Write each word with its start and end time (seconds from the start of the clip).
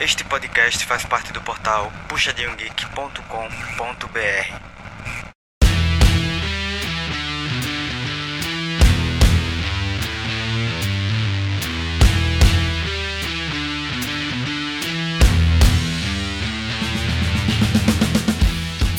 Este 0.00 0.22
podcast 0.22 0.86
faz 0.86 1.04
parte 1.04 1.32
do 1.32 1.40
portal 1.40 1.92
puxadinhogeek.com.br. 2.08 4.58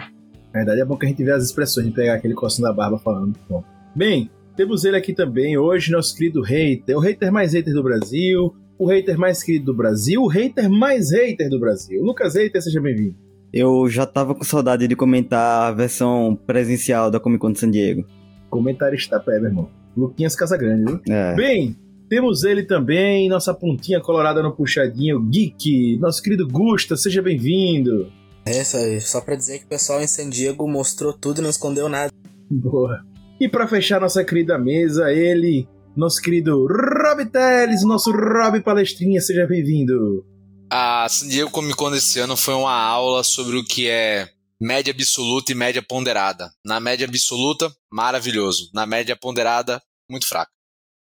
Na 0.58 0.64
verdade 0.64 0.82
é 0.82 0.86
bom 0.86 0.98
que 0.98 1.06
a 1.06 1.10
gente 1.10 1.24
vê 1.24 1.32
as 1.32 1.44
expressões 1.44 1.86
de 1.86 1.94
pegar 1.94 2.16
aquele 2.16 2.34
coçando 2.34 2.68
da 2.68 2.74
barba 2.74 2.98
falando. 2.98 3.38
Bom. 3.48 3.64
Bem, 3.96 4.32
temos 4.56 4.84
ele 4.86 4.98
aqui 4.98 5.14
também 5.14 5.56
hoje, 5.56 5.92
nosso 5.92 6.16
querido 6.16 6.42
hater, 6.42 6.98
o 6.98 7.00
hater 7.00 7.32
mais 7.32 7.54
hater 7.54 7.72
do 7.72 7.84
Brasil, 7.84 8.56
o 8.80 8.88
hater 8.88 9.20
mais 9.20 9.44
querido 9.44 9.66
do 9.66 9.74
Brasil, 9.76 10.24
o 10.24 10.28
hater 10.28 10.68
mais 10.68 11.12
hater 11.12 11.48
do 11.48 11.60
Brasil. 11.60 12.04
Lucas 12.04 12.36
Hater, 12.36 12.60
seja 12.60 12.82
bem-vindo. 12.82 13.16
Eu 13.54 13.88
já 13.88 14.06
tava 14.06 14.34
com 14.34 14.44
saudade 14.44 14.88
de 14.88 14.96
comentar 14.96 15.68
a 15.68 15.72
versão 15.72 16.36
presencial 16.48 17.12
da 17.12 17.20
Comic 17.20 17.40
Con 17.40 17.52
de 17.52 17.60
San 17.60 17.70
Diego. 17.70 18.04
Comentarista 18.50 19.20
pé, 19.20 19.40
meu 19.40 19.50
irmão. 19.50 19.70
Luquinhas 19.96 20.36
Casagrande, 20.36 20.86
viu? 20.86 21.02
É. 21.08 21.36
Bem, 21.36 21.76
temos 22.10 22.44
ele 22.44 22.64
também, 22.64 23.30
nossa 23.30 23.54
pontinha 23.54 24.02
colorada 24.02 24.42
no 24.42 24.56
puxadinho, 24.56 25.22
Geek, 25.22 25.98
nosso 26.00 26.22
querido 26.22 26.48
Gusta, 26.48 26.96
seja 26.96 27.22
bem-vindo. 27.22 28.12
É, 28.50 28.64
só, 28.64 28.78
só 29.02 29.22
pra 29.22 29.36
dizer 29.36 29.60
que 29.60 29.66
o 29.66 29.70
pessoal 29.70 30.02
em 30.02 30.08
San 30.08 30.30
Diego 30.30 30.68
mostrou 30.68 31.14
tudo 31.14 31.40
e 31.40 31.44
não 31.44 31.50
escondeu 31.50 31.90
nada. 31.90 32.12
Boa. 32.50 33.04
E 33.40 33.48
para 33.48 33.68
fechar 33.68 34.02
nossa 34.02 34.24
querida 34.24 34.58
mesa, 34.58 35.12
ele, 35.12 35.68
nosso 35.96 36.22
querido 36.22 36.66
Rob 36.66 37.26
Teles, 37.26 37.84
nosso 37.84 38.12
Rob 38.12 38.62
Palestrinha, 38.62 39.22
seja 39.22 39.46
bem-vindo. 39.46 40.26
A 40.72 41.08
San 41.10 41.28
Diego 41.28 41.52
Comic 41.52 41.76
Con 41.76 41.92
desse 41.92 42.20
ano 42.20 42.36
foi 42.36 42.54
uma 42.54 42.74
aula 42.74 43.24
sobre 43.24 43.58
o 43.58 43.64
que 43.64 43.88
é 43.88 44.28
média 44.60 44.92
absoluta 44.92 45.52
e 45.52 45.56
média 45.56 45.82
ponderada. 45.82 46.50
Na 46.66 46.80
média 46.80 47.08
absoluta, 47.08 47.72
maravilhoso. 47.92 48.70
Na 48.74 48.86
média 48.86 49.16
ponderada, 49.16 49.82
muito 50.10 50.28
fraco. 50.28 50.52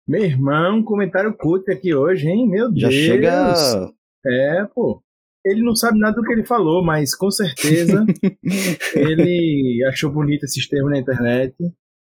Meu 0.08 0.24
irmão, 0.24 0.84
comentário 0.84 1.36
curto 1.38 1.72
aqui 1.72 1.94
hoje, 1.94 2.28
hein? 2.28 2.50
Meu 2.50 2.72
Já 2.76 2.90
Deus. 2.90 2.94
chega. 2.94 3.54
É, 4.26 4.66
pô. 4.74 5.02
Ele 5.46 5.64
não 5.64 5.76
sabe 5.76 6.00
nada 6.00 6.16
do 6.16 6.24
que 6.24 6.32
ele 6.32 6.46
falou, 6.46 6.84
mas 6.84 7.16
com 7.16 7.32
certeza 7.32 8.06
ele 8.96 9.84
achou 9.90 10.12
bonito 10.12 10.44
esses 10.44 10.68
termos 10.68 10.92
na 10.92 11.00
internet. 11.00 11.56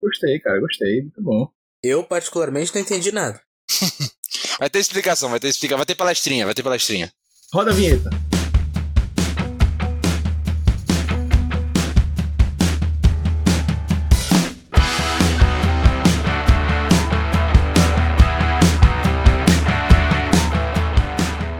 Gostei, 0.01 0.39
cara, 0.39 0.59
gostei. 0.59 1.01
Muito 1.01 1.21
bom. 1.21 1.47
Eu, 1.81 2.03
particularmente, 2.03 2.73
não 2.73 2.81
entendi 2.81 3.11
nada. 3.11 3.39
Vai 4.59 4.69
ter 4.69 4.79
explicação, 4.79 5.29
vai 5.29 5.39
ter 5.39 5.47
explicação, 5.47 5.77
vai 5.77 5.85
ter 5.85 5.95
palestrinha, 5.95 6.45
vai 6.45 6.53
ter 6.53 6.63
palestrinha. 6.63 7.11
Roda 7.53 7.71
a 7.71 7.73
vinheta. 7.73 8.09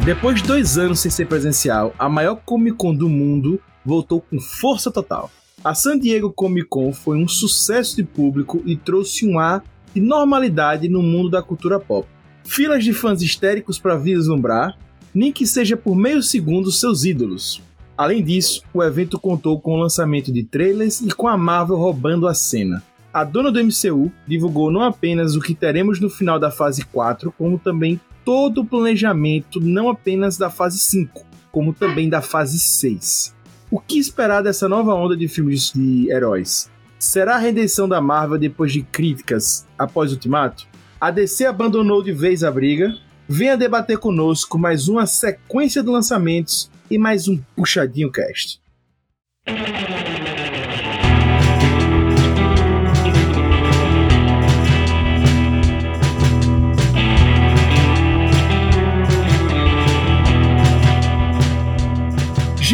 Depois 0.06 0.42
de 0.42 0.46
dois 0.46 0.78
anos 0.78 1.00
sem 1.00 1.10
ser 1.10 1.28
presencial, 1.28 1.96
a 1.98 2.10
maior 2.10 2.36
Comic 2.36 2.76
Con 2.76 2.94
do 2.94 3.08
mundo 3.08 3.58
voltou 3.86 4.20
com 4.20 4.38
força 4.38 4.92
total. 4.92 5.32
A 5.64 5.74
San 5.74 5.98
Diego 5.98 6.30
Comic 6.30 6.68
Con 6.68 6.92
foi 6.92 7.18
um 7.18 7.26
sucesso 7.26 7.96
de 7.96 8.04
público 8.04 8.62
e 8.66 8.76
trouxe 8.76 9.26
um 9.26 9.40
ar 9.40 9.64
de 9.96 10.02
normalidade 10.02 10.90
no 10.90 11.02
mundo 11.02 11.30
da 11.30 11.42
cultura 11.42 11.80
pop. 11.80 12.06
Filas 12.44 12.84
de 12.84 12.92
fãs 12.92 13.22
histéricos 13.22 13.80
para 13.80 13.96
vislumbrar, 13.96 14.78
nem 15.16 15.32
que 15.32 15.48
seja 15.48 15.78
por 15.78 15.96
meio 15.96 16.22
segundo, 16.22 16.70
seus 16.70 17.06
ídolos. 17.06 17.62
Além 17.98 18.22
disso, 18.22 18.62
o 18.74 18.84
evento 18.84 19.18
contou 19.18 19.58
com 19.62 19.76
o 19.76 19.82
lançamento 19.82 20.34
de 20.34 20.44
trailers 20.44 21.00
e 21.00 21.12
com 21.12 21.30
a 21.30 21.38
Marvel 21.38 21.78
roubando 21.78 22.28
a 22.28 22.34
cena. 22.34 22.84
A 23.14 23.24
dona 23.24 23.50
do 23.50 23.64
MCU 23.64 24.12
divulgou 24.28 24.70
não 24.70 24.82
apenas 24.82 25.34
o 25.38 25.40
que 25.40 25.56
teremos 25.56 26.02
no 26.02 26.10
final 26.10 26.38
da 26.38 26.52
fase 26.52 26.84
4, 26.84 27.34
como 27.38 27.58
também 27.58 28.02
todo 28.26 28.62
o 28.62 28.66
planejamento, 28.66 29.60
não 29.60 29.90
apenas 29.90 30.38
da 30.38 30.50
fase 30.50 30.80
5, 30.80 31.26
como 31.52 31.74
também 31.74 32.10
da 32.10 32.22
fase 32.22 32.60
6. 32.60 33.36
O 33.70 33.80
que 33.80 33.98
esperar 33.98 34.42
dessa 34.42 34.70
nova 34.70 34.94
onda 34.94 35.18
de 35.18 35.28
filmes 35.28 35.72
de 35.72 36.10
heróis? 36.12 36.70
Será 37.00 37.36
a 37.36 37.40
redenção 37.40 37.88
da 37.88 38.00
Marvel 38.00 38.38
depois 38.38 38.72
de 38.72 38.82
críticas 38.82 39.68
após 39.78 40.12
Ultimato? 40.12 40.68
A 41.02 41.12
DC 41.12 41.46
abandonou 41.46 42.02
de 42.02 42.14
vez 42.14 42.44
a 42.44 42.52
briga? 42.52 42.96
Venha 43.28 43.58
debater 43.58 43.98
conosco 43.98 44.58
mais 44.58 44.88
uma 44.88 45.06
sequência 45.06 45.84
de 45.84 45.90
lançamentos 45.90 46.72
e 46.90 46.98
mais 46.98 47.28
um 47.28 47.38
Puxadinho 47.56 48.12
Cast. 48.12 48.62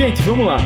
Gente, 0.10 0.24
vamos 0.24 0.48
lá. 0.48 0.58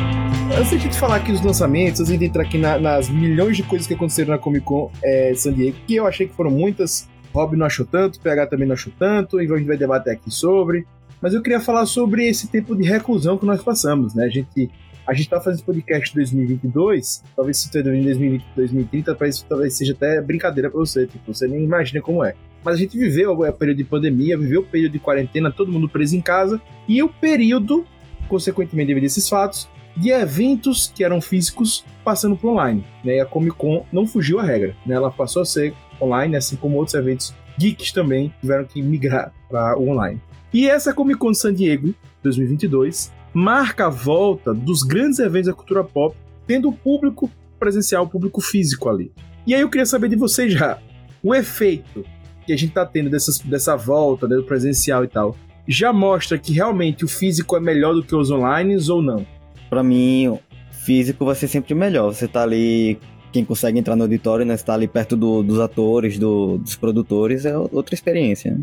Antes 0.58 0.80
de 0.80 0.98
falar 0.98 1.16
aqui 1.16 1.30
dos 1.30 1.42
lançamentos, 1.42 2.00
antes 2.00 2.18
de 2.18 2.24
entrar 2.24 2.44
aqui 2.44 2.56
na- 2.56 2.78
nas 2.78 3.10
milhões 3.10 3.58
de 3.58 3.62
coisas 3.62 3.86
que 3.86 3.92
aconteceram 3.92 4.30
na 4.30 4.38
Comic 4.38 4.64
Con 4.64 4.90
é, 5.02 5.34
San 5.34 5.52
Diego, 5.52 5.76
que 5.86 5.96
eu 5.96 6.06
achei 6.06 6.26
que 6.26 6.32
foram 6.34 6.50
muitas, 6.50 7.06
Rob 7.30 7.54
não 7.54 7.66
achou 7.66 7.84
tanto, 7.84 8.18
PH 8.20 8.46
também 8.46 8.66
não 8.66 8.72
achou 8.72 8.90
tanto, 8.98 9.42
e 9.42 9.44
a 9.44 9.58
gente 9.58 9.66
vai 9.66 9.76
debater 9.76 10.14
aqui 10.14 10.30
sobre. 10.30 10.86
Mas 11.20 11.34
eu 11.34 11.42
queria 11.42 11.60
falar 11.60 11.84
sobre 11.84 12.26
esse 12.26 12.48
tempo 12.48 12.74
de 12.74 12.88
reclusão 12.88 13.36
que 13.36 13.44
nós 13.44 13.62
passamos, 13.62 14.14
né? 14.14 14.24
A 14.24 14.28
gente, 14.30 14.70
a 15.06 15.12
gente 15.12 15.28
tá 15.28 15.38
fazendo 15.38 15.62
podcast 15.62 16.10
em 16.10 16.14
2022, 16.16 17.22
talvez 17.36 17.58
se 17.58 17.66
esteja 17.66 17.94
em 17.94 18.02
2020, 18.02 18.44
2030, 18.56 19.14
talvez, 19.14 19.42
talvez 19.46 19.76
seja 19.76 19.92
até 19.92 20.22
brincadeira 20.22 20.70
pra 20.70 20.80
você, 20.80 21.06
tipo, 21.06 21.34
você 21.34 21.46
nem 21.46 21.62
imagina 21.64 22.00
como 22.00 22.24
é. 22.24 22.34
Mas 22.64 22.76
a 22.76 22.78
gente 22.78 22.96
viveu 22.96 23.30
o 23.32 23.52
período 23.52 23.76
de 23.76 23.84
pandemia, 23.84 24.38
viveu 24.38 24.62
o 24.62 24.64
período 24.64 24.92
de 24.92 24.98
quarentena, 24.98 25.50
todo 25.52 25.70
mundo 25.70 25.86
preso 25.86 26.16
em 26.16 26.22
casa, 26.22 26.58
e 26.88 27.02
o 27.02 27.10
período, 27.10 27.84
consequentemente 28.28 28.88
devido 28.88 29.04
a 29.04 29.06
esses 29.06 29.28
fatos, 29.28 29.68
de 29.96 30.10
eventos 30.10 30.92
que 30.94 31.04
eram 31.04 31.20
físicos 31.20 31.84
passando 32.04 32.36
para 32.36 32.50
online. 32.50 32.84
Né? 33.04 33.16
E 33.16 33.20
a 33.20 33.26
Comic 33.26 33.56
Con 33.56 33.84
não 33.92 34.06
fugiu 34.06 34.38
à 34.38 34.42
regra. 34.42 34.74
Né? 34.84 34.94
Ela 34.94 35.10
passou 35.10 35.42
a 35.42 35.44
ser 35.44 35.74
online, 36.00 36.36
assim 36.36 36.56
como 36.56 36.76
outros 36.76 36.94
eventos 36.94 37.34
geeks 37.58 37.92
também 37.92 38.34
tiveram 38.40 38.64
que 38.64 38.82
migrar 38.82 39.32
para 39.48 39.78
o 39.78 39.88
online. 39.88 40.20
E 40.52 40.68
essa 40.68 40.92
Comic 40.92 41.18
Con 41.18 41.34
San 41.34 41.54
Diego 41.54 41.94
2022 42.22 43.12
marca 43.32 43.86
a 43.86 43.90
volta 43.90 44.54
dos 44.54 44.82
grandes 44.82 45.18
eventos 45.18 45.48
da 45.48 45.54
cultura 45.54 45.82
pop, 45.82 46.16
tendo 46.46 46.68
o 46.68 46.72
público 46.72 47.30
presencial, 47.58 48.04
o 48.04 48.08
público 48.08 48.40
físico 48.40 48.88
ali. 48.88 49.12
E 49.46 49.54
aí 49.54 49.60
eu 49.60 49.68
queria 49.68 49.86
saber 49.86 50.08
de 50.08 50.16
vocês 50.16 50.52
já, 50.52 50.78
o 51.22 51.34
efeito 51.34 52.04
que 52.46 52.52
a 52.52 52.56
gente 52.56 52.70
está 52.70 52.84
tendo 52.84 53.10
dessas, 53.10 53.38
dessa 53.40 53.76
volta, 53.76 54.28
né, 54.28 54.36
do 54.36 54.44
presencial 54.44 55.04
e 55.04 55.08
tal, 55.08 55.36
já 55.66 55.92
mostra 55.92 56.38
que 56.38 56.52
realmente 56.52 57.04
o 57.04 57.08
físico 57.08 57.56
é 57.56 57.60
melhor 57.60 57.94
do 57.94 58.02
que 58.02 58.14
os 58.14 58.30
online 58.30 58.76
ou 58.90 59.00
não? 59.02 59.26
Pra 59.70 59.82
mim, 59.82 60.38
físico 60.84 61.24
vai 61.24 61.34
ser 61.34 61.48
sempre 61.48 61.74
melhor. 61.74 62.12
Você 62.14 62.28
tá 62.28 62.42
ali, 62.42 62.98
quem 63.32 63.44
consegue 63.44 63.78
entrar 63.78 63.96
no 63.96 64.02
auditório, 64.04 64.44
né? 64.44 64.56
Você 64.56 64.64
tá 64.64 64.74
ali 64.74 64.86
perto 64.86 65.16
do- 65.16 65.42
dos 65.42 65.58
atores, 65.60 66.18
do- 66.18 66.58
dos 66.58 66.76
produtores, 66.76 67.44
é 67.44 67.56
outra 67.56 67.94
experiência. 67.94 68.52
Né? 68.52 68.60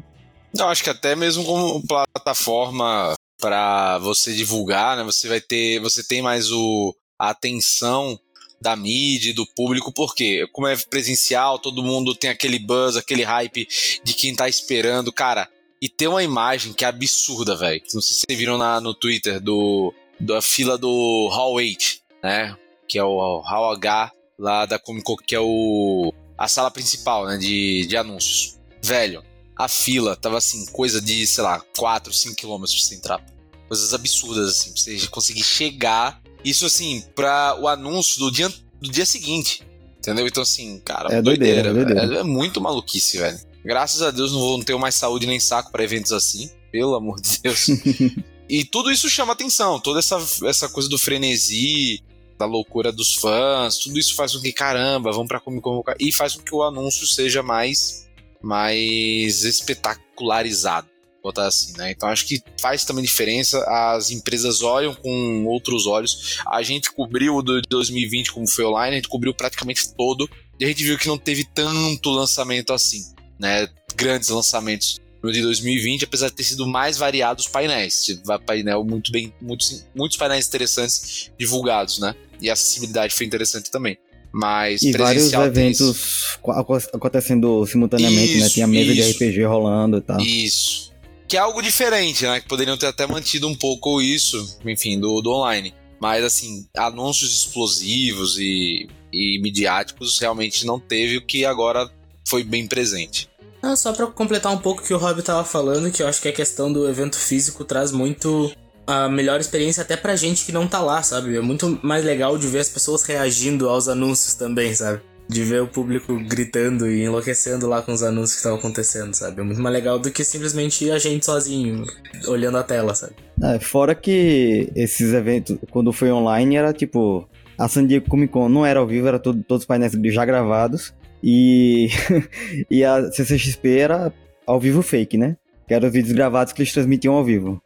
Eu 0.58 0.68
acho 0.68 0.84
que 0.84 0.90
até 0.90 1.16
mesmo 1.16 1.44
como 1.44 1.82
plataforma 1.88 3.14
para 3.40 3.98
você 4.00 4.34
divulgar, 4.34 4.96
né? 4.98 5.04
Você 5.04 5.28
vai 5.28 5.42
ter, 5.42 5.80
você 5.80 6.04
tem 6.08 6.22
mais 6.22 6.52
o 6.52 6.96
a 7.20 7.30
atenção 7.30 8.20
da 8.60 8.76
mídia, 8.76 9.32
e 9.32 9.34
do 9.34 9.46
público, 9.56 9.92
porque 9.92 10.48
como 10.52 10.68
é 10.68 10.76
presencial, 10.90 11.58
todo 11.58 11.82
mundo 11.84 12.14
tem 12.16 12.30
aquele 12.30 12.60
buzz, 12.60 12.96
aquele 12.96 13.24
hype 13.24 13.68
de 14.04 14.14
quem 14.14 14.36
tá 14.36 14.48
esperando, 14.48 15.12
cara. 15.12 15.48
E 15.82 15.90
tem 15.90 16.08
uma 16.08 16.24
imagem 16.24 16.74
que 16.74 16.86
é 16.86 16.88
absurda, 16.88 17.56
velho. 17.56 17.82
Não 17.94 18.02
sei 18.02 18.16
se 18.16 18.24
vocês 18.28 18.38
viram 18.38 18.58
na, 18.58 18.80
no 18.80 18.94
Twitter 18.94 19.40
do 19.42 19.94
da 20.20 20.42
fila 20.42 20.78
do 20.78 21.30
Hall 21.34 21.54
8, 21.54 21.84
né? 22.24 22.56
Que 22.88 23.00
é 23.00 23.04
o 23.04 23.40
Hall 23.40 23.72
H 23.72 24.12
lá 24.38 24.66
da 24.66 24.78
Comic 24.78 25.04
Con, 25.04 25.16
que 25.16 25.36
é 25.36 25.40
o 25.40 26.14
a 26.38 26.48
sala 26.48 26.72
principal, 26.72 27.28
né, 27.28 27.38
de, 27.38 27.86
de 27.88 27.96
anúncios. 27.96 28.60
Velho, 28.82 29.24
a 29.56 29.68
fila 29.68 30.16
tava 30.16 30.40
assim, 30.40 30.66
coisa 30.68 31.00
de, 31.00 31.28
sei 31.28 31.44
lá, 31.44 31.62
4, 31.78 32.12
5 32.12 32.36
quilômetros 32.36 32.74
pra 32.76 32.84
você 32.88 32.96
entrar. 32.96 33.26
Coisas 33.68 33.94
absurdas, 33.94 34.50
assim, 34.50 34.74
pra 34.74 34.82
você 34.82 35.08
conseguir 35.08 35.44
chegar. 35.44 36.20
Isso, 36.44 36.66
assim, 36.66 37.04
pra 37.16 37.56
o 37.60 37.68
anúncio 37.68 38.20
do 38.20 38.32
dia, 38.32 38.50
do 38.82 38.90
dia 38.90 39.06
seguinte. 39.06 39.62
Entendeu? 40.00 40.26
Então, 40.26 40.42
assim, 40.42 40.80
cara, 40.84 41.14
É 41.14 41.22
doideira, 41.22 41.70
é 41.70 41.74
doideira. 41.74 42.20
É 42.20 42.24
muito 42.24 42.60
maluquice, 42.60 43.20
velho. 43.20 43.40
Graças 43.64 44.02
a 44.02 44.12
Deus 44.12 44.32
não 44.32 44.40
vou 44.40 44.64
ter 44.64 44.76
mais 44.78 44.96
saúde 44.96 45.28
nem 45.28 45.40
saco 45.40 45.72
pra 45.72 45.84
eventos 45.84 46.12
assim. 46.12 46.50
Pelo 46.72 46.96
amor 46.96 47.20
de 47.20 47.40
Deus. 47.42 47.68
e 48.50 48.64
tudo 48.64 48.92
isso 48.92 49.10
chama 49.10 49.34
atenção. 49.34 49.80
Toda 49.80 50.00
essa, 50.00 50.18
essa 50.46 50.70
coisa 50.70 50.90
do 50.90 50.98
frenesi, 50.98 52.02
da 52.40 52.46
loucura 52.46 52.92
dos 52.92 53.14
fãs, 53.14 53.78
tudo 53.78 54.00
isso 54.00 54.16
faz 54.16 54.34
com 54.34 54.42
que, 54.42 54.52
caramba, 54.52 55.12
vamos 55.12 55.28
pra 55.28 55.40
Comic 55.40 55.62
Con. 55.62 55.84
E 56.00 56.12
faz 56.12 56.36
com 56.36 56.44
que 56.44 56.56
o 56.56 56.64
anúncio 56.64 57.06
seja 57.08 57.44
mais 57.44 58.10
mais 58.42 59.44
espetacularizado, 59.44 60.88
botar 61.22 61.46
assim, 61.46 61.78
né? 61.78 61.92
Então 61.92 62.10
acho 62.10 62.26
que 62.26 62.42
faz 62.60 62.84
também 62.84 63.04
diferença. 63.04 63.64
As 63.68 64.10
empresas 64.10 64.64
olham 64.64 64.96
com 64.96 65.46
outros 65.46 65.86
olhos. 65.86 66.40
A 66.48 66.64
gente 66.64 66.92
cobriu 66.92 67.36
o 67.36 67.44
de 67.44 67.62
2020 67.70 68.32
como 68.32 68.48
foi 68.48 68.66
online, 68.66 68.94
a 68.94 69.00
gente 69.00 69.10
cobriu 69.10 69.34
praticamente 69.34 69.94
todo 69.94 70.30
e 70.60 70.66
a 70.66 70.68
gente 70.68 70.84
viu 70.84 70.98
que 70.98 71.08
não 71.08 71.18
teve 71.18 71.44
tanto 71.44 72.10
lançamento 72.10 72.74
assim, 72.74 73.14
né? 73.42 73.68
Grandes 73.96 74.30
lançamentos 74.30 74.98
no 75.22 75.32
de 75.32 75.42
2020, 75.42 76.06
apesar 76.06 76.30
de 76.30 76.36
ter 76.36 76.44
sido 76.44 76.66
mais 76.66 76.98
variados 76.98 77.46
os 77.46 77.52
painéis. 77.52 78.04
Tive 78.06 78.22
painel 78.46 78.84
muito 78.84 79.12
bem, 79.12 79.34
muitos, 79.42 79.86
muitos 79.96 80.18
painéis 80.18 80.48
interessantes 80.48 81.32
divulgados, 81.38 82.00
né? 82.00 82.16
E 82.42 82.50
a 82.50 82.54
acessibilidade 82.54 83.14
foi 83.14 83.26
interessante 83.26 83.70
também. 83.70 83.98
Mas 84.34 84.82
E 84.82 84.94
vários 84.94 85.32
eventos 85.34 86.38
co- 86.42 86.52
aco- 86.52 86.76
acontecendo 86.94 87.66
simultaneamente, 87.68 88.36
né? 88.38 88.46
Isso, 88.46 88.54
Tinha 88.54 88.66
mesa 88.68 88.94
isso. 88.94 89.20
de 89.20 89.26
RPG 89.26 89.44
rolando 89.44 89.98
e 89.98 90.02
tal. 90.02 90.22
Isso. 90.22 90.92
Que 91.28 91.36
é 91.38 91.40
algo 91.40 91.62
diferente, 91.62 92.24
né? 92.24 92.40
Que 92.40 92.48
poderiam 92.48 92.78
ter 92.78 92.88
até 92.88 93.06
mantido 93.06 93.48
um 93.48 93.56
pouco 93.56 94.02
isso, 94.02 94.58
enfim, 94.66 95.00
do, 95.00 95.22
do 95.22 95.32
online. 95.32 95.74
Mas, 96.02 96.24
assim, 96.24 96.66
anúncios 96.76 97.32
explosivos 97.46 98.40
e, 98.40 98.88
e 99.14 99.40
midiáticos 99.42 100.18
realmente 100.20 100.66
não 100.66 100.80
teve, 100.80 101.18
o 101.18 101.26
que 101.26 101.46
agora 101.46 101.90
foi 102.28 102.44
bem 102.44 102.66
presente. 102.68 103.30
Ah, 103.62 103.76
só 103.76 103.94
pra 103.94 104.08
completar 104.08 104.52
um 104.52 104.58
pouco 104.58 104.82
o 104.82 104.84
que 104.84 104.94
o 104.94 104.98
Rob 104.98 105.22
tava 105.22 105.44
falando, 105.44 105.92
que 105.92 106.02
eu 106.02 106.08
acho 106.08 106.22
que 106.22 106.28
a 106.28 106.34
questão 106.34 106.72
do 106.72 106.90
evento 106.90 107.18
físico 107.18 107.64
traz 107.64 107.92
muito 107.92 108.52
a 108.88 109.08
melhor 109.08 109.40
experiência 109.40 109.84
até 109.84 109.96
pra 109.96 110.16
gente 110.16 110.46
que 110.46 110.52
não 110.52 110.68
tá 110.68 110.80
lá, 110.80 111.04
sabe? 111.04 111.38
É 111.38 111.42
muito 111.42 111.80
mais 111.84 112.04
legal 112.04 112.38
de 112.38 112.48
ver 112.48 112.60
as 112.60 112.70
pessoas 112.70 113.04
reagindo 113.04 113.70
aos 113.70 113.88
anúncios 113.88 114.34
também, 114.34 114.74
sabe? 114.74 115.02
de 115.32 115.44
ver 115.46 115.62
o 115.62 115.68
público 115.68 116.20
gritando 116.28 116.90
e 116.90 117.06
enlouquecendo 117.06 117.66
lá 117.66 117.82
com 117.82 117.94
os 117.94 118.04
anúncios 118.04 118.34
que 118.34 118.38
estavam 118.40 118.60
acontecendo, 118.60 119.14
sabe? 119.14 119.40
É 119.40 119.44
muito 119.44 119.62
mais 119.62 119.74
legal 119.74 119.98
do 119.98 120.12
que 120.12 120.26
simplesmente 120.26 120.92
a 120.92 121.00
gente 121.00 121.26
sozinho, 121.26 121.86
olhando 122.28 122.58
a 122.58 122.64
tela, 122.64 122.94
sabe? 122.94 123.14
É, 123.42 123.58
fora 123.58 123.96
que 123.96 124.70
esses 124.76 125.14
eventos, 125.14 125.58
quando 125.72 125.94
foi 125.94 126.12
online, 126.12 126.58
era 126.58 126.74
tipo. 126.74 127.28
A 127.58 127.68
San 127.68 127.86
Diego 127.86 128.10
Comic 128.10 128.34
Con 128.34 128.50
não 128.50 128.66
era 128.66 128.80
ao 128.80 128.88
vivo, 128.88 129.08
era 129.08 129.20
todo, 129.20 129.42
todos 129.44 129.64
os 129.64 129.68
painéis 129.68 129.94
já 130.06 130.26
gravados. 130.26 130.94
E, 131.24 131.90
e 132.70 132.84
a 132.84 133.12
CCXP 133.12 133.78
era 133.78 134.14
ao 134.46 134.60
vivo 134.60 134.82
fake, 134.82 135.18
né? 135.18 135.38
Que 135.68 135.74
eram 135.74 135.88
os 135.88 135.94
vídeos 135.94 136.14
gravados 136.14 136.54
que 136.54 136.62
eles 136.62 136.74
transmitiam 136.74 137.16
ao 137.16 137.24
vivo. 137.24 137.62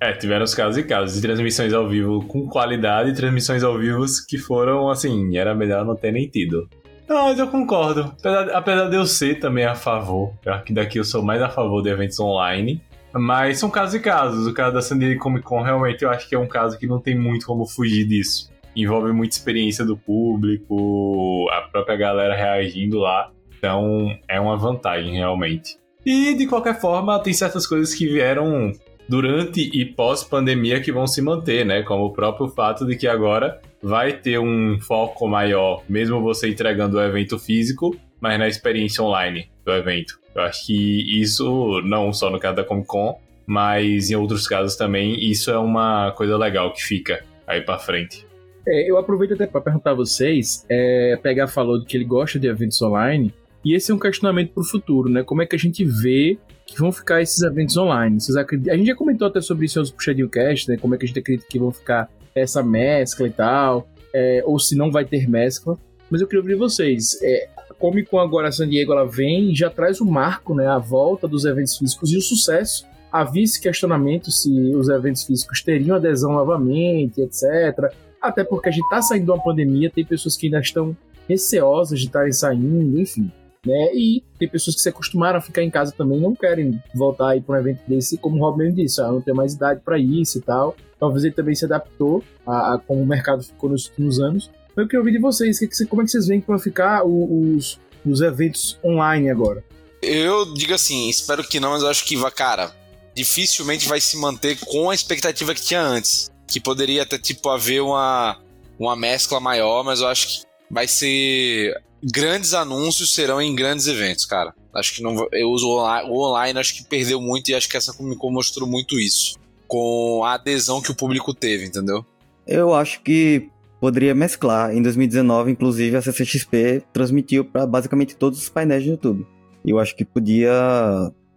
É, 0.00 0.12
tiveram 0.12 0.44
os 0.44 0.54
casos 0.54 0.78
e 0.78 0.82
casos 0.82 1.16
de 1.16 1.20
transmissões 1.20 1.74
ao 1.74 1.86
vivo 1.86 2.24
com 2.26 2.48
qualidade 2.48 3.10
e 3.10 3.14
transmissões 3.14 3.62
ao 3.62 3.76
vivo 3.76 4.04
que 4.26 4.38
foram, 4.38 4.88
assim, 4.88 5.36
era 5.36 5.54
melhor 5.54 5.84
não 5.84 5.94
ter 5.94 6.10
nem 6.10 6.26
tido. 6.26 6.66
Não, 7.06 7.24
mas 7.24 7.38
eu 7.38 7.48
concordo. 7.48 8.02
Apesar, 8.18 8.50
apesar 8.50 8.88
de 8.88 8.96
eu 8.96 9.04
ser 9.04 9.40
também 9.40 9.64
a 9.64 9.74
favor, 9.74 10.32
que 10.64 10.72
daqui 10.72 10.98
eu 10.98 11.04
sou 11.04 11.22
mais 11.22 11.42
a 11.42 11.50
favor 11.50 11.82
de 11.82 11.90
eventos 11.90 12.18
online. 12.20 12.80
Mas 13.12 13.58
são 13.58 13.68
casos 13.68 13.96
e 13.96 14.00
casos. 14.00 14.46
O 14.46 14.54
caso 14.54 14.72
da 14.72 14.80
San 14.80 14.96
Diego 14.96 15.20
Comic 15.20 15.44
Con 15.44 15.60
realmente 15.60 16.04
eu 16.04 16.10
acho 16.10 16.28
que 16.28 16.34
é 16.34 16.38
um 16.38 16.46
caso 16.46 16.78
que 16.78 16.86
não 16.86 17.00
tem 17.00 17.18
muito 17.18 17.44
como 17.44 17.66
fugir 17.66 18.06
disso. 18.06 18.50
Envolve 18.80 19.12
muita 19.12 19.36
experiência 19.36 19.84
do 19.84 19.96
público, 19.96 21.48
a 21.50 21.62
própria 21.62 21.96
galera 21.96 22.34
reagindo 22.34 22.98
lá. 22.98 23.30
Então 23.58 24.16
é 24.28 24.40
uma 24.40 24.56
vantagem 24.56 25.14
realmente. 25.14 25.78
E 26.04 26.34
de 26.34 26.46
qualquer 26.46 26.80
forma, 26.80 27.18
tem 27.18 27.32
certas 27.32 27.66
coisas 27.66 27.94
que 27.94 28.06
vieram 28.06 28.72
durante 29.08 29.60
e 29.74 29.84
pós-pandemia 29.84 30.80
que 30.80 30.92
vão 30.92 31.06
se 31.06 31.20
manter, 31.20 31.66
né? 31.66 31.82
Como 31.82 32.04
o 32.04 32.12
próprio 32.12 32.48
fato 32.48 32.86
de 32.86 32.96
que 32.96 33.06
agora 33.06 33.60
vai 33.82 34.12
ter 34.12 34.38
um 34.38 34.78
foco 34.80 35.26
maior, 35.28 35.82
mesmo 35.88 36.20
você 36.20 36.48
entregando 36.48 36.96
o 36.96 37.02
evento 37.02 37.38
físico, 37.38 37.96
mas 38.20 38.38
na 38.38 38.46
experiência 38.46 39.02
online 39.02 39.50
do 39.64 39.72
evento. 39.72 40.18
Eu 40.34 40.42
acho 40.42 40.66
que 40.66 41.20
isso, 41.20 41.82
não 41.84 42.12
só 42.12 42.30
no 42.30 42.38
caso 42.38 42.56
da 42.56 42.64
Comic 42.64 42.86
Con, 42.86 43.18
mas 43.46 44.10
em 44.10 44.14
outros 44.14 44.46
casos 44.46 44.76
também, 44.76 45.18
isso 45.28 45.50
é 45.50 45.58
uma 45.58 46.12
coisa 46.12 46.36
legal 46.36 46.72
que 46.72 46.82
fica 46.82 47.24
aí 47.46 47.60
para 47.60 47.78
frente. 47.78 48.24
É, 48.66 48.90
eu 48.90 48.98
aproveito 48.98 49.34
até 49.34 49.46
para 49.46 49.60
perguntar 49.60 49.92
a 49.92 49.94
vocês, 49.94 50.64
é, 50.68 51.18
pegar 51.22 51.46
falou 51.46 51.82
que 51.84 51.96
ele 51.96 52.04
gosta 52.04 52.38
de 52.38 52.46
eventos 52.46 52.80
online, 52.82 53.32
e 53.64 53.74
esse 53.74 53.90
é 53.90 53.94
um 53.94 53.98
questionamento 53.98 54.52
para 54.52 54.62
o 54.62 54.64
futuro, 54.64 55.08
né? 55.08 55.22
Como 55.22 55.42
é 55.42 55.46
que 55.46 55.54
a 55.54 55.58
gente 55.58 55.84
vê 55.84 56.38
que 56.66 56.78
vão 56.78 56.90
ficar 56.90 57.20
esses 57.20 57.42
eventos 57.42 57.76
online? 57.76 58.18
Vocês 58.20 58.36
acreditam? 58.36 58.72
A 58.72 58.76
gente 58.76 58.86
já 58.86 58.94
comentou 58.94 59.26
até 59.26 59.40
sobre 59.40 59.66
isso 59.66 59.78
nos 59.78 59.90
Puxadinho 59.90 60.28
Cast, 60.28 60.68
né? 60.70 60.76
Como 60.78 60.94
é 60.94 60.98
que 60.98 61.04
a 61.04 61.08
gente 61.08 61.18
acredita 61.18 61.46
que 61.48 61.58
vão 61.58 61.70
ficar 61.70 62.08
essa 62.34 62.62
mescla 62.62 63.26
e 63.26 63.30
tal, 63.30 63.88
é, 64.14 64.42
ou 64.46 64.58
se 64.58 64.76
não 64.76 64.90
vai 64.90 65.04
ter 65.04 65.28
mescla. 65.28 65.78
Mas 66.10 66.20
eu 66.20 66.26
queria 66.26 66.40
ouvir 66.40 66.56
vocês. 66.56 67.20
É, 67.22 67.48
a 67.70 67.74
Comic 67.74 68.08
Con 68.08 68.18
agora 68.18 68.50
San 68.50 68.68
Diego 68.68 68.92
ela 68.92 69.06
vem 69.06 69.52
e 69.52 69.54
já 69.54 69.68
traz 69.68 70.00
o 70.00 70.06
marco, 70.06 70.54
né, 70.54 70.66
a 70.66 70.78
volta 70.78 71.28
dos 71.28 71.44
eventos 71.44 71.76
físicos 71.76 72.12
e 72.12 72.16
o 72.16 72.22
sucesso. 72.22 72.86
Havia 73.12 73.42
esse 73.42 73.60
questionamento 73.60 74.30
se 74.30 74.50
os 74.74 74.88
eventos 74.88 75.24
físicos 75.24 75.62
teriam 75.62 75.96
adesão 75.96 76.32
novamente, 76.32 77.20
etc. 77.20 77.92
Até 78.20 78.44
porque 78.44 78.68
a 78.68 78.72
gente 78.72 78.84
está 78.84 79.00
saindo 79.00 79.24
de 79.24 79.30
uma 79.30 79.42
pandemia, 79.42 79.90
tem 79.90 80.04
pessoas 80.04 80.36
que 80.36 80.46
ainda 80.46 80.60
estão 80.60 80.96
receosas 81.28 81.98
de 81.98 82.06
estarem 82.06 82.32
saindo, 82.32 83.00
enfim. 83.00 83.30
Né? 83.64 83.94
E 83.94 84.24
tem 84.38 84.48
pessoas 84.48 84.76
que 84.76 84.82
se 84.82 84.88
acostumaram 84.88 85.38
a 85.38 85.42
ficar 85.42 85.62
em 85.62 85.70
casa 85.70 85.92
também 85.92 86.18
não 86.18 86.34
querem 86.34 86.82
voltar 86.94 87.38
para 87.42 87.56
um 87.56 87.58
evento 87.58 87.82
desse, 87.86 88.16
como 88.16 88.36
o 88.36 88.40
Robin 88.40 88.72
disse, 88.72 89.00
ah, 89.00 89.08
não 89.08 89.20
tem 89.20 89.34
mais 89.34 89.54
idade 89.54 89.80
para 89.84 89.98
isso 89.98 90.38
e 90.38 90.40
tal. 90.40 90.76
Talvez 90.98 91.24
ele 91.24 91.34
também 91.34 91.54
se 91.54 91.64
adaptou 91.64 92.24
a, 92.46 92.74
a 92.74 92.78
como 92.78 93.02
o 93.02 93.06
mercado 93.06 93.42
ficou 93.42 93.70
nos 93.70 93.86
últimos 93.88 94.18
anos. 94.18 94.50
Eu 94.76 94.86
queria 94.86 95.00
ouvir 95.00 95.12
de 95.12 95.18
vocês, 95.18 95.58
como 95.88 96.02
é 96.02 96.04
que 96.04 96.10
vocês 96.10 96.26
veem 96.26 96.40
que 96.40 96.46
vão 96.46 96.58
ficar 96.58 97.04
os, 97.04 97.78
os 98.04 98.20
eventos 98.20 98.78
online 98.84 99.30
agora? 99.30 99.62
Eu 100.02 100.54
digo 100.54 100.72
assim, 100.72 101.10
espero 101.10 101.44
que 101.44 101.60
não, 101.60 101.70
mas 101.70 101.82
eu 101.82 101.88
acho 101.88 102.04
que 102.06 102.16
cara, 102.30 102.70
dificilmente 103.14 103.86
vai 103.86 104.00
se 104.00 104.16
manter 104.16 104.58
com 104.60 104.88
a 104.88 104.94
expectativa 104.94 105.54
que 105.54 105.62
tinha 105.62 105.82
antes. 105.82 106.30
Que 106.50 106.60
poderia 106.60 107.02
até, 107.02 107.18
tipo, 107.18 107.48
haver 107.48 107.80
uma, 107.80 108.38
uma 108.78 108.96
mescla 108.96 109.38
maior, 109.38 109.84
mas 109.84 110.00
eu 110.00 110.08
acho 110.08 110.26
que 110.26 110.46
vai 110.70 110.88
ser. 110.88 111.74
Grandes 112.02 112.54
anúncios 112.54 113.14
serão 113.14 113.40
em 113.40 113.54
grandes 113.54 113.86
eventos, 113.86 114.24
cara. 114.24 114.54
Acho 114.74 114.94
que 114.94 115.02
não. 115.02 115.28
Eu 115.32 115.50
uso 115.50 115.66
o 115.68 116.28
online, 116.28 116.58
acho 116.58 116.74
que 116.74 116.84
perdeu 116.84 117.20
muito 117.20 117.50
e 117.50 117.54
acho 117.54 117.68
que 117.68 117.76
essa 117.76 117.92
Comic 117.92 118.18
Con 118.18 118.32
mostrou 118.32 118.68
muito 118.68 118.98
isso 118.98 119.38
com 119.70 120.24
a 120.24 120.34
adesão 120.34 120.82
que 120.82 120.90
o 120.90 120.96
público 120.96 121.32
teve, 121.32 121.64
entendeu? 121.64 122.04
Eu 122.44 122.74
acho 122.74 123.00
que 123.02 123.48
poderia 123.80 124.14
mesclar. 124.14 124.74
Em 124.74 124.82
2019, 124.82 125.52
inclusive, 125.52 125.96
a 125.96 126.02
CCXP 126.02 126.82
transmitiu 126.92 127.44
para 127.44 127.64
basicamente 127.66 128.16
todos 128.16 128.42
os 128.42 128.48
painéis 128.48 128.82
do 128.82 128.90
YouTube. 128.90 129.26
Eu 129.64 129.78
acho 129.78 129.94
que 129.94 130.04
podia 130.04 130.52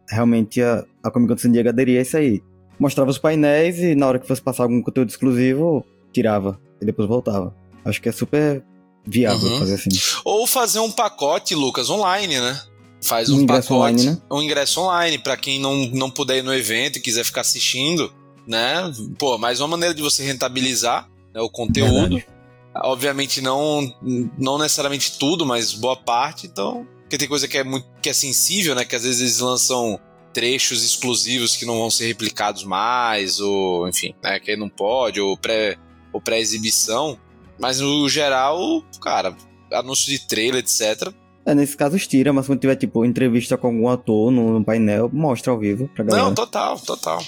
realmente 0.10 0.62
a, 0.64 0.84
a 1.04 1.12
Comic 1.12 1.30
Con 1.30 1.36
de 1.36 1.42
San 1.42 1.52
Diego 1.52 1.70
aderir 1.70 2.00
a 2.00 2.02
isso 2.02 2.18
aí. 2.18 2.42
Mostrava 2.80 3.10
os 3.10 3.18
painéis 3.18 3.80
e 3.80 3.96
na 3.96 4.08
hora 4.08 4.20
que 4.20 4.28
fosse 4.28 4.42
passar 4.42 4.64
algum 4.64 4.82
conteúdo 4.82 5.10
exclusivo, 5.10 5.86
tirava 6.12 6.60
e 6.82 6.86
depois 6.86 7.08
voltava. 7.08 7.56
Acho 7.86 8.02
que 8.02 8.10
é 8.10 8.12
super 8.12 8.64
viável 9.06 9.48
uhum. 9.48 9.60
fazer 9.60 9.76
assim. 9.76 9.90
Ou 10.24 10.48
fazer 10.48 10.80
um 10.80 10.92
pacote, 10.92 11.56
Lucas, 11.56 11.90
online, 11.90 12.40
né? 12.40 12.60
Faz 13.02 13.30
um, 13.30 13.42
um 13.42 13.46
pacote, 13.46 13.74
online, 13.74 14.06
né? 14.06 14.18
um 14.32 14.42
ingresso 14.42 14.80
online 14.80 15.20
para 15.20 15.36
quem 15.36 15.60
não, 15.60 15.76
não 15.88 16.10
puder 16.10 16.38
ir 16.38 16.42
no 16.42 16.54
evento 16.54 16.98
e 16.98 17.02
quiser 17.02 17.24
ficar 17.24 17.42
assistindo 17.42 18.12
né? 18.48 18.92
Pô, 19.18 19.38
mais 19.38 19.60
uma 19.60 19.70
maneira 19.70 19.94
de 19.94 20.02
você 20.02 20.24
rentabilizar 20.24 21.10
né, 21.34 21.42
o 21.42 21.50
conteúdo. 21.50 22.18
Verdade. 22.18 22.28
Obviamente 22.76 23.40
não, 23.40 23.94
não 24.38 24.58
necessariamente 24.58 25.18
tudo, 25.20 25.46
mas 25.46 25.74
boa 25.74 25.96
parte, 25.96 26.48
então. 26.48 26.88
Porque 27.02 27.18
tem 27.18 27.28
coisa 27.28 27.48
que 27.48 27.58
é 27.58 27.64
muito 27.64 27.86
que 28.02 28.10
é 28.10 28.14
sensível, 28.14 28.74
né? 28.74 28.84
Que 28.84 28.96
às 28.96 29.04
vezes 29.04 29.22
eles 29.22 29.40
lançam 29.40 30.00
trechos 30.34 30.84
exclusivos 30.84 31.56
que 31.56 31.66
não 31.66 31.78
vão 31.78 31.90
ser 31.90 32.08
replicados 32.08 32.64
mais, 32.64 33.40
ou 33.40 33.88
enfim, 33.88 34.14
né? 34.22 34.40
Que 34.40 34.56
não 34.56 34.70
pode, 34.70 35.22
ou 35.22 35.38
pré 35.38 35.78
ou 36.12 36.22
pré-exibição. 36.22 37.18
Mas 37.60 37.80
no 37.80 38.08
geral, 38.10 38.84
cara, 39.02 39.36
anúncio 39.72 40.12
de 40.12 40.28
trailer, 40.28 40.60
etc. 40.60 41.14
É, 41.46 41.54
nesse 41.54 41.76
caso 41.76 41.98
tira, 41.98 42.32
mas 42.32 42.48
quando 42.48 42.60
tiver, 42.60 42.76
tipo, 42.76 43.04
entrevista 43.04 43.58
com 43.58 43.68
algum 43.68 43.90
ator 43.90 44.32
no, 44.32 44.60
no 44.60 44.64
painel, 44.64 45.10
mostra 45.12 45.52
ao 45.52 45.60
vivo 45.60 45.90
pra 45.94 46.04
galera. 46.04 46.26
Não, 46.26 46.34
total, 46.34 46.80
total. 46.80 47.22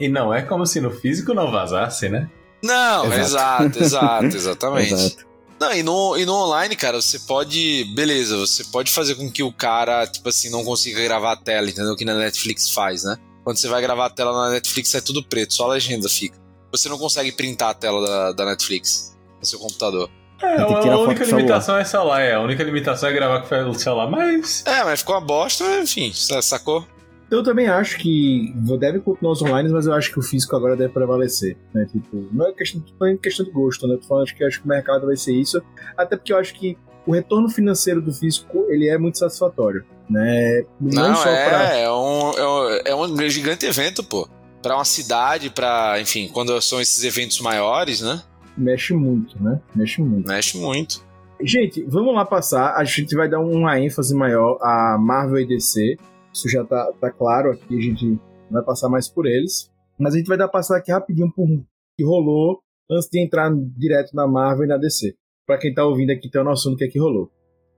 E 0.00 0.08
não 0.08 0.32
é 0.32 0.42
como 0.42 0.64
se 0.64 0.80
no 0.80 0.90
físico 0.90 1.34
não 1.34 1.50
vazasse, 1.50 2.08
né? 2.08 2.30
Não, 2.62 3.04
exato, 3.12 3.78
exato, 3.78 4.24
exato 4.24 4.36
exatamente. 4.36 4.94
Exato. 4.94 5.27
Não, 5.60 5.72
e 5.72 5.82
no, 5.82 6.16
e 6.16 6.24
no 6.24 6.34
online, 6.34 6.76
cara, 6.76 7.00
você 7.00 7.18
pode. 7.18 7.84
Beleza, 7.94 8.36
você 8.36 8.64
pode 8.64 8.92
fazer 8.92 9.16
com 9.16 9.30
que 9.30 9.42
o 9.42 9.52
cara, 9.52 10.06
tipo 10.06 10.28
assim, 10.28 10.50
não 10.50 10.64
consiga 10.64 11.02
gravar 11.02 11.32
a 11.32 11.36
tela, 11.36 11.68
entendeu? 11.68 11.92
O 11.92 11.96
que 11.96 12.04
na 12.04 12.14
Netflix 12.14 12.70
faz, 12.70 13.02
né? 13.02 13.16
Quando 13.42 13.56
você 13.56 13.68
vai 13.68 13.80
gravar 13.82 14.06
a 14.06 14.10
tela 14.10 14.32
na 14.32 14.50
Netflix 14.50 14.94
é 14.94 15.00
tudo 15.00 15.22
preto, 15.22 15.54
só 15.54 15.64
a 15.64 15.74
legenda 15.74 16.08
fica. 16.08 16.38
Você 16.70 16.88
não 16.88 16.98
consegue 16.98 17.32
printar 17.32 17.70
a 17.70 17.74
tela 17.74 18.06
da, 18.06 18.32
da 18.32 18.44
Netflix 18.44 19.16
no 19.40 19.46
seu 19.46 19.58
computador. 19.58 20.10
É, 20.40 20.56
a, 20.56 20.64
a 20.64 20.98
única 21.00 21.24
limitação 21.24 21.76
é 21.76 21.84
celular, 21.84 22.20
é. 22.20 22.34
A 22.34 22.40
única 22.40 22.62
limitação 22.62 23.08
é 23.08 23.12
gravar 23.12 23.40
com 23.40 23.70
o 23.70 23.74
celular, 23.74 24.08
mas. 24.08 24.62
É, 24.64 24.84
mas 24.84 25.00
ficou 25.00 25.16
uma 25.16 25.20
bosta, 25.20 25.64
enfim, 25.80 26.12
sacou? 26.12 26.86
Eu 27.30 27.42
também 27.42 27.68
acho 27.68 27.98
que 27.98 28.54
deve 28.78 29.00
continuar 29.00 29.32
os 29.32 29.42
online, 29.42 29.68
mas 29.68 29.86
eu 29.86 29.92
acho 29.92 30.10
que 30.10 30.18
o 30.18 30.22
físico 30.22 30.56
agora 30.56 30.76
deve 30.76 30.92
prevalecer. 30.92 31.56
Né? 31.74 31.86
Tipo, 31.90 32.26
não 32.32 32.48
é 32.48 32.52
questão, 32.52 32.82
não 32.98 33.06
é 33.06 33.16
questão 33.16 33.44
de 33.44 33.52
gosto, 33.52 33.86
né? 33.86 33.96
Tô 34.00 34.08
falando 34.08 34.26
que 34.26 34.42
acho 34.44 34.60
que 34.60 34.64
o 34.64 34.68
mercado 34.68 35.06
vai 35.06 35.16
ser 35.16 35.34
isso. 35.34 35.60
Até 35.96 36.16
porque 36.16 36.32
eu 36.32 36.38
acho 36.38 36.54
que 36.54 36.78
o 37.06 37.12
retorno 37.12 37.48
financeiro 37.48 38.00
do 38.00 38.12
físico 38.12 38.66
ele 38.68 38.88
é 38.88 38.96
muito 38.96 39.18
satisfatório. 39.18 39.84
Né? 40.08 40.64
Não, 40.80 41.08
não 41.08 41.16
só 41.16 41.28
é, 41.28 41.48
pra... 41.48 41.76
é, 41.76 41.90
um, 41.90 42.30
é, 42.30 42.46
um, 42.46 42.78
é 42.84 42.94
um 42.94 43.28
gigante 43.28 43.66
evento, 43.66 44.02
pô. 44.02 44.26
Pra 44.62 44.74
uma 44.74 44.84
cidade, 44.84 45.50
pra. 45.50 46.00
Enfim, 46.00 46.28
quando 46.32 46.60
são 46.60 46.80
esses 46.80 47.04
eventos 47.04 47.40
maiores, 47.40 48.00
né? 48.00 48.22
Mexe 48.56 48.92
muito, 48.92 49.40
né? 49.42 49.60
Mexe 49.74 50.02
muito. 50.02 50.26
Mexe 50.26 50.58
muito. 50.58 51.06
Gente, 51.40 51.84
vamos 51.84 52.14
lá 52.14 52.24
passar. 52.24 52.74
A 52.74 52.84
gente 52.84 53.14
vai 53.14 53.28
dar 53.28 53.38
uma 53.38 53.78
ênfase 53.78 54.14
maior 54.14 54.58
a 54.60 54.98
Marvel 54.98 55.38
e 55.38 55.46
DC. 55.46 55.96
Isso 56.38 56.48
já 56.48 56.64
tá, 56.64 56.92
tá 57.00 57.10
claro 57.10 57.50
aqui, 57.50 57.76
a 57.76 57.80
gente 57.80 58.16
vai 58.48 58.62
passar 58.62 58.88
mais 58.88 59.08
por 59.08 59.26
eles. 59.26 59.68
Mas 59.98 60.14
a 60.14 60.18
gente 60.18 60.28
vai 60.28 60.38
dar 60.38 60.46
passar 60.46 60.76
aqui 60.78 60.92
rapidinho 60.92 61.32
por 61.34 61.48
que 61.96 62.04
rolou 62.04 62.60
antes 62.88 63.08
de 63.10 63.20
entrar 63.20 63.52
direto 63.76 64.14
na 64.14 64.26
Marvel 64.26 64.64
e 64.64 64.68
na 64.68 64.76
DC. 64.76 65.16
Para 65.44 65.58
quem 65.58 65.74
tá 65.74 65.84
ouvindo 65.84 66.10
aqui, 66.10 66.30
tem 66.30 66.40
uma 66.40 66.50
noção 66.50 66.72
do 66.72 66.78
que 66.78 66.84
é 66.84 66.88
que 66.88 66.98
rolou. 66.98 67.28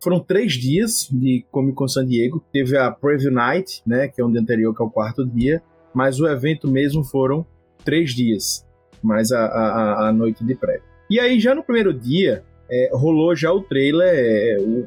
Foram 0.03 0.21
três 0.21 0.53
dias 0.53 1.09
de 1.11 1.45
Comic 1.51 1.75
Con 1.75 1.89
San 1.89 2.07
Diego. 2.07 2.45
Teve 2.53 2.77
a 2.77 2.91
Preview 2.91 3.31
Night, 3.31 3.83
né, 3.87 4.09
que 4.09 4.21
é 4.21 4.25
um 4.25 4.31
dia 4.31 4.41
anterior, 4.41 4.75
que 4.75 4.83
é 4.83 4.85
o 4.85 4.91
quarto 4.91 5.27
dia. 5.27 5.63
Mas 5.95 6.21
o 6.21 6.29
evento 6.29 6.69
mesmo 6.69 7.03
foram 7.03 7.47
três 7.83 8.11
dias, 8.11 8.67
mais 9.03 9.33
a, 9.33 9.47
a, 9.47 10.09
a 10.09 10.13
noite 10.13 10.45
de 10.45 10.55
pré. 10.55 10.81
E 11.09 11.19
aí, 11.19 11.41
já 11.41 11.55
no 11.55 11.65
primeiro 11.65 11.93
dia, 11.95 12.45
é, 12.71 12.91
rolou 12.93 13.35
já 13.35 13.53
o 13.53 13.63
trailer, 13.63 14.13
é, 14.15 14.59
o 14.61 14.87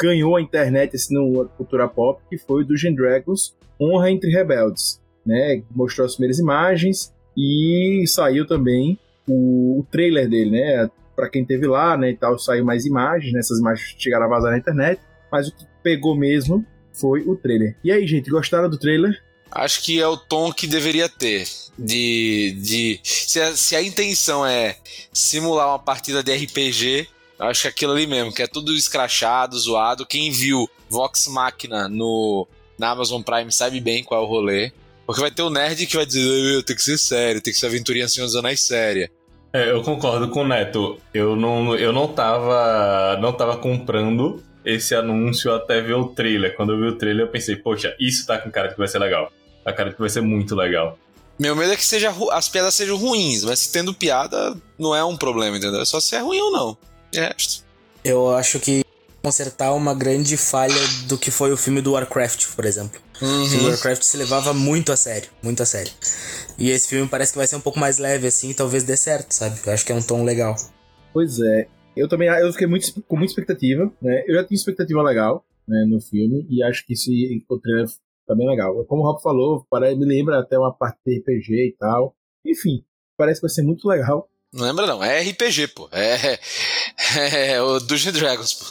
ganhou 0.00 0.36
a 0.36 0.42
internet 0.42 0.96
assim, 0.96 1.14
na 1.14 1.44
cultura 1.44 1.88
pop, 1.88 2.22
que 2.28 2.38
foi 2.38 2.62
o 2.62 2.66
Dungeon 2.66 2.94
Dragons 2.94 3.54
Honra 3.80 4.10
entre 4.10 4.30
Rebeldes. 4.30 5.00
Né? 5.24 5.62
Mostrou 5.74 6.06
as 6.06 6.14
primeiras 6.14 6.38
imagens 6.38 7.12
e 7.36 8.04
saiu 8.06 8.46
também 8.46 8.98
o, 9.26 9.80
o 9.80 9.86
trailer 9.90 10.28
dele, 10.28 10.50
né? 10.50 10.90
para 11.20 11.28
quem 11.28 11.44
teve 11.44 11.66
lá, 11.66 11.98
né, 11.98 12.10
e 12.10 12.16
tal, 12.16 12.38
saiu 12.38 12.64
mais 12.64 12.86
imagens, 12.86 13.30
né, 13.34 13.40
essas 13.40 13.58
imagens 13.58 13.94
chegaram 13.98 14.24
a 14.24 14.28
vazar 14.28 14.52
na 14.52 14.58
internet, 14.58 14.98
mas 15.30 15.48
o 15.48 15.52
que 15.52 15.66
pegou 15.82 16.16
mesmo 16.16 16.64
foi 16.94 17.20
o 17.22 17.36
trailer. 17.36 17.76
E 17.84 17.92
aí, 17.92 18.06
gente, 18.06 18.30
gostaram 18.30 18.70
do 18.70 18.78
trailer? 18.78 19.22
Acho 19.50 19.82
que 19.82 20.00
é 20.00 20.06
o 20.06 20.16
tom 20.16 20.50
que 20.52 20.66
deveria 20.66 21.08
ter. 21.08 21.46
De. 21.78 22.56
de 22.62 23.00
se, 23.02 23.40
a, 23.40 23.54
se 23.56 23.74
a 23.74 23.82
intenção 23.82 24.46
é 24.46 24.76
simular 25.12 25.68
uma 25.68 25.78
partida 25.78 26.22
de 26.22 26.32
RPG, 26.34 27.08
acho 27.40 27.62
que 27.62 27.66
é 27.68 27.70
aquilo 27.70 27.92
ali 27.92 28.06
mesmo, 28.06 28.32
que 28.32 28.42
é 28.42 28.46
tudo 28.46 28.74
escrachado, 28.74 29.58
zoado. 29.58 30.06
Quem 30.06 30.30
viu 30.30 30.68
Vox 30.88 31.26
Machina 31.28 31.88
no, 31.88 32.46
na 32.78 32.90
Amazon 32.90 33.22
Prime 33.22 33.50
sabe 33.50 33.80
bem 33.80 34.04
qual 34.04 34.22
é 34.22 34.24
o 34.24 34.28
rolê. 34.28 34.72
Porque 35.06 35.20
vai 35.20 35.30
ter 35.30 35.42
o 35.42 35.50
nerd 35.50 35.86
que 35.86 35.96
vai 35.96 36.06
dizer, 36.06 36.62
tem 36.64 36.76
que 36.76 36.82
ser 36.82 36.98
sério, 36.98 37.40
tem 37.40 37.52
que 37.52 37.58
ser 37.58 37.66
aventurinha 37.66 38.08
Senhor 38.08 38.26
dos 38.26 38.36
Anéis 38.36 38.60
séria. 38.60 39.10
É, 39.52 39.70
eu 39.70 39.82
concordo 39.82 40.28
com 40.28 40.42
o 40.42 40.46
Neto. 40.46 40.98
Eu 41.12 41.34
não, 41.34 41.74
eu 41.74 41.92
não 41.92 42.06
tava. 42.06 43.18
não 43.20 43.32
tava 43.32 43.56
comprando 43.56 44.40
esse 44.64 44.94
anúncio 44.94 45.52
até 45.52 45.80
ver 45.80 45.94
o 45.94 46.08
trailer. 46.08 46.54
Quando 46.54 46.72
eu 46.72 46.78
vi 46.78 46.86
o 46.86 46.96
trailer, 46.96 47.26
eu 47.26 47.30
pensei, 47.30 47.56
poxa, 47.56 47.96
isso 47.98 48.26
tá 48.26 48.38
com 48.38 48.50
cara 48.50 48.68
de 48.68 48.74
que 48.74 48.78
vai 48.78 48.86
ser 48.86 49.00
legal. 49.00 49.32
Tá 49.64 49.72
com 49.72 49.76
cara 49.76 49.88
de 49.90 49.96
que 49.96 50.00
vai 50.00 50.10
ser 50.10 50.20
muito 50.20 50.54
legal. 50.54 50.96
Meu 51.38 51.56
medo 51.56 51.72
é 51.72 51.76
que 51.76 51.84
seja, 51.84 52.14
as 52.32 52.48
piadas 52.48 52.74
sejam 52.74 52.96
ruins, 52.96 53.42
mas 53.44 53.60
se 53.60 53.72
tendo 53.72 53.94
piada, 53.94 54.54
não 54.78 54.94
é 54.94 55.02
um 55.02 55.16
problema, 55.16 55.56
entendeu? 55.56 55.80
É 55.80 55.84
só 55.86 55.98
se 55.98 56.14
é 56.14 56.20
ruim 56.20 56.38
ou 56.38 56.52
não. 56.52 56.78
É. 57.14 57.34
Eu 58.04 58.34
acho 58.34 58.58
que 58.60 58.84
consertar 59.22 59.74
uma 59.74 59.94
grande 59.94 60.36
falha 60.36 60.74
do 61.06 61.18
que 61.18 61.30
foi 61.30 61.52
o 61.52 61.56
filme 61.56 61.80
do 61.80 61.92
Warcraft, 61.92 62.54
por 62.54 62.64
exemplo. 62.64 63.00
Uhum. 63.20 63.42
O 63.42 63.46
filme 63.46 63.64
do 63.64 63.70
Warcraft 63.70 64.02
se 64.02 64.16
levava 64.16 64.54
muito 64.54 64.92
a 64.92 64.96
sério, 64.96 65.28
muito 65.42 65.62
a 65.62 65.66
sério. 65.66 65.92
E 66.58 66.70
esse 66.70 66.88
filme 66.88 67.08
parece 67.08 67.32
que 67.32 67.38
vai 67.38 67.46
ser 67.46 67.56
um 67.56 67.60
pouco 67.60 67.78
mais 67.78 67.98
leve 67.98 68.26
assim, 68.26 68.50
e 68.50 68.54
talvez 68.54 68.82
dê 68.82 68.96
certo, 68.96 69.32
sabe? 69.32 69.60
Eu 69.64 69.72
acho 69.72 69.84
que 69.84 69.92
é 69.92 69.94
um 69.94 70.02
tom 70.02 70.24
legal. 70.24 70.54
Pois 71.12 71.38
é. 71.40 71.68
Eu 71.96 72.08
também 72.08 72.28
eu 72.28 72.52
fiquei 72.52 72.66
muito, 72.66 73.02
com 73.02 73.16
muita 73.16 73.32
expectativa, 73.32 73.92
né? 74.00 74.24
Eu 74.26 74.34
já 74.36 74.44
tinha 74.44 74.56
expectativa 74.56 75.02
legal 75.02 75.44
né, 75.68 75.84
no 75.86 76.00
filme 76.00 76.46
e 76.48 76.62
acho 76.62 76.86
que 76.86 76.94
esse 76.94 77.44
o 77.48 77.58
trailer 77.58 77.86
tá 78.26 78.34
bem 78.34 78.48
legal. 78.48 78.84
Como 78.86 79.02
o 79.02 79.04
Rob 79.04 79.20
falou, 79.20 79.66
parece, 79.68 79.96
me 79.96 80.06
lembra 80.06 80.38
até 80.38 80.58
uma 80.58 80.72
parte 80.72 80.98
de 81.04 81.18
RPG 81.18 81.68
e 81.68 81.76
tal. 81.78 82.14
Enfim, 82.46 82.84
parece 83.18 83.40
que 83.40 83.46
vai 83.46 83.50
ser 83.50 83.62
muito 83.62 83.86
legal. 83.86 84.29
Não 84.52 84.64
lembra 84.66 84.86
não, 84.86 85.02
é 85.02 85.20
RPG, 85.22 85.68
pô. 85.68 85.88
É, 85.92 86.38
é, 87.16 87.52
é 87.52 87.62
o 87.62 87.78
Dungeons 87.78 88.14
Dragons, 88.14 88.52
pô. 88.54 88.64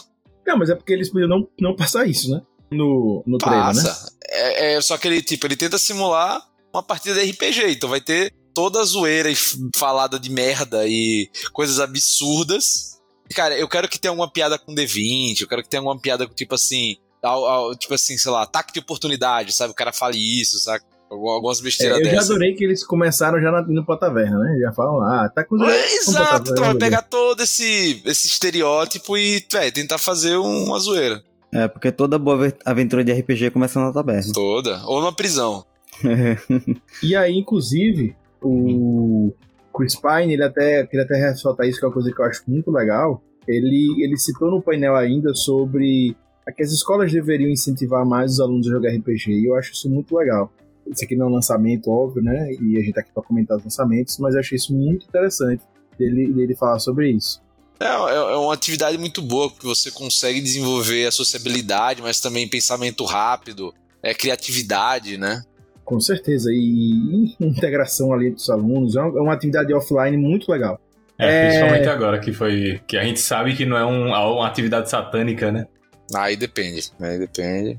Não, 0.46 0.58
mas 0.58 0.68
é 0.70 0.74
porque 0.74 0.92
eles 0.92 1.10
podiam 1.10 1.28
não, 1.28 1.48
não 1.60 1.74
passar 1.76 2.06
isso, 2.06 2.30
né? 2.30 2.42
No, 2.70 3.22
no 3.26 3.38
trailer, 3.38 3.66
né? 3.74 3.82
Passa. 3.82 4.12
É, 4.28 4.74
é 4.74 4.80
só 4.80 4.96
que 4.98 5.08
ele, 5.08 5.22
tipo, 5.22 5.46
ele 5.46 5.56
tenta 5.56 5.78
simular 5.78 6.40
uma 6.72 6.82
partida 6.82 7.14
de 7.24 7.30
RPG, 7.30 7.72
então 7.72 7.88
vai 7.88 8.00
ter 8.00 8.32
toda 8.54 8.80
a 8.80 8.84
zoeira 8.84 9.30
e 9.30 9.36
falada 9.76 10.18
de 10.18 10.30
merda 10.30 10.86
e 10.86 11.30
coisas 11.52 11.78
absurdas. 11.80 13.00
Cara, 13.34 13.56
eu 13.56 13.68
quero 13.68 13.88
que 13.88 13.98
tenha 13.98 14.10
alguma 14.10 14.30
piada 14.30 14.58
com 14.58 14.74
D20, 14.74 15.40
eu 15.42 15.48
quero 15.48 15.62
que 15.62 15.68
tenha 15.68 15.80
alguma 15.80 15.98
piada 16.00 16.26
com, 16.26 16.34
tipo 16.34 16.54
assim, 16.54 16.96
ao- 17.22 17.46
ao- 17.46 17.76
tipo 17.76 17.94
assim, 17.94 18.18
sei 18.18 18.30
lá, 18.32 18.42
ataque 18.42 18.72
de 18.72 18.80
oportunidade, 18.80 19.52
sabe? 19.52 19.72
O 19.72 19.76
cara 19.76 19.92
fale 19.92 20.18
isso, 20.18 20.58
sabe? 20.58 20.84
Algum- 21.10 21.28
Algumas 21.28 21.58
É, 21.60 21.62
besteiras 21.64 21.98
eu 21.98 22.04
já 22.06 22.20
adorei 22.20 22.54
que 22.54 22.64
eles 22.64 22.84
começaram 22.84 23.40
já 23.40 23.50
na, 23.50 23.60
indo 23.68 23.84
pra 23.84 23.96
taverna, 23.96 24.38
né? 24.38 24.58
Já 24.60 24.72
falam 24.72 24.96
lá, 24.98 25.24
ah, 25.24 25.28
tá 25.28 25.42
com 25.44 25.62
É, 25.64 25.94
Exato, 25.96 26.52
então 26.52 26.64
vai 26.64 26.74
pegar 26.76 27.02
todo 27.02 27.42
esse, 27.42 28.00
esse 28.06 28.26
estereótipo 28.28 29.16
e, 29.18 29.44
véi, 29.52 29.72
tentar 29.72 29.98
fazer 29.98 30.36
um- 30.36 30.64
uma 30.66 30.78
zoeira. 30.78 31.20
É, 31.52 31.66
porque 31.66 31.90
toda 31.90 32.16
boa 32.16 32.36
ave- 32.36 32.54
aventura 32.64 33.02
de 33.02 33.10
RPG 33.12 33.50
começa 33.50 33.80
na 33.80 33.92
taberna. 33.92 34.32
Toda. 34.32 34.80
Ou 34.86 35.00
numa 35.00 35.12
prisão. 35.12 35.64
E 37.02 37.16
aí, 37.16 37.36
inclusive, 37.36 38.14
o 38.40 39.32
Chris 39.74 39.96
Pine, 39.96 40.32
ele 40.34 40.44
até 40.44 40.86
queria 40.86 41.04
até 41.04 41.16
ressaltar 41.16 41.66
isso, 41.66 41.78
que 41.78 41.84
é 41.84 41.88
uma 41.88 41.94
coisa 41.94 42.12
que 42.12 42.20
eu 42.20 42.24
acho 42.24 42.42
muito 42.46 42.70
legal. 42.70 43.22
Ele, 43.48 44.02
ele 44.04 44.16
citou 44.16 44.50
no 44.50 44.62
painel 44.62 44.94
ainda 44.94 45.34
sobre 45.34 46.16
que 46.56 46.62
as 46.62 46.72
escolas 46.72 47.12
deveriam 47.12 47.48
incentivar 47.50 48.04
mais 48.04 48.32
os 48.32 48.40
alunos 48.40 48.66
a 48.66 48.70
jogar 48.70 48.90
RPG, 48.90 49.30
e 49.32 49.46
eu 49.46 49.54
acho 49.56 49.72
isso 49.72 49.88
muito 49.88 50.16
legal. 50.16 50.52
Isso 50.90 51.04
aqui 51.04 51.16
não 51.16 51.26
é 51.26 51.28
um 51.30 51.34
lançamento, 51.34 51.90
óbvio, 51.90 52.22
né? 52.22 52.52
E 52.60 52.76
a 52.76 52.80
gente 52.80 52.92
tá 52.92 53.00
aqui 53.00 53.10
para 53.12 53.22
comentar 53.22 53.56
os 53.56 53.64
lançamentos, 53.64 54.18
mas 54.18 54.34
eu 54.34 54.40
achei 54.40 54.56
isso 54.56 54.74
muito 54.74 55.06
interessante 55.06 55.62
dele, 55.98 56.32
dele 56.32 56.54
falar 56.54 56.78
sobre 56.78 57.10
isso. 57.10 57.40
É, 57.78 57.86
é 57.86 58.14
é 58.32 58.36
uma 58.36 58.52
atividade 58.54 58.98
muito 58.98 59.22
boa, 59.22 59.48
porque 59.50 59.66
você 59.66 59.90
consegue 59.90 60.40
desenvolver 60.40 61.06
a 61.06 61.10
sociabilidade, 61.10 62.02
mas 62.02 62.20
também 62.20 62.48
pensamento 62.48 63.04
rápido, 63.04 63.72
é 64.02 64.12
criatividade, 64.14 65.16
né? 65.16 65.42
Com 65.84 65.98
certeza. 66.00 66.50
E, 66.52 67.34
integração 67.40 68.12
ali 68.12 68.26
entre 68.28 68.40
os 68.40 68.50
alunos. 68.50 68.96
É 68.96 69.00
uma, 69.00 69.18
é 69.18 69.22
uma 69.22 69.32
atividade 69.32 69.72
offline 69.74 70.16
muito 70.16 70.50
legal. 70.50 70.80
É, 71.18 71.26
É. 71.28 71.48
principalmente 71.48 71.88
agora 71.88 72.18
que 72.20 72.32
foi. 72.32 72.80
Que 72.86 72.96
a 72.96 73.04
gente 73.04 73.20
sabe 73.20 73.54
que 73.56 73.66
não 73.66 73.76
é 73.76 73.84
um- 73.84 74.08
uma 74.08 74.46
atividade 74.46 74.88
satânica, 74.88 75.50
né? 75.50 75.66
Aí 76.14 76.36
depende. 76.36 76.90
Aí 77.00 77.18
depende. 77.18 77.78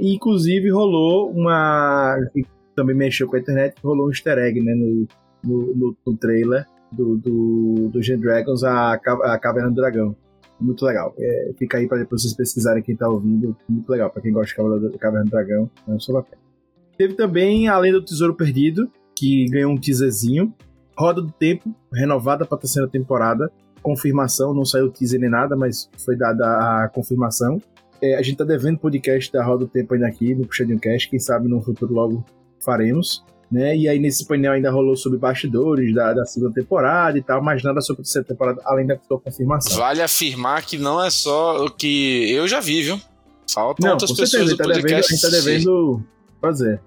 Inclusive 0.00 0.70
rolou 0.70 1.30
uma. 1.30 2.16
também 2.74 2.94
mexeu 2.96 3.26
com 3.26 3.36
a 3.36 3.40
internet, 3.40 3.74
rolou 3.82 4.06
um 4.06 4.10
easter 4.10 4.38
egg 4.38 4.60
né, 4.60 4.74
no, 4.74 5.06
no, 5.44 5.74
no- 5.74 5.96
no 6.06 6.16
trailer 6.16 6.64
do, 6.92 7.16
do, 7.16 7.88
do 7.92 8.02
Gen 8.02 8.18
Dragons, 8.18 8.62
a, 8.64 8.92
a 8.94 9.38
Caverna 9.38 9.68
do 9.70 9.74
Dragão. 9.76 10.14
Muito 10.60 10.84
legal. 10.84 11.14
É, 11.18 11.52
fica 11.58 11.78
aí 11.78 11.86
para 11.86 12.04
vocês 12.10 12.34
pesquisarem 12.34 12.82
quem 12.82 12.96
tá 12.96 13.08
ouvindo. 13.08 13.56
Muito 13.68 13.88
legal. 13.90 14.10
para 14.10 14.22
quem 14.22 14.32
gosta 14.32 14.50
de 14.90 14.98
Caverna 14.98 15.24
do- 15.24 15.30
Dragão, 15.30 15.70
não 15.86 15.98
só 16.00 16.12
bacana. 16.12 16.40
Teve 16.96 17.14
também 17.14 17.68
a 17.68 17.78
Lenda 17.78 18.00
do 18.00 18.04
Tesouro 18.04 18.34
Perdido, 18.34 18.90
que 19.14 19.46
ganhou 19.50 19.70
um 19.72 19.76
teaserzinho. 19.78 20.52
Roda 20.98 21.22
do 21.22 21.30
Tempo, 21.30 21.72
renovada 21.92 22.44
para 22.44 22.56
a 22.58 22.60
terceira 22.60 22.88
temporada. 22.88 23.50
Confirmação, 23.80 24.52
não 24.52 24.64
saiu 24.64 24.90
teaser 24.90 25.20
nem 25.20 25.30
nada, 25.30 25.54
mas 25.56 25.88
foi 26.04 26.16
dada 26.16 26.44
a 26.44 26.88
confirmação. 26.88 27.60
É, 28.00 28.16
a 28.16 28.22
gente 28.22 28.36
tá 28.36 28.44
devendo 28.44 28.78
podcast 28.78 29.32
da 29.32 29.44
Roda 29.44 29.64
do 29.64 29.68
Tempo 29.68 29.94
ainda 29.94 30.06
aqui 30.06 30.34
no 30.34 30.46
Puxadinho 30.46 30.78
Cast, 30.78 31.08
quem 31.08 31.18
sabe 31.18 31.48
no 31.48 31.60
futuro 31.60 31.92
logo 31.92 32.24
faremos. 32.64 33.24
Né? 33.50 33.76
E 33.76 33.88
aí 33.88 33.98
nesse 33.98 34.26
painel 34.26 34.52
ainda 34.52 34.70
rolou 34.70 34.94
sobre 34.94 35.18
bastidores 35.18 35.94
da, 35.94 36.12
da 36.12 36.26
segunda 36.26 36.52
temporada 36.52 37.16
e 37.16 37.22
tal, 37.22 37.42
mas 37.42 37.62
nada 37.62 37.80
sobre 37.80 38.02
a 38.02 38.04
terceira 38.04 38.28
temporada, 38.28 38.60
além 38.64 38.86
da 38.86 38.98
sua 38.98 39.18
confirmação. 39.18 39.78
Vale 39.78 40.02
afirmar 40.02 40.64
que 40.66 40.76
não 40.76 41.02
é 41.02 41.08
só 41.08 41.64
o 41.64 41.70
que 41.70 42.30
eu 42.30 42.46
já 42.46 42.60
vi, 42.60 42.82
viu? 42.82 43.00
Faltam 43.50 43.86
Não, 43.86 43.92
outras 43.92 44.10
pessoas 44.10 44.30
certeza, 44.30 44.56
do 44.56 44.70
a 44.70 44.74
gente, 44.74 44.82
tá 44.82 44.82
devendo, 44.82 44.86
a 44.86 44.96
podcast. 44.96 45.12
gente 45.12 45.22
tá 45.22 45.28
devendo 45.30 46.04
fazer. 46.40 46.80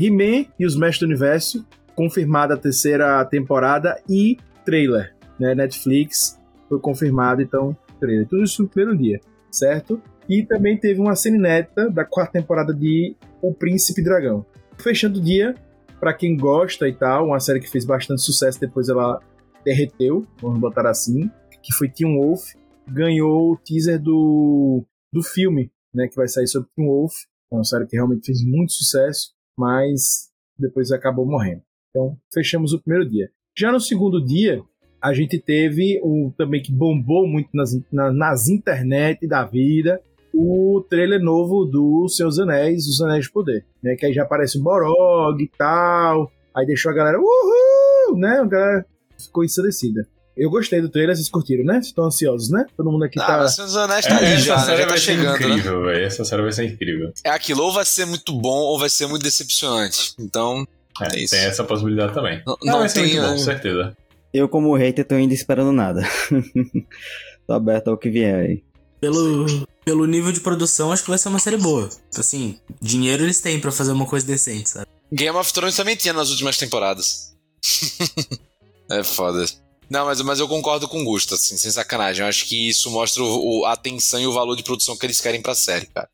He-Man 0.00 0.46
e 0.58 0.66
os 0.66 0.74
Mestres 0.74 1.00
do 1.00 1.06
Universo, 1.06 1.64
confirmada 1.94 2.54
a 2.54 2.56
terceira 2.56 3.24
temporada 3.24 4.02
e 4.08 4.36
trailer. 4.64 5.14
Né? 5.38 5.54
Netflix 5.54 6.38
foi 6.68 6.80
confirmado, 6.80 7.40
então, 7.40 7.76
trailer. 8.00 8.26
Tudo 8.26 8.42
isso 8.42 8.62
no 8.62 8.68
primeiro 8.68 8.98
dia, 8.98 9.20
certo? 9.50 10.02
E 10.30 10.44
também 10.46 10.78
teve 10.78 11.00
uma 11.00 11.16
cena 11.16 11.36
inédita 11.36 11.90
da 11.90 12.04
quarta 12.04 12.34
temporada 12.34 12.72
de 12.72 13.16
O 13.42 13.52
Príncipe 13.52 14.00
Dragão. 14.02 14.46
Fechando 14.78 15.18
o 15.18 15.22
dia, 15.22 15.54
pra 15.98 16.14
quem 16.14 16.36
gosta 16.36 16.88
e 16.88 16.94
tal, 16.94 17.26
uma 17.26 17.40
série 17.40 17.58
que 17.60 17.68
fez 17.68 17.84
bastante 17.84 18.22
sucesso, 18.22 18.60
depois 18.60 18.88
ela 18.88 19.20
derreteu, 19.64 20.24
vamos 20.40 20.60
botar 20.60 20.88
assim, 20.88 21.28
que 21.62 21.74
foi 21.74 21.88
Teen 21.88 22.16
Wolf, 22.16 22.52
ganhou 22.88 23.52
o 23.52 23.56
teaser 23.56 24.00
do, 24.00 24.84
do 25.12 25.22
filme, 25.22 25.70
né, 25.92 26.06
que 26.08 26.16
vai 26.16 26.28
sair 26.28 26.46
sobre 26.46 26.68
Teen 26.76 26.86
Wolf, 26.86 27.12
é 27.52 27.54
uma 27.56 27.64
série 27.64 27.86
que 27.86 27.96
realmente 27.96 28.24
fez 28.26 28.42
muito 28.44 28.72
sucesso, 28.72 29.32
mas 29.58 30.30
depois 30.58 30.92
acabou 30.92 31.26
morrendo. 31.26 31.62
Então, 31.90 32.16
fechamos 32.32 32.72
o 32.72 32.80
primeiro 32.80 33.08
dia. 33.10 33.28
Já 33.58 33.72
no 33.72 33.80
segundo 33.80 34.24
dia, 34.24 34.62
a 35.02 35.12
gente 35.12 35.38
teve 35.40 36.00
o 36.04 36.32
também 36.38 36.62
que 36.62 36.72
bombou 36.72 37.26
muito 37.26 37.48
nas, 37.52 37.72
na- 37.92 38.12
nas 38.12 38.48
internet 38.48 39.26
da 39.26 39.44
vida, 39.44 40.00
o 40.34 40.84
trailer 40.88 41.20
novo 41.20 41.64
do 41.64 42.08
Seus 42.08 42.38
Anéis, 42.38 42.86
Os 42.86 43.00
Anéis 43.00 43.24
de 43.26 43.32
Poder, 43.32 43.64
né? 43.82 43.96
Que 43.96 44.06
aí 44.06 44.12
já 44.12 44.22
aparece 44.22 44.58
o 44.58 44.62
Borog 44.62 45.42
e 45.42 45.50
tal, 45.58 46.30
aí 46.54 46.66
deixou 46.66 46.90
a 46.92 46.94
galera, 46.94 47.18
uhul, 47.18 48.18
né? 48.18 48.38
A 48.40 48.44
galera 48.44 48.86
ficou 49.18 49.44
ensandecida. 49.44 50.06
Eu 50.36 50.48
gostei 50.48 50.80
do 50.80 50.88
trailer, 50.88 51.14
vocês 51.14 51.28
curtiram, 51.28 51.64
né? 51.64 51.74
Vocês 51.74 51.86
estão 51.86 52.04
ansiosos, 52.04 52.50
né? 52.50 52.64
Todo 52.76 52.90
mundo 52.90 53.04
aqui 53.04 53.18
Ah, 53.20 53.26
tá... 53.26 53.42
dos 53.44 53.76
Anéis 53.76 54.06
tá 54.06 54.14
essa 54.22 54.36
já, 54.38 54.56
né? 54.56 54.62
série 54.64 54.76
Já 54.78 54.84
tá 54.84 54.88
vai 54.90 54.98
ser 54.98 55.04
chegando, 55.04 55.26
né? 55.40 55.48
incrível, 55.48 55.82
velho. 55.82 56.04
Essa 56.06 56.24
série 56.24 56.42
vai 56.42 56.52
ser 56.52 56.64
incrível. 56.64 57.12
É 57.24 57.30
aquilo, 57.30 57.62
ou 57.62 57.72
vai 57.72 57.84
ser 57.84 58.06
muito 58.06 58.32
bom 58.32 58.56
ou 58.60 58.78
vai 58.78 58.88
ser 58.88 59.06
muito 59.06 59.22
decepcionante. 59.22 60.14
Então, 60.18 60.64
É, 61.02 61.16
É 61.16 61.20
isso. 61.20 61.34
tem 61.34 61.44
essa 61.44 61.64
possibilidade 61.64 62.14
também. 62.14 62.40
não, 62.46 62.56
Não, 62.64 62.72
não 62.72 62.78
vai 62.80 62.88
ser 62.88 63.02
tem. 63.02 63.08
muito 63.10 63.20
bom, 63.22 63.26
né? 63.28 63.32
com 63.32 63.38
certeza. 63.38 63.96
Eu, 64.32 64.48
como 64.48 64.74
hater, 64.76 65.04
tô 65.04 65.14
ainda 65.16 65.34
esperando 65.34 65.72
nada. 65.72 66.02
tô 67.46 67.52
aberto 67.52 67.88
ao 67.88 67.98
que 67.98 68.08
vier 68.08 68.34
aí. 68.34 68.62
Pelo, 69.00 69.44
pelo 69.90 70.06
nível 70.06 70.30
de 70.30 70.38
produção, 70.38 70.92
acho 70.92 71.02
que 71.02 71.08
vai 71.10 71.18
ser 71.18 71.28
uma 71.30 71.40
série 71.40 71.56
boa. 71.56 71.88
Assim, 72.16 72.60
dinheiro 72.80 73.24
eles 73.24 73.40
têm 73.40 73.58
pra 73.60 73.72
fazer 73.72 73.90
uma 73.90 74.06
coisa 74.06 74.24
decente, 74.24 74.70
sabe? 74.70 74.86
Game 75.12 75.36
of 75.36 75.52
Thrones 75.52 75.74
também 75.74 75.96
tinha 75.96 76.14
nas 76.14 76.30
últimas 76.30 76.56
temporadas. 76.56 77.34
é 78.88 79.02
foda. 79.02 79.44
Não, 79.90 80.04
mas, 80.06 80.20
mas 80.22 80.38
eu 80.38 80.46
concordo 80.46 80.86
com 80.86 81.00
o 81.00 81.04
Gusto, 81.04 81.34
assim, 81.34 81.56
sem 81.56 81.72
sacanagem. 81.72 82.22
Eu 82.22 82.28
acho 82.28 82.46
que 82.46 82.68
isso 82.68 82.88
mostra 82.92 83.20
o, 83.24 83.62
o- 83.62 83.64
a 83.66 83.72
atenção 83.72 84.20
e 84.20 84.26
o 84.28 84.32
valor 84.32 84.54
de 84.54 84.62
produção 84.62 84.96
que 84.96 85.04
eles 85.04 85.20
querem 85.20 85.42
pra 85.42 85.56
série, 85.56 85.86
cara. 85.86 86.08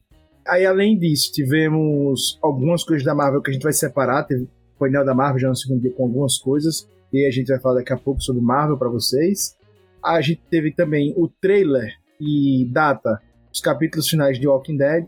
Aí, 0.48 0.64
além 0.64 0.98
disso, 0.98 1.30
tivemos 1.32 2.38
algumas 2.42 2.82
coisas 2.82 3.04
da 3.04 3.14
Marvel 3.14 3.42
que 3.42 3.50
a 3.50 3.52
gente 3.52 3.62
vai 3.62 3.74
separar. 3.74 4.24
Teve 4.24 4.44
o 4.44 4.48
painel 4.78 5.04
da 5.04 5.14
Marvel 5.14 5.38
já 5.40 5.48
no 5.50 5.56
segundo 5.56 5.82
dia 5.82 5.92
com 5.92 6.04
algumas 6.04 6.38
coisas. 6.38 6.88
E 7.12 7.26
a 7.26 7.30
gente 7.30 7.48
vai 7.48 7.60
falar 7.60 7.74
daqui 7.80 7.92
a 7.92 7.98
pouco 7.98 8.22
sobre 8.22 8.40
Marvel 8.40 8.78
pra 8.78 8.88
vocês. 8.88 9.54
a 10.02 10.18
gente 10.22 10.40
teve 10.50 10.72
também 10.72 11.12
o 11.14 11.28
trailer 11.28 11.92
e 12.18 12.64
data 12.72 13.20
dos 13.56 13.60
capítulos 13.62 14.06
finais 14.08 14.38
de 14.38 14.46
Walking 14.46 14.76
Dead. 14.76 15.06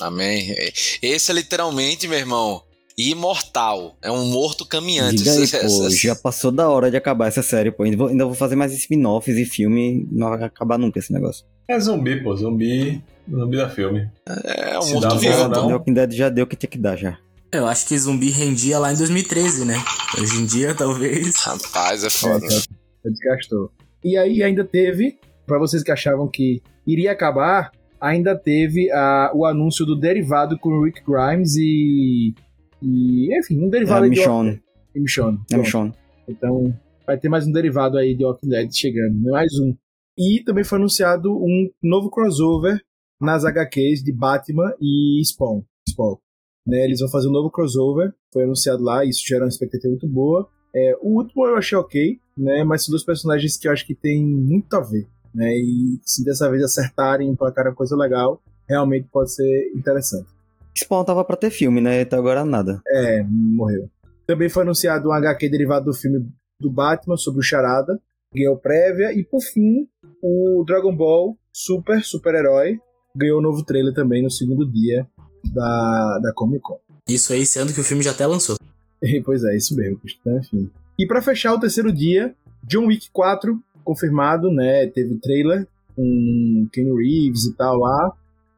Amém. 0.00 0.54
Esse 1.02 1.30
é 1.30 1.34
literalmente, 1.34 2.06
meu 2.06 2.18
irmão, 2.18 2.62
imortal. 2.98 3.96
É 4.02 4.10
um 4.10 4.26
morto 4.26 4.66
caminhante. 4.66 5.16
Diga 5.16 5.32
aí, 5.32 5.42
Essa- 5.44 5.60
pô, 5.60 5.64
essa- 5.66 5.90
já 5.90 6.14
passou 6.14 6.52
da 6.52 6.68
hora 6.68 6.90
de 6.90 6.96
acabar 6.96 7.28
essa 7.28 7.42
série, 7.42 7.70
pô. 7.70 7.84
Ainda 7.84 7.96
vou, 7.96 8.08
ainda 8.08 8.24
vou 8.26 8.34
fazer 8.34 8.54
mais 8.56 8.72
spin-offs 8.74 9.36
e 9.36 9.44
filme, 9.46 10.06
não 10.12 10.28
vai 10.30 10.42
acabar 10.44 10.78
nunca 10.78 10.98
esse 10.98 11.12
negócio. 11.12 11.44
É 11.68 11.78
zumbi, 11.80 12.22
pô. 12.22 12.36
Zumbi. 12.36 13.02
Zumbi 13.28 13.56
da 13.56 13.68
filme. 13.70 14.08
É 14.44 14.78
um 14.78 14.82
Se 14.82 14.92
morto 14.92 15.18
vivo. 15.18 15.36
bom, 15.44 15.48
não. 15.48 15.68
Walking 15.70 15.94
Dead 15.94 16.12
já 16.12 16.28
deu 16.28 16.44
o 16.44 16.46
que 16.46 16.54
tinha 16.56 16.70
que 16.70 16.78
dar 16.78 16.96
já. 16.96 17.18
Eu 17.50 17.66
acho 17.66 17.86
que 17.86 17.98
zumbi 17.98 18.30
rendia 18.30 18.78
lá 18.78 18.92
em 18.92 18.96
2013, 18.96 19.64
né? 19.64 19.82
Hoje 20.20 20.36
em 20.36 20.44
dia, 20.46 20.74
talvez. 20.74 21.36
Rapaz, 21.36 22.04
é 22.04 22.10
foda. 22.10 22.44
É, 22.46 23.08
desgastou. 23.10 23.70
E 24.04 24.16
aí 24.18 24.42
ainda 24.42 24.62
teve, 24.64 25.18
pra 25.46 25.58
vocês 25.58 25.82
que 25.82 25.90
achavam 25.90 26.28
que 26.28 26.60
iria 26.86 27.10
acabar, 27.12 27.72
ainda 28.00 28.36
teve 28.36 28.90
a, 28.90 29.32
o 29.34 29.44
anúncio 29.44 29.84
do 29.84 29.96
derivado 29.96 30.58
com 30.58 30.70
o 30.70 30.84
Rick 30.84 31.02
Grimes 31.06 31.56
e. 31.56 32.34
e 32.82 33.38
enfim, 33.38 33.60
um 33.60 33.68
É 33.68 33.70
derivado 33.70 34.04
aí 34.04 34.10
de 34.10 34.18
Michonne. 34.18 34.62
e 34.94 35.00
Michonne. 35.00 35.38
É 35.52 35.56
Michonne. 35.56 35.92
Então, 36.28 36.74
vai 37.06 37.18
ter 37.18 37.28
mais 37.28 37.46
um 37.46 37.52
derivado 37.52 37.96
aí 37.96 38.14
de 38.14 38.24
Walking 38.24 38.48
Dead 38.48 38.70
chegando, 38.72 39.18
né? 39.20 39.30
mais 39.30 39.52
um. 39.60 39.74
E 40.18 40.42
também 40.44 40.64
foi 40.64 40.78
anunciado 40.78 41.32
um 41.36 41.70
novo 41.82 42.10
crossover 42.10 42.80
nas 43.20 43.44
HQs 43.44 44.02
de 44.02 44.12
Batman 44.12 44.72
e 44.80 45.22
Spawn. 45.24 45.62
Spawn. 45.88 46.16
Né, 46.66 46.84
eles 46.84 46.98
vão 46.98 47.08
fazer 47.08 47.28
um 47.28 47.32
novo 47.32 47.48
crossover, 47.48 48.12
foi 48.32 48.42
anunciado 48.42 48.82
lá, 48.82 49.04
isso 49.04 49.22
gera 49.24 49.44
uma 49.44 49.48
expectativa 49.48 49.90
muito 49.90 50.08
boa. 50.08 50.48
É, 50.74 50.96
o 51.00 51.16
último 51.18 51.46
eu 51.46 51.56
achei 51.56 51.78
ok, 51.78 52.18
né, 52.36 52.64
mas 52.64 52.84
são 52.84 52.90
dois 52.90 53.04
personagens 53.04 53.56
que 53.56 53.68
eu 53.68 53.72
acho 53.72 53.86
que 53.86 53.94
tem 53.94 54.26
muito 54.26 54.74
a 54.74 54.80
ver. 54.80 55.06
Né, 55.36 55.54
e 55.54 56.00
se 56.02 56.24
dessa 56.24 56.50
vez 56.50 56.62
acertarem 56.62 57.36
para 57.36 57.52
cara 57.52 57.74
coisa 57.74 57.94
legal, 57.94 58.40
realmente 58.66 59.06
pode 59.12 59.34
ser 59.34 59.70
interessante. 59.76 60.26
Spawn 60.74 61.04
tava 61.04 61.22
pra 61.24 61.36
ter 61.36 61.50
filme, 61.50 61.78
né? 61.78 62.00
Até 62.00 62.16
agora 62.16 62.42
nada. 62.42 62.80
É, 62.88 63.22
morreu. 63.22 63.90
Também 64.26 64.48
foi 64.48 64.62
anunciado 64.62 65.10
um 65.10 65.12
HQ 65.12 65.48
derivado 65.50 65.84
do 65.84 65.94
filme 65.94 66.26
do 66.58 66.70
Batman 66.70 67.18
sobre 67.18 67.40
o 67.40 67.42
Charada, 67.42 68.00
ganhou 68.34 68.56
prévia, 68.56 69.12
e 69.12 69.22
por 69.22 69.42
fim, 69.42 69.86
o 70.22 70.64
Dragon 70.66 70.94
Ball 70.96 71.36
Super 71.52 72.02
Super-Herói 72.02 72.80
ganhou 73.14 73.38
um 73.38 73.42
novo 73.42 73.62
trailer 73.62 73.92
também 73.92 74.22
no 74.22 74.30
segundo 74.30 74.70
dia 74.70 75.06
da, 75.52 76.18
da 76.22 76.32
Comic 76.34 76.62
Con. 76.62 76.78
Isso 77.06 77.32
aí 77.32 77.44
sendo 77.44 77.74
que 77.74 77.80
o 77.80 77.84
filme 77.84 78.02
já 78.02 78.10
até 78.12 78.26
lançou. 78.26 78.56
E, 79.02 79.20
pois 79.24 79.44
é, 79.44 79.54
isso 79.54 79.76
mesmo, 79.76 80.00
então, 80.02 80.38
enfim. 80.38 80.70
E 80.98 81.06
pra 81.06 81.20
fechar 81.20 81.52
o 81.52 81.60
terceiro 81.60 81.92
dia, 81.92 82.34
John 82.64 82.86
Wick 82.86 83.10
4, 83.12 83.62
confirmado, 83.86 84.50
né? 84.50 84.86
Teve 84.88 85.18
trailer 85.18 85.66
com 85.94 86.68
Ken 86.72 86.94
Reeves 86.94 87.46
e 87.46 87.56
tal 87.56 87.78
lá. 87.78 88.12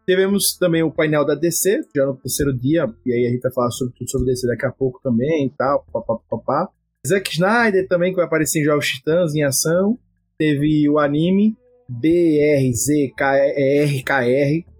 Tivemos 0.06 0.56
também 0.56 0.82
o 0.82 0.90
painel 0.90 1.24
da 1.24 1.34
DC, 1.34 1.82
já 1.94 2.06
no 2.06 2.16
terceiro 2.16 2.52
dia, 2.52 2.86
e 3.04 3.12
aí 3.12 3.26
a 3.26 3.30
gente 3.30 3.42
vai 3.42 3.52
falar 3.52 3.70
sobre 3.70 3.94
tudo 3.94 4.10
sobre 4.10 4.26
DC 4.28 4.46
daqui 4.46 4.64
a 4.64 4.72
pouco 4.72 4.98
também 5.02 5.46
e 5.46 5.50
tal, 5.50 5.84
papá, 5.92 6.16
papá. 6.30 6.70
Zack 7.06 7.30
Snyder 7.30 7.86
também, 7.86 8.10
que 8.10 8.16
vai 8.16 8.24
aparecer 8.24 8.60
em 8.60 8.64
Jogos 8.64 8.88
Titãs 8.88 9.34
em 9.34 9.44
ação. 9.44 9.98
Teve 10.38 10.88
o 10.88 10.98
anime 10.98 11.54
BRZKRKR, 11.88 13.18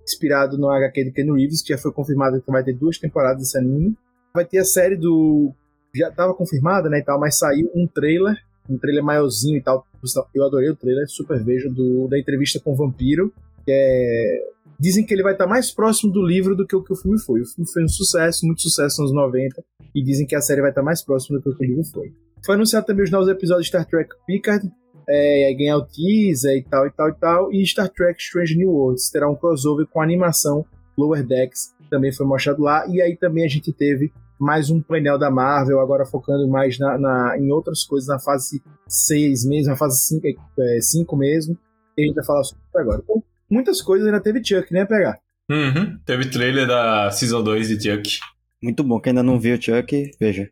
inspirado 0.03 0.57
no 0.57 0.71
HQ 0.71 1.05
de 1.05 1.13
Ken 1.13 1.31
Reeves, 1.33 1.63
que 1.63 1.75
já 1.75 1.79
foi 1.79 1.93
confirmado 1.93 2.41
que 2.41 2.51
vai 2.51 2.65
ter 2.65 2.73
duas 2.73 2.99
temporadas 2.99 3.43
desse 3.43 3.59
anime. 3.59 3.95
Vai 4.35 4.45
ter 4.45 4.59
a 4.59 4.65
série 4.65 4.97
do. 4.97 5.53
Já 5.95 6.09
estava 6.09 6.35
confirmada, 6.35 6.89
né? 6.89 6.99
E 6.99 7.05
tal, 7.05 7.19
mas 7.19 7.39
saiu 7.39 7.71
um 7.75 7.87
trailer, 7.87 8.37
um 8.69 8.79
trailer 8.79 9.03
maiorzinho 9.03 9.57
e 9.57 9.63
tal. 9.63 9.87
Eu 10.35 10.45
adorei 10.45 10.71
o 10.71 10.77
trailer, 10.77 11.09
super 11.09 11.43
vejo, 11.43 11.71
do, 11.71 12.09
da 12.09 12.19
entrevista 12.19 12.61
com 12.61 12.73
o 12.73 12.77
Vampiro. 12.77 13.33
Que 13.65 13.73
é... 13.73 14.41
Dizem 14.81 15.05
que 15.05 15.13
ele 15.13 15.23
vai 15.23 15.33
estar 15.33 15.47
mais 15.47 15.73
próximo 15.73 16.13
do 16.13 16.25
livro 16.25 16.55
do 16.55 16.67
que 16.67 16.77
o 16.77 16.83
que 16.83 16.93
o 16.93 16.97
filme 16.97 17.21
foi. 17.21 17.41
O 17.41 17.47
filme 17.47 17.69
foi 17.71 17.85
um 17.85 17.89
sucesso, 17.89 18.47
muito 18.47 18.63
sucesso 18.63 19.03
nos 19.03 19.13
90. 19.13 19.63
E 19.95 20.03
dizem 20.03 20.27
que 20.27 20.37
a 20.37 20.41
série 20.41 20.61
vai 20.61 20.71
estar 20.71 20.83
mais 20.83 21.03
próxima 21.03 21.39
do 21.39 21.43
que 21.43 21.49
o 21.51 21.57
que 21.57 21.65
o 21.65 21.69
livro 21.69 21.85
foi. 21.85 22.13
Foi 22.45 22.55
anunciado 22.55 22.87
também 22.87 23.05
os 23.05 23.11
novos 23.11 23.29
episódios 23.29 23.65
de 23.65 23.69
Star 23.71 23.87
Trek 23.87 24.11
Picard, 24.27 24.71
é, 25.09 25.53
ganhar 25.55 25.79
o 25.79 25.85
teaser 25.85 26.59
e 26.59 26.63
tal 26.63 26.87
e 26.87 26.91
tal 26.91 27.09
e 27.09 27.15
tal. 27.15 27.53
E 27.53 27.67
Star 27.67 27.89
Trek 27.89 28.21
Strange 28.23 28.57
New 28.57 28.71
Worlds 28.71 29.11
terá 29.11 29.29
um 29.29 29.35
crossover 29.35 29.87
com 29.87 30.01
a 30.01 30.05
animação 30.05 30.65
Lower 30.97 31.25
Decks, 31.25 31.73
também 31.89 32.13
foi 32.13 32.27
mostrado 32.27 32.63
lá. 32.63 32.87
E 32.89 33.01
aí 33.01 33.17
também 33.17 33.45
a 33.45 33.49
gente 33.49 33.73
teve 33.73 34.13
mais 34.39 34.71
um 34.71 34.81
painel 34.81 35.19
da 35.19 35.31
Marvel, 35.31 35.81
agora 35.81 36.07
focando 36.07 36.47
mais 36.49 36.79
na, 36.79 36.99
na 36.99 37.39
em 37.39 37.51
outras 37.51 37.85
coisas, 37.85 38.09
na 38.09 38.19
fase 38.19 38.63
6 38.87 39.45
mesmo, 39.47 39.71
na 39.71 39.77
fase 39.77 40.01
5, 40.07 40.27
é, 40.59 40.81
5 40.81 41.17
mesmo. 41.17 41.59
E 41.97 42.03
a 42.03 42.07
gente 42.07 42.15
vai 42.15 42.25
falar 42.25 42.45
sobre 42.45 42.63
isso 42.65 42.79
agora. 42.79 43.01
Então, 43.03 43.23
muitas 43.51 43.83
coisas 43.83 44.07
ainda 44.07 44.21
teve 44.21 44.45
Chuck, 44.45 44.73
né, 44.73 44.85
pegar? 44.85 45.19
Uhum. 45.51 45.99
Teve 46.05 46.31
trailer 46.31 46.67
da 46.67 47.11
Season 47.11 47.43
2 47.43 47.69
de 47.69 47.83
Chuck. 47.83 48.21
Muito 48.63 48.85
bom. 48.85 49.01
Quem 49.01 49.11
ainda 49.11 49.23
não 49.23 49.41
viu 49.41 49.57
o 49.57 49.61
Chuck, 49.63 50.11
veja. 50.21 50.49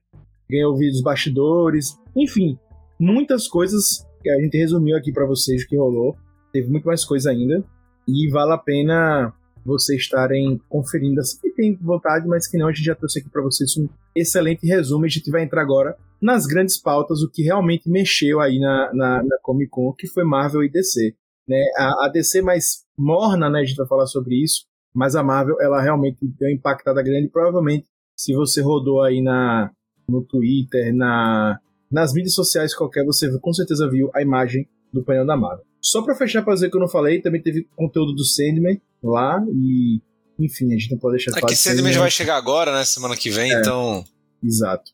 Ganhou 0.50 0.76
vídeos 0.76 1.02
bastidores, 1.02 1.96
enfim, 2.14 2.58
muitas 2.98 3.48
coisas 3.48 4.06
que 4.22 4.30
a 4.30 4.40
gente 4.40 4.56
resumiu 4.56 4.96
aqui 4.96 5.12
para 5.12 5.26
vocês 5.26 5.62
o 5.62 5.68
que 5.68 5.76
rolou. 5.76 6.16
Teve 6.52 6.68
muito 6.68 6.84
mais 6.84 7.04
coisa 7.04 7.30
ainda. 7.30 7.64
E 8.08 8.30
vale 8.30 8.52
a 8.52 8.58
pena 8.58 9.32
vocês 9.66 10.00
estarem 10.00 10.60
conferindo 10.68 11.20
assim 11.20 11.38
que 11.40 11.50
tem 11.50 11.74
vontade, 11.74 12.26
mas 12.26 12.46
que 12.46 12.56
não, 12.56 12.68
a 12.68 12.72
gente 12.72 12.84
já 12.84 12.94
trouxe 12.94 13.18
aqui 13.18 13.28
para 13.28 13.42
vocês 13.42 13.76
um 13.76 13.88
excelente 14.14 14.66
resumo. 14.66 15.04
A 15.04 15.08
gente 15.08 15.30
vai 15.30 15.42
entrar 15.42 15.62
agora 15.62 15.96
nas 16.20 16.46
grandes 16.46 16.78
pautas, 16.78 17.22
o 17.22 17.30
que 17.30 17.42
realmente 17.42 17.90
mexeu 17.90 18.40
aí 18.40 18.58
na, 18.58 18.92
na, 18.94 19.22
na 19.22 19.38
Comic 19.42 19.70
Con, 19.70 19.92
que 19.92 20.06
foi 20.06 20.24
Marvel 20.24 20.64
e 20.64 20.70
DC. 20.70 21.14
Né? 21.48 21.62
A, 21.76 22.06
a 22.06 22.08
DC 22.08 22.42
mais 22.42 22.84
morna, 22.96 23.50
né? 23.50 23.60
A 23.60 23.64
gente 23.64 23.76
vai 23.76 23.86
falar 23.86 24.06
sobre 24.06 24.42
isso, 24.42 24.64
mas 24.94 25.14
a 25.14 25.22
Marvel, 25.22 25.60
ela 25.60 25.82
realmente 25.82 26.18
deu 26.22 26.50
impactada 26.50 27.02
grande. 27.02 27.28
Provavelmente, 27.28 27.86
se 28.16 28.34
você 28.34 28.62
rodou 28.62 29.02
aí 29.02 29.20
na, 29.20 29.70
no 30.08 30.22
Twitter, 30.22 30.94
na, 30.94 31.58
nas 31.90 32.12
mídias 32.14 32.34
sociais 32.34 32.74
qualquer, 32.74 33.04
você 33.04 33.38
com 33.38 33.52
certeza 33.52 33.88
viu 33.88 34.10
a 34.14 34.22
imagem 34.22 34.66
do 34.92 35.04
painel 35.04 35.26
da 35.26 35.36
Marvel. 35.36 35.64
Só 35.80 36.02
pra 36.02 36.16
fechar 36.16 36.42
pra 36.42 36.54
dizer 36.54 36.70
que 36.70 36.76
eu 36.76 36.80
não 36.80 36.88
falei, 36.88 37.20
também 37.20 37.40
teve 37.40 37.68
conteúdo 37.76 38.12
do 38.12 38.24
Sandman 38.24 38.80
lá 39.10 39.42
e. 39.48 40.00
Enfim, 40.38 40.66
a 40.66 40.76
gente 40.76 40.90
não 40.90 40.98
pode 40.98 41.16
deixar 41.16 41.30
de 41.30 41.38
É 41.38 41.40
falar 41.40 41.50
que 41.50 41.56
Sandman 41.56 41.92
já 41.92 42.00
vai 42.00 42.10
chegar 42.10 42.36
agora, 42.36 42.70
né? 42.70 42.84
Semana 42.84 43.16
que 43.16 43.30
vem, 43.30 43.52
então. 43.52 44.04
Exato. 44.44 44.92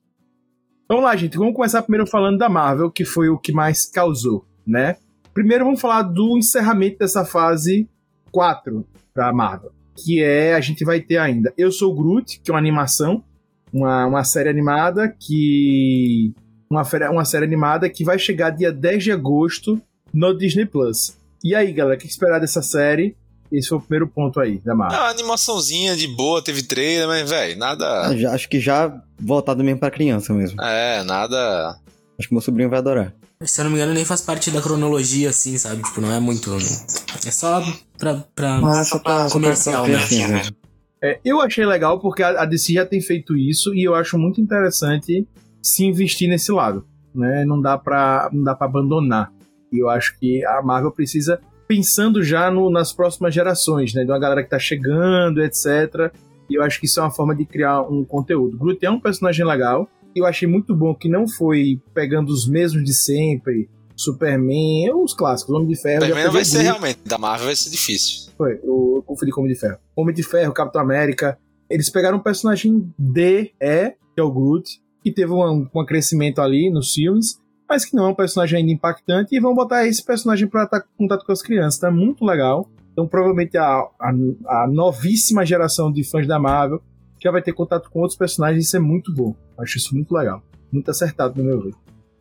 Vamos 0.88 1.04
lá, 1.04 1.16
gente. 1.16 1.36
Vamos 1.36 1.54
começar 1.54 1.82
primeiro 1.82 2.06
falando 2.06 2.38
da 2.38 2.48
Marvel, 2.48 2.90
que 2.90 3.04
foi 3.04 3.28
o 3.28 3.38
que 3.38 3.52
mais 3.52 3.86
causou, 3.86 4.46
né? 4.66 4.96
Primeiro 5.34 5.64
vamos 5.64 5.80
falar 5.80 6.02
do 6.02 6.36
encerramento 6.36 6.98
dessa 6.98 7.24
fase 7.24 7.88
4 8.30 8.86
da 9.14 9.32
Marvel. 9.32 9.72
Que 9.96 10.22
é, 10.22 10.54
a 10.54 10.60
gente 10.60 10.84
vai 10.84 11.00
ter 11.00 11.18
ainda 11.18 11.52
Eu 11.56 11.72
Sou 11.72 11.94
Groot, 11.94 12.40
que 12.40 12.50
é 12.50 12.54
uma 12.54 12.58
animação, 12.58 13.24
uma, 13.72 14.06
uma 14.06 14.24
série 14.24 14.48
animada 14.48 15.08
que. 15.08 16.32
Uma, 16.70 16.82
uma 17.10 17.24
série 17.24 17.44
animada 17.44 17.88
que 17.90 18.04
vai 18.04 18.18
chegar 18.18 18.50
dia 18.50 18.72
10 18.72 19.04
de 19.04 19.12
agosto 19.12 19.80
no 20.12 20.36
Disney 20.36 20.66
Plus. 20.66 21.16
E 21.44 21.54
aí, 21.54 21.72
galera, 21.72 21.96
o 21.96 21.98
que 21.98 22.06
esperar 22.06 22.38
dessa 22.38 22.62
série? 22.62 23.16
Esse 23.52 23.68
foi 23.68 23.78
o 23.78 23.80
primeiro 23.82 24.08
ponto 24.08 24.40
aí 24.40 24.58
da 24.64 24.72
É 24.72 24.74
Marvel. 24.74 24.98
uma 24.98 25.08
animaçãozinha 25.10 25.94
de 25.96 26.08
boa, 26.08 26.42
teve 26.42 26.62
trailer, 26.62 27.06
mas, 27.06 27.28
velho, 27.28 27.58
nada. 27.58 28.16
Já- 28.16 28.32
acho 28.32 28.48
que 28.48 28.58
já 28.58 28.92
voltado 29.20 29.62
mesmo 29.62 29.78
pra 29.78 29.90
criança 29.90 30.32
mesmo. 30.32 30.60
É, 30.62 31.02
nada. 31.04 31.76
Acho 32.18 32.28
que 32.28 32.34
meu 32.34 32.40
sobrinho 32.40 32.70
vai 32.70 32.78
adorar. 32.78 33.12
Se 33.42 33.60
eu 33.60 33.64
não 33.64 33.72
me 33.72 33.76
engano, 33.76 33.92
nem 33.92 34.04
faz 34.04 34.20
parte 34.20 34.50
da 34.50 34.62
cronologia, 34.62 35.28
assim, 35.30 35.58
sabe? 35.58 35.82
Tipo, 35.82 36.00
não 36.00 36.12
é 36.12 36.20
muito. 36.20 36.50
É 36.54 37.30
só 37.30 37.60
pra. 37.98 38.14
pra 38.34 38.84
só 38.84 38.98
pra, 39.00 39.28
comercial, 39.30 39.86
né? 39.86 39.96
assim, 39.96 40.26
mesmo. 40.26 40.54
É, 41.02 41.18
eu 41.24 41.40
achei 41.40 41.66
legal 41.66 41.98
porque 41.98 42.22
a 42.22 42.42
a 42.42 42.44
DC 42.44 42.74
já 42.74 42.86
tem 42.86 43.00
feito 43.00 43.36
isso 43.36 43.74
e 43.74 43.82
eu 43.82 43.94
acho 43.96 44.16
muito 44.16 44.40
interessante 44.40 45.26
se 45.60 45.84
investir 45.84 46.28
nesse 46.28 46.52
lado, 46.52 46.86
né? 47.12 47.44
Não 47.44 47.60
dá 47.60 47.76
para 47.76 48.30
não 48.32 48.44
dá 48.44 48.54
para 48.54 48.68
abandonar. 48.68 49.32
E 49.72 49.78
eu 49.82 49.90
acho 49.90 50.16
que 50.20 50.44
a 50.46 50.62
Marvel 50.62 50.92
precisa 50.92 51.40
pensando 51.76 52.22
já 52.22 52.50
no- 52.50 52.68
nas 52.70 52.92
próximas 52.92 53.34
gerações, 53.34 53.94
né? 53.94 54.04
De 54.04 54.10
uma 54.10 54.18
galera 54.18 54.42
que 54.42 54.50
tá 54.50 54.58
chegando, 54.58 55.42
etc. 55.42 56.12
E 56.50 56.54
eu 56.58 56.62
acho 56.62 56.78
que 56.78 56.84
isso 56.84 57.00
é 57.00 57.02
uma 57.02 57.10
forma 57.10 57.34
de 57.34 57.46
criar 57.46 57.80
um 57.82 58.04
conteúdo. 58.04 58.58
Groot 58.58 58.84
é 58.84 58.90
um 58.90 59.00
personagem 59.00 59.46
legal. 59.46 59.88
E 60.14 60.18
eu 60.18 60.26
achei 60.26 60.46
muito 60.46 60.74
bom 60.76 60.94
que 60.94 61.08
não 61.08 61.26
foi 61.26 61.80
pegando 61.94 62.30
os 62.30 62.46
mesmos 62.46 62.84
de 62.84 62.92
sempre, 62.92 63.70
Superman, 63.96 64.92
os 65.02 65.14
clássicos, 65.14 65.54
Homem 65.54 65.68
de 65.68 65.80
Ferro. 65.80 66.02
Superman 66.04 66.30
vai 66.30 66.44
ser 66.44 66.52
Groot. 66.58 66.64
realmente. 66.66 66.98
Da 67.06 67.16
Marvel 67.16 67.46
vai 67.46 67.56
ser 67.56 67.70
difícil. 67.70 68.30
Foi, 68.36 68.52
eu, 68.62 68.92
eu 68.96 69.02
confundi 69.06 69.32
com 69.32 69.40
Homem 69.40 69.54
de 69.54 69.58
Ferro. 69.58 69.78
Homem 69.96 70.14
de 70.14 70.22
Ferro, 70.22 70.52
Capitão 70.52 70.82
América. 70.82 71.38
Eles 71.70 71.88
pegaram 71.88 72.18
um 72.18 72.22
personagem 72.22 72.92
D, 72.98 73.52
E, 73.58 73.90
que 74.14 74.20
é 74.20 74.22
o 74.22 74.30
Groot, 74.30 74.68
que 75.02 75.10
teve 75.10 75.32
um, 75.32 75.66
um 75.74 75.86
crescimento 75.86 76.42
ali 76.42 76.68
nos 76.70 76.92
filmes, 76.92 77.38
mas 77.72 77.86
que 77.86 77.96
não 77.96 78.04
é 78.04 78.08
um 78.10 78.14
personagem 78.14 78.58
ainda 78.58 78.70
impactante, 78.70 79.34
e 79.34 79.40
vão 79.40 79.54
botar 79.54 79.86
esse 79.86 80.04
personagem 80.04 80.46
pra 80.46 80.64
estar 80.64 80.76
em 80.76 80.98
contato 80.98 81.24
com 81.24 81.32
as 81.32 81.40
crianças. 81.40 81.80
Tá 81.80 81.90
muito 81.90 82.22
legal. 82.22 82.68
Então, 82.92 83.08
provavelmente, 83.08 83.56
a, 83.56 83.64
a, 83.64 84.10
a 84.46 84.68
novíssima 84.70 85.46
geração 85.46 85.90
de 85.90 86.04
fãs 86.04 86.26
da 86.26 86.38
Marvel 86.38 86.82
já 87.18 87.30
vai 87.30 87.40
ter 87.40 87.54
contato 87.54 87.88
com 87.88 88.00
outros 88.00 88.18
personagens, 88.18 88.66
isso 88.66 88.76
é 88.76 88.78
muito 88.78 89.10
bom. 89.14 89.34
Acho 89.56 89.78
isso 89.78 89.94
muito 89.94 90.14
legal. 90.14 90.42
Muito 90.70 90.90
acertado, 90.90 91.42
no 91.42 91.48
meu 91.48 91.62
ver. 91.62 91.72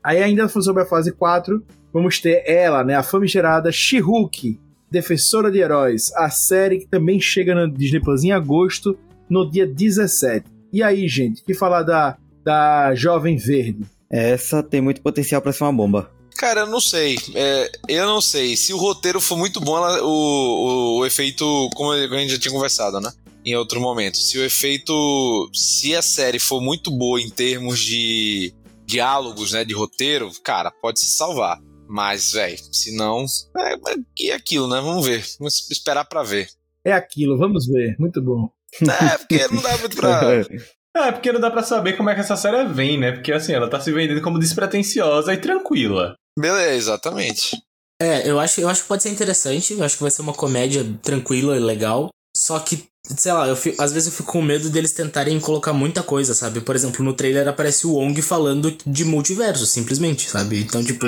Aí, 0.02 0.24
ainda 0.24 0.48
sobre 0.48 0.84
a 0.84 0.86
fase 0.86 1.12
4, 1.12 1.62
vamos 1.92 2.22
ter 2.22 2.50
ela, 2.50 2.82
né, 2.82 2.96
a 2.96 3.04
famigerada 3.04 3.74
She-Hulk, 3.74 4.58
Defensora 4.90 5.52
de 5.52 5.60
Heróis, 5.60 6.14
a 6.16 6.30
série 6.30 6.80
que 6.80 6.88
também 6.88 7.20
chega 7.20 7.54
no 7.54 7.70
Disney 7.70 8.00
Plus 8.00 8.24
em 8.24 8.32
agosto, 8.32 8.98
no 9.30 9.52
dia 9.52 9.68
17. 9.68 10.46
E 10.72 10.82
aí, 10.82 11.10
gente, 11.10 11.44
que 11.44 11.54
falar 11.54 11.84
da, 11.84 12.18
da 12.42 12.96
Jovem 12.96 13.36
Verde? 13.36 13.86
Essa 14.12 14.62
tem 14.62 14.82
muito 14.82 15.02
potencial 15.02 15.42
pra 15.42 15.54
ser 15.54 15.64
uma 15.64 15.74
bomba. 15.74 16.12
Cara, 16.38 16.62
eu 16.62 16.68
não 16.68 16.82
sei. 16.82 17.18
É, 17.36 17.72
eu 17.88 18.06
não 18.06 18.20
sei. 18.20 18.56
Se 18.58 18.74
o 18.74 18.78
roteiro 18.78 19.22
for 19.22 19.38
muito 19.38 19.60
bom, 19.62 19.78
ela- 19.78 20.02
o, 20.04 20.08
o, 20.08 20.98
o 21.00 21.06
efeito, 21.06 21.70
como 21.76 21.92
a 21.92 22.08
gente 22.20 22.32
já 22.34 22.40
tinha 22.40 22.54
conversado, 22.54 23.00
né? 23.00 23.12
Em 23.46 23.56
outro 23.56 23.80
momento. 23.80 24.18
Se 24.18 24.38
o 24.38 24.44
efeito. 24.44 25.50
Se 25.54 25.96
a 25.96 26.02
série 26.02 26.40
for 26.40 26.62
muito 26.62 26.90
boa 26.92 27.20
em 27.22 27.30
termos 27.30 27.80
de 27.80 28.54
diálogos, 28.86 29.52
né? 29.52 29.64
De 29.64 29.74
roteiro, 29.74 30.30
cara, 30.44 30.72
pode 30.72 31.00
se 31.00 31.08
salvar. 31.12 31.60
Mas, 31.88 32.32
velho, 32.32 32.58
se 32.72 32.96
não. 32.96 33.26
É, 33.58 33.74
é, 33.74 33.96
e 34.20 34.32
aquilo, 34.32 34.68
né? 34.68 34.80
Vamos 34.82 35.06
ver. 35.06 35.26
Vamos 35.40 35.70
esperar 35.70 36.06
pra 36.06 36.24
ver. 36.24 36.50
É 36.86 36.92
aquilo, 36.94 37.38
vamos 37.38 37.68
ver. 37.68 37.96
Muito 38.00 38.22
bom. 38.22 38.50
É, 38.82 39.18
porque 39.18 39.48
não 39.54 39.62
dá 39.62 39.78
muito 39.78 39.96
pra. 39.96 40.22
É, 40.96 41.12
porque 41.12 41.32
não 41.32 41.40
dá 41.40 41.50
pra 41.50 41.64
saber 41.64 41.96
como 41.96 42.10
é 42.10 42.14
que 42.16 42.22
essa 42.22 42.36
série 42.36 42.66
vem, 42.66 43.00
né? 43.00 43.12
Porque 43.14 43.32
assim, 43.32 43.54
ela 43.54 43.70
tá 43.70 43.80
se 43.80 43.92
vendendo 43.92 44.22
como 44.22 44.38
despretensiosa 44.40 45.34
e 45.34 45.38
tranquila. 45.38 46.16
Beleza, 46.38 46.74
exatamente. 46.76 47.58
É, 48.02 48.30
eu 48.30 48.40
acho, 48.40 48.60
eu 48.60 48.68
acho 48.68 48.82
que 48.84 48.88
pode 48.88 49.04
ser 49.04 49.10
interessante. 49.10 49.74
Eu 49.74 49.84
acho 49.84 49.96
que 49.96 50.02
vai 50.04 50.12
ser 50.12 50.22
uma 50.22 50.34
comédia 50.34 50.86
tranquila 51.02 51.56
e 51.56 51.60
legal. 51.60 52.10
Só 52.36 52.60
que, 52.60 52.86
sei 53.06 53.32
lá, 53.32 53.48
eu 53.48 53.56
fico- 53.56 53.82
às 53.82 53.92
vezes 53.94 54.08
eu 54.08 54.14
fico 54.18 54.32
com 54.32 54.42
medo 54.42 54.70
deles 54.70 54.92
tentarem 54.94 55.40
colocar 55.40 55.72
muita 55.74 56.02
coisa, 56.02 56.34
sabe? 56.34 56.62
Por 56.62 56.76
exemplo, 56.76 57.04
no 57.06 57.14
trailer 57.14 57.48
aparece 57.48 57.86
o 57.86 57.94
Wong 57.94 58.22
falando 58.22 58.76
de 58.86 59.06
multiverso, 59.06 59.66
simplesmente, 59.66 60.30
sabe? 60.30 60.62
Então, 60.62 60.84
tipo, 60.84 61.06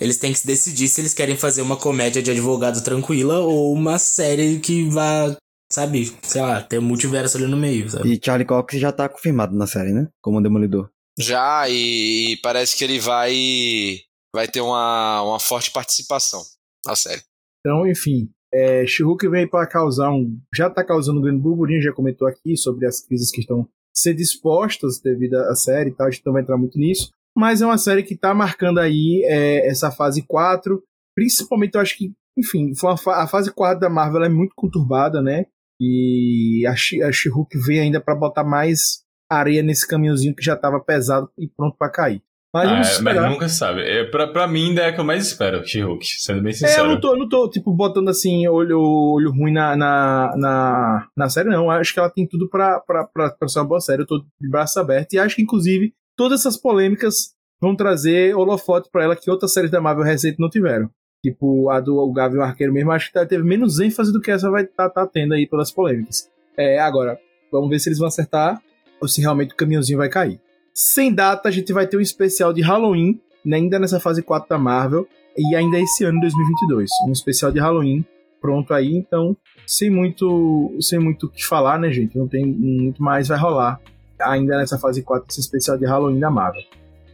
eles 0.00 0.18
têm 0.18 0.32
que 0.32 0.38
se 0.38 0.46
decidir 0.46 0.88
se 0.88 1.00
eles 1.00 1.12
querem 1.14 1.36
fazer 1.36 1.62
uma 1.62 1.76
comédia 1.76 2.22
de 2.22 2.30
advogado 2.30 2.82
tranquila 2.82 3.40
ou 3.40 3.72
uma 3.72 3.98
série 3.98 4.58
que 4.60 4.88
vá, 4.88 5.36
sabe, 5.70 6.12
sei 6.22 6.42
lá, 6.42 6.62
ter 6.62 6.80
multiverso 6.80 7.36
ali 7.36 7.46
no 7.46 7.56
meio, 7.56 7.90
sabe? 7.90 8.12
E 8.12 8.20
Charlie 8.22 8.46
Cox 8.46 8.78
já 8.78 8.92
tá 8.92 9.08
confirmado 9.08 9.54
na 9.56 9.66
série, 9.66 9.92
né? 9.92 10.08
Como 10.20 10.42
Demolidor. 10.42 10.90
Já, 11.18 11.68
e, 11.68 12.32
e 12.32 12.36
parece 12.38 12.76
que 12.76 12.84
ele 12.84 12.98
vai. 12.98 14.00
Vai 14.34 14.46
ter 14.46 14.60
uma, 14.60 15.22
uma 15.22 15.40
forte 15.40 15.70
participação 15.70 16.42
na 16.84 16.94
série. 16.94 17.22
Então, 17.60 17.86
enfim, 17.86 18.28
é, 18.52 18.86
She-Hulk 18.86 19.28
veio 19.28 19.48
para 19.48 19.66
causar 19.66 20.10
um. 20.10 20.38
Já 20.54 20.68
está 20.68 20.84
causando 20.84 21.18
um 21.18 21.22
grande 21.22 21.40
burburinho, 21.40 21.82
já 21.82 21.92
comentou 21.92 22.28
aqui 22.28 22.56
sobre 22.56 22.86
as 22.86 23.00
crises 23.00 23.30
que 23.30 23.40
estão 23.40 23.68
sendo 23.94 24.20
expostas 24.20 25.00
devido 25.00 25.34
à 25.36 25.54
série 25.54 25.90
e 25.90 25.94
tal, 25.94 26.06
a 26.06 26.10
gente 26.10 26.24
não 26.26 26.34
vai 26.34 26.42
entrar 26.42 26.58
muito 26.58 26.78
nisso. 26.78 27.10
Mas 27.34 27.62
é 27.62 27.66
uma 27.66 27.78
série 27.78 28.02
que 28.02 28.14
está 28.14 28.34
marcando 28.34 28.78
aí 28.78 29.22
é, 29.24 29.66
essa 29.68 29.90
fase 29.90 30.22
4. 30.22 30.82
Principalmente, 31.14 31.74
eu 31.74 31.80
acho 31.80 31.96
que, 31.96 32.12
enfim, 32.36 32.72
a 33.08 33.26
fase 33.26 33.50
4 33.52 33.80
da 33.80 33.90
Marvel 33.90 34.22
é 34.22 34.28
muito 34.28 34.54
conturbada, 34.54 35.22
né? 35.22 35.46
E 35.80 36.66
a 36.66 36.74
She- 36.74 37.02
a 37.02 37.12
She-Hulk 37.12 37.58
vem 37.66 37.80
ainda 37.80 38.00
para 38.00 38.14
botar 38.14 38.44
mais 38.44 39.04
areia 39.30 39.62
nesse 39.62 39.86
caminhozinho 39.86 40.34
que 40.34 40.42
já 40.44 40.54
estava 40.54 40.80
pesado 40.80 41.28
e 41.38 41.48
pronto 41.48 41.76
para 41.78 41.90
cair. 41.90 42.22
Mas 42.54 42.96
Ah, 42.96 42.98
é, 42.98 43.02
mas 43.02 43.30
nunca 43.30 43.48
sabe. 43.50 43.82
É, 43.82 44.04
pra, 44.04 44.28
pra 44.28 44.46
mim, 44.48 44.68
ainda 44.68 44.82
é 44.82 44.86
a 44.88 44.92
que 44.94 45.00
eu 45.00 45.04
mais 45.04 45.26
espero, 45.26 45.66
She-Hulk, 45.66 46.06
sendo 46.06 46.40
bem 46.42 46.52
É, 46.52 46.54
eu 46.54 46.56
sincero. 46.58 46.88
não 46.88 46.98
tô, 47.00 47.12
eu 47.12 47.18
não 47.18 47.28
tô, 47.28 47.50
tipo, 47.50 47.70
botando 47.74 48.08
assim, 48.08 48.46
olho, 48.48 48.80
olho 48.80 49.30
ruim 49.30 49.52
na, 49.52 49.76
na, 49.76 50.32
na, 50.36 51.08
na 51.14 51.28
série, 51.28 51.50
não. 51.50 51.64
Eu 51.64 51.70
Acho 51.70 51.92
que 51.92 51.98
ela 51.98 52.08
tem 52.08 52.26
tudo 52.26 52.48
pra, 52.48 52.80
pra, 52.80 53.04
pra, 53.04 53.30
pra 53.30 53.48
ser 53.48 53.58
uma 53.58 53.66
boa 53.66 53.80
série. 53.80 54.02
Eu 54.02 54.06
tô 54.06 54.18
de 54.40 54.48
braço 54.48 54.80
aberto. 54.80 55.12
E 55.12 55.18
acho 55.18 55.36
que, 55.36 55.42
inclusive, 55.42 55.92
todas 56.16 56.40
essas 56.40 56.56
polêmicas 56.56 57.34
vão 57.60 57.76
trazer 57.76 58.34
holofote 58.34 58.88
pra 58.90 59.04
ela 59.04 59.16
que 59.16 59.30
outras 59.30 59.52
séries 59.52 59.70
da 59.70 59.80
Marvel 59.80 60.04
recente 60.04 60.38
não 60.40 60.48
tiveram. 60.48 60.88
Tipo, 61.22 61.70
a 61.70 61.80
do 61.80 62.12
Gavião 62.12 62.42
Arqueiro 62.42 62.72
mesmo, 62.72 62.92
acho 62.92 63.10
que 63.10 63.18
ela 63.18 63.26
teve 63.26 63.42
menos 63.42 63.80
ênfase 63.80 64.12
do 64.12 64.20
que 64.20 64.30
essa 64.30 64.50
vai 64.50 64.64
tá, 64.64 64.88
tá 64.88 65.06
tendo 65.06 65.34
aí 65.34 65.46
pelas 65.46 65.72
polêmicas. 65.72 66.30
É, 66.56 66.78
agora, 66.78 67.18
vamos 67.50 67.68
ver 67.68 67.78
se 67.78 67.88
eles 67.88 67.98
vão 67.98 68.08
acertar 68.08 68.62
ou 69.00 69.08
se 69.08 69.20
realmente 69.20 69.52
o 69.52 69.56
caminhãozinho 69.56 69.98
vai 69.98 70.08
cair. 70.08 70.40
Sem 70.72 71.12
data, 71.12 71.48
a 71.48 71.52
gente 71.52 71.72
vai 71.72 71.86
ter 71.86 71.96
um 71.96 72.00
especial 72.00 72.52
de 72.52 72.62
Halloween, 72.62 73.20
né, 73.44 73.56
ainda 73.56 73.78
nessa 73.78 73.98
fase 73.98 74.22
4 74.22 74.48
da 74.48 74.58
Marvel, 74.58 75.06
e 75.36 75.54
ainda 75.54 75.78
esse 75.78 76.04
ano, 76.04 76.20
2022. 76.20 76.90
Um 77.06 77.12
especial 77.12 77.52
de 77.52 77.58
Halloween 77.58 78.04
pronto 78.40 78.72
aí, 78.72 78.94
então, 78.94 79.36
sem 79.66 79.90
muito 79.90 80.76
sem 80.80 80.98
muito 80.98 81.26
o 81.26 81.30
que 81.30 81.44
falar, 81.44 81.78
né, 81.78 81.90
gente? 81.90 82.16
Não 82.16 82.28
tem 82.28 82.46
muito 82.46 83.02
mais, 83.02 83.28
vai 83.28 83.38
rolar 83.38 83.80
ainda 84.20 84.56
nessa 84.56 84.78
fase 84.78 85.02
4 85.02 85.26
esse 85.28 85.40
especial 85.40 85.76
de 85.76 85.84
Halloween 85.84 86.20
da 86.20 86.30
Marvel. 86.30 86.62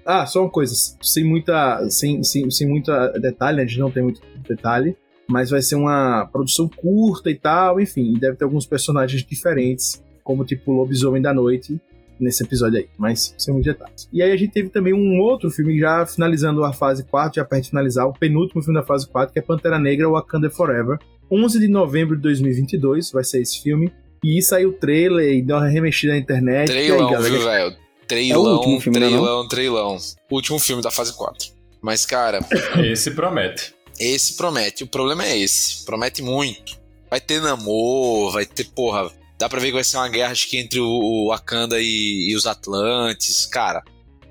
Ah, 0.05 0.27
só 0.27 0.41
uma 0.41 0.51
coisa, 0.51 0.75
sem 1.01 1.25
muita 1.25 1.88
sem, 1.88 2.23
sem, 2.23 2.51
sem 2.51 2.69
muita 2.69 3.09
detalhe, 3.19 3.59
né? 3.59 3.62
a 3.62 3.67
gente 3.67 3.79
não 3.79 3.91
tem 3.91 4.03
muito 4.03 4.21
detalhe, 4.49 4.97
mas 5.29 5.51
vai 5.51 5.62
ser 5.62 5.77
uma 5.77 6.27
produção 6.33 6.69
curta 6.69 7.31
e 7.31 7.35
tal, 7.35 7.81
enfim, 7.81 8.15
deve 8.15 8.37
ter 8.37 8.45
alguns 8.45 8.67
personagens 8.67 9.23
diferentes, 9.23 10.03
como 10.25 10.45
tipo 10.45 10.73
Lobisomem 10.73 11.23
da 11.23 11.33
Noite, 11.33 11.81
nesse 12.23 12.45
episódio 12.45 12.79
aí, 12.79 12.88
mas 12.97 13.35
sem 13.37 13.53
muitos 13.53 13.73
detalhes. 13.73 14.09
E 14.12 14.23
aí 14.23 14.31
a 14.31 14.37
gente 14.37 14.53
teve 14.53 14.69
também 14.69 14.93
um 14.93 15.21
outro 15.21 15.51
filme 15.51 15.79
já 15.79 16.07
finalizando 16.07 16.65
a 16.65 16.73
fase 16.73 17.05
4, 17.05 17.37
já 17.37 17.45
perto 17.45 17.65
de 17.65 17.71
finalizar, 17.71 18.07
o 18.07 18.12
penúltimo 18.12 18.62
filme 18.62 18.79
da 18.79 18.87
fase 18.87 19.09
4, 19.09 19.33
que 19.33 19.38
é 19.38 19.43
Pantera 19.43 19.79
Negra 19.79 20.09
Wakanda 20.09 20.49
Forever. 20.49 20.99
11 21.31 21.59
de 21.59 21.69
novembro 21.69 22.17
de 22.17 22.23
2022 22.23 23.11
vai 23.11 23.25
ser 23.25 23.41
esse 23.41 23.61
filme. 23.61 23.93
E 24.25 24.41
saiu 24.41 24.69
o 24.69 24.73
trailer 24.73 25.33
e 25.33 25.43
deu 25.43 25.57
uma 25.57 25.67
remexida 25.67 26.12
na 26.12 26.19
internet. 26.19 26.71
e 26.71 26.93
aí, 26.93 26.99
galera? 26.99 27.23
viu, 27.23 27.43
velho? 27.43 27.77
É 28.12 28.37
o 28.37 28.42
Treilão, 28.42 28.57
último 28.57 28.81
filme, 28.81 28.98
é 28.98 29.01
não? 29.01 29.09
treilão, 29.09 29.48
treilão. 29.48 29.96
Último 30.31 30.59
filme 30.59 30.83
da 30.83 30.90
fase 30.90 31.12
4. 31.16 31.48
Mas, 31.81 32.05
cara, 32.07 32.40
Esse 32.85 33.11
promete. 33.11 33.75
esse 33.98 34.35
promete. 34.37 34.85
O 34.85 34.87
problema 34.87 35.25
é 35.25 35.38
esse. 35.38 35.85
Promete 35.85 36.22
muito. 36.22 36.81
Vai 37.11 37.20
ter 37.20 37.40
namor, 37.40 38.33
vai 38.33 38.46
ter, 38.46 38.64
porra. 38.64 39.11
Dá 39.38 39.48
pra 39.48 39.59
ver 39.61 39.66
que 39.68 39.72
vai 39.75 39.85
ser 39.85 39.96
uma 39.96 40.09
guerra, 40.09 40.31
acho 40.33 40.48
que 40.48 40.57
entre 40.59 40.79
o, 40.81 40.87
o 40.87 41.29
Wakanda 41.29 41.81
e, 41.81 42.31
e 42.31 42.37
os 42.37 42.46
Atlantes. 42.46 43.44
Cara, 43.46 43.83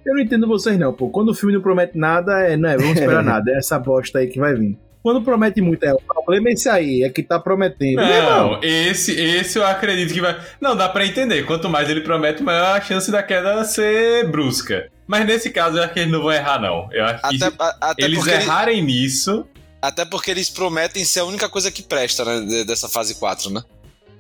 Eu 0.05 0.15
não 0.15 0.21
entendo 0.21 0.47
vocês 0.47 0.79
não, 0.79 0.93
pô. 0.93 1.09
Quando 1.09 1.29
o 1.29 1.33
filme 1.35 1.53
não 1.53 1.61
promete 1.61 1.97
nada, 1.97 2.39
é, 2.41 2.55
não 2.57 2.69
é, 2.69 2.77
vamos 2.77 2.93
esperar 2.93 3.21
nada. 3.23 3.51
É 3.51 3.57
essa 3.57 3.77
bosta 3.77 4.19
aí 4.19 4.27
que 4.27 4.39
vai 4.39 4.55
vir. 4.55 4.77
Quando 5.03 5.21
promete 5.23 5.61
muito, 5.61 5.83
é, 5.83 5.93
o 5.93 5.99
problema 5.99 6.49
é 6.49 6.53
esse 6.53 6.69
aí, 6.69 7.03
é 7.03 7.09
que 7.09 7.23
tá 7.23 7.39
prometendo. 7.39 7.95
Não, 8.01 8.59
esse, 8.63 9.11
esse 9.19 9.57
eu 9.57 9.65
acredito 9.65 10.13
que 10.13 10.21
vai. 10.21 10.39
Não, 10.61 10.75
dá 10.75 10.87
pra 10.87 11.05
entender. 11.05 11.43
Quanto 11.45 11.67
mais 11.69 11.89
ele 11.89 12.01
promete, 12.01 12.43
maior 12.43 12.77
a 12.77 12.81
chance 12.81 13.09
da 13.11 13.23
queda 13.23 13.63
ser 13.63 14.29
brusca. 14.29 14.89
Mas 15.07 15.25
nesse 15.25 15.49
caso, 15.49 15.77
eu 15.77 15.83
acho 15.83 15.93
que 15.93 15.99
eles 16.01 16.11
não 16.11 16.21
vão 16.21 16.31
errar, 16.31 16.61
não. 16.61 16.87
Eu 16.91 17.03
acho 17.05 17.29
que 17.29 17.43
até, 17.43 17.55
a- 17.59 17.77
até, 17.91 18.03
eles 18.03 18.19
porque 18.19 18.31
ele- 18.33 18.43
errarem 18.43 18.81
nisso. 18.83 19.45
até 19.81 20.05
porque 20.05 20.29
eles 20.29 20.49
prometem 20.49 21.03
ser 21.03 21.21
a 21.21 21.25
única 21.25 21.49
coisa 21.49 21.71
que 21.71 21.81
presta, 21.81 22.23
né? 22.23 22.39
de- 22.41 22.63
Dessa 22.63 22.87
fase 22.87 23.15
4, 23.15 23.49
né? 23.49 23.63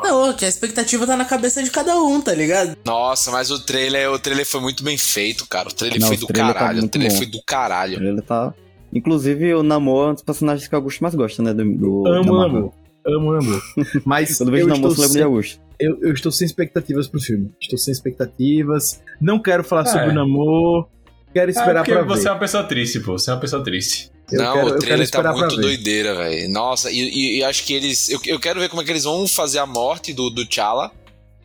Não, 0.03 0.33
que 0.33 0.43
a 0.43 0.47
expectativa 0.49 1.05
tá 1.05 1.15
na 1.15 1.25
cabeça 1.25 1.61
de 1.61 1.69
cada 1.69 1.95
um, 1.95 2.19
tá 2.19 2.33
ligado? 2.33 2.75
Nossa, 2.83 3.29
mas 3.29 3.51
o 3.51 3.59
trailer, 3.59 4.09
o 4.11 4.17
trailer 4.17 4.47
foi 4.47 4.59
muito 4.59 4.83
bem 4.83 4.97
feito, 4.97 5.45
cara. 5.47 5.69
O 5.69 5.71
trailer 5.71 5.99
Não, 6.01 6.07
foi 6.07 6.17
o 6.17 6.19
do 6.21 6.25
trailer 6.25 6.53
tá 6.53 6.59
caralho. 6.59 6.77
o 6.79 6.81
muito 6.81 6.91
trailer 6.91 7.11
bom. 7.11 7.17
foi 7.19 7.27
do 7.27 7.41
caralho. 7.45 8.03
Ele 8.03 8.21
tá. 8.23 8.51
Inclusive, 8.93 9.53
o 9.55 9.63
Namor 9.63 10.07
é 10.07 10.11
um 10.11 10.13
dos 10.13 10.23
personagens 10.23 10.67
que 10.67 10.75
o 10.75 10.77
Augusto 10.77 11.01
mais 11.01 11.15
gosta, 11.15 11.41
né? 11.41 11.53
Do, 11.53 11.63
do, 11.63 12.07
amo, 12.07 12.35
amo. 12.35 12.73
Amo, 13.05 13.31
amo. 13.31 13.61
Mas 14.05 14.37
Quando 14.37 14.49
eu 14.49 14.57
eu 14.59 14.65
vejo 14.67 14.75
Namor, 14.75 14.95
você 14.95 15.01
lembra 15.01 15.17
de 15.17 15.23
Augusto. 15.23 15.61
eu, 15.79 15.97
eu 16.01 16.13
estou 16.13 16.31
sem 16.31 16.45
expectativas 16.45 17.07
pro 17.07 17.19
filme. 17.19 17.49
Estou 17.61 17.77
sem 17.77 17.91
expectativas. 17.91 19.01
Não 19.19 19.39
quero 19.39 19.63
falar 19.63 19.83
É. 19.83 19.85
sobre 19.85 20.09
o 20.09 20.13
namoro. 20.13 20.87
Quero 21.33 21.49
É 21.49 21.53
esperar 21.53 21.83
porque 21.83 21.91
pra 21.93 22.03
você 22.03 22.23
ver. 22.23 22.27
é 22.29 22.31
uma 22.33 22.39
pessoa 22.39 22.63
triste, 22.63 22.99
pô. 22.99 23.17
Você 23.17 23.29
é 23.29 23.33
uma 23.33 23.39
pessoa 23.39 23.63
triste. 23.63 24.11
Eu 24.31 24.43
não, 24.43 24.53
quero- 24.53 24.67
eu 24.69 24.75
o 24.75 24.79
trailer 24.79 25.09
tá 25.09 25.33
muito 25.33 25.55
doideira, 25.57 26.15
velho. 26.15 26.49
Nossa, 26.51 26.91
e, 26.91 26.97
e- 26.99 27.37
e 27.39 27.43
acho 27.43 27.65
que 27.65 27.73
eles. 27.73 28.09
Eu, 28.09 28.19
eu 28.27 28.39
quero 28.39 28.59
ver 28.59 28.69
como 28.69 28.81
é 28.81 28.85
que 28.85 28.91
eles 28.91 29.03
vão 29.05 29.25
fazer 29.27 29.59
a 29.59 29.65
morte 29.65 30.13
do, 30.13 30.29
do 30.29 30.45
T'Challa. 30.45 30.91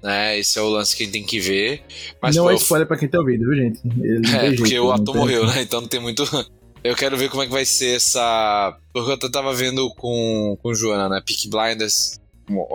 Né? 0.02 0.38
Esse 0.38 0.58
é 0.58 0.62
o 0.62 0.68
lance 0.68 0.94
que 0.96 1.02
a 1.02 1.06
gente 1.06 1.12
tem 1.14 1.24
que 1.24 1.40
ver. 1.40 1.82
Mas, 2.20 2.36
não 2.36 2.44
pô, 2.44 2.50
é 2.50 2.52
eu- 2.52 2.56
spoiler 2.58 2.86
pra 2.86 2.96
quem 2.96 3.08
tá 3.08 3.18
ouvindo, 3.18 3.44
viu, 3.48 3.54
gente? 3.56 3.80
É, 4.36 4.40
tem 4.40 4.56
porque 4.56 4.70
jeito, 4.70 4.84
o 4.84 4.92
ator 4.92 5.06
tem- 5.06 5.16
morreu, 5.16 5.46
né? 5.46 5.62
Então 5.62 5.80
não 5.80 5.88
tem 5.88 6.00
muito. 6.00 6.22
Eu 6.86 6.94
quero 6.94 7.16
ver 7.16 7.28
como 7.28 7.42
é 7.42 7.46
que 7.46 7.52
vai 7.52 7.64
ser 7.64 7.96
essa. 7.96 8.78
Porque 8.92 9.26
eu 9.26 9.30
tava 9.30 9.52
vendo 9.52 9.92
com, 9.94 10.56
com 10.62 10.72
Joana, 10.72 11.08
né? 11.08 11.20
Peak 11.24 11.48
Blinders, 11.48 12.20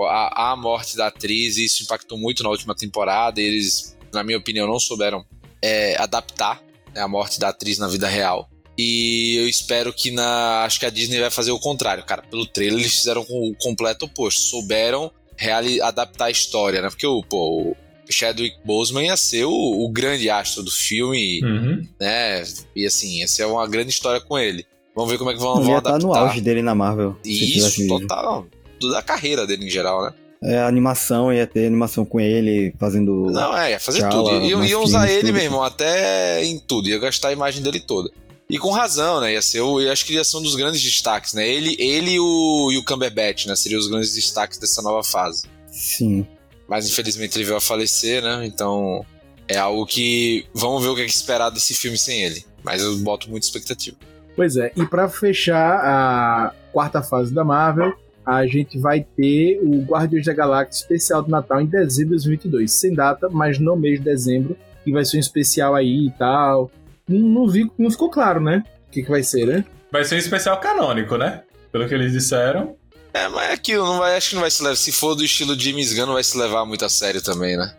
a, 0.10 0.52
a 0.52 0.56
morte 0.58 0.98
da 0.98 1.08
atriz, 1.08 1.58
e 1.58 1.64
isso 1.64 1.84
impactou 1.84 2.18
muito 2.18 2.44
na 2.44 2.50
última 2.50 2.76
temporada. 2.76 3.40
E 3.40 3.46
eles, 3.46 3.98
na 4.14 4.22
minha 4.22 4.38
opinião, 4.38 4.68
não 4.68 4.80
souberam 4.80 5.26
é, 5.62 5.96
adaptar 5.98 6.62
né, 6.94 7.00
a 7.00 7.08
morte 7.08 7.40
da 7.40 7.50
atriz 7.50 7.78
na 7.78 7.88
vida 7.88 8.08
real. 8.08 8.50
E 8.78 9.38
eu 9.38 9.48
espero 9.48 9.94
que 9.94 10.12
na. 10.12 10.66
Acho 10.66 10.80
que 10.82 10.86
a 10.86 10.90
Disney 10.90 11.22
vai 11.22 11.32
fazer 11.32 11.52
o 11.52 11.60
contrário, 11.60 12.04
cara. 12.04 12.22
Pelo 12.22 12.46
trailer, 12.46 12.80
eles 12.80 12.94
fizeram 12.94 13.26
o 13.30 13.56
completo 13.62 14.06
oposto. 14.06 14.42
Souberam 14.42 15.10
adaptar 15.82 16.26
a 16.26 16.32
história, 16.32 16.82
né? 16.82 16.90
Porque 16.90 17.08
o, 17.08 17.24
pô, 17.24 17.78
Chadwick 18.12 18.58
Boseman 18.66 19.06
ia 19.06 19.18
ser 19.18 19.46
o, 19.46 19.52
o 19.52 19.90
grande 19.90 20.30
astro 20.30 20.64
do 20.64 20.72
filme 20.72 21.42
Uhum. 21.44 21.88
né? 22.00 22.44
E 22.76 22.86
assim, 22.86 23.22
essa 23.24 23.44
é 23.44 23.46
uma 23.46 23.68
grande 23.68 23.90
história 23.90 24.20
com 24.22 24.38
ele. 24.38 24.66
Vamos 24.96 25.12
ver 25.12 25.18
como 25.18 25.32
é 25.32 25.34
que 25.34 25.40
vão, 25.40 25.56
Ele 25.56 25.64
vão 25.64 25.72
ia 25.74 25.78
estar 25.78 25.90
adaptar. 25.92 26.08
no 26.08 26.14
auge 26.14 26.42
dele 26.42 26.62
na 26.62 26.76
Marvel. 26.76 27.16
E 27.24 27.58
Isso, 27.58 27.88
total. 27.88 28.46
Tudo 28.80 28.94
da 28.94 29.02
carreira 29.02 29.48
dele 29.48 29.66
em 29.66 29.70
geral, 29.70 30.04
né? 30.04 30.14
É, 30.44 30.58
a 30.58 30.68
animação, 30.68 31.32
ia 31.32 31.46
ter 31.46 31.68
animação 31.68 32.04
com 32.04 32.20
ele, 32.20 32.74
fazendo. 32.80 33.28
Não, 33.32 33.56
é, 33.56 33.72
ia 33.72 33.80
fazer 33.80 34.00
T'Challa, 34.00 34.32
tudo. 34.42 34.46
Iam, 34.66 34.82
usar 34.84 35.02
filmes, 35.02 35.12
ele, 35.18 35.28
tudo. 35.28 35.34
meu 35.34 35.44
irmão, 35.44 35.64
até 35.64 36.44
em 36.44 36.58
tudo. 36.60 36.90
Ia 36.90 36.98
gastar 36.98 37.28
a 37.30 37.32
imagem 37.34 37.62
dele 37.62 37.80
toda. 37.80 38.10
E 38.50 38.58
com 38.58 38.72
razão, 38.72 39.22
né? 39.22 39.34
Ia 39.34 39.42
ser, 39.42 39.62
o, 39.62 39.80
eu 39.80 39.92
acho 39.92 40.04
que 40.04 40.14
ia 40.16 40.24
ser 40.24 40.38
um 40.38 40.42
dos 40.42 40.56
grandes 40.56 40.82
destaques, 40.82 41.34
né? 41.34 41.48
Ele, 41.48 41.76
ele 41.80 42.12
e, 42.14 42.20
o, 42.20 42.70
e 42.74 42.78
o 42.78 42.84
Cumberbatch, 42.84 43.46
né? 43.46 43.56
Seriam 43.56 43.80
os 43.80 43.88
grandes 43.88 44.14
destaques 44.16 44.58
dessa 44.58 44.82
nova 44.82 45.04
fase. 45.04 45.44
Sim. 45.72 46.26
Mas 46.72 46.90
infelizmente 46.90 47.38
ele 47.38 47.44
veio 47.44 47.58
a 47.58 47.62
falecer, 47.62 48.24
né? 48.24 48.46
Então 48.46 49.06
é 49.46 49.58
algo 49.58 49.86
que. 49.86 50.46
Vamos 50.54 50.82
ver 50.82 50.88
o 50.88 50.96
que 50.96 51.02
é 51.02 51.06
que 51.06 51.12
esperar 51.12 51.50
desse 51.50 51.74
filme 51.74 51.98
sem 51.98 52.22
ele. 52.22 52.46
Mas 52.64 52.82
eu 52.82 52.98
boto 53.00 53.30
muita 53.30 53.46
expectativa. 53.46 53.98
Pois 54.38 54.56
é, 54.56 54.72
e 54.78 54.86
pra 54.86 55.10
fechar 55.10 55.82
a 55.84 56.54
quarta 56.72 57.04
fase 57.04 57.34
da 57.34 57.44
Marvel, 57.44 57.94
a 58.26 58.48
gente 58.48 58.80
vai 58.80 59.06
ter 59.18 59.60
o 59.62 59.82
Guardiões 59.82 60.26
da 60.26 60.32
Galáxia 60.32 60.82
especial 60.82 61.22
do 61.22 61.30
Natal 61.30 61.60
em 61.60 61.66
dezembro 61.66 62.18
de 62.18 62.24
2022. 62.24 62.72
Sem 62.72 62.94
data, 62.94 63.28
mas 63.30 63.60
no 63.60 63.76
mês 63.76 64.00
de 64.00 64.06
dezembro. 64.06 64.56
E 64.86 64.94
vai 64.94 65.04
ser 65.04 65.18
um 65.18 65.20
especial 65.20 65.76
aí 65.76 66.08
e 66.08 66.12
tal. 66.12 66.72
Não, 67.06 67.20
não, 67.20 67.50
vi, 67.50 67.70
não 67.78 67.92
ficou 67.92 68.10
claro, 68.10 68.40
né? 68.40 68.64
O 68.88 68.92
que, 68.92 69.04
que 69.04 69.10
vai 69.10 69.24
ser, 69.24 69.46
né? 69.46 69.66
Vai 69.92 70.06
ser 70.06 70.16
um 70.16 70.20
especial 70.20 70.58
canônico, 70.62 71.18
né? 71.18 71.44
Pelo 71.70 71.86
que 71.86 71.94
eles 71.94 72.14
disseram. 72.14 72.78
É, 73.14 73.28
mas 73.28 73.50
é 73.50 73.54
aquilo, 73.54 73.86
não 73.86 74.00
vai, 74.00 74.16
acho 74.16 74.30
que 74.30 74.36
não 74.36 74.42
vai 74.42 74.52
se 74.52 74.64
levar. 74.64 74.76
Se 74.76 74.92
for 74.92 75.16
do 75.16 75.24
estilo 75.24 75.60
James 75.60 75.94
Gunn, 75.94 76.06
não 76.06 76.14
vai 76.14 76.24
se 76.24 76.38
levar 76.38 76.66
muito 76.66 76.86
a 76.86 76.90
sério 76.90 77.22
também, 77.22 77.58
né? 77.58 77.74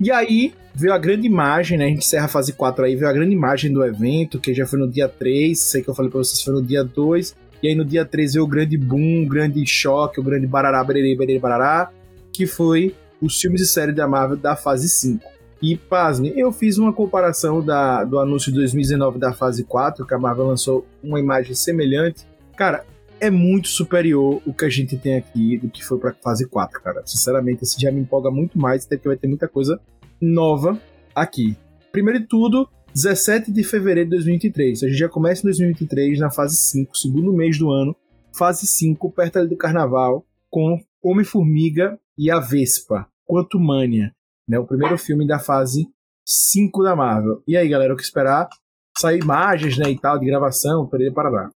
E 0.00 0.10
aí 0.10 0.52
veio 0.74 0.92
a 0.92 0.98
grande 0.98 1.26
imagem, 1.26 1.78
né? 1.78 1.86
A 1.86 1.88
gente 1.88 2.00
encerra 2.00 2.26
a 2.26 2.28
fase 2.28 2.52
4 2.52 2.84
aí, 2.84 2.96
veio 2.96 3.08
a 3.08 3.12
grande 3.12 3.32
imagem 3.32 3.72
do 3.72 3.84
evento, 3.84 4.38
que 4.38 4.52
já 4.52 4.66
foi 4.66 4.78
no 4.78 4.90
dia 4.90 5.08
3, 5.08 5.58
sei 5.58 5.82
que 5.82 5.88
eu 5.88 5.94
falei 5.94 6.10
pra 6.10 6.18
vocês, 6.18 6.42
foi 6.42 6.52
no 6.52 6.62
dia 6.62 6.84
2. 6.84 7.34
E 7.62 7.68
aí 7.68 7.74
no 7.74 7.84
dia 7.84 8.04
3 8.04 8.34
veio 8.34 8.44
o 8.44 8.48
grande 8.48 8.76
boom, 8.76 9.24
o 9.24 9.28
grande 9.28 9.64
choque, 9.66 10.20
o 10.20 10.22
grande 10.22 10.46
barará, 10.46 10.84
bererê, 10.84 11.16
bererê, 11.16 11.38
barará, 11.38 11.90
que 12.32 12.46
foi 12.46 12.94
os 13.22 13.40
filmes 13.40 13.62
e 13.62 13.66
séries 13.66 13.96
da 13.96 14.06
Marvel 14.06 14.36
da 14.36 14.54
fase 14.54 14.88
5. 14.88 15.34
E, 15.62 15.76
pasme, 15.76 16.30
eu 16.36 16.52
fiz 16.52 16.76
uma 16.76 16.92
comparação 16.92 17.64
da, 17.64 18.04
do 18.04 18.18
anúncio 18.18 18.52
de 18.52 18.58
2019 18.58 19.18
da 19.18 19.32
fase 19.32 19.64
4, 19.64 20.04
que 20.04 20.12
a 20.12 20.18
Marvel 20.18 20.48
lançou 20.48 20.86
uma 21.02 21.18
imagem 21.18 21.54
semelhante. 21.54 22.26
Cara, 22.54 22.84
é 23.24 23.30
muito 23.30 23.68
superior 23.68 24.42
o 24.44 24.52
que 24.52 24.66
a 24.66 24.68
gente 24.68 24.98
tem 24.98 25.16
aqui 25.16 25.56
do 25.56 25.70
que 25.70 25.82
foi 25.82 25.98
pra 25.98 26.12
fase 26.12 26.46
4, 26.46 26.82
cara. 26.82 27.02
Sinceramente, 27.06 27.62
esse 27.62 27.80
já 27.80 27.90
me 27.90 28.00
empolga 28.00 28.30
muito 28.30 28.58
mais, 28.58 28.84
até 28.84 28.96
porque 28.96 29.08
vai 29.08 29.16
ter 29.16 29.26
muita 29.26 29.48
coisa 29.48 29.80
nova 30.20 30.78
aqui. 31.14 31.56
Primeiro 31.90 32.20
de 32.20 32.26
tudo, 32.26 32.68
17 32.94 33.50
de 33.50 33.64
fevereiro 33.64 34.10
de 34.10 34.16
2023. 34.16 34.82
A 34.82 34.88
gente 34.88 34.98
já 34.98 35.08
começa 35.08 35.40
em 35.40 35.44
2023 35.44 36.18
na 36.18 36.30
fase 36.30 36.56
5, 36.56 36.94
segundo 36.98 37.32
mês 37.32 37.58
do 37.58 37.70
ano. 37.70 37.96
Fase 38.36 38.66
5, 38.66 39.10
perto 39.12 39.38
ali 39.38 39.48
do 39.48 39.56
carnaval, 39.56 40.26
com 40.50 40.78
Homem-Formiga 41.02 41.98
e 42.18 42.30
a 42.30 42.38
Vespa, 42.38 43.08
Quantumania, 43.26 44.12
né? 44.46 44.58
O 44.58 44.66
primeiro 44.66 44.98
filme 44.98 45.26
da 45.26 45.38
fase 45.38 45.86
5 46.26 46.82
da 46.82 46.94
Marvel. 46.94 47.42
E 47.48 47.56
aí, 47.56 47.68
galera, 47.68 47.94
o 47.94 47.96
que 47.96 48.02
esperar? 48.02 48.50
Sair 48.98 49.22
imagens, 49.22 49.78
né, 49.78 49.90
e 49.90 49.98
tal, 49.98 50.18
de 50.18 50.26
gravação, 50.26 50.86
para 50.86 51.10
parar. 51.10 51.50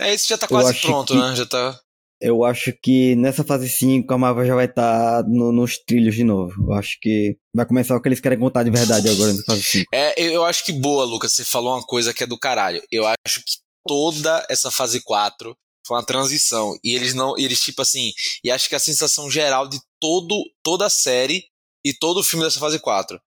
É, 0.00 0.14
esse 0.14 0.28
já 0.28 0.38
tá 0.38 0.48
quase 0.48 0.80
pronto, 0.80 1.12
que... 1.12 1.18
né? 1.18 1.36
Já 1.36 1.46
tá. 1.46 1.78
Eu 2.20 2.44
acho 2.44 2.72
que 2.82 3.16
nessa 3.16 3.42
fase 3.42 3.68
5 3.68 4.12
a 4.12 4.18
Marvel 4.18 4.46
já 4.46 4.54
vai 4.54 4.66
estar 4.66 5.22
tá 5.22 5.28
no, 5.28 5.52
nos 5.52 5.78
trilhos 5.78 6.14
de 6.14 6.22
novo. 6.22 6.52
Eu 6.68 6.74
acho 6.74 6.98
que 7.00 7.36
vai 7.54 7.64
começar 7.64 7.96
o 7.96 8.02
que 8.02 8.08
eles 8.08 8.20
querem 8.20 8.38
contar 8.38 8.62
de 8.62 8.70
verdade 8.70 9.08
agora 9.08 9.32
na 9.32 9.42
fase 9.42 9.62
5. 9.62 9.86
É, 9.92 10.22
eu 10.22 10.44
acho 10.44 10.64
que 10.64 10.72
boa, 10.72 11.04
Lucas. 11.04 11.32
Você 11.32 11.44
falou 11.44 11.74
uma 11.74 11.82
coisa 11.82 12.12
que 12.12 12.22
é 12.22 12.26
do 12.26 12.38
caralho. 12.38 12.82
Eu 12.90 13.06
acho 13.06 13.40
que 13.40 13.52
toda 13.86 14.46
essa 14.50 14.70
fase 14.70 15.02
4 15.02 15.56
foi 15.86 15.96
uma 15.96 16.04
transição. 16.04 16.78
E 16.84 16.94
eles 16.94 17.14
não. 17.14 17.38
Eles, 17.38 17.60
tipo 17.62 17.80
assim. 17.80 18.12
E 18.44 18.50
acho 18.50 18.68
que 18.68 18.74
a 18.74 18.80
sensação 18.80 19.30
geral 19.30 19.66
de 19.66 19.78
todo, 19.98 20.44
toda 20.62 20.84
a 20.84 20.90
série 20.90 21.44
e 21.82 21.94
todo 21.94 22.20
o 22.20 22.24
filme 22.24 22.44
dessa 22.44 22.60
fase 22.60 22.78
4. 22.78 23.18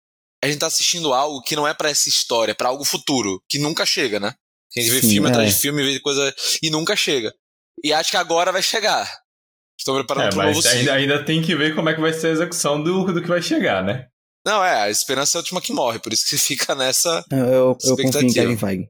A 0.44 0.48
gente 0.48 0.60
tá 0.60 0.68
assistindo 0.68 1.14
algo 1.14 1.42
que 1.42 1.56
não 1.56 1.68
é 1.68 1.74
para 1.74 1.90
essa 1.90 2.10
história, 2.10 2.52
é 2.52 2.56
pra 2.56 2.68
algo 2.68 2.84
futuro, 2.84 3.42
que 3.50 3.58
nunca 3.58 3.86
chega, 3.86 4.20
né? 4.20 4.36
A 4.76 4.80
gente 4.80 4.92
vê 4.92 5.02
Sim, 5.02 5.10
filme 5.10 5.28
é. 5.28 5.32
atrás 5.32 5.54
de 5.54 5.60
filme, 5.60 5.84
vê 5.84 6.00
coisa. 6.00 6.34
e 6.62 6.70
nunca 6.70 6.96
chega. 6.96 7.34
E 7.84 7.94
acho 7.94 8.12
que 8.12 8.18
agora 8.18 8.52
vai 8.52 8.62
chegar. 8.62 9.10
Estou 9.78 9.96
preparando 9.96 10.28
é, 10.28 10.30
para 10.30 10.50
um 10.50 10.54
novo 10.54 10.68
ainda, 10.68 10.94
ainda 10.94 11.26
tem 11.26 11.42
que 11.42 11.56
ver 11.56 11.76
como 11.76 11.90
é 11.90 11.94
que 11.94 12.02
vai 12.02 12.14
ser 12.14 12.28
a 12.28 12.32
execução 12.32 12.82
do, 12.82 13.06
do 13.12 13.22
que 13.22 13.28
vai 13.28 13.42
chegar, 13.42 13.84
né? 13.84 14.08
Não, 14.46 14.64
é, 14.64 14.84
a 14.84 14.90
esperança 14.90 15.38
é 15.38 15.40
a 15.40 15.42
última 15.42 15.62
que 15.62 15.74
morre, 15.74 16.00
por 16.00 16.12
isso 16.14 16.24
que 16.24 16.38
você 16.38 16.38
fica 16.56 16.76
nessa. 16.76 17.24
Eu, 17.32 17.38
eu, 17.38 17.78
eu 17.84 17.98
confio 17.98 18.22
em 18.22 18.34
Kevin 18.34 18.58
Feige. 18.58 18.90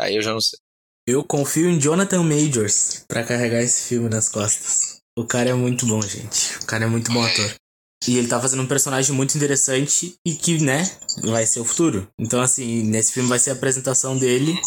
Aí 0.00 0.16
eu 0.16 0.22
já 0.22 0.32
não 0.32 0.40
sei. 0.40 0.58
Eu 1.06 1.24
confio 1.24 1.68
em 1.68 1.80
Jonathan 1.80 2.22
Majors 2.22 3.04
para 3.08 3.24
carregar 3.24 3.60
esse 3.60 3.88
filme 3.88 4.08
nas 4.08 4.28
costas. 4.28 4.98
O 5.18 5.26
cara 5.26 5.50
é 5.50 5.54
muito 5.54 5.84
bom, 5.86 6.00
gente. 6.00 6.56
O 6.58 6.66
cara 6.66 6.84
é 6.84 6.86
muito 6.86 7.12
bom 7.12 7.22
ator. 7.22 7.54
E 8.06 8.18
ele 8.18 8.26
tá 8.26 8.40
fazendo 8.40 8.62
um 8.62 8.66
personagem 8.66 9.14
muito 9.14 9.36
interessante 9.36 10.14
e 10.26 10.34
que, 10.34 10.58
né, 10.58 10.90
vai 11.22 11.46
ser 11.46 11.60
o 11.60 11.64
futuro. 11.64 12.08
Então, 12.18 12.40
assim, 12.40 12.82
nesse 12.82 13.12
filme 13.12 13.28
vai 13.28 13.38
ser 13.38 13.50
a 13.50 13.52
apresentação 13.54 14.16
dele. 14.18 14.58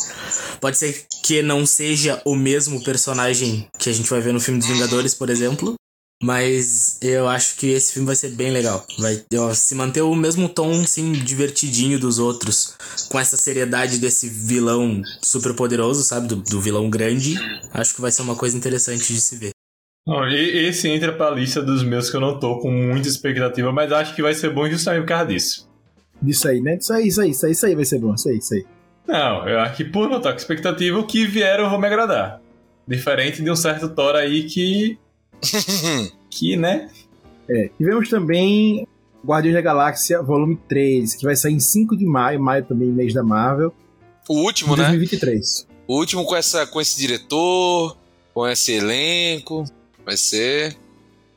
Pode 0.61 0.77
ser 0.77 1.05
que 1.23 1.41
não 1.41 1.65
seja 1.65 2.21
o 2.25 2.35
mesmo 2.35 2.83
personagem 2.83 3.67
que 3.77 3.89
a 3.89 3.93
gente 3.93 4.09
vai 4.09 4.21
ver 4.21 4.33
no 4.33 4.39
filme 4.39 4.59
dos 4.59 4.69
Vingadores, 4.69 5.13
por 5.13 5.29
exemplo. 5.29 5.75
Mas 6.23 6.97
eu 7.01 7.27
acho 7.27 7.55
que 7.57 7.67
esse 7.67 7.91
filme 7.91 8.05
vai 8.05 8.15
ser 8.15 8.29
bem 8.29 8.49
legal. 8.49 8.85
Vai 8.97 9.21
se 9.53 9.75
manter 9.75 10.01
o 10.01 10.15
mesmo 10.15 10.47
tom, 10.47 10.81
assim, 10.81 11.11
divertidinho 11.11 11.99
dos 11.99 12.19
outros. 12.19 12.73
Com 13.09 13.19
essa 13.19 13.35
seriedade 13.35 13.97
desse 13.97 14.29
vilão 14.29 15.01
super 15.21 15.53
poderoso, 15.53 16.03
sabe? 16.03 16.27
Do, 16.27 16.37
do 16.37 16.61
vilão 16.61 16.89
grande. 16.89 17.35
Acho 17.73 17.93
que 17.93 18.01
vai 18.01 18.11
ser 18.11 18.21
uma 18.21 18.35
coisa 18.35 18.55
interessante 18.55 19.13
de 19.13 19.19
se 19.19 19.35
ver. 19.35 19.54
Não, 20.07 20.27
esse 20.29 20.87
entra 20.87 21.11
pra 21.11 21.31
lista 21.31 21.63
dos 21.63 21.83
meus 21.83 22.11
que 22.11 22.15
eu 22.15 22.21
não 22.21 22.39
tô 22.39 22.59
com 22.59 22.69
muita 22.69 23.07
expectativa, 23.07 23.71
mas 23.71 23.91
acho 23.91 24.13
que 24.13 24.21
vai 24.21 24.35
ser 24.35 24.51
bom 24.51 24.69
justamente 24.69 25.01
por 25.01 25.07
causa 25.07 25.25
disso. 25.25 25.67
Disso 26.21 26.47
aí, 26.47 26.61
né? 26.61 26.77
Isso 26.79 26.93
aí, 26.93 27.07
isso 27.07 27.21
aí, 27.21 27.31
isso 27.31 27.45
aí, 27.45 27.51
isso 27.51 27.65
aí 27.65 27.75
vai 27.75 27.85
ser 27.85 27.99
bom, 27.99 28.13
isso 28.13 28.29
aí, 28.29 28.37
isso 28.37 28.53
aí. 28.53 28.65
Não, 29.07 29.49
eu 29.49 29.59
acho 29.59 29.77
que 29.77 29.83
por 29.83 30.07
não 30.07 30.17
estar 30.17 30.31
com 30.31 30.37
expectativa, 30.37 30.99
o 30.99 31.07
que 31.07 31.25
vier 31.25 31.59
eu 31.59 31.69
vou 31.69 31.79
me 31.79 31.87
agradar. 31.87 32.39
Diferente 32.87 33.41
de 33.41 33.49
um 33.49 33.55
certo 33.55 33.89
Thor 33.89 34.15
aí 34.15 34.43
que. 34.43 34.99
que, 36.29 36.55
né? 36.55 36.87
É, 37.49 37.71
tivemos 37.75 38.07
também 38.07 38.87
Guardiões 39.25 39.55
da 39.55 39.61
Galáxia 39.61 40.21
Volume 40.21 40.55
3, 40.69 41.15
que 41.15 41.25
vai 41.25 41.35
sair 41.35 41.53
em 41.53 41.59
5 41.59 41.97
de 41.97 42.05
maio, 42.05 42.39
maio 42.39 42.63
também, 42.63 42.89
mês 42.89 43.11
da 43.11 43.23
Marvel. 43.23 43.73
O 44.29 44.35
último, 44.35 44.75
2023. 44.75 45.65
né? 45.67 45.75
O 45.87 45.97
último 45.97 46.23
com, 46.25 46.35
essa, 46.35 46.67
com 46.67 46.79
esse 46.79 46.99
diretor, 46.99 47.97
com 48.35 48.47
esse 48.47 48.71
elenco 48.71 49.65
vai 50.05 50.15
ser 50.15 50.77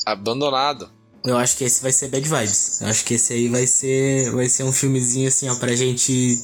abandonado. 0.04 0.90
Eu 1.24 1.36
acho 1.36 1.58
que 1.58 1.64
esse 1.64 1.82
vai 1.82 1.90
ser 1.90 2.08
Bad 2.08 2.26
Vibes. 2.28 2.80
Eu 2.80 2.88
acho 2.88 3.04
que 3.04 3.14
esse 3.14 3.32
aí 3.32 3.48
vai 3.48 3.66
ser, 3.66 4.30
vai 4.30 4.48
ser 4.48 4.62
um 4.62 4.72
filmezinho 4.72 5.28
assim, 5.28 5.48
ó, 5.48 5.54
pra 5.56 5.74
gente 5.74 6.36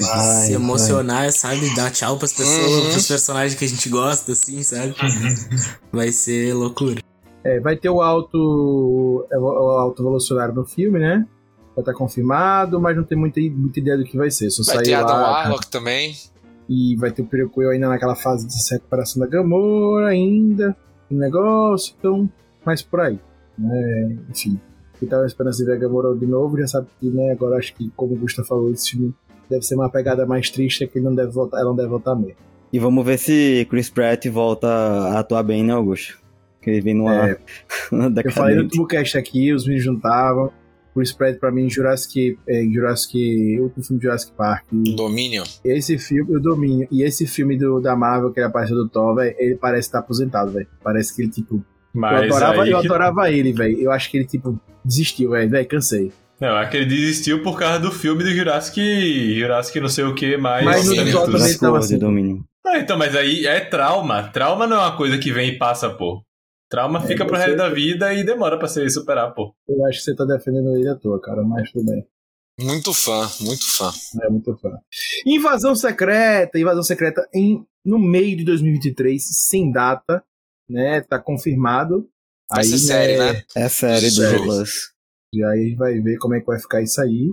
vai, 0.00 0.46
se 0.46 0.52
emocionar, 0.52 1.22
vai. 1.22 1.32
sabe? 1.32 1.74
Dar 1.74 1.90
tchau 1.90 2.16
pras 2.16 2.32
pessoas, 2.32 2.70
uhum. 2.70 2.90
pros 2.92 3.08
personagens 3.08 3.54
que 3.58 3.64
a 3.64 3.68
gente 3.68 3.88
gosta, 3.88 4.32
assim, 4.32 4.62
sabe? 4.62 4.94
vai 5.92 6.12
ser 6.12 6.54
loucura. 6.54 7.02
É, 7.44 7.58
vai 7.58 7.76
ter 7.76 7.90
o 7.90 8.00
alto, 8.00 9.26
é, 9.30 9.36
o 9.36 9.46
alto 9.46 10.00
evolucionário 10.00 10.54
no 10.54 10.64
filme, 10.64 11.00
né? 11.00 11.26
Já 11.76 11.82
tá 11.82 11.92
confirmado, 11.92 12.80
mas 12.80 12.96
não 12.96 13.02
tem 13.02 13.18
muita, 13.18 13.40
muita 13.40 13.80
ideia 13.80 13.98
do 13.98 14.04
que 14.04 14.16
vai 14.16 14.30
ser. 14.30 14.50
Só 14.50 14.62
vai 14.72 14.84
ter 14.84 14.94
Adam 14.94 15.16
Warlock 15.16 15.66
também. 15.66 16.16
E 16.68 16.94
vai 16.96 17.10
ter 17.10 17.22
o 17.22 17.26
Prequel 17.26 17.70
ainda 17.70 17.88
naquela 17.88 18.14
fase 18.14 18.46
de 18.46 18.54
recuperação 18.70 19.20
da 19.20 19.26
Gamora 19.26 20.08
ainda 20.08 20.76
negócio, 21.18 21.94
então, 21.98 22.28
mais 22.64 22.82
por 22.82 23.00
aí. 23.00 23.18
Né? 23.58 24.16
Enfim, 24.30 24.60
quem 24.98 25.08
tava 25.08 25.26
esperando 25.26 25.56
ver 25.56 25.72
a 25.72 25.76
Gamora 25.76 26.14
de 26.16 26.26
novo 26.26 26.56
já 26.58 26.66
sabe 26.66 26.86
que, 27.00 27.10
né, 27.10 27.32
agora 27.32 27.56
acho 27.56 27.74
que, 27.74 27.90
como 27.96 28.14
o 28.14 28.18
Gustavo 28.18 28.48
falou, 28.48 28.70
esse 28.70 28.92
filme 28.92 29.14
deve 29.50 29.62
ser 29.62 29.74
uma 29.74 29.90
pegada 29.90 30.24
mais 30.24 30.48
triste, 30.50 30.84
é 30.84 30.86
que 30.86 30.98
ele 30.98 31.04
não 31.04 31.14
deve 31.14 31.32
voltar, 31.32 31.58
ela 31.58 31.70
não 31.70 31.76
deve 31.76 31.88
voltar 31.88 32.14
mesmo. 32.14 32.36
E 32.72 32.78
vamos 32.78 33.04
ver 33.04 33.18
se 33.18 33.66
Chris 33.68 33.90
Pratt 33.90 34.26
volta 34.28 34.68
a 34.68 35.18
atuar 35.18 35.42
bem, 35.42 35.62
né, 35.62 35.74
Augusto? 35.74 36.18
Que 36.60 36.70
ele 36.70 36.80
vem 36.80 36.94
numa. 36.94 37.30
É, 37.30 37.38
eu 38.24 38.32
falei 38.32 38.56
no 38.56 38.62
último 38.62 38.86
cast 38.86 39.18
aqui, 39.18 39.52
os 39.52 39.66
vídeos 39.66 39.84
juntavam. 39.84 40.50
Chris 40.94 41.12
Pratt 41.12 41.38
pra 41.38 41.50
mim 41.50 41.68
Jurassic, 41.68 42.38
é, 42.46 42.62
Jurassic, 42.64 43.58
o 43.58 43.64
último 43.64 43.84
filme 43.84 44.00
de 44.00 44.06
Jurassic 44.06 44.32
Park. 44.36 44.64
Domínio. 44.70 45.42
Esse 45.64 45.98
filme, 45.98 46.36
o 46.36 46.40
Domínio, 46.40 46.86
e 46.90 47.02
esse 47.02 47.26
filme 47.26 47.56
do, 47.56 47.80
da 47.80 47.96
Marvel 47.96 48.32
que 48.32 48.40
ele 48.40 48.46
apareceu 48.46 48.76
do 48.76 48.88
Thor, 48.88 49.14
véio, 49.14 49.34
ele 49.38 49.56
parece 49.56 49.88
estar 49.88 49.98
tá 49.98 50.04
aposentado, 50.04 50.52
velho. 50.52 50.66
Parece 50.82 51.14
que 51.14 51.22
ele, 51.22 51.30
tipo. 51.30 51.64
Mas 51.94 52.12
eu 52.12 52.36
adorava, 52.36 52.68
eu 52.68 52.78
adorava 52.78 53.30
ele, 53.30 53.52
velho. 53.52 53.80
Eu 53.80 53.90
acho 53.90 54.10
que 54.10 54.16
ele, 54.18 54.26
tipo, 54.26 54.58
desistiu, 54.84 55.30
velho. 55.30 55.50
Velho, 55.50 55.68
cansei. 55.68 56.12
Não, 56.40 56.58
é 56.58 56.66
que 56.66 56.76
ele 56.76 56.86
desistiu 56.86 57.42
por 57.42 57.58
causa 57.58 57.78
do 57.78 57.92
filme 57.92 58.24
do 58.24 58.30
Jurassic, 58.30 59.38
Jurassic 59.38 59.80
não 59.80 59.88
sei 59.88 60.04
o 60.04 60.14
que, 60.14 60.36
mais... 60.36 60.64
Mas 60.64 60.88
no 60.88 61.12
Thor 61.12 61.30
também 61.30 61.56
tava 61.56 61.78
assim. 61.78 61.98
Domínio. 61.98 62.44
Ah, 62.66 62.78
então, 62.78 62.96
mas 62.96 63.14
aí 63.14 63.46
é 63.46 63.60
trauma. 63.60 64.24
Trauma 64.24 64.66
não 64.66 64.76
é 64.76 64.80
uma 64.80 64.96
coisa 64.96 65.18
que 65.18 65.32
vem 65.32 65.50
e 65.50 65.58
passa, 65.58 65.90
pô. 65.90 66.22
Trauma 66.72 67.04
é, 67.04 67.06
fica 67.06 67.26
pro 67.26 67.36
resto 67.36 67.54
da 67.54 67.68
vida 67.68 68.14
e 68.14 68.24
demora 68.24 68.58
pra 68.58 68.66
se 68.66 68.88
superar, 68.88 69.34
pô. 69.34 69.54
Eu 69.68 69.84
acho 69.84 69.98
que 69.98 70.04
você 70.04 70.16
tá 70.16 70.24
defendendo 70.24 70.74
ele 70.74 70.88
à 70.88 70.96
toa, 70.96 71.20
cara, 71.20 71.42
mas 71.42 71.70
tudo 71.70 71.84
bem. 71.84 72.08
Muito 72.58 72.94
fã, 72.94 73.28
muito 73.42 73.66
fã. 73.66 73.90
É, 74.22 74.30
muito 74.30 74.56
fã. 74.56 74.70
Invasão 75.26 75.74
Secreta, 75.74 76.58
Invasão 76.58 76.82
Secreta 76.82 77.28
em, 77.34 77.62
no 77.84 77.98
meio 77.98 78.38
de 78.38 78.44
2023, 78.44 79.22
sem 79.22 79.70
data, 79.70 80.24
né? 80.66 81.02
Tá 81.02 81.18
confirmado. 81.18 82.08
Vai 82.50 82.60
aí, 82.60 82.70
ser 82.70 82.78
série, 82.78 83.18
né? 83.18 83.32
né? 83.34 83.42
É 83.54 83.68
série 83.68 84.10
do 84.10 84.42
Plus. 84.42 84.92
E 85.34 85.44
aí 85.44 85.74
vai 85.74 86.00
ver 86.00 86.16
como 86.16 86.34
é 86.34 86.40
que 86.40 86.46
vai 86.46 86.58
ficar 86.58 86.80
isso 86.80 87.02
aí. 87.02 87.28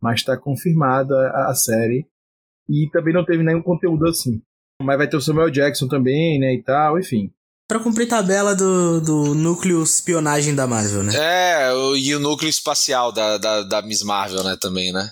Mas 0.00 0.22
tá 0.22 0.36
confirmada 0.36 1.14
a, 1.30 1.50
a 1.50 1.54
série 1.54 2.06
E 2.68 2.88
também 2.92 3.12
não 3.12 3.24
teve 3.24 3.42
nenhum 3.42 3.62
conteúdo 3.62 4.06
assim. 4.06 4.40
Mas 4.80 4.96
vai 4.96 5.08
ter 5.08 5.16
o 5.16 5.20
Samuel 5.20 5.50
Jackson 5.50 5.88
também, 5.88 6.38
né, 6.38 6.54
e 6.54 6.62
tal, 6.62 7.00
enfim. 7.00 7.32
Pra 7.68 7.80
cumprir 7.80 8.06
tabela 8.06 8.54
do, 8.54 9.00
do 9.00 9.34
núcleo 9.34 9.82
espionagem 9.82 10.54
da 10.54 10.66
Marvel, 10.66 11.02
né? 11.02 11.12
É, 11.16 11.72
e 11.98 12.14
o 12.14 12.20
núcleo 12.20 12.48
espacial 12.48 13.10
da, 13.10 13.38
da, 13.38 13.62
da 13.62 13.82
Miss 13.82 14.02
Marvel, 14.02 14.44
né, 14.44 14.56
também, 14.60 14.92
né? 14.92 15.10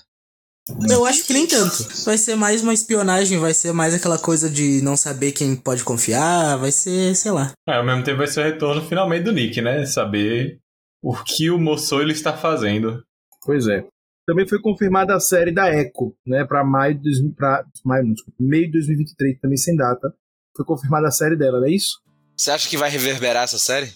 Eu 0.89 1.05
acho 1.05 1.25
que 1.25 1.33
nem 1.33 1.45
tanto. 1.45 1.75
Vai 2.05 2.17
ser 2.17 2.35
mais 2.35 2.63
uma 2.63 2.73
espionagem, 2.73 3.37
vai 3.37 3.53
ser 3.53 3.71
mais 3.71 3.93
aquela 3.93 4.17
coisa 4.17 4.49
de 4.49 4.81
não 4.81 4.97
saber 4.97 5.31
quem 5.31 5.55
pode 5.55 5.83
confiar, 5.83 6.57
vai 6.57 6.71
ser, 6.71 7.15
sei 7.15 7.31
lá. 7.31 7.51
É, 7.67 7.75
ao 7.75 7.85
mesmo 7.85 8.03
tempo 8.03 8.17
vai 8.17 8.27
ser 8.27 8.39
o 8.39 8.43
retorno 8.43 8.81
finalmente 8.81 9.23
do 9.23 9.31
Nick, 9.31 9.61
né? 9.61 9.85
Saber 9.85 10.59
o 11.03 11.13
que 11.23 11.51
o 11.51 11.59
moço 11.59 12.01
ele 12.01 12.13
está 12.13 12.35
fazendo. 12.35 13.03
Pois 13.43 13.67
é. 13.67 13.85
Também 14.25 14.47
foi 14.47 14.59
confirmada 14.59 15.13
a 15.15 15.19
série 15.19 15.51
da 15.51 15.69
Echo, 15.69 16.15
né, 16.25 16.43
pra 16.43 16.63
maio 16.63 16.95
de 16.95 17.03
2000, 17.03 17.33
pra, 17.35 17.63
maio, 17.85 18.05
não, 18.05 18.13
desculpa, 18.13 18.37
meio 18.39 18.65
de 18.65 18.71
2023, 18.71 19.39
também 19.39 19.57
sem 19.57 19.75
data. 19.75 20.11
Foi 20.57 20.65
confirmada 20.65 21.07
a 21.07 21.11
série 21.11 21.35
dela, 21.35 21.59
não 21.59 21.67
é 21.67 21.71
isso? 21.71 22.01
Você 22.37 22.51
acha 22.51 22.67
que 22.69 22.77
vai 22.77 22.89
reverberar 22.89 23.43
essa 23.43 23.57
série? 23.59 23.91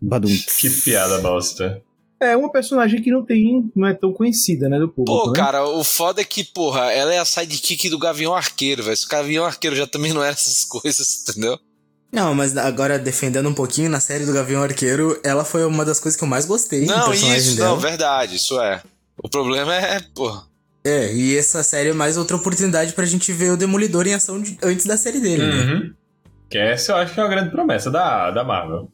Badum. 0.00 0.28
Que 0.58 0.70
piada 0.70 1.18
bosta. 1.18 1.82
É 2.22 2.36
uma 2.36 2.52
personagem 2.52 3.02
que 3.02 3.10
não 3.10 3.24
tem, 3.24 3.70
não 3.74 3.88
é 3.88 3.94
tão 3.94 4.12
conhecida, 4.12 4.68
né, 4.68 4.78
do 4.78 4.88
público, 4.88 5.18
Pô, 5.24 5.30
né? 5.30 5.36
cara, 5.36 5.64
o 5.66 5.82
foda 5.82 6.20
é 6.20 6.24
que, 6.24 6.44
porra, 6.44 6.92
ela 6.92 7.14
é 7.14 7.18
a 7.18 7.24
sidekick 7.24 7.88
do 7.88 7.98
Gavião 7.98 8.34
Arqueiro, 8.34 8.82
velho. 8.82 8.96
Se 8.96 9.06
o 9.06 9.08
Gavião 9.08 9.44
Arqueiro 9.46 9.74
já 9.74 9.86
também 9.86 10.12
não 10.12 10.22
era 10.22 10.32
essas 10.34 10.64
coisas, 10.68 11.24
entendeu? 11.28 11.58
Não, 12.12 12.34
mas 12.34 12.54
agora 12.56 12.98
defendendo 12.98 13.48
um 13.48 13.54
pouquinho, 13.54 13.88
na 13.88 14.00
série 14.00 14.26
do 14.26 14.32
Gavião 14.34 14.62
Arqueiro, 14.62 15.18
ela 15.24 15.44
foi 15.44 15.64
uma 15.64 15.84
das 15.84 15.98
coisas 15.98 16.18
que 16.18 16.24
eu 16.24 16.28
mais 16.28 16.44
gostei 16.44 16.84
do 16.84 16.88
não, 16.94 17.08
personagem 17.08 17.38
isso, 17.38 17.56
dela. 17.56 17.68
não, 17.70 17.78
verdade, 17.78 18.36
isso 18.36 18.60
é. 18.60 18.82
O 19.22 19.28
problema 19.28 19.74
é, 19.74 20.00
porra. 20.14 20.44
É, 20.84 21.14
e 21.14 21.36
essa 21.36 21.62
série 21.62 21.90
é 21.90 21.92
mais 21.94 22.16
outra 22.18 22.36
oportunidade 22.36 22.92
pra 22.94 23.06
gente 23.06 23.32
ver 23.32 23.52
o 23.52 23.56
Demolidor 23.56 24.06
em 24.06 24.14
ação 24.14 24.40
de- 24.42 24.58
antes 24.62 24.84
da 24.86 24.96
série 24.98 25.20
dele, 25.20 25.46
né? 25.46 25.54
Uhum. 25.74 25.80
Que 25.80 25.94
essa 26.58 26.92
eu 26.92 26.96
acho 26.96 27.14
que 27.14 27.20
é 27.20 27.22
uma 27.22 27.28
grande 27.28 27.50
promessa 27.50 27.90
da, 27.90 28.30
da 28.30 28.44
Marvel. 28.44 28.90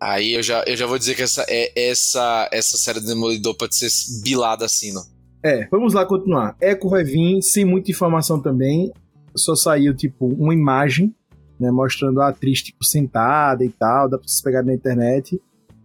Aí 0.00 0.34
eu 0.34 0.42
já, 0.42 0.62
eu 0.66 0.76
já 0.76 0.86
vou 0.86 0.98
dizer 0.98 1.14
que 1.14 1.22
essa, 1.22 1.44
é, 1.48 1.72
essa, 1.74 2.48
essa 2.52 2.76
série 2.76 3.00
do 3.00 3.06
Demolidor 3.06 3.56
pode 3.56 3.74
ser 3.74 3.88
bilada 4.22 4.64
assim, 4.64 4.92
não. 4.92 5.02
É, 5.42 5.66
vamos 5.68 5.94
lá 5.94 6.04
continuar. 6.04 6.56
Echo 6.60 6.88
vai 6.88 7.04
vir 7.04 7.40
sem 7.40 7.64
muita 7.64 7.90
informação 7.90 8.40
também. 8.40 8.92
Só 9.34 9.54
saiu, 9.54 9.94
tipo, 9.94 10.26
uma 10.26 10.52
imagem, 10.52 11.14
né, 11.58 11.70
mostrando 11.70 12.20
a 12.20 12.28
atriz, 12.28 12.62
tipo, 12.62 12.84
sentada 12.84 13.64
e 13.64 13.68
tal, 13.68 14.08
dá 14.08 14.18
pra 14.18 14.26
vocês 14.26 14.42
pegarem 14.42 14.68
na 14.68 14.74
internet. 14.74 15.40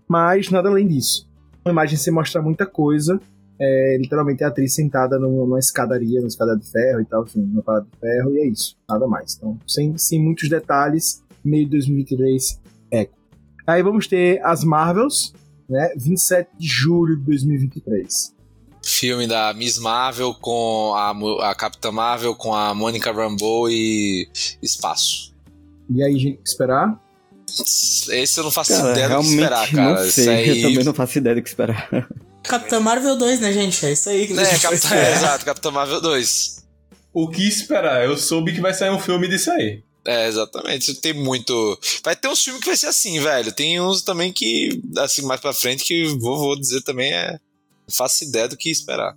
Mas 0.07 0.49
nada 0.49 0.67
além 0.67 0.88
disso. 0.88 1.30
Uma 1.63 1.72
imagem 1.72 1.97
sem 1.97 2.11
mostrar 2.11 2.41
muita 2.41 2.65
coisa. 2.65 3.19
É, 3.64 3.97
literalmente 3.99 4.43
a 4.43 4.47
atriz 4.47 4.74
sentada 4.74 5.20
numa, 5.20 5.59
escadaria, 5.59 6.20
numa 6.20 6.28
escada 6.28 6.57
de 6.57 6.66
ferro 6.68 7.01
e 7.01 7.05
tal, 7.05 7.24
enfim, 7.24 7.41
numa 7.41 7.62
parada 7.62 7.86
de 7.86 7.99
ferro, 7.99 8.36
e 8.36 8.39
é 8.39 8.47
isso. 8.47 8.76
Nada 8.89 9.07
mais. 9.07 9.36
Então, 9.36 9.59
sem, 9.68 9.95
sem 9.99 10.20
muitos 10.20 10.49
detalhes, 10.49 11.22
meio 11.45 11.66
de 11.66 11.72
2023, 11.72 12.59
Echo. 12.91 13.12
Aí 13.68 13.84
vamos 13.84 14.07
ter 14.07 14.43
as 14.43 14.64
Marvels, 14.64 15.34
né, 15.70 15.93
27 15.95 16.49
de 16.57 16.68
julho 16.68 17.16
de 17.18 17.24
2023. 17.24 18.36
Filme 18.84 19.28
da 19.28 19.53
Miss 19.53 19.78
Marvel 19.78 20.34
com 20.34 20.93
a, 20.95 21.51
a 21.51 21.53
Capitã 21.53 21.91
Marvel 21.91 22.34
com 22.34 22.55
a 22.55 22.74
Mônica 22.74 23.12
Rambeau 23.12 23.70
e 23.70 24.28
espaço. 24.62 25.36
E 25.88 26.03
aí, 26.03 26.18
gente, 26.18 26.39
o 26.39 26.43
que 26.43 26.49
esperar? 26.49 26.99
Esse 27.47 28.39
eu 28.39 28.43
não 28.43 28.51
faço 28.51 28.72
Cara, 28.72 28.91
ideia 28.91 29.09
do 29.09 29.20
que 29.20 29.28
esperar, 29.28 29.72
cara. 29.72 30.03
não 30.03 30.09
sei. 30.09 30.30
aí... 30.30 30.62
Eu 30.64 30.70
também 30.70 30.86
não 30.86 30.93
faço 30.93 31.18
ideia 31.20 31.36
do 31.36 31.41
que 31.43 31.49
esperar. 31.49 31.89
Capitã 32.43 32.79
Marvel 32.79 33.17
2, 33.17 33.39
né, 33.39 33.53
gente? 33.53 33.85
É 33.85 33.91
isso 33.93 34.09
aí 34.09 34.27
que 34.27 34.33
a 34.37 34.41
É, 34.41 34.45
gente 34.45 34.51
vai 34.51 34.59
Capitã, 34.71 34.75
esperar. 34.87 35.07
é, 35.07 35.13
exato, 35.13 35.45
Capitã 35.45 35.71
Marvel 35.71 36.01
2. 36.01 36.65
O 37.13 37.27
que 37.29 37.47
esperar? 37.47 38.05
Eu 38.05 38.17
soube 38.17 38.53
que 38.53 38.61
vai 38.61 38.73
sair 38.73 38.89
um 38.89 38.99
filme 38.99 39.27
disso 39.27 39.51
aí. 39.51 39.83
É, 40.05 40.27
exatamente. 40.27 40.95
Tem 40.95 41.13
muito. 41.13 41.77
Vai 42.03 42.15
ter 42.15 42.27
uns 42.27 42.43
filmes 42.43 42.61
que 42.63 42.69
vai 42.69 42.77
ser 42.77 42.87
assim, 42.87 43.19
velho. 43.19 43.51
Tem 43.51 43.79
uns 43.79 44.01
também 44.01 44.31
que, 44.33 44.81
assim, 44.97 45.21
mais 45.23 45.39
pra 45.39 45.53
frente, 45.53 45.83
que 45.83 46.05
vou, 46.19 46.37
vou 46.37 46.59
dizer 46.59 46.81
também 46.81 47.13
é. 47.13 47.33
Não 47.87 47.95
faço 47.95 48.23
ideia 48.23 48.47
do 48.47 48.57
que 48.57 48.71
esperar. 48.71 49.15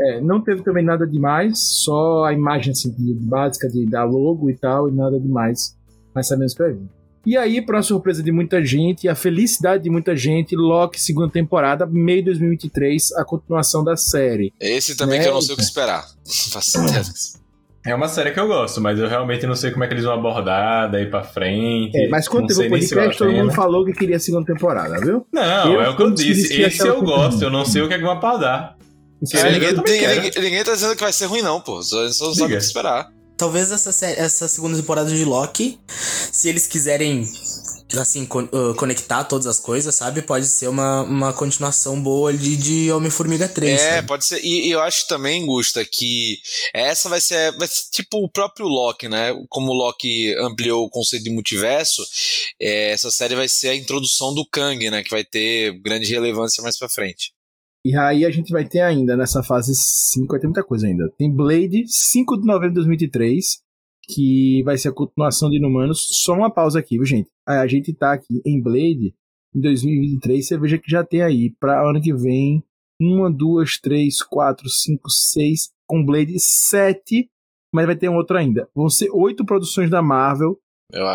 É, 0.00 0.20
não 0.20 0.40
teve 0.42 0.62
também 0.62 0.82
nada 0.84 1.06
demais, 1.06 1.58
só 1.58 2.24
a 2.24 2.32
imagem 2.32 2.72
assim, 2.72 2.90
de- 2.90 3.12
básica 3.14 3.68
de, 3.68 3.84
da 3.86 4.02
logo 4.02 4.48
e 4.50 4.56
tal, 4.56 4.88
e 4.88 4.92
nada 4.92 5.20
demais. 5.20 5.76
Mas 6.14 6.26
sabemos 6.26 6.54
que 6.54 6.62
vai 6.62 6.72
vir. 6.72 6.88
E 7.26 7.36
aí, 7.36 7.60
para 7.60 7.82
surpresa 7.82 8.22
de 8.22 8.32
muita 8.32 8.64
gente, 8.64 9.04
e 9.04 9.08
a 9.08 9.14
felicidade 9.14 9.82
de 9.84 9.90
muita 9.90 10.16
gente, 10.16 10.56
Loki, 10.56 10.98
segunda 11.00 11.28
temporada, 11.30 11.86
meio 11.86 12.20
de 12.20 12.30
2023, 12.30 13.12
a 13.12 13.24
continuação 13.24 13.84
da 13.84 13.94
série. 13.96 14.52
Esse 14.58 14.96
também 14.96 15.18
Né, 15.18 15.24
que 15.24 15.30
eu 15.30 15.34
não 15.34 15.42
sei 15.42 15.52
o 15.52 15.56
que 15.56 15.62
Eita. 15.62 15.68
esperar. 15.70 16.04
Não 16.26 16.32
faço 16.52 16.78
ideia. 16.82 17.02
do 17.02 17.12
que- 17.12 17.40
É 17.90 17.94
uma 17.94 18.08
série 18.08 18.30
que 18.30 18.40
eu 18.40 18.46
gosto, 18.46 18.80
mas 18.80 18.98
eu 18.98 19.06
realmente 19.08 19.46
não 19.46 19.54
sei 19.54 19.70
como 19.70 19.84
é 19.84 19.86
que 19.86 19.94
eles 19.94 20.04
vão 20.04 20.14
abordar 20.14 20.90
daí 20.90 21.06
pra 21.06 21.22
frente. 21.22 21.96
É, 21.96 22.08
mas 22.08 22.26
quando 22.28 22.46
teve 22.46 22.66
o 22.66 22.70
podcast, 22.70 23.18
todo 23.18 23.32
mundo 23.32 23.52
falou 23.52 23.84
que 23.84 23.92
queria 23.92 24.16
a 24.16 24.20
segunda 24.20 24.46
temporada, 24.46 24.98
viu? 25.00 25.26
Não, 25.32 25.74
Eu, 25.74 25.80
é 25.82 25.88
o 25.90 25.96
que 25.96 26.02
eu 26.02 26.10
disse. 26.10 26.26
disse 26.34 26.48
que 26.54 26.62
Esse 26.62 26.86
eu 26.86 27.00
que- 27.00 27.04
gosto, 27.06 27.42
eu 27.42 27.50
não 27.50 27.64
sei 27.64 27.82
o 27.82 27.88
que 27.88 27.94
é 27.94 27.98
que 27.98 28.02
vão 28.04 28.12
abordar. 28.12 28.76
Isso 29.22 29.36
É, 29.36 29.52
ninguém, 29.52 29.72
ninguém- 29.74 30.30
ninguém 30.42 30.64
tá 30.64 30.72
dizendo 30.72 30.94
que 30.96 31.02
vai 31.02 31.12
ser 31.12 31.26
ruim, 31.26 31.42
não, 31.42 31.60
pô. 31.60 31.82
Só, 31.82 32.08
só 32.10 32.32
sabe 32.32 32.54
o 32.54 32.58
que 32.58 32.64
esperar. 32.64 33.10
Talvez 33.40 33.72
essa, 33.72 33.90
série, 33.90 34.20
essa 34.20 34.46
segunda 34.46 34.76
temporada 34.76 35.08
de 35.08 35.24
Loki, 35.24 35.78
se 35.88 36.46
eles 36.46 36.66
quiserem, 36.66 37.24
assim, 37.98 38.26
con- 38.26 38.46
uh, 38.52 38.74
conectar 38.74 39.24
todas 39.24 39.46
as 39.46 39.58
coisas, 39.58 39.94
sabe? 39.94 40.20
Pode 40.20 40.44
ser 40.44 40.68
uma, 40.68 41.00
uma 41.04 41.32
continuação 41.32 41.98
boa 42.02 42.28
ali 42.28 42.54
de 42.54 42.92
Homem-Formiga 42.92 43.48
3. 43.48 43.80
É, 43.80 43.94
sabe? 43.96 44.08
pode 44.08 44.26
ser. 44.26 44.44
E, 44.44 44.68
e 44.68 44.70
eu 44.70 44.80
acho 44.82 45.08
também, 45.08 45.46
Gusta, 45.46 45.82
que 45.86 46.36
essa 46.74 47.08
vai 47.08 47.18
ser, 47.18 47.56
vai 47.56 47.66
ser 47.66 47.84
tipo 47.90 48.18
o 48.22 48.30
próprio 48.30 48.66
Loki, 48.66 49.08
né? 49.08 49.34
Como 49.48 49.72
o 49.72 49.74
Loki 49.74 50.34
ampliou 50.36 50.84
o 50.84 50.90
conceito 50.90 51.24
de 51.24 51.30
multiverso, 51.30 52.04
é, 52.60 52.90
essa 52.90 53.10
série 53.10 53.34
vai 53.34 53.48
ser 53.48 53.70
a 53.70 53.74
introdução 53.74 54.34
do 54.34 54.46
Kang, 54.46 54.90
né? 54.90 55.02
Que 55.02 55.10
vai 55.10 55.24
ter 55.24 55.72
grande 55.80 56.10
relevância 56.12 56.62
mais 56.62 56.76
pra 56.78 56.90
frente. 56.90 57.32
E 57.84 57.96
aí 57.96 58.26
a 58.26 58.30
gente 58.30 58.52
vai 58.52 58.66
ter 58.66 58.80
ainda, 58.80 59.16
nessa 59.16 59.42
fase 59.42 59.72
5, 59.74 60.26
vai 60.26 60.40
ter 60.40 60.46
muita 60.46 60.62
coisa 60.62 60.86
ainda. 60.86 61.10
Tem 61.16 61.34
Blade, 61.34 61.84
5 61.86 62.38
de 62.38 62.46
novembro 62.46 62.70
de 62.70 62.74
2023, 62.74 63.62
que 64.06 64.62
vai 64.64 64.76
ser 64.76 64.88
a 64.88 64.92
continuação 64.92 65.48
de 65.48 65.56
Inumanos. 65.56 66.08
Só 66.22 66.34
uma 66.34 66.52
pausa 66.52 66.78
aqui, 66.78 66.96
viu, 66.96 67.06
gente? 67.06 67.30
A 67.46 67.66
gente 67.66 67.94
tá 67.94 68.12
aqui 68.12 68.42
em 68.44 68.60
Blade, 68.60 69.14
em 69.54 69.60
2023, 69.60 70.46
você 70.46 70.58
veja 70.58 70.78
que 70.78 70.90
já 70.90 71.02
tem 71.02 71.22
aí, 71.22 71.54
pra 71.58 71.88
ano 71.88 72.00
que 72.00 72.12
vem, 72.12 72.62
uma, 73.00 73.30
duas, 73.30 73.78
três, 73.78 74.22
quatro, 74.22 74.68
cinco, 74.68 75.08
seis, 75.08 75.70
com 75.86 76.04
Blade, 76.04 76.38
sete, 76.38 77.30
mas 77.72 77.86
vai 77.86 77.96
ter 77.96 78.10
um 78.10 78.16
outro 78.16 78.36
ainda. 78.36 78.68
Vão 78.74 78.90
ser 78.90 79.08
oito 79.10 79.44
produções 79.44 79.88
da 79.88 80.02
Marvel 80.02 80.58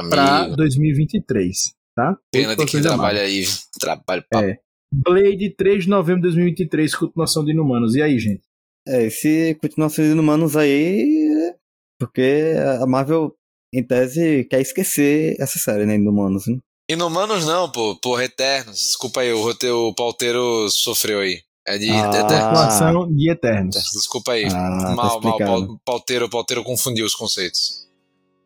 pra 0.09 0.47
2023, 0.47 1.75
tá? 1.95 2.17
Pena 2.31 2.55
de 2.55 2.65
quem 2.65 2.81
trabalha 2.81 3.21
aí. 3.21 3.45
Trabalho 3.79 4.23
pra 4.27 4.41
É. 4.41 4.64
Blade, 4.93 5.49
3 5.57 5.83
de 5.83 5.89
novembro 5.89 6.21
de 6.21 6.27
2023, 6.35 6.95
continuação 6.95 7.43
de 7.43 7.51
Inumanos. 7.51 7.95
E 7.95 8.01
aí, 8.01 8.17
gente? 8.19 8.41
É, 8.87 9.03
esse 9.05 9.55
continuação 9.61 10.05
de 10.05 10.11
Inumanos 10.11 10.55
aí. 10.55 11.53
Porque 11.99 12.53
a 12.81 12.85
Marvel, 12.85 13.33
em 13.73 13.83
tese, 13.83 14.45
quer 14.49 14.61
esquecer 14.61 15.35
essa 15.39 15.57
série, 15.57 15.85
né? 15.85 15.95
Inumanos, 15.95 16.45
né? 16.47 16.57
Inumanos 16.89 17.45
não, 17.45 17.71
pô. 17.71 17.95
Porra, 17.99 18.25
Eternos. 18.25 18.77
Desculpa 18.77 19.21
aí, 19.21 19.31
o 19.33 19.41
roteiro, 19.41 19.77
o 19.87 19.95
pauteiro 19.95 20.69
sofreu 20.69 21.19
aí. 21.19 21.39
É 21.67 21.77
de 21.79 21.89
Ah. 21.89 22.07
Eternos. 22.09 22.31
Continuação 22.31 23.11
de 23.15 23.31
Eternos. 23.31 23.75
Desculpa 23.93 24.33
aí. 24.33 24.45
Ah, 24.45 24.49
tá 24.51 24.93
mal, 24.93 24.95
mal. 24.95 25.07
explicado. 25.07 25.67
pau- 25.67 25.79
Pauteiro, 25.85 26.29
pauteiro 26.29 26.63
confundiu 26.63 27.05
os 27.05 27.15
conceitos. 27.15 27.84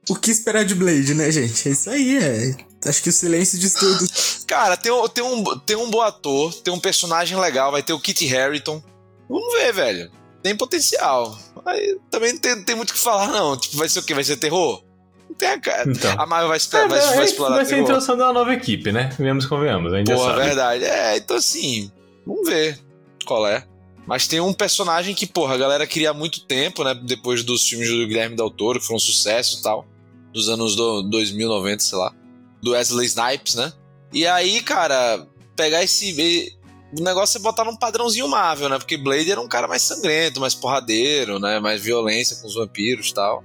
O 0.10 0.16
que 0.16 0.32
esperar 0.32 0.66
de 0.66 0.74
Blade, 0.76 1.14
né, 1.14 1.32
gente? 1.32 1.68
É 1.68 1.72
isso 1.72 1.89
aí, 1.89 2.18
é. 2.18 2.55
Acho 2.88 3.03
que 3.03 3.10
o 3.10 3.14
silêncio 3.14 3.60
diz 3.60 3.74
tudo. 3.74 4.05
Cara, 4.47 4.76
tem, 4.78 4.91
um- 4.91 5.07
tem, 5.07 5.24
um, 5.24 5.43
tem 5.60 5.76
um 5.76 5.89
bom 5.91 6.01
ator, 6.01 6.53
tem 6.53 6.74
um 6.74 6.80
personagem 6.80 7.38
legal, 7.38 7.72
vai 7.72 7.84
ter 7.84 7.93
o 7.93 7.99
Kit 7.99 8.36
Harington. 8.36 8.82
Vamos 9.30 9.53
ver, 9.53 9.74
velho. 9.74 10.12
Tem 10.41 10.55
potencial. 10.55 11.38
Aí, 11.66 11.97
também 12.10 12.34
não 12.34 12.39
tem, 12.39 12.64
tem 12.64 12.76
muito 12.76 12.91
o 12.91 12.93
que 12.93 12.99
falar, 12.99 13.28
não. 13.28 13.57
Tipo, 13.57 13.78
vai 13.78 13.89
ser 13.89 13.99
o 13.99 14.03
quê? 14.03 14.14
Vai 14.14 14.24
ser 14.24 14.38
terror? 14.38 14.82
Não 15.30 15.36
tem 15.36 15.49
a 15.49 15.60
cara. 15.60 15.91
Então. 15.91 16.12
A 16.18 16.26
Marvel 16.26 16.47
vai, 16.47 16.55
É, 16.55 16.57
explorar, 16.57 16.88
vai, 16.88 16.99
vai 17.01 17.16
vai, 17.18 17.26
explorar 17.26 17.55
vai 17.57 17.66
ser 17.66 17.76
a 17.76 17.80
introdução 17.80 18.16
de 18.16 18.24
uma 18.24 18.34
nova 18.34 18.53
equipe, 18.53 18.91
né? 18.91 19.10
Vemos 19.20 19.45
convenhamos, 19.45 19.93
a 19.93 19.97
gente 19.97 20.07
já 20.07 20.16
Porra, 20.16 20.32
sabe. 20.36 20.45
verdade. 20.45 20.86
É, 20.86 21.18
então 21.18 21.38
assim, 21.38 21.91
vamos 22.26 22.49
ver 22.49 22.80
qual 23.26 23.45
é. 23.45 23.64
Mas 24.07 24.26
tem 24.28 24.39
um 24.39 24.53
personagem 24.53 25.14
que, 25.14 25.28
porra, 25.28 25.53
a 25.53 25.57
galera 25.57 25.86
queria 25.86 26.10
há 26.10 26.14
muito 26.14 26.45
tempo, 26.45 26.84
né? 26.84 26.95
Depois 27.03 27.43
dos 27.43 27.68
filmes 27.68 27.88
do 27.89 28.07
Guilherme 28.07 28.36
Del 28.36 28.49
Toro, 28.49 28.80
que 28.80 28.86
foram 28.88 28.95
um 28.95 28.99
sucesso 28.99 29.60
e 29.60 29.62
tal. 29.62 29.86
Dos 30.34 30.49
anos 30.49 30.75
do 30.75 31.03
2090, 31.03 31.84
sei 31.84 31.97
lá. 31.97 32.13
Do 32.61 32.71
Wesley 32.71 33.05
Snipes, 33.07 33.55
né? 33.55 33.71
E 34.13 34.25
aí, 34.25 34.61
cara, 34.61 35.25
pegar 35.55 35.84
esse. 35.84 36.51
O 36.97 37.03
negócio 37.03 37.38
é 37.38 37.41
botar 37.41 37.63
num 37.63 37.75
padrãozinho 37.75 38.27
Marvel, 38.27 38.69
né? 38.69 38.77
Porque 38.77 38.97
Blade 38.97 39.32
era 39.32 39.39
um 39.39 39.47
cara 39.47 39.67
mais 39.67 39.82
sangrento, 39.84 40.39
mais 40.39 40.55
porradeiro, 40.55 41.39
né? 41.39 41.59
Mais 41.59 41.82
violência 41.82 42.36
com 42.38 42.47
os 42.47 42.55
vampiros 42.55 43.09
e 43.09 43.13
tal. 43.13 43.43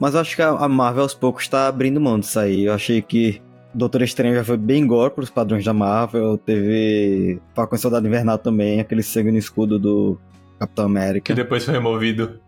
Mas 0.00 0.14
eu 0.14 0.20
acho 0.20 0.34
que 0.34 0.42
a 0.42 0.68
Marvel 0.68 1.02
aos 1.02 1.14
poucos 1.14 1.46
tá 1.48 1.68
abrindo 1.68 2.00
mão 2.00 2.18
disso 2.18 2.38
aí. 2.40 2.64
Eu 2.64 2.72
achei 2.72 3.00
que 3.02 3.40
Doutor 3.74 4.02
Estranho 4.02 4.34
já 4.34 4.42
foi 4.44 4.56
bem 4.56 4.86
gore 4.86 5.14
pros 5.14 5.30
padrões 5.30 5.64
da 5.64 5.72
Marvel. 5.72 6.38
Teve 6.38 7.40
Falcão 7.54 7.76
e 7.76 7.80
Soldado 7.80 8.06
Invernal 8.06 8.38
também, 8.38 8.80
aquele 8.80 9.02
sangue 9.02 9.30
no 9.30 9.38
escudo 9.38 9.78
do 9.78 10.18
Capitão 10.58 10.86
Que 10.86 10.90
América. 10.98 11.34
depois 11.34 11.64
foi 11.64 11.74
removido. 11.74 12.40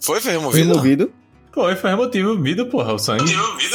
Foi, 0.00 0.20
foi 0.20 0.32
Foi 0.34 0.60
removido? 0.60 1.12
Removido. 1.66 1.76
Foi, 1.76 1.76
foi 1.76 1.90
removido, 2.20 2.66
porra, 2.66 2.92
o 2.92 2.98
sangue. 2.98 3.34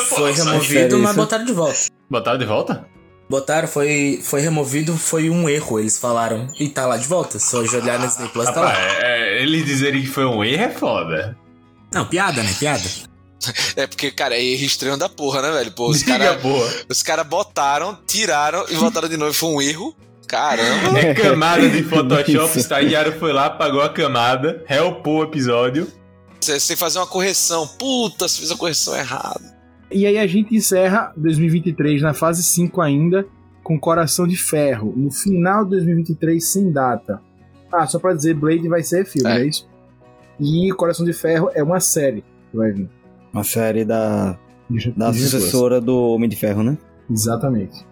Foi 0.09 0.31
removido, 0.31 0.99
mas 0.99 1.15
botaram 1.15 1.45
de 1.45 1.53
volta. 1.53 1.79
Botaram 2.09 2.37
de 2.37 2.45
volta? 2.45 2.93
Botaram, 3.29 3.67
foi, 3.67 4.19
foi 4.23 4.41
removido, 4.41 4.95
foi 4.97 5.29
um 5.29 5.47
erro, 5.49 5.79
eles 5.79 5.97
falaram. 5.97 6.47
E 6.59 6.69
tá 6.69 6.85
lá 6.85 6.97
de 6.97 7.07
volta. 7.07 7.39
Se 7.39 7.55
hoje 7.55 7.75
olhar 7.75 7.97
no 7.97 8.07
Disney 8.07 8.27
Plus, 8.27 8.45
tá 8.45 8.61
lá. 8.61 8.73
é, 8.77 9.39
é, 9.39 9.41
eles 9.41 9.65
dizerem 9.65 10.01
que 10.01 10.07
foi 10.07 10.25
um 10.25 10.43
erro 10.43 10.63
é 10.63 10.69
foda. 10.69 11.37
Não, 11.91 12.05
piada, 12.05 12.43
né? 12.43 12.53
Piada. 12.59 12.83
É 13.75 13.85
porque, 13.85 14.09
cara, 14.09 14.35
é 14.35 14.41
erro 14.41 14.63
estranho 14.63 14.95
da 14.95 15.09
porra, 15.09 15.41
né, 15.41 15.51
velho? 15.51 15.71
Pô, 15.73 15.89
os 15.89 16.01
caras 16.01 16.41
porra. 16.41 16.71
os 16.89 17.03
cara 17.03 17.25
botaram, 17.25 17.99
tiraram 18.07 18.63
e 18.69 18.75
botaram 18.75 19.09
de 19.09 19.17
novo. 19.17 19.33
Foi 19.33 19.49
um 19.49 19.61
erro. 19.61 19.93
Caramba. 20.25 20.97
É 20.97 21.13
camada 21.13 21.69
de 21.69 21.83
Photoshop, 21.83 22.55
o 22.55 22.59
estagiário 22.59 23.19
foi 23.19 23.33
lá, 23.33 23.47
apagou 23.47 23.81
a 23.81 23.89
camada, 23.89 24.63
helpou 24.69 25.19
o 25.19 25.23
episódio. 25.23 25.91
Você 26.43 26.75
fazer 26.75 26.99
uma 26.99 27.07
correção. 27.07 27.67
Puta, 27.67 28.27
você 28.27 28.39
fez 28.39 28.51
a 28.51 28.55
correção 28.57 28.95
errada. 28.95 29.53
E 29.91 30.05
aí 30.05 30.17
a 30.17 30.25
gente 30.27 30.55
encerra 30.55 31.13
2023 31.15 32.01
na 32.01 32.13
fase 32.13 32.43
5 32.43 32.81
ainda, 32.81 33.25
com 33.63 33.79
Coração 33.79 34.27
de 34.27 34.35
Ferro, 34.35 34.93
no 34.95 35.11
final 35.11 35.63
de 35.63 35.71
2023 35.71 36.43
sem 36.43 36.71
data. 36.71 37.21
Ah, 37.71 37.85
só 37.87 37.99
pra 37.99 38.13
dizer, 38.13 38.33
Blade 38.35 38.67
vai 38.67 38.83
ser 38.83 39.05
filme, 39.05 39.29
É. 39.29 39.41
é 39.41 39.45
isso? 39.47 39.67
E 40.39 40.71
Coração 40.73 41.05
de 41.05 41.13
Ferro 41.13 41.49
é 41.53 41.63
uma 41.63 41.79
série 41.79 42.23
que 42.51 42.57
vai 42.57 42.71
vir. 42.71 42.89
Uma 43.31 43.43
série 43.43 43.85
da, 43.85 44.37
da 44.97 45.13
sucessora 45.13 45.79
do 45.79 45.95
Homem 46.09 46.29
de 46.29 46.35
Ferro, 46.35 46.63
né? 46.63 46.77
Exatamente. 47.09 47.85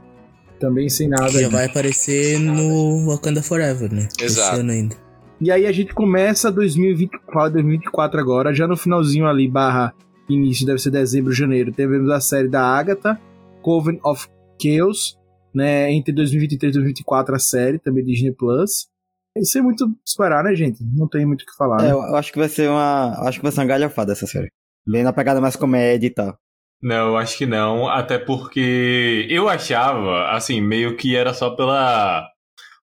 Também 0.59 0.89
sem 0.89 1.07
nada. 1.07 1.25
Que 1.27 1.33
já 1.33 1.37
ainda. 1.39 1.49
vai 1.49 1.65
aparecer 1.65 2.39
no 2.39 3.07
Wakanda 3.07 3.41
Forever, 3.41 3.91
né? 3.93 4.07
Exato. 4.19 4.51
Esse 4.53 4.59
ano 4.61 4.71
ainda. 4.71 4.95
E 5.41 5.49
aí 5.51 5.65
a 5.65 5.71
gente 5.71 5.93
começa 5.93 6.51
2020, 6.51 7.11
fala 7.33 7.49
2024 7.49 8.19
agora, 8.19 8.53
já 8.53 8.67
no 8.67 8.77
finalzinho 8.77 9.25
ali, 9.25 9.47
barra 9.47 9.93
início, 10.29 10.65
deve 10.65 10.79
ser 10.79 10.91
dezembro, 10.91 11.33
janeiro, 11.33 11.71
tivemos 11.71 12.09
a 12.11 12.21
série 12.21 12.47
da 12.47 12.61
Agatha, 12.63 13.19
Coven 13.61 13.99
of 14.05 14.27
Chaos, 14.61 15.17
né, 15.53 15.91
entre 15.91 16.13
2023 16.13 16.71
e 16.71 16.73
2024 16.73 17.35
a 17.35 17.39
série, 17.39 17.79
também 17.79 18.05
Disney 18.05 18.31
Plus. 18.31 18.87
Não 19.35 19.43
sei 19.43 19.61
muito 19.61 19.89
esperar, 20.05 20.43
né, 20.43 20.53
gente? 20.53 20.77
Não 20.93 21.07
tem 21.07 21.25
muito 21.25 21.41
o 21.41 21.45
que 21.45 21.55
falar, 21.57 21.81
É, 21.81 21.87
né? 21.87 21.91
eu 21.91 22.15
acho 22.15 22.31
que 22.31 22.39
vai 22.39 22.49
ser 22.49 22.69
uma. 22.69 23.13
Acho 23.27 23.39
que 23.39 23.43
vai 23.43 23.51
ser 23.51 23.61
uma 23.61 23.65
galhofada 23.65 24.11
essa 24.11 24.27
série. 24.27 24.49
Bem 24.85 25.03
na 25.03 25.13
pegada 25.13 25.39
mais 25.41 25.55
comédia 25.55 26.07
e 26.07 26.09
tal. 26.09 26.37
Não, 26.81 27.09
eu 27.09 27.17
acho 27.17 27.37
que 27.37 27.45
não, 27.45 27.87
até 27.87 28.17
porque 28.17 29.25
eu 29.29 29.47
achava, 29.47 30.31
assim, 30.31 30.59
meio 30.59 30.97
que 30.97 31.15
era 31.15 31.33
só 31.33 31.51
pela 31.51 32.27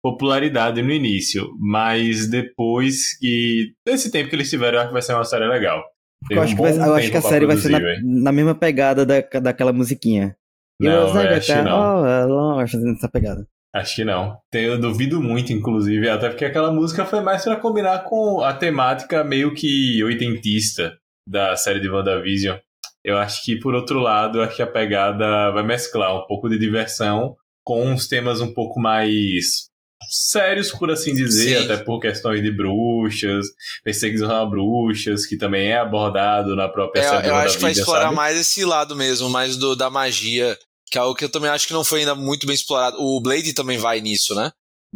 popularidade 0.04 0.82
no 0.82 0.92
início, 0.92 1.48
mas 1.58 2.28
depois 2.28 3.16
que. 3.18 3.72
Desse 3.86 4.10
tempo 4.12 4.28
que 4.28 4.36
eles 4.36 4.50
tiveram, 4.50 4.74
eu 4.74 4.80
acho 4.80 4.88
que 4.88 4.92
vai 4.92 5.02
ser 5.02 5.14
uma 5.14 5.24
série 5.24 5.46
legal. 5.48 5.82
Eu 6.30 6.42
acho, 6.42 6.52
um 6.52 6.56
que, 6.56 6.62
vai- 6.62 6.76
eu 6.76 6.94
acho 6.94 7.10
que 7.10 7.16
a 7.16 7.22
série 7.22 7.46
vai 7.46 7.56
ser 7.56 7.70
produzir, 7.70 8.04
na, 8.04 8.22
na 8.24 8.32
mesma 8.32 8.54
pegada 8.54 9.06
da, 9.06 9.20
daquela 9.40 9.72
musiquinha. 9.72 10.36
Não, 10.78 10.90
Eu 10.90 11.36
acho 11.36 11.46
que 11.46 11.62
não. 11.62 12.02
Oh, 12.02 12.26
longe, 12.26 12.72
fazendo 12.72 12.92
essa 12.96 13.08
pegada. 13.08 13.46
Acho 13.74 13.96
que 13.96 14.04
não. 14.04 14.36
Eu 14.52 14.78
duvido 14.78 15.20
muito, 15.22 15.52
inclusive, 15.52 16.08
até 16.08 16.28
porque 16.28 16.44
aquela 16.44 16.70
música 16.70 17.04
foi 17.06 17.20
mais 17.20 17.42
pra 17.42 17.56
combinar 17.56 18.00
com 18.04 18.40
a 18.42 18.52
temática 18.52 19.24
meio 19.24 19.54
que 19.54 20.02
oitentista 20.04 20.92
da 21.26 21.56
série 21.56 21.80
de 21.80 21.88
WandaVision. 21.88 22.58
Eu 23.02 23.16
acho 23.18 23.42
que, 23.44 23.58
por 23.58 23.74
outro 23.74 23.98
lado, 24.00 24.40
acho 24.42 24.56
que 24.56 24.62
a 24.62 24.66
pegada 24.66 25.50
vai 25.50 25.62
mesclar 25.64 26.14
um 26.16 26.26
pouco 26.26 26.48
de 26.48 26.58
diversão 26.58 27.34
com 27.64 27.84
uns 27.86 28.06
temas 28.06 28.40
um 28.40 28.52
pouco 28.52 28.78
mais 28.80 29.68
sérios, 30.08 30.70
por 30.72 30.90
assim 30.90 31.14
dizer, 31.14 31.58
Sim. 31.58 31.64
até 31.64 31.76
por 31.82 32.00
questões 32.00 32.42
de 32.42 32.50
bruxas, 32.50 33.46
perseguição 33.82 34.30
a 34.30 34.46
bruxas, 34.46 35.26
que 35.26 35.36
também 35.36 35.68
é 35.68 35.78
abordado 35.78 36.54
na 36.56 36.68
própria 36.68 37.00
É, 37.00 37.08
série 37.08 37.22
de 37.22 37.28
eu 37.28 37.34
acho 37.36 37.56
que 37.56 37.62
vai 37.62 37.72
explorar 37.72 38.04
sabe? 38.04 38.16
mais 38.16 38.36
esse 38.38 38.64
lado 38.64 38.94
mesmo, 38.96 39.28
mais 39.30 39.56
do, 39.56 39.74
da 39.76 39.88
magia, 39.90 40.56
que 40.90 40.98
é 40.98 41.00
algo 41.00 41.14
que 41.14 41.24
eu 41.24 41.28
também 41.30 41.50
acho 41.50 41.66
que 41.66 41.72
não 41.72 41.84
foi 41.84 42.00
ainda 42.00 42.14
muito 42.14 42.46
bem 42.46 42.54
explorado. 42.54 42.96
O 43.00 43.20
Blade 43.20 43.52
também 43.54 43.78
vai 43.78 44.00
nisso, 44.00 44.34
né? 44.34 44.52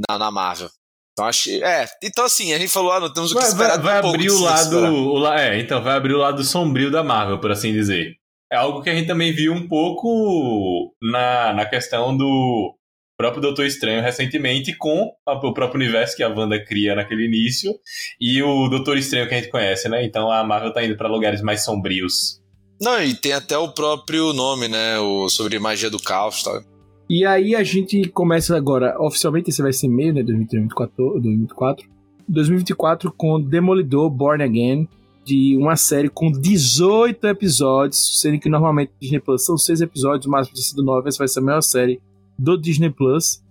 Na, 0.08 0.18
na 0.18 0.30
Marvel. 0.30 0.70
Então 1.12 1.26
acho. 1.26 1.50
É, 1.50 1.88
então 2.02 2.24
assim, 2.24 2.52
a 2.52 2.58
gente 2.58 2.70
falou, 2.70 2.92
ah, 2.92 3.00
não 3.00 3.12
temos 3.12 3.32
o 3.32 3.34
que 3.34 3.40
Vai, 3.40 3.48
esperar. 3.50 3.80
vai, 3.80 4.00
vai 4.00 4.10
um 4.10 4.14
abrir 4.14 4.30
o 4.30 4.36
se 4.36 4.42
lado. 4.44 4.78
o 5.12 5.32
é, 5.32 5.58
então, 5.58 5.82
vai 5.82 5.96
abrir 5.96 6.14
o 6.14 6.18
lado 6.18 6.44
sombrio 6.44 6.90
da 6.92 7.02
Marvel, 7.02 7.40
por 7.40 7.50
assim 7.50 7.72
dizer. 7.72 8.14
É 8.50 8.56
algo 8.56 8.80
que 8.82 8.88
a 8.88 8.94
gente 8.94 9.08
também 9.08 9.32
viu 9.32 9.52
um 9.52 9.66
pouco 9.66 10.94
na, 11.02 11.52
na 11.52 11.66
questão 11.66 12.16
do 12.16 12.77
próprio 13.18 13.42
Doutor 13.42 13.66
Estranho 13.66 14.00
recentemente, 14.00 14.74
com 14.76 15.10
a- 15.26 15.34
o 15.46 15.52
próprio 15.52 15.82
universo 15.82 16.16
que 16.16 16.22
a 16.22 16.28
Wanda 16.28 16.58
cria 16.64 16.94
naquele 16.94 17.26
início, 17.26 17.74
e 18.20 18.40
o 18.42 18.68
Doutor 18.68 18.96
Estranho 18.96 19.28
que 19.28 19.34
a 19.34 19.38
gente 19.38 19.50
conhece, 19.50 19.88
né? 19.88 20.04
Então 20.04 20.30
a 20.30 20.44
Marvel 20.44 20.72
tá 20.72 20.84
indo 20.84 20.96
pra 20.96 21.08
lugares 21.08 21.42
mais 21.42 21.64
sombrios. 21.64 22.40
Não, 22.80 23.02
e 23.02 23.12
tem 23.12 23.32
até 23.32 23.58
o 23.58 23.68
próprio 23.72 24.32
nome, 24.32 24.68
né? 24.68 25.00
O, 25.00 25.28
sobre 25.28 25.58
magia 25.58 25.90
do 25.90 25.98
caos 25.98 26.40
e 26.40 26.44
tal. 26.44 26.62
E 27.10 27.26
aí 27.26 27.56
a 27.56 27.64
gente 27.64 28.08
começa 28.10 28.56
agora, 28.56 28.94
oficialmente 29.00 29.50
esse 29.50 29.60
vai 29.62 29.72
ser 29.72 29.88
meio, 29.88 30.14
né, 30.14 30.22
2024, 30.22 30.94
2024, 31.14 31.86
2024 32.28 33.10
com 33.10 33.40
Demolidor 33.40 34.10
Born 34.10 34.44
Again, 34.44 34.86
de 35.24 35.56
uma 35.56 35.74
série 35.76 36.08
com 36.08 36.30
18 36.30 37.26
episódios, 37.26 38.20
sendo 38.20 38.38
que 38.38 38.48
normalmente 38.48 38.92
Disney 39.00 39.20
Plus 39.20 39.44
são 39.44 39.56
6 39.58 39.80
episódios, 39.80 40.26
o 40.26 40.30
máximo 40.30 40.54
de 40.54 40.62
sido 40.62 40.84
9, 40.84 41.08
essa 41.08 41.18
vai 41.18 41.28
ser 41.28 41.40
a 41.40 41.42
maior 41.42 41.62
série 41.62 42.00
do 42.38 42.56
Disney 42.56 42.90
Plus, 42.90 43.42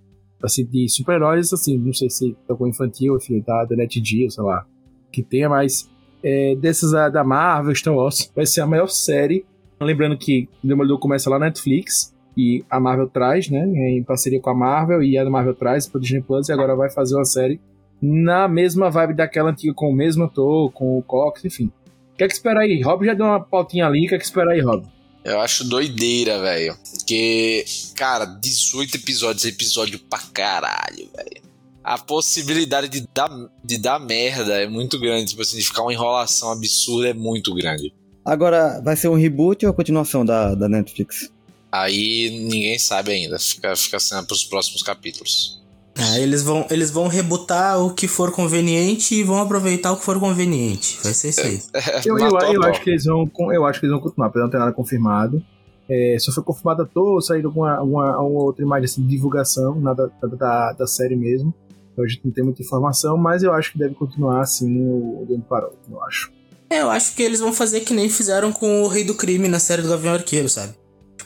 assim, 0.42 0.66
de 0.66 0.88
super-heróis, 0.88 1.52
assim, 1.52 1.78
não 1.78 1.94
sei 1.94 2.10
se 2.10 2.36
é 2.50 2.54
com 2.54 2.68
infantil, 2.68 3.18
enfim, 3.18 3.44
da, 3.46 3.66
da 3.66 3.76
NetGeo, 3.76 4.32
sei 4.32 4.44
lá, 4.44 4.66
que 5.12 5.22
tenha, 5.24 5.50
mas 5.50 5.90
é, 6.24 6.56
dessas 6.56 6.94
ah, 6.94 7.10
da 7.10 7.24
Marvel, 7.24 7.76
Star 7.76 7.94
Wars, 7.94 8.32
vai 8.36 8.46
ser 8.46 8.62
a 8.62 8.68
maior 8.68 8.88
série, 8.88 9.46
lembrando 9.80 10.18
que 10.18 10.48
Demolidor 10.64 11.00
começa 11.00 11.30
lá 11.30 11.38
na 11.38 11.48
Netflix, 11.48 12.16
e 12.36 12.64
a 12.70 12.80
Marvel 12.80 13.08
traz, 13.08 13.50
né, 13.50 13.66
em 13.66 14.04
parceria 14.04 14.40
com 14.40 14.50
a 14.50 14.56
Marvel, 14.56 15.02
e 15.02 15.18
a 15.18 15.28
Marvel 15.30 15.56
traz 15.56 15.88
pro 15.88 16.00
Disney 16.00 16.22
Plus, 16.22 16.48
e 16.50 16.54
agora 16.54 16.76
vai 16.76 16.90
fazer 16.90 17.16
uma 17.16 17.26
série 17.26 17.60
na 18.02 18.48
mesma 18.48 18.92
vibe 18.92 19.16
daquela 19.16 19.50
antiga, 19.50 19.74
com 19.74 19.90
o 19.90 19.96
mesmo 19.96 20.26
ator, 20.26 20.72
com 20.72 20.98
o 20.98 21.02
Cox, 21.02 21.44
enfim. 21.46 21.72
O 22.14 22.18
que 22.18 22.24
é 22.24 22.28
que 22.28 22.34
espera 22.34 22.62
aí? 22.62 22.82
Rob 22.82 23.06
já 23.06 23.14
deu 23.14 23.26
uma 23.26 23.40
pautinha 23.40 23.88
ali, 23.88 24.06
o 24.06 24.10
que 24.10 24.16
é 24.16 24.18
que 24.18 24.24
espera 24.24 24.52
aí, 24.52 24.62
Rob? 24.62 24.84
Eu 25.28 25.42
acho 25.42 25.66
doideira, 25.66 26.40
velho. 26.42 26.78
Porque, 26.90 27.66
cara, 27.94 28.24
18 28.24 28.96
episódios, 28.96 29.44
episódio 29.44 30.00
pra 30.00 30.20
caralho, 30.20 31.10
velho. 31.14 31.42
A 31.84 31.98
possibilidade 31.98 32.88
de 32.88 33.06
dar, 33.14 33.30
de 33.62 33.78
dar 33.78 34.00
merda 34.00 34.62
é 34.62 34.68
muito 34.68 34.98
grande. 34.98 35.32
Tipo 35.32 35.42
assim, 35.42 35.58
de 35.58 35.64
ficar 35.64 35.82
uma 35.82 35.92
enrolação 35.92 36.50
absurda 36.50 37.10
é 37.10 37.14
muito 37.14 37.54
grande. 37.54 37.94
Agora, 38.24 38.80
vai 38.82 38.96
ser 38.96 39.10
um 39.10 39.16
reboot 39.16 39.66
ou 39.66 39.72
a 39.72 39.76
continuação 39.76 40.26
da, 40.26 40.56
da 40.56 40.70
Netflix? 40.70 41.30
Aí 41.70 42.30
ninguém 42.30 42.80
sabe 42.80 43.12
ainda. 43.12 43.38
Fica, 43.38 43.76
fica 43.76 44.00
sendo 44.00 44.26
pros 44.26 44.46
próximos 44.46 44.82
capítulos. 44.82 45.57
Ah, 46.00 46.20
eles 46.20 46.44
vão, 46.44 46.66
eles 46.70 46.92
vão 46.92 47.08
rebutar 47.08 47.84
o 47.84 47.94
que 47.94 48.08
for 48.08 48.32
conveniente 48.32 49.16
e 49.16 49.24
vão 49.24 49.42
aproveitar 49.42 49.92
o 49.92 49.98
que 49.98 50.06
for 50.06 50.20
conveniente. 50.20 51.00
Vai 51.04 51.14
ser 51.14 51.30
isso 51.30 51.42
aí. 51.42 51.62
Eu, 52.06 52.18
eu, 52.18 52.28
eu 52.28 52.62
pau. 52.62 52.70
acho 52.70 52.82
que 52.82 52.90
eles 52.92 53.06
vão, 53.06 53.30
eu 53.52 53.66
acho 53.66 53.80
que 53.80 53.86
eles 53.86 53.94
vão 53.94 54.02
continuar, 54.02 54.28
apesar 54.28 54.46
de 54.46 54.46
não 54.46 54.52
ter 54.52 54.60
nada 54.60 54.72
confirmado. 54.72 55.44
É, 55.90 56.18
só 56.20 56.32
foi 56.32 56.44
confirmado 56.44 56.84
à 56.84 56.86
toa, 56.86 57.22
saíram 57.22 57.50
alguma, 57.50 57.76
alguma, 57.76 58.12
alguma 58.12 58.44
outra 58.44 58.64
imagem 58.64 58.86
assim, 58.86 59.02
de 59.02 59.08
divulgação, 59.08 59.80
nada, 59.80 60.12
nada 60.22 60.36
da, 60.36 60.74
da 60.74 60.88
série 60.88 61.16
mesmo. 61.16 61.54
Então 61.94 62.06
a 62.06 62.08
gente 62.08 62.22
não 62.26 62.32
tem 62.32 62.44
muita 62.44 62.62
informação, 62.62 63.18
mas 63.18 63.42
eu 63.42 63.52
acho 63.54 63.72
que 63.72 63.80
deve 63.80 63.96
continuar 63.96 64.42
assim 64.42 64.68
o 64.80 65.26
de 65.26 65.34
onde 65.34 65.44
parou, 65.44 65.74
eu 65.90 66.04
acho. 66.04 66.32
É, 66.70 66.82
eu 66.82 66.90
acho 66.92 67.16
que 67.16 67.24
eles 67.24 67.40
vão 67.40 67.54
fazer 67.54 67.82
que 67.82 67.94
nem 67.94 68.10
fizeram 68.10 68.52
com 68.52 68.84
o 68.84 68.88
Rei 68.88 69.04
do 69.04 69.16
Crime 69.16 69.48
na 69.48 69.60
série 69.60 69.82
do 69.82 69.90
Gavião 69.90 70.14
Arqueiro, 70.14 70.50
sabe? 70.50 70.74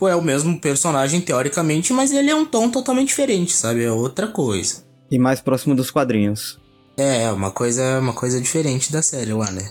Tipo, 0.01 0.07
é 0.09 0.15
o 0.15 0.21
mesmo 0.23 0.59
personagem 0.59 1.21
teoricamente, 1.21 1.93
mas 1.93 2.11
ele 2.11 2.31
é 2.31 2.35
um 2.35 2.43
tom 2.43 2.71
totalmente 2.71 3.09
diferente, 3.09 3.53
sabe? 3.53 3.83
É 3.83 3.91
outra 3.91 4.27
coisa. 4.27 4.83
E 5.11 5.19
mais 5.19 5.39
próximo 5.41 5.75
dos 5.75 5.91
quadrinhos. 5.91 6.59
É, 6.97 7.31
uma 7.31 7.51
coisa, 7.51 7.99
uma 7.99 8.11
coisa 8.11 8.41
diferente 8.41 8.91
da 8.91 9.03
série 9.03 9.31
lá, 9.31 9.51
né? 9.51 9.69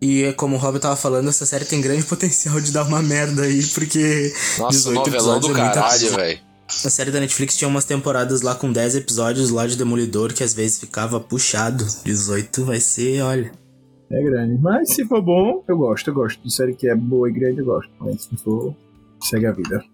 E 0.00 0.24
é 0.24 0.32
como 0.32 0.56
o 0.56 0.58
Rob 0.58 0.80
tava 0.80 0.96
falando, 0.96 1.28
essa 1.28 1.46
série 1.46 1.64
tem 1.64 1.80
grande 1.80 2.02
potencial 2.10 2.60
de 2.60 2.72
dar 2.72 2.84
uma 2.84 3.00
merda 3.00 3.42
aí, 3.42 3.64
porque 3.66 4.32
Nossa, 4.58 4.78
18 4.78 4.96
novelão 4.96 5.38
do 5.38 5.46
episódios 5.46 5.56
é 5.56 5.62
muita 5.62 5.74
caralho, 5.74 6.00
coisa. 6.00 6.16
velho. 6.16 6.40
a 6.68 6.90
série 6.90 7.10
da 7.12 7.20
Netflix 7.20 7.56
tinha 7.56 7.68
umas 7.68 7.84
temporadas 7.84 8.42
lá 8.42 8.56
com 8.56 8.72
10 8.72 8.96
episódios 8.96 9.50
lá 9.50 9.64
de 9.68 9.76
Demolidor 9.76 10.32
que 10.32 10.42
às 10.42 10.52
vezes 10.52 10.80
ficava 10.80 11.20
puxado. 11.20 11.86
18 12.04 12.64
vai 12.64 12.80
ser, 12.80 13.22
olha. 13.22 13.52
É 14.10 14.22
grande. 14.24 14.60
Mas 14.60 14.92
se 14.92 15.06
for 15.06 15.22
bom, 15.22 15.62
eu 15.68 15.78
gosto, 15.78 16.08
eu 16.10 16.14
gosto. 16.14 16.42
De 16.42 16.52
série 16.52 16.74
que 16.74 16.88
é 16.88 16.96
boa 16.96 17.30
e 17.30 17.32
grande, 17.32 17.60
eu 17.60 17.64
gosto. 17.64 17.90
Mas 18.00 18.22
se 18.22 18.36
for, 18.36 18.74
segue 19.22 19.46
a 19.46 19.52
vida. 19.52 19.84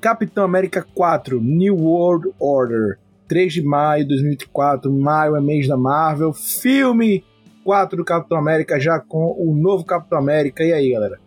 Capitão 0.00 0.44
América 0.44 0.86
4, 0.94 1.40
New 1.40 1.76
World 1.76 2.28
Order. 2.38 2.98
3 3.28 3.52
de 3.54 3.62
maio 3.62 4.02
de 4.04 4.08
2024. 4.10 4.92
Maio 4.92 5.34
é 5.36 5.40
mês 5.40 5.66
da 5.66 5.76
Marvel. 5.76 6.32
Filme 6.32 7.24
4 7.64 7.96
do 7.96 8.04
Capitão 8.04 8.38
América, 8.38 8.78
já 8.78 9.00
com 9.00 9.34
o 9.36 9.54
novo 9.54 9.84
Capitão 9.84 10.18
América. 10.18 10.62
E 10.62 10.72
aí, 10.72 10.92
galera? 10.92 11.18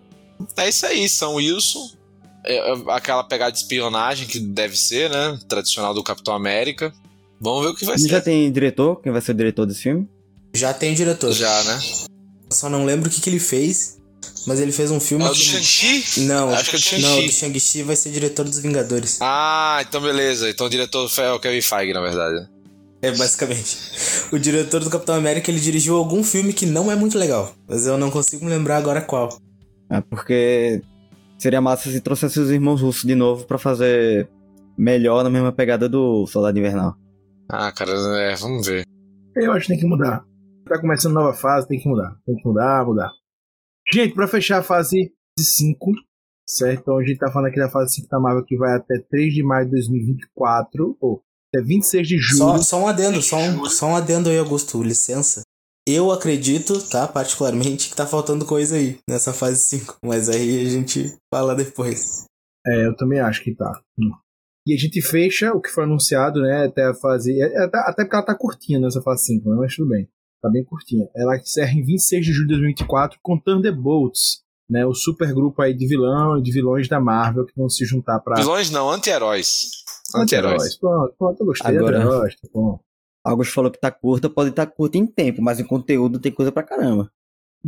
É 0.58 0.70
isso 0.70 0.86
aí, 0.86 1.10
São 1.10 1.36
Wilson. 1.36 1.92
É, 2.46 2.72
é 2.72 2.74
aquela 2.90 3.24
pegada 3.24 3.52
de 3.52 3.58
espionagem 3.58 4.26
que 4.28 4.40
deve 4.40 4.78
ser, 4.78 5.10
né? 5.10 5.38
Tradicional 5.50 5.94
do 5.94 6.02
Capitão 6.02 6.34
América. 6.34 6.94
Vamos 7.42 7.64
ver 7.66 7.72
o 7.72 7.76
que 7.76 7.84
vai 7.86 7.96
E 7.96 8.00
já 8.08 8.18
ser. 8.20 8.24
tem 8.24 8.50
diretor? 8.52 9.02
Quem 9.02 9.12
vai 9.12 9.22
ser 9.22 9.32
o 9.32 9.36
diretor 9.36 9.66
desse 9.66 9.82
filme? 9.84 10.08
Já 10.54 10.74
tem 10.74 10.94
diretor. 10.94 11.34
Já, 11.34 11.64
né? 11.66 11.80
Só 12.50 12.70
não 12.70 12.86
lembro 12.86 13.10
o 13.10 13.12
que, 13.12 13.20
que 13.22 13.30
ele 13.30 13.40
fez, 13.40 13.99
mas 14.50 14.60
ele 14.60 14.72
fez 14.72 14.90
um 14.90 15.00
filme. 15.00 15.24
É 15.24 15.28
o 15.28 15.30
do 15.30 15.36
Shang-Chi? 15.36 16.22
Não, 16.22 16.50
Acho 16.50 16.72
que 16.72 16.76
é 16.76 16.80
do 16.98 17.02
não, 17.04 17.10
Shang-Chi. 17.10 17.28
do 17.28 17.34
Shang-Chi 17.34 17.84
vai 17.84 17.96
ser 17.96 18.10
diretor 18.10 18.44
dos 18.46 18.60
Vingadores. 18.60 19.20
Ah, 19.22 19.78
então 19.88 20.02
beleza. 20.02 20.50
Então 20.50 20.66
o 20.66 20.70
diretor 20.70 21.10
é 21.20 21.32
o 21.32 21.40
Kevin 21.40 21.62
Feige, 21.62 21.94
na 21.94 22.02
verdade. 22.02 22.50
É, 23.02 23.12
basicamente. 23.12 23.78
O 24.32 24.38
diretor 24.40 24.84
do 24.84 24.90
Capitão 24.90 25.16
América, 25.16 25.50
ele 25.50 25.60
dirigiu 25.60 25.96
algum 25.96 26.24
filme 26.24 26.52
que 26.52 26.66
não 26.66 26.92
é 26.92 26.96
muito 26.96 27.18
legal. 27.18 27.54
Mas 27.68 27.86
eu 27.86 27.98
não 27.98 28.10
consigo 28.12 28.44
me 28.44 28.52
lembrar 28.52 28.78
agora 28.78 29.02
qual. 29.02 29.30
É 29.90 30.02
porque 30.02 30.82
seria 31.38 31.62
massa 31.62 31.90
se 31.92 32.02
trouxesse 32.02 32.40
os 32.40 32.50
irmãos 32.50 32.82
russos 32.82 33.04
de 33.04 33.16
novo 33.16 33.46
pra 33.46 33.58
fazer 33.58 34.28
melhor 34.78 35.24
na 35.24 35.30
mesma 35.30 35.52
pegada 35.52 35.88
do 35.88 36.28
Soldado 36.28 36.58
Invernal. 36.60 36.96
Ah, 37.48 37.72
cara, 37.72 37.92
é, 38.20 38.36
vamos 38.36 38.68
ver. 38.68 38.84
Eu 39.36 39.54
acho 39.54 39.68
que 39.68 39.74
tem 39.74 39.80
que 39.80 39.88
mudar. 39.88 40.24
Tá 40.68 40.80
começando 40.80 41.14
nova 41.14 41.34
fase, 41.34 41.68
tem 41.68 41.80
que 41.80 41.88
mudar. 41.88 42.16
Tem 42.26 42.36
que 42.36 42.48
mudar, 42.48 42.86
mudar. 42.86 43.10
Gente, 43.92 44.14
pra 44.14 44.28
fechar 44.28 44.60
a 44.60 44.64
fase 44.64 45.12
5, 45.38 45.92
certo? 46.48 46.82
Então 46.82 46.98
a 46.98 47.04
gente 47.04 47.18
tá 47.18 47.32
falando 47.32 47.48
aqui 47.50 47.60
da 47.60 47.70
fase 47.70 47.96
5 47.96 48.08
da 48.08 48.20
Marvel 48.20 48.46
que 48.46 48.58
vai 48.58 48.76
até 48.76 49.00
3 49.10 49.34
de 49.34 49.44
maio 49.44 49.66
de 49.66 49.72
2024, 49.72 50.98
ou 51.00 51.24
até 51.54 51.64
26 51.66 52.08
de 52.08 52.18
julho. 52.18 52.38
Só, 52.38 52.58
só 52.58 52.84
um 52.84 52.88
adendo, 52.88 53.22
só 53.22 53.38
um, 53.38 53.66
só 53.66 53.88
um 53.88 53.96
adendo 53.96 54.30
aí, 54.30 54.38
Augusto, 54.38 54.82
licença. 54.84 55.42
Eu 55.88 56.12
acredito, 56.12 56.88
tá, 56.88 57.08
particularmente, 57.08 57.90
que 57.90 57.96
tá 57.96 58.06
faltando 58.06 58.46
coisa 58.46 58.76
aí 58.76 59.00
nessa 59.10 59.34
fase 59.34 59.60
5. 59.64 59.98
Mas 60.06 60.30
aí 60.30 60.68
a 60.68 60.70
gente 60.70 61.18
fala 61.34 61.56
depois. 61.56 62.26
É, 62.68 62.86
eu 62.86 62.96
também 62.96 63.20
acho 63.20 63.44
que 63.44 63.56
tá. 63.56 63.72
Hum. 63.98 64.12
E 64.68 64.76
a 64.76 64.78
gente 64.78 65.02
fecha 65.02 65.52
o 65.52 65.60
que 65.60 65.70
foi 65.70 65.86
anunciado, 65.86 66.42
né? 66.42 66.66
Até 66.68 66.84
a 66.86 66.94
fase. 66.94 67.42
é, 67.42 67.64
Até, 67.64 67.78
até 67.80 68.04
porque 68.04 68.16
ela 68.16 68.26
tá 68.26 68.36
curtinha 68.36 68.80
nessa 68.80 69.02
fase 69.02 69.26
5, 69.26 69.50
né? 69.50 69.56
Mas 69.58 69.76
tudo 69.76 69.90
bem. 69.90 70.08
Tá 70.42 70.50
bem 70.50 70.64
curtinha. 70.64 71.08
Ela 71.16 71.38
encerra 71.38 71.72
em 71.74 71.84
26 71.84 72.26
de 72.26 72.32
julho 72.32 72.48
de 72.48 72.54
2024 72.54 73.20
com 73.22 73.38
Thunderbolts, 73.38 74.42
né? 74.70 74.86
O 74.86 74.94
super 74.94 75.34
grupo 75.34 75.62
aí 75.62 75.74
de 75.74 75.86
vilão 75.88 76.38
e 76.38 76.42
de 76.42 76.52
vilões 76.52 76.88
da 76.88 77.00
Marvel 77.00 77.46
que 77.46 77.54
vão 77.56 77.70
se 77.70 77.86
juntar 77.86 78.20
pra. 78.20 78.36
Vilões 78.38 78.72
não, 78.72 78.90
anti-heróis. 78.90 79.70
Anti-heróis. 80.16 80.78
Pronto, 80.78 81.14
pronto, 81.18 81.40
eu 81.42 81.46
gostei. 81.46 81.78
Agora- 81.78 82.02
Agora... 82.02 82.30
Bom, 82.54 82.80
Augusto 83.24 83.54
falou 83.54 83.70
que 83.70 83.80
tá 83.80 83.92
curta, 83.92 84.30
pode 84.30 84.50
estar 84.50 84.66
curta 84.66 84.98
em 84.98 85.06
tempo, 85.06 85.42
mas 85.42 85.60
em 85.60 85.66
conteúdo 85.68 86.20
tem 86.20 86.32
coisa 86.32 86.52
pra 86.52 86.64
caramba. 86.64 87.12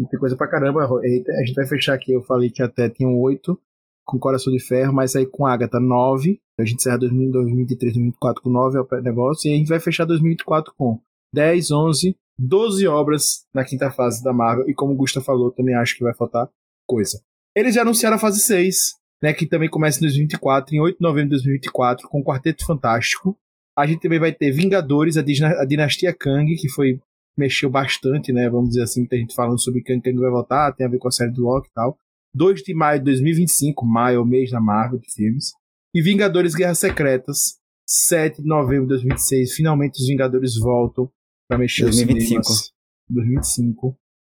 tem 0.09 0.19
coisa 0.19 0.35
pra 0.37 0.47
caramba. 0.47 0.87
Eita, 1.03 1.31
A 1.33 1.45
gente 1.45 1.53
vai 1.55 1.67
fechar 1.67 1.93
aqui. 1.93 2.13
Eu 2.13 2.23
falei 2.23 2.49
que 2.49 2.63
até 2.63 2.89
tinham 2.89 3.19
8 3.19 3.59
com 4.05 4.17
Coração 4.17 4.51
de 4.51 4.59
Ferro, 4.59 4.93
mas 4.93 5.15
aí 5.15 5.25
com 5.25 5.45
Agatha 5.45 5.79
9. 5.79 6.39
A 6.57 6.63
gente 6.63 6.77
encerra 6.77 6.99
2000, 6.99 7.31
2023, 7.31 7.93
2024 7.93 8.41
com 8.41 8.49
9 8.49 8.77
é 8.77 8.81
o 8.81 9.01
negócio. 9.01 9.49
E 9.49 9.53
a 9.53 9.57
gente 9.57 9.67
vai 9.67 9.79
fechar 9.79 10.05
2024 10.05 10.73
com 10.77 10.99
10, 11.33 11.69
11, 11.71 12.15
12 12.39 12.87
obras 12.87 13.45
na 13.53 13.63
quinta 13.63 13.91
fase 13.91 14.23
da 14.23 14.33
Marvel. 14.33 14.69
E 14.69 14.73
como 14.73 14.93
o 14.93 14.95
Gusta 14.95 15.21
falou, 15.21 15.51
também 15.51 15.75
acho 15.75 15.95
que 15.95 16.03
vai 16.03 16.13
faltar 16.13 16.49
coisa. 16.87 17.21
Eles 17.55 17.75
já 17.75 17.81
anunciaram 17.81 18.15
a 18.15 18.19
fase 18.19 18.39
6, 18.39 18.95
né, 19.21 19.33
que 19.33 19.45
também 19.45 19.69
começa 19.69 19.99
em 19.99 20.01
2024, 20.01 20.75
em 20.75 20.79
8 20.79 20.97
de 20.97 21.01
novembro 21.01 21.29
de 21.29 21.35
2024, 21.35 22.07
com 22.07 22.19
o 22.21 22.23
Quarteto 22.23 22.65
Fantástico. 22.65 23.37
A 23.77 23.85
gente 23.85 24.01
também 24.01 24.19
vai 24.19 24.31
ter 24.31 24.51
Vingadores, 24.51 25.17
a, 25.17 25.21
a 25.21 25.65
Dinastia 25.65 26.13
Kang, 26.13 26.53
que 26.55 26.69
foi 26.69 26.99
mexeu 27.37 27.69
bastante, 27.69 28.33
né? 28.33 28.49
Vamos 28.49 28.69
dizer 28.69 28.83
assim, 28.83 29.05
tem 29.05 29.21
gente 29.21 29.35
falando 29.35 29.59
sobre 29.59 29.81
Kang 29.81 30.01
Kang 30.01 30.17
vai 30.17 30.29
voltar, 30.29 30.71
tem 30.73 30.85
a 30.85 30.89
ver 30.89 30.97
com 30.97 31.07
a 31.07 31.11
série 31.11 31.31
do 31.31 31.43
Loki 31.43 31.69
e 31.69 31.73
tal. 31.73 31.97
2 32.33 32.61
de 32.61 32.73
maio 32.73 32.99
de 32.99 33.05
2025, 33.05 33.85
maio 33.85 34.25
mês 34.25 34.51
da 34.51 34.59
Marvel 34.59 34.99
de 34.99 35.11
filmes. 35.11 35.53
E 35.93 36.01
Vingadores 36.01 36.55
Guerras 36.55 36.79
Secretas, 36.79 37.57
7 37.85 38.41
de 38.41 38.47
novembro 38.47 38.83
de 38.83 38.89
2026. 38.89 39.53
Finalmente 39.53 40.01
os 40.01 40.07
Vingadores 40.07 40.57
voltam 40.57 41.11
pra 41.51 41.57
mexer 41.57 41.83
2025. 41.83 42.39
os 42.39 42.47
cinemas. 42.47 42.71
2025. 43.09 43.97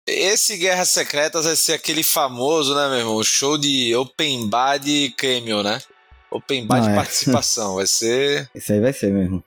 Esse 0.09 0.57
Guerras 0.57 0.91
Secretas 0.91 1.45
vai 1.45 1.55
ser 1.55 1.75
aquele 1.75 2.03
famoso, 2.03 2.75
né, 2.75 2.89
meu 2.89 2.99
irmão? 2.99 3.17
O 3.17 3.23
show 3.23 3.59
de 3.59 3.95
Open 3.95 4.49
Bar 4.49 4.79
de 4.79 5.11
Cameo, 5.17 5.63
né? 5.63 5.81
Open 6.31 6.67
Bar 6.67 6.79
Não, 6.79 6.87
de 6.87 6.93
é. 6.93 6.97
participação. 6.97 7.75
Vai 7.75 7.87
ser. 7.87 8.51
Esse 8.57 8.73
aí 8.73 8.81
vai 8.81 8.93
ser 8.95 9.13
mesmo. 9.13 9.45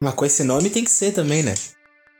Mas 0.00 0.14
com 0.14 0.24
esse 0.24 0.44
nome 0.44 0.70
tem 0.70 0.84
que 0.84 0.90
ser 0.90 1.12
também, 1.12 1.42
né? 1.42 1.54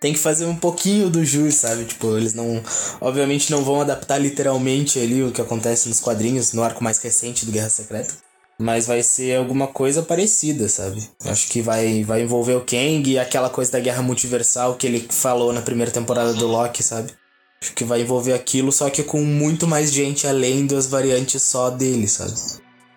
Tem 0.01 0.13
que 0.13 0.19
fazer 0.19 0.47
um 0.47 0.57
pouquinho 0.57 1.09
do 1.11 1.25
jus, 1.25 1.55
sabe? 1.55 1.85
Tipo, 1.85 2.17
eles 2.17 2.35
não. 2.35 2.63
Obviamente 3.01 3.51
não 3.51 3.63
vão 3.63 3.81
adaptar 3.81 4.19
literalmente 4.19 4.99
ali 4.99 5.23
o 5.23 5.31
que 5.31 5.41
acontece 5.41 5.89
nos 5.89 6.01
quadrinhos, 6.01 6.53
no 6.53 6.63
arco 6.63 6.83
mais 6.83 6.99
recente 6.99 7.47
do 7.47 7.53
Guerra 7.53 7.71
Secreta. 7.71 8.15
Mas 8.59 8.87
vai 8.87 9.03
ser 9.03 9.37
alguma 9.37 9.67
coisa 9.67 10.03
parecida, 10.03 10.69
sabe? 10.69 11.07
Acho 11.25 11.49
que 11.49 11.61
vai, 11.61 12.03
vai 12.05 12.23
envolver 12.23 12.55
o 12.55 12.65
Kang 12.65 13.03
e 13.11 13.19
aquela 13.19 13.51
coisa 13.51 13.73
da 13.73 13.81
guerra 13.81 14.03
multiversal 14.03 14.77
que 14.77 14.87
ele 14.87 15.07
falou 15.11 15.53
na 15.53 15.61
primeira 15.61 15.93
temporada 15.93 16.33
do 16.33 16.47
Loki, 16.47 16.83
sabe? 16.83 17.13
Acho 17.61 17.75
que 17.75 17.85
vai 17.85 18.01
envolver 18.01 18.33
aquilo, 18.33 18.73
só 18.73 18.89
que 18.89 19.03
com 19.03 19.23
muito 19.23 19.67
mais 19.67 19.93
gente 19.93 20.27
além 20.27 20.67
das 20.67 20.87
variantes 20.87 21.43
só 21.43 21.69
dele, 21.71 22.09
sabe? 22.09 22.33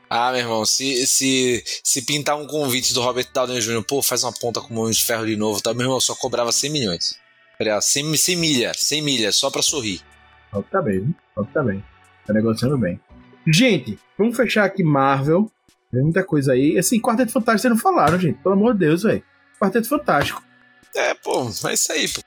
Ah, 0.09 0.31
meu 0.31 0.41
irmão, 0.41 0.65
se, 0.65 1.05
se, 1.05 1.63
se 1.83 2.01
pintar 2.01 2.35
um 2.37 2.47
convite 2.47 2.93
do 2.93 3.01
Robert 3.01 3.27
Downey 3.31 3.59
Jr., 3.59 3.83
pô, 3.83 4.01
faz 4.01 4.23
uma 4.23 4.33
ponta 4.33 4.59
com 4.59 4.73
mão 4.73 4.89
de 4.89 5.03
ferro 5.03 5.25
de 5.25 5.35
novo, 5.35 5.61
tá? 5.61 5.73
Meu 5.73 5.83
irmão, 5.83 5.97
eu 5.97 6.01
só 6.01 6.15
cobrava 6.15 6.51
100 6.51 6.71
milhões. 6.71 7.19
Pera, 7.59 7.79
100, 7.79 8.17
100 8.17 8.35
milha, 8.37 8.71
100 8.73 9.01
milha, 9.01 9.31
só 9.31 9.51
pra 9.51 9.61
sorrir. 9.61 10.01
Que 10.51 10.63
tá 10.71 10.81
bem, 10.81 11.01
viu? 11.01 11.45
Tá 11.53 11.61
bem. 11.61 11.83
Tá 12.25 12.33
negociando 12.33 12.77
bem. 12.77 12.99
Gente, 13.47 13.97
vamos 14.17 14.35
fechar 14.35 14.65
aqui 14.65 14.83
Marvel. 14.83 15.49
Tem 15.91 16.03
muita 16.03 16.23
coisa 16.23 16.53
aí. 16.53 16.77
Assim, 16.77 16.99
Quarteto 16.99 17.31
Fantástico 17.31 17.61
vocês 17.61 17.73
não 17.73 17.79
falaram, 17.81 18.19
gente. 18.19 18.37
Pelo 18.43 18.53
amor 18.53 18.73
de 18.73 18.79
Deus, 18.79 19.03
velho. 19.03 19.23
Quarteto 19.59 19.87
Fantástico. 19.87 20.43
É, 20.95 21.13
pô, 21.15 21.49
é 21.67 21.73
isso 21.73 21.91
aí, 21.91 22.07
pô. 22.07 22.21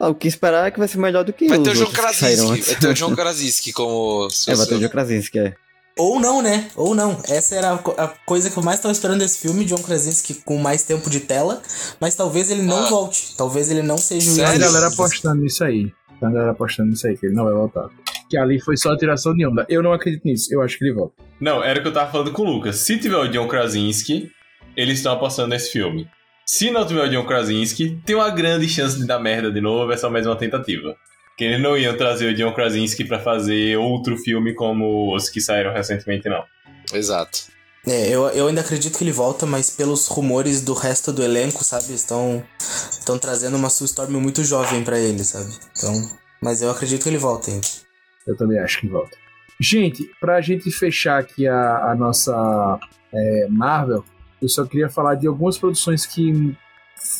Ah, 0.00 0.08
o 0.08 0.14
que 0.14 0.26
esperar 0.26 0.66
é 0.66 0.70
que 0.70 0.78
vai 0.78 0.88
ser 0.88 0.98
melhor 0.98 1.22
do 1.24 1.32
que 1.32 1.46
Vai 1.46 1.58
os 1.58 1.64
ter 1.64 1.70
o 1.70 1.74
John 1.74 1.92
Krasinski, 1.92 2.60
vai 2.62 2.76
ter 2.76 2.88
o 2.88 2.94
John 2.94 3.14
Krasinski 3.16 3.72
como... 3.72 4.28
É, 4.48 4.54
vai 4.54 4.66
ter 4.66 4.74
o 4.74 4.80
John 4.80 4.88
Krasinski, 4.88 5.38
é. 5.38 5.54
Ou 5.96 6.18
não, 6.18 6.40
né? 6.42 6.68
Ou 6.74 6.94
não. 6.94 7.20
Essa 7.28 7.54
era 7.54 7.74
a, 7.74 7.78
co- 7.78 7.94
a 7.98 8.08
coisa 8.26 8.50
que 8.50 8.56
eu 8.56 8.62
mais 8.62 8.80
tava 8.80 8.90
esperando 8.92 9.18
desse 9.20 9.38
filme, 9.38 9.64
John 9.64 9.76
Krasinski 9.82 10.34
com 10.34 10.56
mais 10.56 10.82
tempo 10.82 11.08
de 11.10 11.20
tela, 11.20 11.62
mas 12.00 12.14
talvez 12.14 12.50
ele 12.50 12.62
não 12.62 12.86
Ah. 12.86 12.88
volte. 12.88 13.34
Talvez 13.36 13.70
ele 13.70 13.82
não 13.82 13.98
seja 13.98 14.32
o 14.32 14.34
Tem 14.34 14.44
a 14.44 14.56
galera 14.58 14.88
apostando 14.88 15.42
nisso 15.42 15.62
aí. 15.62 15.92
Tem 16.18 16.28
a 16.28 16.32
galera 16.32 16.50
apostando 16.52 16.90
nisso 16.90 17.06
aí, 17.06 17.16
que 17.16 17.26
ele 17.26 17.34
não 17.34 17.44
vai 17.44 17.52
voltar. 17.52 17.88
Que 18.32 18.38
ali 18.38 18.58
foi 18.58 18.78
só 18.78 18.92
a 18.92 18.96
tiração 18.96 19.34
de 19.34 19.46
onda. 19.46 19.66
Eu 19.68 19.82
não 19.82 19.92
acredito 19.92 20.24
nisso. 20.24 20.48
Eu 20.50 20.62
acho 20.62 20.78
que 20.78 20.86
ele 20.86 20.94
volta. 20.94 21.22
Não, 21.38 21.62
era 21.62 21.78
o 21.78 21.82
que 21.82 21.88
eu 21.88 21.92
tava 21.92 22.10
falando 22.10 22.32
com 22.32 22.40
o 22.40 22.50
Lucas. 22.50 22.76
Se 22.76 22.96
tiver 22.96 23.18
o 23.18 23.28
John 23.28 23.46
Krasinski, 23.46 24.30
eles 24.74 24.96
estão 24.96 25.12
apostando 25.12 25.48
nesse 25.48 25.70
filme. 25.70 26.08
Se 26.46 26.70
não 26.70 26.86
tiver 26.86 27.04
o 27.04 27.10
John 27.10 27.26
Krasinski, 27.26 28.00
tem 28.06 28.16
uma 28.16 28.30
grande 28.30 28.66
chance 28.70 28.98
de 28.98 29.06
dar 29.06 29.18
merda 29.18 29.52
de 29.52 29.60
novo, 29.60 29.92
é 29.92 29.98
só 29.98 30.08
mais 30.08 30.26
uma 30.26 30.34
tentativa. 30.34 30.96
Que 31.36 31.44
eles 31.44 31.60
não 31.60 31.76
iam 31.76 31.94
trazer 31.94 32.32
o 32.32 32.34
John 32.34 32.54
Krasinski 32.54 33.04
pra 33.04 33.18
fazer 33.18 33.76
outro 33.76 34.16
filme 34.16 34.54
como 34.54 35.14
os 35.14 35.28
que 35.28 35.38
saíram 35.38 35.74
recentemente, 35.74 36.26
não. 36.26 36.42
Exato. 36.90 37.52
É, 37.86 38.08
eu, 38.08 38.26
eu 38.28 38.48
ainda 38.48 38.62
acredito 38.62 38.96
que 38.96 39.04
ele 39.04 39.12
volta, 39.12 39.44
mas 39.44 39.68
pelos 39.68 40.08
rumores 40.08 40.62
do 40.62 40.72
resto 40.72 41.12
do 41.12 41.22
elenco, 41.22 41.62
sabe? 41.62 41.92
Estão 41.92 42.42
estão 42.58 43.18
trazendo 43.18 43.58
uma 43.58 43.68
Sue 43.68 43.84
Storm 43.84 44.12
muito 44.12 44.42
jovem 44.42 44.82
pra 44.82 44.98
ele, 44.98 45.22
sabe? 45.22 45.52
Então, 45.76 45.92
mas 46.40 46.62
eu 46.62 46.70
acredito 46.70 47.02
que 47.02 47.10
ele 47.10 47.18
volta 47.18 47.50
ainda. 47.50 47.68
Eu 48.26 48.36
também 48.36 48.58
acho 48.58 48.80
que 48.80 48.88
volta. 48.88 49.16
Gente, 49.60 50.10
pra 50.20 50.40
gente 50.40 50.70
fechar 50.70 51.18
aqui 51.18 51.46
a, 51.46 51.90
a 51.90 51.94
nossa 51.94 52.80
é, 53.12 53.46
Marvel, 53.48 54.04
eu 54.40 54.48
só 54.48 54.64
queria 54.64 54.88
falar 54.88 55.14
de 55.14 55.26
algumas 55.26 55.56
produções 55.56 56.04
que 56.04 56.56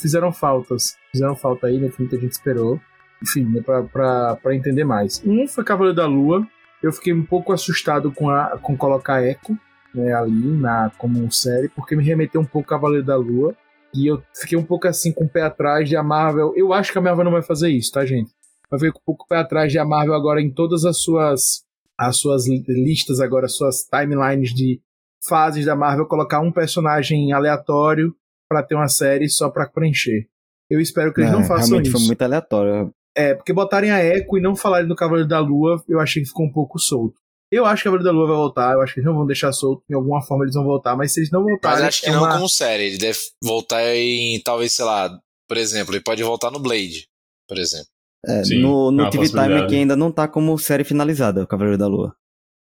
fizeram 0.00 0.32
faltas. 0.32 0.96
Fizeram 1.12 1.36
falta 1.36 1.68
aí, 1.68 1.78
né? 1.78 1.88
Que 1.88 2.00
muita 2.00 2.18
gente 2.18 2.32
esperou. 2.32 2.80
Enfim, 3.22 3.44
né, 3.44 3.62
pra, 3.62 3.82
pra, 3.84 4.36
pra 4.36 4.54
entender 4.54 4.84
mais. 4.84 5.22
Um 5.24 5.46
foi 5.46 5.62
Cavaleiro 5.62 5.96
da 5.96 6.06
Lua. 6.06 6.46
Eu 6.82 6.92
fiquei 6.92 7.12
um 7.12 7.24
pouco 7.24 7.52
assustado 7.52 8.10
com, 8.10 8.28
a, 8.28 8.58
com 8.58 8.76
colocar 8.76 9.22
Echo 9.22 9.56
né, 9.94 10.12
ali 10.12 10.56
na, 10.56 10.90
como 10.98 11.30
série, 11.30 11.68
porque 11.68 11.94
me 11.94 12.02
remeteu 12.02 12.40
um 12.40 12.44
pouco 12.44 12.68
Cavaleiro 12.68 13.04
da 13.04 13.16
Lua. 13.16 13.54
E 13.94 14.06
eu 14.06 14.22
fiquei 14.34 14.58
um 14.58 14.64
pouco 14.64 14.88
assim 14.88 15.12
com 15.12 15.24
o 15.24 15.28
pé 15.28 15.42
atrás 15.42 15.88
de 15.88 15.96
a 15.96 16.02
Marvel. 16.02 16.54
Eu 16.56 16.72
acho 16.72 16.90
que 16.90 16.98
a 16.98 17.00
Marvel 17.00 17.24
não 17.24 17.32
vai 17.32 17.42
fazer 17.42 17.68
isso, 17.68 17.92
tá, 17.92 18.04
gente? 18.04 18.32
Vai 18.72 18.80
ficar 18.80 18.98
um 18.98 19.02
pouco 19.04 19.26
pé 19.28 19.36
atrás 19.36 19.70
de 19.70 19.78
a 19.78 19.84
Marvel 19.84 20.14
agora 20.14 20.40
em 20.40 20.50
todas 20.50 20.84
as 20.84 21.00
suas 21.02 21.62
as 21.98 22.16
suas 22.16 22.48
li- 22.48 22.64
listas 22.68 23.20
agora, 23.20 23.44
as 23.46 23.54
suas 23.54 23.84
timelines 23.84 24.52
de 24.54 24.80
fases 25.24 25.66
da 25.66 25.76
Marvel, 25.76 26.06
colocar 26.06 26.40
um 26.40 26.50
personagem 26.50 27.32
aleatório 27.32 28.12
pra 28.48 28.62
ter 28.62 28.74
uma 28.74 28.88
série 28.88 29.28
só 29.28 29.48
pra 29.50 29.68
preencher. 29.68 30.26
Eu 30.70 30.80
espero 30.80 31.12
que 31.12 31.20
eles 31.20 31.30
É, 31.30 31.34
não 31.34 31.44
façam 31.44 31.68
realmente 31.68 31.88
isso. 31.88 31.98
foi 31.98 32.06
muito 32.06 32.22
aleatório. 32.22 32.92
É, 33.14 33.34
porque 33.34 33.52
botarem 33.52 33.90
a 33.90 34.02
Echo 34.02 34.38
e 34.38 34.40
não 34.40 34.56
falarem 34.56 34.88
do 34.88 34.96
Cavaleiro 34.96 35.28
da 35.28 35.38
Lua, 35.38 35.82
eu 35.86 36.00
achei 36.00 36.22
que 36.22 36.28
ficou 36.28 36.46
um 36.46 36.52
pouco 36.52 36.78
solto. 36.78 37.14
Eu 37.52 37.66
acho 37.66 37.82
que 37.82 37.88
o 37.88 37.92
Cavaleiro 37.92 38.04
da 38.10 38.18
Lua 38.18 38.26
vai 38.28 38.36
voltar, 38.36 38.72
eu 38.72 38.80
acho 38.80 38.94
que 38.94 39.00
eles 39.00 39.06
não 39.06 39.14
vão 39.18 39.26
deixar 39.26 39.52
solto, 39.52 39.84
em 39.88 39.94
alguma 39.94 40.22
forma 40.22 40.44
eles 40.44 40.54
vão 40.54 40.64
voltar, 40.64 40.96
mas 40.96 41.12
se 41.12 41.20
eles 41.20 41.30
não 41.30 41.42
Mas 41.42 41.50
voltarem. 41.52 41.86
acho 41.86 42.00
que 42.00 42.08
é 42.08 42.12
não 42.12 42.22
uma- 42.22 42.32
como 42.32 42.48
série. 42.48 42.84
Ele 42.84 42.98
deve 42.98 43.18
voltar 43.44 43.84
em, 43.94 44.40
talvez, 44.42 44.72
sei 44.72 44.84
lá, 44.86 45.10
por 45.46 45.58
exemplo, 45.58 45.94
ele 45.94 46.02
pode 46.02 46.22
voltar 46.22 46.50
no 46.50 46.58
Blade, 46.58 47.06
por 47.46 47.58
exemplo. 47.58 47.86
É, 48.24 48.44
Sim, 48.44 48.60
no 48.60 48.88
é 48.88 48.92
no 48.92 49.02
uma 49.02 49.10
TV 49.10 49.28
Time 49.28 49.54
aqui 49.54 49.76
ainda 49.76 49.96
não 49.96 50.12
tá 50.12 50.28
como 50.28 50.56
série 50.58 50.84
finalizada, 50.84 51.42
o 51.42 51.46
Cavaleiro 51.46 51.78
da 51.78 51.86
Lua. 51.88 52.14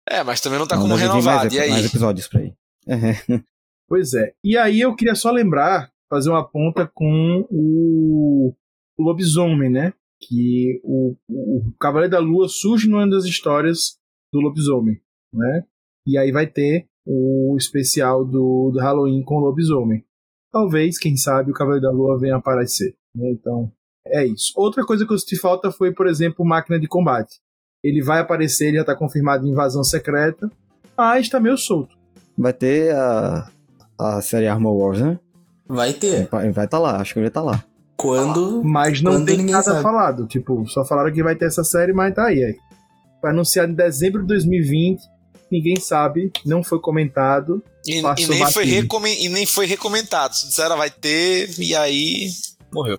É, 0.09 0.23
mas 0.23 0.41
também 0.41 0.57
não 0.57 0.67
tá 0.67 0.75
Não, 0.75 0.83
como 0.83 0.95
renovado. 0.95 1.41
mais, 1.41 1.53
E 1.53 1.59
aí? 1.59 1.69
mais 1.69 1.85
episódios 1.85 2.27
pra 2.27 2.39
aí. 2.41 2.53
É. 2.87 2.95
Pois 3.87 4.13
é. 4.13 4.33
E 4.41 4.57
aí 4.57 4.79
eu 4.79 4.95
queria 4.95 5.15
só 5.15 5.29
lembrar, 5.31 5.91
fazer 6.09 6.29
uma 6.29 6.47
ponta 6.47 6.89
com 6.93 7.45
o, 7.51 8.55
o 8.97 9.03
lobisomem, 9.03 9.69
né? 9.69 9.93
que 10.21 10.79
o, 10.83 11.15
o 11.29 11.73
Cavaleiro 11.79 12.11
da 12.11 12.19
Lua 12.19 12.47
surge 12.47 12.87
numa 12.87 13.09
das 13.09 13.25
histórias 13.25 13.97
do 14.31 14.39
lobisomem, 14.39 15.01
né? 15.33 15.65
E 16.07 16.17
aí 16.17 16.31
vai 16.31 16.47
ter 16.47 16.87
o 17.05 17.55
especial 17.57 18.23
do, 18.23 18.71
do 18.71 18.79
Halloween 18.79 19.23
com 19.23 19.35
o 19.37 19.39
lobisomem. 19.39 20.05
Talvez, 20.51 20.97
quem 20.97 21.17
sabe, 21.17 21.51
o 21.51 21.53
Cavaleiro 21.53 21.85
da 21.87 21.91
Lua 21.91 22.19
venha 22.19 22.35
aparecer. 22.35 22.95
Né? 23.15 23.31
Então, 23.31 23.71
é 24.05 24.25
isso. 24.25 24.51
Outra 24.55 24.85
coisa 24.85 25.05
que 25.05 25.13
eu 25.13 25.17
senti 25.17 25.37
falta 25.37 25.71
foi, 25.71 25.93
por 25.93 26.07
exemplo, 26.07 26.45
máquina 26.45 26.79
de 26.79 26.87
combate. 26.87 27.39
Ele 27.83 28.01
vai 28.01 28.19
aparecer, 28.19 28.67
ele 28.67 28.77
já 28.77 28.81
está 28.81 28.95
confirmado 28.95 29.45
em 29.45 29.51
invasão 29.51 29.83
secreta, 29.83 30.49
mas 30.97 31.25
está 31.25 31.39
meio 31.39 31.57
solto. 31.57 31.95
Vai 32.37 32.53
ter 32.53 32.93
a, 32.95 33.49
a 33.99 34.21
série 34.21 34.47
Armor 34.47 34.75
Wars, 34.75 35.01
né? 35.01 35.19
Vai 35.67 35.93
ter. 35.93 36.27
Vai 36.29 36.49
estar 36.49 36.67
tá 36.67 36.79
lá, 36.79 36.97
acho 36.97 37.13
que 37.13 37.19
vai 37.19 37.27
estar 37.27 37.41
tá 37.41 37.45
lá. 37.45 37.63
Quando. 37.95 38.63
Mas 38.63 39.01
não 39.01 39.13
quando 39.13 39.25
tem 39.25 39.37
ninguém 39.37 39.53
nada 39.53 39.63
sabe. 39.63 39.83
falado. 39.83 40.27
Tipo, 40.27 40.67
só 40.67 40.83
falaram 40.83 41.11
que 41.11 41.23
vai 41.23 41.35
ter 41.35 41.45
essa 41.45 41.63
série, 41.63 41.93
mas 41.93 42.13
tá 42.13 42.25
aí. 42.25 42.43
aí. 42.43 42.55
Foi 43.19 43.29
anunciado 43.29 43.71
em 43.71 43.75
dezembro 43.75 44.21
de 44.21 44.27
2020. 44.27 45.01
Ninguém 45.51 45.75
sabe, 45.75 46.31
não 46.45 46.63
foi 46.63 46.79
comentado. 46.79 47.61
E, 47.85 47.97
e 47.97 48.01
nem 48.01 48.15
foi 48.25 48.39
batido. 48.39 49.07
e 49.07 49.29
nem 49.29 49.45
foi 49.45 49.65
recomendado. 49.65 50.33
Se 50.33 50.47
disseram 50.47 50.77
vai 50.77 50.89
ter, 50.89 51.49
e 51.59 51.75
aí 51.75 52.29
morreu. 52.71 52.97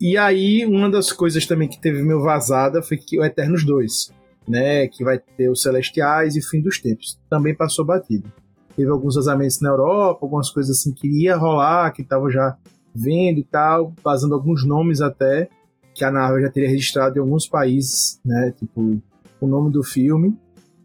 E 0.00 0.16
aí, 0.16 0.66
uma 0.66 0.90
das 0.90 1.12
coisas 1.12 1.46
também 1.46 1.68
que 1.68 1.80
teve 1.80 2.02
meio 2.02 2.20
vazada 2.20 2.82
foi 2.82 2.96
que 2.96 3.18
o 3.18 3.24
Eternos 3.24 3.64
2, 3.64 4.12
né? 4.48 4.88
Que 4.88 5.04
vai 5.04 5.18
ter 5.18 5.48
os 5.48 5.62
Celestiais 5.62 6.34
e 6.34 6.42
Fim 6.42 6.60
dos 6.60 6.80
Tempos. 6.80 7.18
Também 7.30 7.54
passou 7.54 7.84
batido. 7.84 8.30
Teve 8.76 8.90
alguns 8.90 9.14
vazamentos 9.14 9.60
na 9.60 9.68
Europa, 9.68 10.20
algumas 10.22 10.50
coisas 10.50 10.78
assim 10.78 10.92
que 10.92 11.06
ia 11.06 11.36
rolar, 11.36 11.92
que 11.92 12.02
tava 12.02 12.30
já 12.30 12.56
vendo 12.94 13.38
e 13.38 13.44
tal, 13.44 13.94
vazando 14.02 14.34
alguns 14.34 14.66
nomes 14.66 15.00
até, 15.00 15.48
que 15.94 16.04
a 16.04 16.10
Marvel 16.10 16.42
já 16.42 16.50
teria 16.50 16.68
registrado 16.68 17.16
em 17.16 17.20
alguns 17.20 17.46
países, 17.46 18.20
né? 18.24 18.52
Tipo, 18.58 19.00
o 19.40 19.46
nome 19.46 19.70
do 19.70 19.82
filme, 19.82 20.36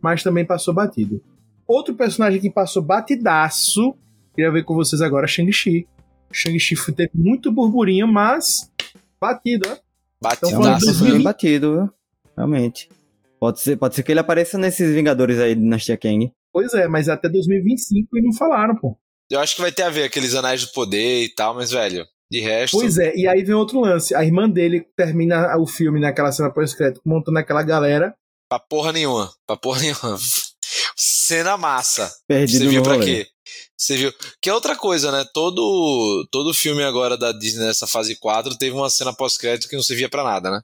mas 0.01 0.21
também 0.21 0.45
passou 0.45 0.73
batido. 0.73 1.21
Outro 1.67 1.95
personagem 1.95 2.39
que 2.39 2.49
passou 2.49 2.82
batidaço, 2.82 3.95
queria 4.36 4.51
ver 4.51 4.63
com 4.63 4.73
vocês 4.75 5.01
agora, 5.01 5.28
Shang-Chi. 5.28 5.88
Shang-Chi 6.32 6.75
foi- 6.75 6.93
teve 6.93 7.11
muito 7.13 7.51
burburinho, 7.51 8.07
mas 8.07 8.69
batido, 9.19 9.69
ó. 9.71 9.78
Batidaço. 10.21 10.55
Então, 10.55 10.59
Nossa, 10.71 10.86
foi 10.86 10.93
2020. 10.93 11.23
batido, 11.23 11.73
viu? 11.73 11.89
Realmente. 12.36 12.89
Pode 13.39 13.59
ser, 13.59 13.78
pode 13.78 13.95
ser 13.95 14.03
que 14.03 14.11
ele 14.11 14.19
apareça 14.19 14.57
nesses 14.57 14.93
Vingadores 14.93 15.39
aí, 15.39 15.53
Dinastia 15.55 15.95
Kang. 15.97 16.32
Pois 16.51 16.73
é, 16.73 16.88
mas 16.88 17.07
até 17.07 17.30
2025 17.30 18.17
e 18.17 18.21
não 18.21 18.34
falaram, 18.34 18.75
pô. 18.75 18.97
Eu 19.30 19.39
acho 19.39 19.55
que 19.55 19.61
vai 19.61 19.71
ter 19.71 19.84
a 19.84 19.89
ver 19.89 20.03
aqueles 20.03 20.34
anéis 20.34 20.65
do 20.65 20.71
poder 20.71 21.23
e 21.23 21.30
tal, 21.36 21.53
mas, 21.53 21.69
velho, 21.69 22.05
de 22.32 22.39
resto. 22.39 22.78
Pois 22.78 22.97
é, 22.97 23.15
e 23.15 23.28
aí 23.28 23.43
vem 23.43 23.53
outro 23.53 23.80
lance. 23.82 24.15
A 24.15 24.23
irmã 24.23 24.49
dele 24.49 24.86
termina 24.95 25.55
o 25.59 25.67
filme 25.67 25.99
naquela 25.99 26.32
cena 26.32 26.49
pós-crédito, 26.51 27.01
montando 27.05 27.38
aquela 27.38 27.61
galera. 27.61 28.15
Pra 28.49 28.57
porra 28.59 28.91
nenhuma. 28.91 29.30
Pra 29.45 29.55
porra 29.57 29.82
nenhuma. 29.82 30.17
Cena 30.95 31.57
massa. 31.57 32.11
Perdido 32.28 32.63
Você 32.65 32.69
viu 32.69 32.82
no 32.82 32.84
pra 32.89 32.99
quê? 32.99 33.28
Você 33.78 33.95
viu? 33.95 34.13
Que 34.41 34.49
é 34.49 34.53
outra 34.53 34.75
coisa, 34.75 35.11
né? 35.11 35.23
Todo, 35.34 36.28
todo 36.32 36.53
filme 36.53 36.84
agora 36.84 37.15
da 37.17 37.32
Disney 37.32 37.65
nessa 37.65 37.86
fase 37.86 38.15
4 38.15 38.57
teve 38.57 38.75
uma 38.75 38.89
cena 38.89 39.13
pós-crédito 39.13 39.69
que 39.69 39.75
não 39.75 39.84
servia 39.84 40.09
pra 40.09 40.23
nada, 40.23 40.49
né? 40.49 40.61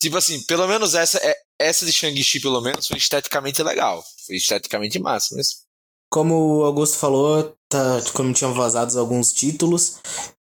Tipo 0.00 0.16
assim, 0.16 0.40
pelo 0.42 0.66
menos 0.66 0.94
essa, 0.94 1.18
é- 1.18 1.36
essa 1.58 1.86
de 1.86 1.92
Shang-Chi, 1.92 2.40
pelo 2.40 2.60
menos, 2.60 2.86
foi 2.88 2.96
esteticamente 2.98 3.62
legal. 3.62 4.04
Foi 4.26 4.36
esteticamente 4.36 4.98
massa. 4.98 5.34
Mas 5.36 5.62
Como 6.10 6.58
o 6.58 6.64
Augusto 6.64 6.98
falou, 6.98 7.56
tá, 7.70 8.02
como 8.12 8.34
tinham 8.34 8.52
vazados 8.52 8.96
alguns 8.96 9.32
títulos, 9.32 9.96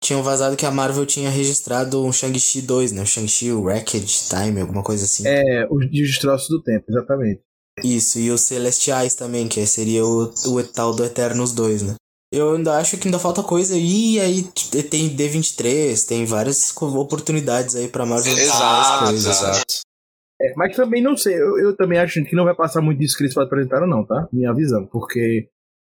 tinham 0.03 0.23
vazado 0.23 0.57
que 0.57 0.67
a 0.67 0.71
Marvel 0.71 1.07
tinha 1.07 1.31
registrado 1.31 2.05
um 2.05 2.13
Shang-Chi 2.13 2.61
2, 2.61 2.93
né? 2.93 3.01
O 3.03 3.07
Shang-Chi 3.07 3.51
o 3.53 3.63
Wreckage 3.63 4.29
Time, 4.29 4.61
alguma 4.61 4.83
coisa 4.83 5.07
assim. 5.07 5.27
É, 5.27 5.67
os 5.71 5.91
destroços 5.91 6.49
do 6.49 6.63
tempo, 6.63 6.85
exatamente. 6.91 7.41
Isso, 7.83 8.19
e 8.19 8.31
os 8.31 8.43
Celestiais 8.43 9.15
também, 9.15 9.49
que 9.49 9.65
seria 9.67 10.05
o, 10.05 10.33
o 10.47 10.65
tal 10.65 10.95
do 10.95 11.05
Eternos 11.05 11.53
2, 11.53 11.83
né? 11.83 11.95
Eu 12.33 12.55
ainda 12.55 12.79
acho 12.79 12.97
que 12.97 13.07
ainda 13.07 13.19
falta 13.19 13.43
coisa. 13.43 13.77
E 13.77 14.19
aí 14.19 14.43
t- 14.43 14.83
tem 14.83 15.15
D23, 15.17 16.07
tem 16.07 16.25
várias 16.25 16.75
oportunidades 16.81 17.77
aí 17.77 17.89
pra 17.89 18.05
Marvel 18.07 18.33
exato, 18.33 19.05
coisas. 19.05 19.27
exato. 19.27 19.75
É, 20.41 20.53
mas 20.57 20.75
também 20.75 21.01
não 21.01 21.17
sei, 21.17 21.35
eu, 21.35 21.59
eu 21.59 21.77
também 21.77 21.99
acho 21.99 22.25
que 22.25 22.35
não 22.35 22.45
vai 22.45 22.55
passar 22.55 22.83
muito 22.83 22.99
disso 22.99 23.17
que 23.17 23.23
eles 23.23 23.37
apresentaram, 23.37 23.87
não, 23.87 24.05
tá? 24.05 24.29
Minha 24.33 24.53
visão, 24.53 24.85
porque 24.87 25.49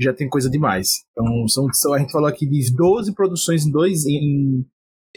já 0.01 0.13
tem 0.13 0.29
coisa 0.29 0.51
demais. 0.51 1.05
Então, 1.13 1.49
são, 1.49 1.73
são, 1.73 1.95
a 1.95 1.99
gente 1.99 2.13
falou 2.13 2.29
aqui 2.29 2.47
de 2.47 2.71
12 2.75 3.15
produções 3.15 3.65
em 3.67 3.71
dois. 3.71 4.05
Em, 4.05 4.65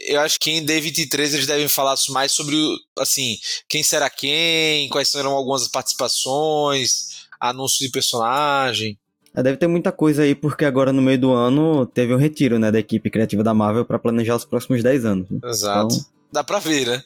Eu 0.08 0.20
acho 0.20 0.38
que 0.40 0.50
em 0.50 0.64
D23 0.64 1.34
eles 1.34 1.46
devem 1.46 1.68
falar 1.68 1.94
mais 2.10 2.32
sobre, 2.32 2.56
assim, 2.98 3.36
quem 3.68 3.82
será 3.82 4.08
quem, 4.08 4.88
quais 4.88 5.08
serão 5.08 5.32
algumas 5.32 5.68
participações, 5.68 7.26
anúncio 7.40 7.84
de 7.84 7.90
personagem. 7.92 8.98
É, 9.34 9.42
deve 9.42 9.56
ter 9.58 9.66
muita 9.68 9.92
coisa 9.92 10.22
aí, 10.22 10.34
porque 10.34 10.64
agora 10.64 10.92
no 10.92 11.00
meio 11.02 11.18
do 11.18 11.32
ano 11.32 11.86
teve 11.86 12.12
um 12.14 12.18
retiro, 12.18 12.58
né, 12.58 12.70
da 12.72 12.78
equipe 12.80 13.10
criativa 13.10 13.42
da 13.44 13.54
Marvel 13.54 13.84
pra 13.84 13.98
planejar 13.98 14.36
os 14.36 14.44
próximos 14.44 14.82
10 14.82 15.04
anos. 15.04 15.30
né? 15.30 15.38
Exato. 15.44 15.94
Então- 15.94 16.06
Dá 16.32 16.44
pra 16.44 16.58
ver, 16.60 16.86
né? 16.86 17.02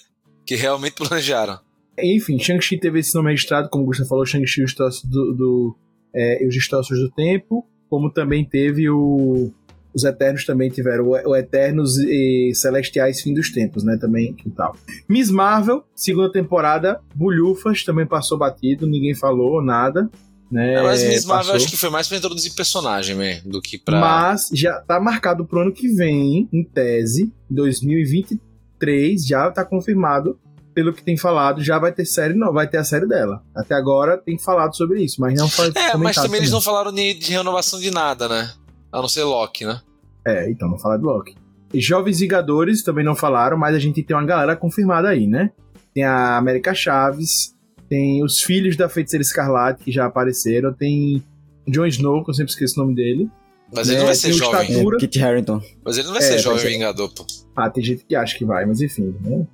Que 0.46 0.54
realmente 0.54 0.92
planejaram. 0.94 1.58
enfim, 1.98 2.38
Shang-Chi 2.38 2.78
teve 2.78 3.00
esse 3.00 3.14
nome 3.14 3.30
registrado, 3.30 3.68
como 3.70 3.84
o 3.84 3.86
Gustavo 3.86 4.08
falou, 4.08 4.26
Shang-Chi 4.26 4.60
e 4.60 4.64
os 4.64 4.70
Destroços 4.70 5.02
do, 5.04 5.32
do, 5.34 5.76
é, 6.14 6.42
e 6.44 6.46
os 6.46 6.54
Destroços 6.54 6.98
do 6.98 7.10
Tempo, 7.10 7.66
como 7.88 8.10
também 8.12 8.44
teve 8.44 8.88
o. 8.90 9.50
Os 9.94 10.04
Eternos 10.04 10.44
também 10.44 10.68
tiveram 10.68 11.08
o, 11.08 11.36
Eternos 11.36 11.96
e 11.98 12.52
Celestiais 12.54 13.20
Fim 13.20 13.32
dos 13.32 13.50
Tempos, 13.52 13.84
né? 13.84 13.96
Também 14.00 14.36
e 14.44 14.50
tal. 14.50 14.76
Miss 15.08 15.30
Marvel, 15.30 15.84
segunda 15.94 16.30
temporada, 16.32 17.00
Bulhufas, 17.14 17.84
também 17.84 18.06
passou 18.06 18.36
batido, 18.36 18.86
ninguém 18.86 19.14
falou 19.14 19.62
nada. 19.62 20.10
Né, 20.50 20.74
É, 20.74 20.82
mas 20.82 21.02
Miss 21.02 21.24
Marvel 21.24 21.52
passou. 21.52 21.56
acho 21.56 21.70
que 21.70 21.76
foi 21.76 21.90
mais 21.90 22.06
pra 22.08 22.16
introduzir 22.16 22.52
personagem 22.54 23.16
mesmo, 23.16 23.50
do 23.50 23.62
que 23.62 23.78
pra. 23.78 24.00
Mas 24.00 24.48
já 24.52 24.80
tá 24.80 25.00
marcado 25.00 25.44
pro 25.44 25.60
ano 25.60 25.72
que 25.72 25.88
vem, 25.88 26.48
em 26.52 26.64
tese, 26.64 27.32
2023, 27.50 29.24
já 29.26 29.50
tá 29.50 29.64
confirmado, 29.64 30.38
pelo 30.74 30.92
que 30.92 31.02
tem 31.02 31.16
falado, 31.16 31.62
já 31.62 31.78
vai 31.78 31.92
ter 31.92 32.04
série, 32.04 32.34
não, 32.34 32.52
vai 32.52 32.66
ter 32.66 32.78
a 32.78 32.84
série 32.84 33.06
dela. 33.06 33.42
Até 33.54 33.74
agora 33.74 34.18
tem 34.18 34.36
falado 34.38 34.76
sobre 34.76 35.02
isso, 35.02 35.20
mas 35.20 35.38
não 35.38 35.48
foi 35.48 35.68
É, 35.68 35.70
mas 35.70 35.92
comentado 35.92 36.24
também 36.24 36.40
eles 36.40 36.50
não 36.50 36.60
falaram 36.60 36.92
de, 36.92 37.14
de 37.14 37.30
renovação 37.32 37.78
de 37.78 37.90
nada, 37.90 38.28
né? 38.28 38.52
A 38.94 39.00
não 39.00 39.08
ser 39.08 39.24
Loki, 39.24 39.64
né? 39.66 39.80
É, 40.24 40.48
então 40.48 40.68
não 40.68 40.78
falar 40.78 40.96
de 40.98 41.02
Loki. 41.02 41.34
E 41.72 41.80
Jovens 41.80 42.20
Vingadores 42.20 42.84
também 42.84 43.04
não 43.04 43.16
falaram, 43.16 43.58
mas 43.58 43.74
a 43.74 43.78
gente 43.80 44.02
tem 44.04 44.16
uma 44.16 44.24
galera 44.24 44.54
confirmada 44.54 45.08
aí, 45.08 45.26
né? 45.26 45.50
Tem 45.92 46.04
a 46.04 46.36
América 46.36 46.72
Chaves, 46.72 47.54
tem 47.88 48.22
os 48.22 48.40
filhos 48.40 48.76
da 48.76 48.88
Feiticeira 48.88 49.22
Escarlate 49.22 49.82
que 49.82 49.90
já 49.90 50.06
apareceram, 50.06 50.72
tem 50.72 51.20
Jon 51.66 51.86
Snow, 51.86 52.22
que 52.22 52.30
eu 52.30 52.34
sempre 52.34 52.52
esqueço 52.52 52.80
o 52.80 52.84
nome 52.84 52.94
dele. 52.94 53.28
Mas 53.74 53.88
ele 53.88 53.96
É, 53.96 53.98
não 53.98 54.06
vai 54.06 54.14
ser 54.14 54.32
jovem. 54.32 54.80
É, 54.80 54.96
Kit 54.98 55.20
Harington. 55.20 55.60
Mas 55.84 55.98
ele 55.98 56.06
não 56.06 56.14
vai 56.14 56.22
É, 56.22 56.26
ser 56.26 56.38
jovem 56.38 56.64
é. 56.64 56.68
Vingador, 56.68 57.12
pô. 57.12 57.26
Ah, 57.56 57.68
tem 57.68 57.82
gente 57.82 58.04
que 58.04 58.14
acha 58.14 58.38
que 58.38 58.44
vai, 58.44 58.64
mas 58.64 58.80
enfim, 58.80 59.12
né? 59.20 59.44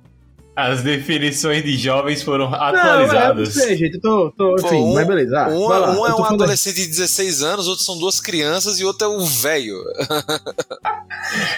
As 0.69 0.81
definições 0.83 1.63
de 1.63 1.77
jovens 1.77 2.21
foram 2.21 2.49
Não, 2.49 2.57
é, 2.57 2.69
atualizadas. 2.69 3.55
não 3.55 3.63
sei, 3.63 3.77
gente, 3.77 3.95
eu 3.95 4.01
tô, 4.01 4.31
tô 4.31 4.55
Pô, 4.55 4.67
enfim, 4.67 4.75
um- 4.75 4.93
mas 4.93 5.07
beleza. 5.07 5.39
Ah, 5.39 5.47
um 5.49 5.67
vai 5.67 5.79
lá, 5.79 5.91
um 5.91 6.05
é 6.05 6.15
um 6.15 6.23
adolescente 6.23 6.75
de 6.75 6.87
16 6.87 7.41
anos, 7.41 7.67
outro 7.67 7.83
são 7.83 7.97
duas 7.97 8.19
crianças 8.19 8.79
e 8.79 8.85
outro 8.85 9.07
é 9.07 9.09
um 9.09 9.25
velho. 9.25 9.75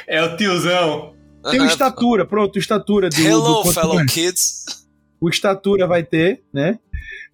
É 0.07 0.23
o 0.23 0.37
tiozão. 0.37 1.13
Tem 1.51 1.59
o 1.59 1.65
Estatura, 1.65 2.25
pronto, 2.25 2.55
o 2.55 2.59
Estatura 2.59 3.09
do, 3.09 3.21
Hello, 3.21 3.63
do 3.63 3.71
fellow 3.73 3.95
Man. 3.95 4.05
kids. 4.05 4.65
O 5.19 5.29
Estatura 5.29 5.85
vai 5.87 6.03
ter, 6.03 6.41
né? 6.53 6.79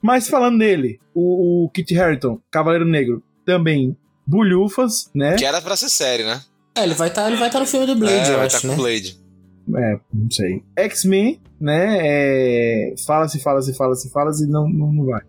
Mas 0.02 0.28
falando 0.28 0.58
nele, 0.58 1.00
o, 1.14 1.66
o 1.66 1.70
Kit 1.70 1.98
Harington, 1.98 2.40
Cavaleiro 2.50 2.86
Negro, 2.86 3.22
também 3.46 3.96
bulhufas, 4.26 5.10
né? 5.14 5.36
Que 5.36 5.46
era 5.46 5.62
pra 5.62 5.76
ser 5.76 5.90
série, 5.90 6.24
né? 6.24 6.42
É, 6.76 6.84
ele 6.84 6.94
vai 6.94 7.10
estar 7.10 7.28
ele 7.28 7.36
vai 7.38 7.50
tá 7.50 7.60
no 7.60 7.66
filme 7.66 7.86
do 7.86 7.96
Blade, 7.96 8.30
é, 8.30 8.34
eu 8.34 8.38
vai 8.38 8.46
acho, 8.46 8.62
tá 8.62 8.68
né? 8.68 8.76
com 8.76 8.82
Blade. 8.82 9.20
É, 9.76 10.00
não 10.14 10.32
sei. 10.32 10.64
X-Men, 10.76 11.40
né? 11.60 11.98
É, 12.02 12.96
fala-se, 13.06 13.40
fala-se, 13.40 13.74
fala-se, 13.74 14.10
fala-se 14.10 14.44
e 14.46 14.48
não, 14.48 14.68
não, 14.70 14.92
não 14.92 15.06
vai. 15.06 15.22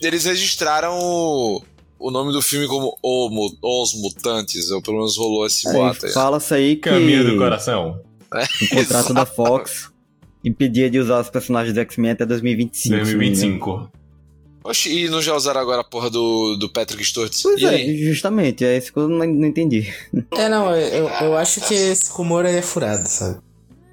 Eles 0.00 0.24
registraram 0.24 0.98
o, 0.98 1.62
o 1.98 2.10
nome 2.10 2.32
do 2.32 2.42
filme 2.42 2.66
como 2.66 2.96
O 3.02 3.82
Os 3.82 3.94
Mutantes, 3.94 4.70
ou 4.70 4.82
pelo 4.82 4.98
menos 4.98 5.16
rolou 5.16 5.46
esse 5.46 5.70
boato 5.72 6.06
Aí. 6.06 6.12
Fala-se 6.12 6.54
aí 6.54 6.76
que 6.76 6.90
Caminho 6.90 7.24
do 7.24 7.38
coração. 7.38 8.00
o 8.32 8.74
contrato 8.74 9.14
da 9.14 9.24
Fox 9.24 9.90
impedia 10.44 10.90
de 10.90 10.98
usar 10.98 11.20
os 11.20 11.30
personagens 11.30 11.74
do 11.74 11.80
X-Men 11.80 12.12
até 12.12 12.26
2025. 12.26 12.76
se 12.76 12.90
não 12.90 12.96
me 12.98 13.02
engano. 13.02 13.18
2025. 13.18 13.96
Oxi, 14.66 15.04
e 15.04 15.08
não 15.08 15.22
já 15.22 15.34
usaram 15.34 15.60
agora 15.60 15.80
a 15.80 15.84
porra 15.84 16.10
do, 16.10 16.56
do 16.56 16.68
Patrick 16.68 17.04
Stewart? 17.04 17.32
Pois 17.40 17.60
e 17.60 17.64
é, 17.64 17.68
aí? 17.68 18.04
justamente, 18.04 18.64
é 18.64 18.76
isso 18.76 18.92
que 18.92 18.98
eu 18.98 19.08
não, 19.08 19.24
não 19.24 19.46
entendi. 19.46 19.92
É, 20.36 20.48
não, 20.48 20.74
eu, 20.74 21.08
eu 21.08 21.36
acho 21.36 21.60
que 21.60 21.74
esse 21.74 22.10
rumor 22.10 22.44
aí 22.44 22.56
é 22.56 22.62
furado, 22.62 23.08
sabe? 23.08 23.38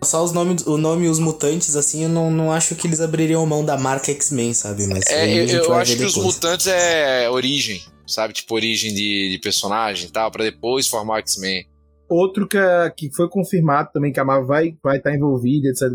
Só 0.04 0.24
os 0.24 0.32
nomes, 0.32 0.66
o 0.66 0.78
nome 0.78 1.06
e 1.06 1.10
os 1.10 1.20
mutantes, 1.20 1.76
assim, 1.76 2.04
eu 2.04 2.10
não, 2.10 2.30
não 2.32 2.51
acho 2.51 2.76
que 2.76 2.88
eles 2.88 3.01
abririam 3.01 3.45
mão 3.45 3.64
da 3.66 3.78
marca 3.78 4.12
X-Men, 4.12 4.54
sabe? 4.54 4.86
Mas 4.88 5.06
É, 5.08 5.26
eu, 5.34 5.47
eu 5.64 5.74
acho 5.74 5.95
que 5.97 6.04
os 6.04 6.14
depois. 6.14 6.36
mutantes 6.36 6.68
é 6.68 7.30
origem, 7.30 7.82
sabe? 8.08 8.34
Tipo, 8.34 8.56
origem 8.56 8.93
de, 8.93 9.30
de 9.32 9.39
personagem 9.41 10.08
e 10.08 10.12
tal, 10.12 10.30
pra 10.32 10.43
depois 10.43 10.88
formar 10.88 11.16
o 11.16 11.20
X-Men. 11.20 11.68
Outro 12.10 12.47
que, 12.47 12.58
que 12.97 13.12
foi 13.16 13.28
confirmado 13.30 13.89
também 13.93 14.12
que 14.12 14.20
a 14.20 14.26
Marvel 14.26 14.47
vai 14.47 14.68
estar 14.68 14.80
vai 14.84 14.99
tá 15.01 15.16
envolvida, 15.16 15.70
etc. 15.70 15.89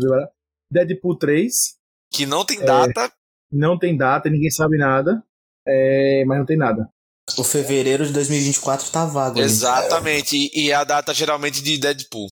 Deadpool 0.71 1.17
3, 1.17 1.75
Que 2.11 2.25
não 2.25 2.41
É. 2.41 2.45
tem 2.45 2.59
data. 2.65 3.11
não 3.51 3.77
tem 3.79 3.95
data, 3.95 4.29
ninguém 4.29 4.51
sabe 4.51 4.77
nada, 4.77 5.23
é, 5.67 6.23
mas 6.25 6.37
não 6.37 6.45
tem 6.45 6.57
nada. 6.57 6.89
O 7.37 7.43
fevereiro 7.43 8.05
de 8.07 8.11
2024 8.11 8.89
tá 8.91 9.05
vago. 9.05 9.39
Exatamente. 9.39 10.35
E, 10.35 10.65
e 10.65 10.71
é 10.71 10.73
a 10.75 10.83
data 10.83 11.13
geralmente 11.13 11.61
de 11.61 11.77
Deadpool. 11.77 12.27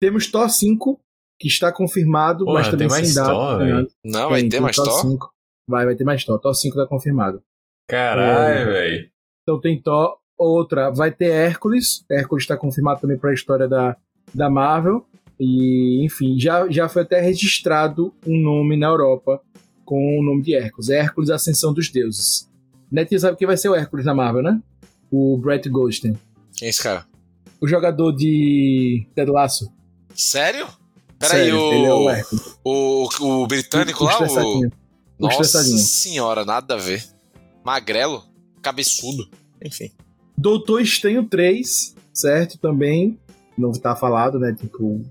Temos 0.00 0.26
Thor 0.30 0.48
5, 0.48 0.98
que 1.38 1.48
está 1.48 1.70
confirmado, 1.72 2.44
Porra, 2.44 2.58
mas 2.58 2.68
também 2.68 2.88
tem 2.88 2.96
mais 2.96 3.06
sem 3.06 3.22
data. 3.22 3.58
Velho. 3.58 3.88
Não, 4.04 4.28
vai 4.30 4.40
Tem, 4.40 4.48
ter 4.48 4.56
tem 4.56 4.60
mais 4.60 4.76
Thor? 4.76 5.00
5. 5.02 5.30
Vai, 5.68 5.84
vai 5.84 5.94
ter 5.94 6.04
mais 6.04 6.24
Thor. 6.24 6.38
Thor 6.38 6.54
5 6.54 6.76
tá 6.76 6.86
confirmado. 6.86 7.42
Caralho, 7.88 8.66
velho. 8.66 9.10
Então 9.42 9.60
tem 9.60 9.80
Thor. 9.80 10.18
Outra, 10.36 10.90
vai 10.90 11.10
ter 11.10 11.30
Hércules. 11.30 12.04
Hércules 12.10 12.44
está 12.44 12.56
confirmado 12.56 13.00
também 13.00 13.18
para 13.18 13.30
a 13.30 13.34
história 13.34 13.66
da, 13.68 13.96
da 14.32 14.48
Marvel. 14.48 15.04
E, 15.38 16.04
enfim, 16.04 16.38
já, 16.38 16.68
já 16.68 16.88
foi 16.88 17.02
até 17.02 17.20
registrado 17.20 18.14
um 18.26 18.40
nome 18.40 18.76
na 18.76 18.86
Europa 18.88 19.40
com 19.84 20.18
o 20.18 20.22
nome 20.22 20.42
de 20.42 20.54
Hércules. 20.54 20.90
Hércules, 20.90 21.30
Ascensão 21.30 21.72
dos 21.72 21.90
Deuses. 21.90 22.48
Netinho 22.90 23.20
sabe 23.20 23.36
quem 23.36 23.46
vai 23.46 23.56
ser 23.56 23.68
o 23.68 23.74
Hércules 23.74 24.04
na 24.06 24.14
Marvel, 24.14 24.42
né? 24.42 24.60
O 25.10 25.36
Brett 25.38 25.68
Goldstein. 25.68 26.16
Quem 26.56 26.66
é 26.66 26.70
esse 26.70 26.82
cara? 26.82 27.06
O 27.60 27.66
jogador 27.66 28.12
de 28.12 29.06
Ted 29.14 29.30
Lasso. 29.30 29.72
Sério? 30.14 30.66
Peraí, 31.18 31.48
ele 31.48 31.86
é 31.86 31.92
o 31.92 32.08
o, 32.64 33.08
o, 33.20 33.42
o 33.42 33.46
britânico 33.46 34.04
O 34.04 34.06
lá, 34.06 34.18
o. 34.22 34.60
O 34.66 34.70
Nossa 35.18 35.62
senhora, 35.64 36.44
nada 36.44 36.74
a 36.74 36.76
ver. 36.76 37.04
Magrelo, 37.64 38.22
cabeçudo. 38.62 39.28
Enfim. 39.64 39.90
Doutor 40.36 40.80
Estranho 40.80 41.24
3, 41.24 41.94
certo? 42.14 42.56
Também 42.58 43.18
não 43.56 43.72
tá 43.72 43.96
falado, 43.96 44.38
né? 44.38 44.54
Tipo, 44.56 45.02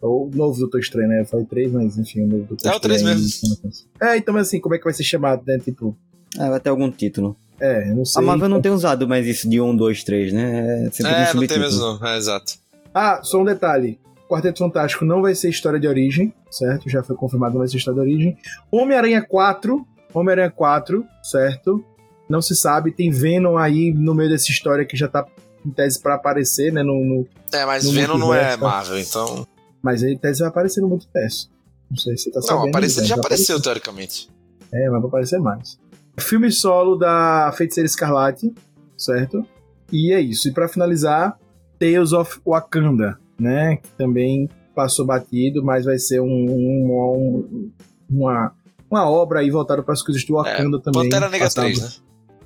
o 0.00 0.30
novo 0.32 0.60
Doutor 0.60 0.78
Estranho, 0.78 1.08
né? 1.08 1.20
Eu 1.22 1.26
falei 1.26 1.44
3, 1.44 1.72
mas 1.72 1.98
enfim, 1.98 2.20
o 2.22 2.26
novo 2.28 2.44
Doutor 2.44 2.68
É 2.70 2.76
o 2.76 2.78
três 2.78 3.02
Estranho. 3.02 3.72
É, 4.00 4.16
então 4.16 4.36
assim, 4.36 4.60
como 4.60 4.76
é 4.76 4.78
que 4.78 4.84
vai 4.84 4.92
ser 4.94 5.02
chamado, 5.02 5.42
né? 5.44 5.58
Tipo, 5.58 5.96
É, 6.38 6.48
vai 6.48 6.60
ter 6.60 6.70
algum 6.70 6.88
título. 6.88 7.36
é, 7.60 7.90
eu 7.90 7.96
não 7.96 8.04
sei. 8.04 8.22
A 8.22 8.24
Marvel 8.24 8.48
não 8.48 8.60
tem 8.62 8.70
usado 8.70 9.08
mais 9.08 9.26
isso 9.26 9.48
de 9.50 9.60
1, 9.60 9.74
2, 9.76 10.04
3, 10.04 10.32
né? 10.32 10.86
É 10.86 10.90
sempre 10.92 11.12
É, 11.12 11.34
não 11.34 11.46
tem 11.48 11.58
mesmo 11.58 11.80
não. 11.80 12.06
É, 12.06 12.16
exato. 12.16 12.52
Ah, 12.94 13.20
só 13.24 13.40
um 13.40 13.44
detalhe. 13.44 13.98
Quarteto 14.28 14.58
Fantástico 14.58 15.04
não 15.04 15.22
vai 15.22 15.34
ser 15.34 15.48
história 15.48 15.80
de 15.80 15.88
origem, 15.88 16.32
certo? 16.50 16.88
Já 16.88 17.02
foi 17.02 17.16
confirmado, 17.16 17.54
não 17.54 17.60
vai 17.60 17.68
ser 17.68 17.78
história 17.78 18.00
de 18.02 18.06
origem. 18.08 18.36
Homem-Aranha 18.70 19.22
4, 19.22 19.86
Homem-Aranha 20.12 20.50
4, 20.50 21.04
certo? 21.22 21.84
Não 22.28 22.42
se 22.42 22.54
sabe, 22.54 22.92
tem 22.92 23.10
Venom 23.10 23.56
aí 23.56 23.92
no 23.92 24.14
meio 24.14 24.28
dessa 24.28 24.50
história 24.50 24.84
que 24.84 24.96
já 24.96 25.08
tá 25.08 25.26
em 25.64 25.70
tese 25.70 26.00
pra 26.00 26.14
aparecer, 26.14 26.72
né? 26.72 26.82
No, 26.82 27.02
no- 27.04 27.26
É, 27.52 27.64
mas 27.64 27.84
No 27.84 27.92
Venom 27.92 28.18
não 28.18 28.34
é? 28.34 28.56
Marvel, 28.56 28.98
então. 28.98 29.46
Mas 29.82 30.02
ele 30.02 30.12
em 30.14 30.18
tese 30.18 30.40
vai 30.40 30.48
aparecer 30.48 30.80
no 30.82 30.88
multiverso. 30.88 31.50
Não 31.90 31.96
sei 31.96 32.16
se 32.16 32.24
você 32.24 32.30
tá 32.32 32.42
sabendo. 32.42 32.62
Não, 32.64 32.68
aparecer 32.68 33.04
já 33.04 33.14
vai 33.16 33.24
apareceu, 33.24 33.60
teoricamente. 33.62 34.28
É, 34.70 34.90
mas 34.90 35.00
vai 35.00 35.08
aparecer 35.08 35.38
mais. 35.40 35.78
Filme 36.18 36.50
solo 36.52 36.96
da 36.96 37.50
Feiticeira 37.56 37.86
Escarlate, 37.86 38.52
certo? 38.96 39.42
E 39.90 40.12
é 40.12 40.20
isso. 40.20 40.48
E 40.48 40.52
pra 40.52 40.68
finalizar, 40.68 41.38
Tales 41.78 42.12
of 42.12 42.40
Wakanda, 42.46 43.18
né? 43.38 43.76
Que 43.76 43.88
também 43.96 44.48
passou 44.74 45.04
batido, 45.06 45.64
mas 45.64 45.84
vai 45.84 45.98
ser 45.98 46.20
um, 46.20 46.26
um- 46.26 46.92
um- 46.92 47.70
uma, 48.10 48.52
uma 48.90 49.10
obra 49.10 49.40
aí 49.40 49.50
voltada 49.50 49.82
para 49.82 49.92
as 49.92 50.02
coisas 50.02 50.24
do 50.24 50.34
Wakanda 50.34 50.80
também. 50.80 51.04
Pantera 51.04 51.28
Negra 51.28 51.46
Passado- 51.46 51.64
3, 51.64 51.80
né? 51.80 51.88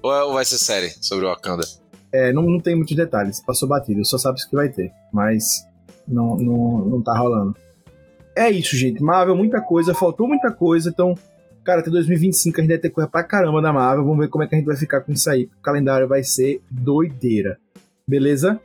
Ou, 0.03 0.13
é- 0.15 0.25
ou 0.25 0.33
vai 0.35 0.45
ser 0.45 0.59
série 0.59 0.91
sobre 1.01 1.25
o 1.27 1.29
Wakanda? 1.29 1.65
É, 2.13 2.33
não, 2.33 2.43
não 2.43 2.59
tem 2.61 2.75
muitos 2.75 2.95
detalhes, 2.97 3.41
passou 3.41 3.69
batido, 3.69 4.05
só 4.05 4.19
sabe 4.19 4.39
que 4.47 4.55
vai 4.55 4.69
ter, 4.69 4.91
mas 5.13 5.67
não, 6.07 6.37
não, 6.37 6.79
não 6.87 7.03
tá 7.03 7.17
rolando. 7.17 7.57
É 8.37 8.51
isso, 8.51 8.77
gente. 8.77 9.03
Marvel, 9.03 9.37
muita 9.37 9.61
coisa, 9.61 9.95
faltou 9.95 10.27
muita 10.29 10.51
coisa, 10.51 10.91
então, 10.91 11.15
cara, 11.65 11.81
até 11.81 11.91
2025 11.91 12.59
a 12.59 12.63
gente 12.63 12.71
vai 12.71 12.79
ter 12.79 12.91
coisa 12.91 13.09
pra 13.09 13.23
caramba 13.23 13.63
da 13.63 13.73
Marvel, 13.73 14.05
vamos 14.05 14.19
ver 14.21 14.29
como 14.29 14.43
é 14.45 14.47
que 14.47 14.55
a 14.55 14.59
gente 14.59 14.67
vai 14.67 14.77
ficar 14.77 15.01
com 15.03 15.13
isso 15.13 15.29
aí. 15.31 15.45
O 15.59 15.63
calendário 15.63 16.07
vai 16.09 16.23
ser 16.23 16.61
doideira, 16.71 17.59
beleza? 18.07 18.61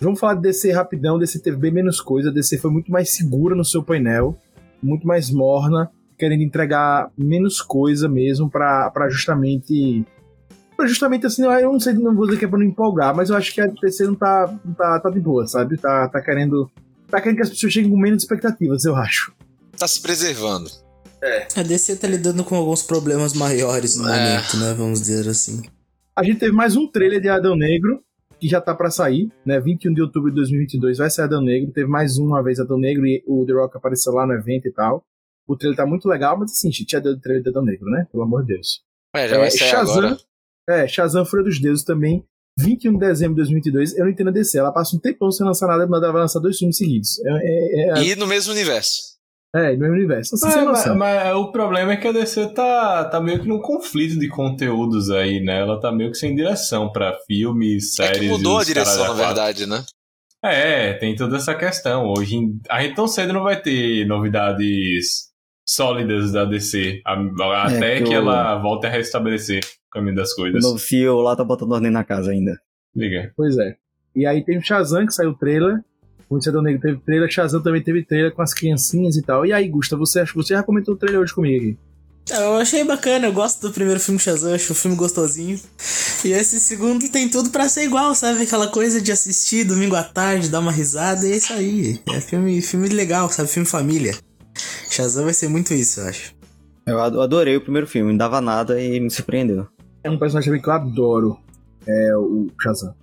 Vamos 0.00 0.18
falar 0.18 0.34
de 0.34 0.42
DC 0.42 0.72
rapidão, 0.72 1.18
DC 1.18 1.40
teve 1.40 1.56
bem 1.56 1.70
menos 1.70 2.00
coisa, 2.00 2.32
DC 2.32 2.58
foi 2.58 2.70
muito 2.70 2.90
mais 2.90 3.10
segura 3.10 3.54
no 3.54 3.64
seu 3.64 3.82
painel, 3.82 4.36
muito 4.82 5.06
mais 5.06 5.30
morna, 5.30 5.90
querendo 6.18 6.42
entregar 6.42 7.10
menos 7.16 7.60
coisa 7.60 8.08
mesmo 8.08 8.50
pra 8.50 8.90
pra 8.90 9.08
justamente 9.08 10.04
Pra 10.76 10.86
justamente 10.86 11.26
assim, 11.26 11.42
eu 11.44 11.72
não 11.72 11.78
sei, 11.78 11.92
não 11.92 12.16
vou 12.16 12.24
dizer 12.24 12.38
que 12.38 12.44
é 12.46 12.48
pra 12.48 12.58
não 12.58 12.64
empolgar, 12.64 13.14
mas 13.14 13.28
eu 13.28 13.36
acho 13.36 13.52
que 13.52 13.60
a 13.60 13.66
DC 13.66 14.04
não 14.04 14.14
tá, 14.14 14.58
não 14.64 14.72
tá, 14.72 14.98
tá 14.98 15.10
de 15.10 15.20
boa, 15.20 15.46
sabe? 15.46 15.76
Tá, 15.76 16.08
tá 16.08 16.22
querendo. 16.22 16.70
Tá 17.10 17.20
querendo 17.20 17.36
que 17.36 17.42
as 17.42 17.50
pessoas 17.50 17.70
cheguem 17.70 17.90
com 17.90 17.98
menos 17.98 18.22
expectativas, 18.22 18.86
eu 18.86 18.96
acho. 18.96 19.30
Tá 19.76 19.86
se 19.86 20.00
preservando. 20.00 20.70
A 21.54 21.62
DC 21.62 21.96
tá 21.96 22.08
lidando 22.08 22.42
com 22.42 22.54
alguns 22.54 22.82
problemas 22.82 23.34
maiores 23.34 23.94
no 23.98 24.08
É. 24.08 24.36
momento, 24.36 24.56
né? 24.56 24.72
Vamos 24.72 25.00
dizer 25.02 25.28
assim. 25.28 25.60
A 26.16 26.24
gente 26.24 26.38
teve 26.38 26.52
mais 26.52 26.74
um 26.76 26.86
trailer 26.90 27.20
de 27.20 27.28
Adão 27.28 27.54
Negro, 27.54 28.00
que 28.40 28.48
já 28.48 28.60
tá 28.60 28.74
pra 28.74 28.90
sair, 28.90 29.30
né? 29.44 29.60
21 29.60 29.92
de 29.94 30.02
outubro 30.02 30.30
de 30.30 30.36
2022 30.36 30.98
vai 30.98 31.10
sair 31.10 31.26
Adão 31.26 31.42
Negro. 31.42 31.70
Teve 31.72 31.88
mais 31.88 32.16
uma 32.18 32.42
vez 32.42 32.58
Adão 32.58 32.78
Negro 32.78 33.06
e 33.06 33.22
o 33.26 33.44
The 33.46 33.52
Rock 33.52 33.76
apareceu 33.76 34.12
lá 34.12 34.26
no 34.26 34.32
evento 34.32 34.66
e 34.66 34.72
tal. 34.72 35.04
O 35.46 35.56
trailer 35.56 35.76
tá 35.76 35.84
muito 35.86 36.08
legal, 36.08 36.38
mas 36.38 36.52
assim, 36.52 36.70
gente, 36.72 36.90
já 36.92 36.98
deu 37.00 37.12
o 37.12 37.20
trailer 37.20 37.42
de 37.42 37.48
Adão 37.50 37.64
Negro, 37.64 37.86
né? 37.90 38.06
Pelo 38.10 38.22
amor 38.22 38.42
de 38.42 38.54
Deus. 38.54 38.82
É, 39.14 39.28
já 39.28 39.36
É, 39.36 39.38
vai 39.38 39.50
sair 39.50 39.68
Shazam. 39.68 39.98
agora. 39.98 40.16
É, 40.68 40.88
Shazam 40.88 41.24
Fúria 41.24 41.44
dos 41.44 41.60
Deuses 41.60 41.84
também. 41.84 42.24
21 42.58 42.92
de 42.94 42.98
dezembro 42.98 43.34
de 43.34 43.40
2022. 43.42 43.96
Eu 43.96 44.04
não 44.04 44.10
entendo 44.12 44.28
a 44.28 44.32
DC. 44.32 44.58
Ela 44.58 44.72
passa 44.72 44.96
um 44.96 45.00
tempão 45.00 45.30
sem 45.30 45.44
lançar 45.46 45.66
nada, 45.66 45.86
mas 45.86 46.02
ela 46.02 46.12
vai 46.12 46.22
lançar 46.22 46.40
dois 46.40 46.56
filmes 46.58 46.76
seguidos. 46.76 47.18
É, 47.24 47.30
é, 47.30 47.98
é, 47.98 48.04
E 48.04 48.16
no 48.16 48.26
mesmo 48.26 48.52
universo. 48.52 49.18
É, 49.54 49.72
no 49.72 49.78
mesmo 49.80 49.94
universo. 49.94 50.34
Assim, 50.34 50.46
Mas, 50.46 50.54
sem 50.80 50.94
mas- 50.94 50.96
mas 50.96 51.34
o 51.34 51.50
problema 51.52 51.92
é 51.92 51.96
que 51.96 52.06
a 52.08 52.12
DC 52.12 52.54
tá, 52.54 53.04
tá 53.04 53.20
meio 53.20 53.40
que 53.40 53.48
num 53.48 53.60
conflito 53.60 54.18
de 54.18 54.28
conteúdos 54.28 55.10
aí, 55.10 55.40
né? 55.42 55.60
Ela 55.60 55.80
tá 55.80 55.90
meio 55.90 56.10
que 56.12 56.18
sem 56.18 56.34
direção 56.34 56.90
pra 56.92 57.16
filmes, 57.26 57.98
É 57.98 58.04
séries. 58.06 58.20
que 58.20 58.28
mudou 58.28 58.58
e 58.58 58.62
a 58.62 58.64
direção, 58.64 59.08
na 59.08 59.12
verdade, 59.24 59.66
né? 59.66 59.84
É, 60.42 60.94
tem 60.94 61.14
toda 61.16 61.36
essa 61.36 61.54
questão. 61.54 62.06
Hoje, 62.16 62.36
em- 62.36 62.60
a 62.68 62.82
gente 62.82 62.94
tão 62.94 63.06
cedo 63.06 63.32
não 63.32 63.42
vai 63.42 63.60
ter 63.60 64.06
novidades 64.06 65.28
sólidas 65.66 66.32
da 66.32 66.44
DC, 66.44 67.00
a- 67.06 67.64
até 67.66 67.98
que 67.98 68.04
que, 68.04 68.10
o- 68.10 68.14
ela 68.18 68.56
volte 68.56 68.86
a 68.86 68.90
restabelecer 68.90 69.60
o 69.62 69.90
caminho 69.92 70.16
das 70.16 70.32
O 70.32 70.36
coisas. 70.36 70.62
novo 70.62 70.78
CEO 70.78 71.20
lá 71.20 71.36
tá 71.36 71.44
botando 71.44 71.72
ordem 71.72 71.90
na 71.90 72.04
casa 72.04 72.30
ainda. 72.30 72.58
Liga. 72.94 73.32
Pois 73.36 73.56
é. 73.58 73.76
E 74.16 74.26
aí 74.26 74.44
tem 74.44 74.58
o 74.58 74.62
Shazam, 74.62 75.06
que 75.06 75.12
saiu 75.12 75.30
o 75.30 75.36
trailer. 75.38 75.80
O 76.30 76.40
Cidadão 76.40 76.62
Negro 76.62 76.80
teve 76.80 76.98
trailer, 77.00 77.28
Shazam 77.30 77.60
também 77.60 77.82
teve 77.82 78.04
trailer 78.04 78.32
com 78.32 78.40
as 78.40 78.54
criancinhas 78.54 79.16
e 79.16 79.22
tal. 79.22 79.44
E 79.44 79.52
aí, 79.52 79.68
Gusta, 79.68 79.96
você, 79.96 80.20
acha- 80.20 80.32
você 80.34 80.54
já 80.54 80.62
comentou 80.62 80.94
o 80.94 80.96
trailer 80.96 81.20
hoje 81.20 81.34
comigo 81.34 81.56
aqui. 81.56 81.76
Eu 82.30 82.54
achei 82.58 82.84
bacana, 82.84 83.26
eu 83.26 83.32
gosto 83.32 83.60
do 83.66 83.72
primeiro 83.72 83.98
filme 83.98 84.20
Shazam, 84.20 84.54
acho 84.54 84.72
o 84.72 84.76
filme 84.76 84.96
gostosinho. 84.96 85.58
E 86.24 86.28
esse 86.30 86.60
segundo 86.60 87.08
tem 87.10 87.28
tudo 87.28 87.50
pra 87.50 87.68
ser 87.68 87.82
igual, 87.84 88.14
sabe? 88.14 88.42
Aquela 88.42 88.68
coisa 88.68 89.00
de 89.00 89.10
assistir 89.10 89.64
domingo 89.64 89.96
à 89.96 90.04
tarde, 90.04 90.48
dar 90.48 90.60
uma 90.60 90.70
risada, 90.70 91.26
e 91.26 91.32
é 91.32 91.36
isso 91.36 91.52
aí. 91.52 92.00
É 92.08 92.20
filme, 92.20 92.62
filme 92.62 92.88
legal, 92.88 93.28
sabe? 93.30 93.48
Filme 93.48 93.66
família. 93.66 94.14
Shazam 94.88 95.24
vai 95.24 95.34
ser 95.34 95.48
muito 95.48 95.74
isso, 95.74 96.00
eu 96.00 96.06
acho. 96.08 96.34
Eu 96.86 97.00
ado- 97.00 97.20
adorei 97.20 97.56
o 97.56 97.60
primeiro 97.60 97.86
filme, 97.88 98.10
não 98.12 98.18
dava 98.18 98.40
nada 98.40 98.80
e 98.80 99.00
me 99.00 99.10
surpreendeu. 99.10 99.66
É 100.04 100.10
um 100.10 100.18
personagem 100.18 100.50
também 100.50 100.62
que 100.62 100.68
eu 100.68 100.72
adoro. 100.72 101.38
É 101.88 102.16
o 102.16 102.46
Shazam. 102.62 102.94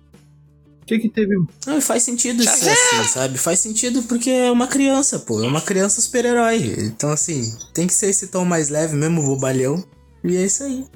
O 0.88 0.90
que 0.90 1.00
que 1.00 1.08
teve... 1.10 1.36
Não, 1.66 1.76
e 1.76 1.82
faz 1.82 2.02
sentido 2.02 2.42
ser 2.42 2.70
assim, 2.70 3.04
sabe? 3.08 3.36
Faz 3.36 3.58
sentido 3.58 4.02
porque 4.04 4.30
é 4.30 4.50
uma 4.50 4.66
criança, 4.66 5.18
pô. 5.18 5.44
É 5.44 5.46
uma 5.46 5.60
criança 5.60 6.00
super-herói. 6.00 6.76
Então, 6.78 7.10
assim, 7.10 7.42
tem 7.74 7.86
que 7.86 7.92
ser 7.92 8.06
esse 8.08 8.28
tom 8.28 8.46
mais 8.46 8.70
leve 8.70 8.96
mesmo, 8.96 9.22
bobalhão. 9.22 9.84
E 10.24 10.34
é 10.34 10.46
isso 10.46 10.64
aí. 10.64 10.86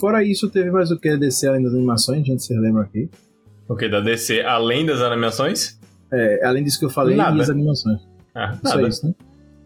Fora 0.00 0.24
isso, 0.24 0.48
teve 0.48 0.70
mais 0.70 0.90
o 0.90 0.98
que 0.98 1.10
a 1.10 1.16
DC 1.16 1.46
além 1.46 1.62
das 1.62 1.74
animações, 1.74 2.26
gente, 2.26 2.42
vocês 2.42 2.58
lembram 2.58 2.80
aqui. 2.80 3.10
O 3.68 3.76
que? 3.76 3.90
Da 3.90 4.00
DC, 4.00 4.40
além 4.40 4.86
das 4.86 5.02
animações? 5.02 5.78
É, 6.10 6.42
além 6.42 6.64
disso 6.64 6.78
que 6.78 6.86
eu 6.86 6.90
falei, 6.90 7.14
Nada. 7.14 7.36
e 7.36 7.42
as 7.42 7.50
animações. 7.50 8.00
Ah, 8.34 8.58
Só 8.64 8.76
nada. 8.76 8.88
isso, 8.88 9.06
né? 9.06 9.14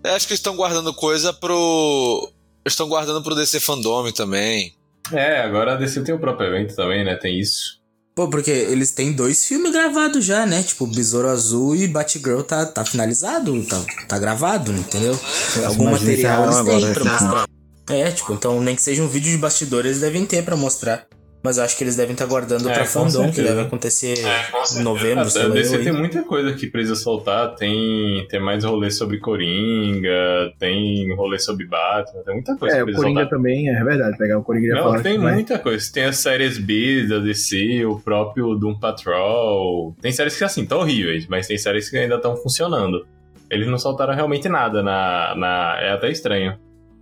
Eu 0.04 0.12
acho 0.14 0.26
que 0.26 0.32
eles 0.32 0.40
estão 0.40 0.56
guardando 0.56 0.92
coisa 0.92 1.32
pro. 1.32 2.32
Estão 2.66 2.88
guardando 2.88 3.22
pro 3.22 3.36
DC 3.36 3.60
Fandom 3.60 4.10
também. 4.10 4.74
É, 5.12 5.40
agora 5.40 5.74
a 5.74 5.76
DC 5.76 6.02
tem 6.02 6.14
o 6.14 6.18
próprio 6.18 6.48
evento 6.48 6.74
também, 6.74 7.04
né? 7.04 7.16
Tem 7.16 7.38
isso. 7.38 7.77
Pô, 8.18 8.26
porque 8.26 8.50
eles 8.50 8.90
têm 8.90 9.12
dois 9.12 9.44
filmes 9.44 9.70
gravados 9.70 10.24
já, 10.24 10.44
né? 10.44 10.60
Tipo, 10.64 10.88
Besouro 10.88 11.28
Azul 11.28 11.76
e 11.76 11.86
Batgirl 11.86 12.40
tá, 12.40 12.66
tá 12.66 12.84
finalizado, 12.84 13.64
tá, 13.64 13.80
tá 14.08 14.18
gravado, 14.18 14.72
entendeu? 14.72 15.16
Algum 15.64 15.90
eles 15.90 16.00
material 16.00 16.02
eles 16.02 16.18
encerraram 16.18 16.64
têm 16.64 16.74
agora, 16.74 16.94
pra 16.94 17.04
né? 17.04 17.12
mostrar. 17.12 17.48
É, 17.88 18.10
tipo, 18.10 18.32
então 18.32 18.60
nem 18.60 18.74
que 18.74 18.82
seja 18.82 19.04
um 19.04 19.06
vídeo 19.06 19.30
de 19.30 19.38
bastidores, 19.38 19.90
eles 19.90 20.00
devem 20.00 20.26
ter 20.26 20.44
pra 20.44 20.56
mostrar. 20.56 21.06
Mas 21.42 21.56
eu 21.56 21.64
acho 21.64 21.78
que 21.78 21.84
eles 21.84 21.94
devem 21.96 22.12
estar 22.14 22.26
guardando 22.26 22.68
É, 22.68 22.74
pra 22.74 22.84
fandom, 22.84 23.30
que 23.30 23.40
deve 23.40 23.60
acontecer 23.60 24.18
É, 24.18 24.78
em 24.80 24.82
novembro, 24.82 25.22
A 25.22 25.30
sei 25.30 25.44
lá. 25.44 25.54
DC 25.54 25.78
tem 25.78 25.92
muita 25.92 26.22
coisa 26.24 26.52
que 26.54 26.66
precisa 26.66 26.96
soltar. 26.96 27.54
Tem, 27.54 28.26
tem 28.28 28.40
mais 28.40 28.64
rolê 28.64 28.90
sobre 28.90 29.18
Coringa, 29.18 30.52
tem 30.58 31.14
rolê 31.14 31.38
sobre 31.38 31.66
Batman, 31.66 32.22
tem 32.24 32.34
muita 32.34 32.56
coisa 32.56 32.74
É, 32.74 32.78
que 32.78 32.82
o 32.82 32.86
precisa 32.86 33.02
Coringa 33.04 33.20
soltar. 33.22 33.38
também, 33.38 33.68
é 33.68 33.84
verdade. 33.84 34.18
Pegar 34.18 34.38
o 34.38 34.42
Coringa 34.42 34.66
e 34.66 34.70
Não, 34.70 34.82
falar 34.82 35.02
tem 35.02 35.18
vai- 35.18 35.34
muita 35.34 35.58
coisa. 35.58 35.92
Tem 35.92 36.04
as 36.04 36.16
séries 36.16 36.58
B 36.58 37.06
da 37.06 37.18
DC, 37.18 37.84
o 37.86 37.98
próprio 38.00 38.54
Doom 38.56 38.78
Patrol. 38.78 39.94
Tem 40.00 40.10
séries 40.12 40.36
que, 40.36 40.44
assim, 40.44 40.62
estão 40.62 40.80
horríveis, 40.80 41.26
mas 41.28 41.46
tem 41.46 41.56
séries 41.56 41.88
que 41.88 41.96
ainda 41.96 42.16
estão 42.16 42.36
funcionando. 42.36 43.06
Eles 43.50 43.66
não 43.66 43.78
soltaram 43.78 44.14
realmente 44.14 44.48
nada 44.48 44.82
na, 44.82 45.34
na. 45.36 45.78
É 45.80 45.92
até 45.92 46.10
estranho. 46.10 46.58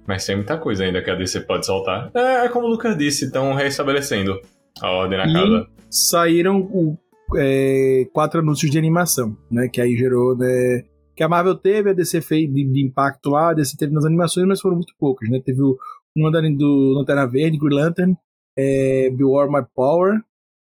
Mas 0.07 0.25
tem 0.25 0.37
muita 0.37 0.57
coisa 0.59 0.85
ainda 0.85 1.03
que 1.03 1.11
a 1.11 1.15
DC 1.15 1.41
pode 1.41 1.67
soltar. 1.67 2.11
É, 2.15 2.45
é 2.45 2.49
como 2.49 2.67
o 2.67 2.71
Lucas 2.71 2.97
disse, 2.97 3.25
estão 3.27 3.53
restabelecendo 3.55 4.41
a 4.81 4.91
ordem 4.91 5.19
na 5.19 5.27
E- 5.27 5.33
casa. 5.33 5.67
Saíram 5.91 6.61
o, 6.61 6.97
é, 7.37 8.07
quatro 8.13 8.41
anúncios 8.41 8.71
de 8.71 8.79
animação, 8.79 9.37
né? 9.51 9.69
Que 9.69 9.81
aí 9.81 9.97
gerou, 9.97 10.37
né? 10.37 10.85
Que 11.17 11.23
a 11.23 11.29
Marvel 11.29 11.55
teve, 11.55 11.91
a 11.91 11.93
DC 11.95 12.21
fez 12.21 12.53
de, 12.53 12.65
de 12.65 12.85
impacto 12.85 13.31
lá, 13.31 13.51
a 13.51 13.55
DC 13.55 13.77
teve 13.77 13.93
nas 13.93 14.05
animações, 14.05 14.47
mas 14.47 14.61
foram 14.61 14.77
muito 14.77 14.93
poucas, 14.99 15.29
né? 15.31 15.41
Teve 15.45 15.63
o, 15.63 15.77
uma 16.15 16.31
da- 16.31 16.41
do 16.41 16.93
Lanterna 16.97 17.27
Verde, 17.27 17.57
Green 17.59 17.75
Lantern, 17.75 18.17
é, 18.59 19.11
Beware 19.11 19.51
My 19.51 19.65
Power, 19.75 20.21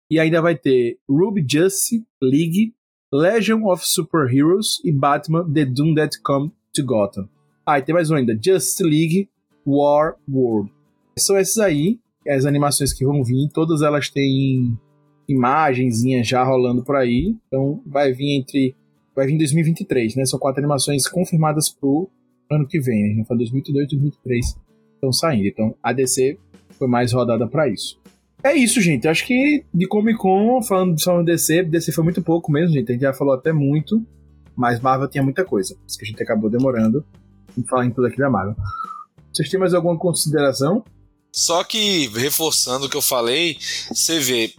e 0.10 0.20
ainda 0.20 0.42
vai 0.42 0.56
ter 0.56 0.98
Ruby 1.10 1.46
Justice 1.50 2.04
League, 2.22 2.74
Legion 3.14 3.66
of 3.66 3.86
Superheroes 3.86 4.80
e 4.84 4.92
Batman 4.92 5.52
The 5.52 5.66
Doom 5.66 5.94
That 5.96 6.22
Come 6.22 6.52
to 6.74 6.84
Gotham. 6.86 7.28
Ah, 7.66 7.80
e 7.80 7.82
tem 7.82 7.94
mais 7.94 8.10
um 8.12 8.16
ainda, 8.16 8.34
Justice 8.34 8.84
League 8.84 9.28
War 9.66 10.16
World. 10.30 10.72
São 11.18 11.38
esses 11.38 11.58
aí, 11.58 12.00
as 12.28 12.46
animações 12.46 12.94
que 12.94 13.06
vão 13.06 13.24
vir, 13.24 13.50
todas 13.54 13.82
elas 13.82 14.10
têm 14.10 14.78
imagenzinhas 15.28 16.28
já 16.28 16.44
rolando 16.44 16.84
por 16.84 16.96
aí. 16.96 17.36
Então 17.48 17.82
vai 17.86 18.12
vir 18.12 18.38
entre. 18.38 18.76
Vai 19.16 19.28
vir 19.28 19.34
em 19.34 19.38
2023, 19.38 20.16
né? 20.16 20.26
São 20.26 20.38
quatro 20.38 20.60
animações 20.60 21.08
confirmadas 21.08 21.70
pro 21.70 22.10
ano 22.52 22.68
que 22.68 22.80
vem, 22.80 23.16
né? 23.16 23.24
Fala 23.26 23.40
2022 23.40 23.86
e 23.86 23.88
2023 23.88 24.60
estão 24.96 25.14
saindo. 25.14 25.48
Então 25.48 25.76
a 25.82 25.94
DC 25.94 26.38
foi 26.72 26.88
mais 26.88 27.14
rodada 27.14 27.48
pra 27.48 27.68
isso. 27.70 28.00
É 28.44 28.54
isso, 28.54 28.80
gente. 28.82 29.08
Acho 29.08 29.26
que 29.26 29.64
de 29.74 29.88
Comic 29.88 30.20
Con, 30.20 30.62
falando 30.62 31.00
só 31.00 31.20
de 31.20 31.26
DC, 31.26 31.64
DC 31.64 31.92
foi 31.92 32.04
muito 32.04 32.22
pouco 32.22 32.52
mesmo, 32.52 32.74
gente. 32.74 32.92
A 32.92 32.94
gente 32.94 33.02
já 33.02 33.14
falou 33.14 33.34
até 33.34 33.52
muito, 33.52 34.06
mas 34.56 34.80
Marvel 34.80 35.08
tinha 35.08 35.24
muita 35.24 35.44
coisa. 35.44 35.74
Por 35.74 35.86
isso 35.88 35.98
que 35.98 36.06
a 36.06 36.08
gente 36.08 36.22
acabou 36.22 36.50
demorando 36.50 37.04
em 37.58 37.64
falar 37.64 37.86
em 37.86 37.92
tudo 37.92 38.08
aqui 38.08 38.18
da 38.18 38.30
Marvel. 38.30 38.56
Vocês 39.36 39.50
têm 39.50 39.60
mais 39.60 39.74
alguma 39.74 39.98
consideração? 39.98 40.82
Só 41.30 41.62
que, 41.66 42.08
reforçando 42.08 42.86
o 42.86 42.90
que 42.90 42.96
eu 42.96 43.02
falei, 43.02 43.58
você 43.94 44.18
vê. 44.18 44.56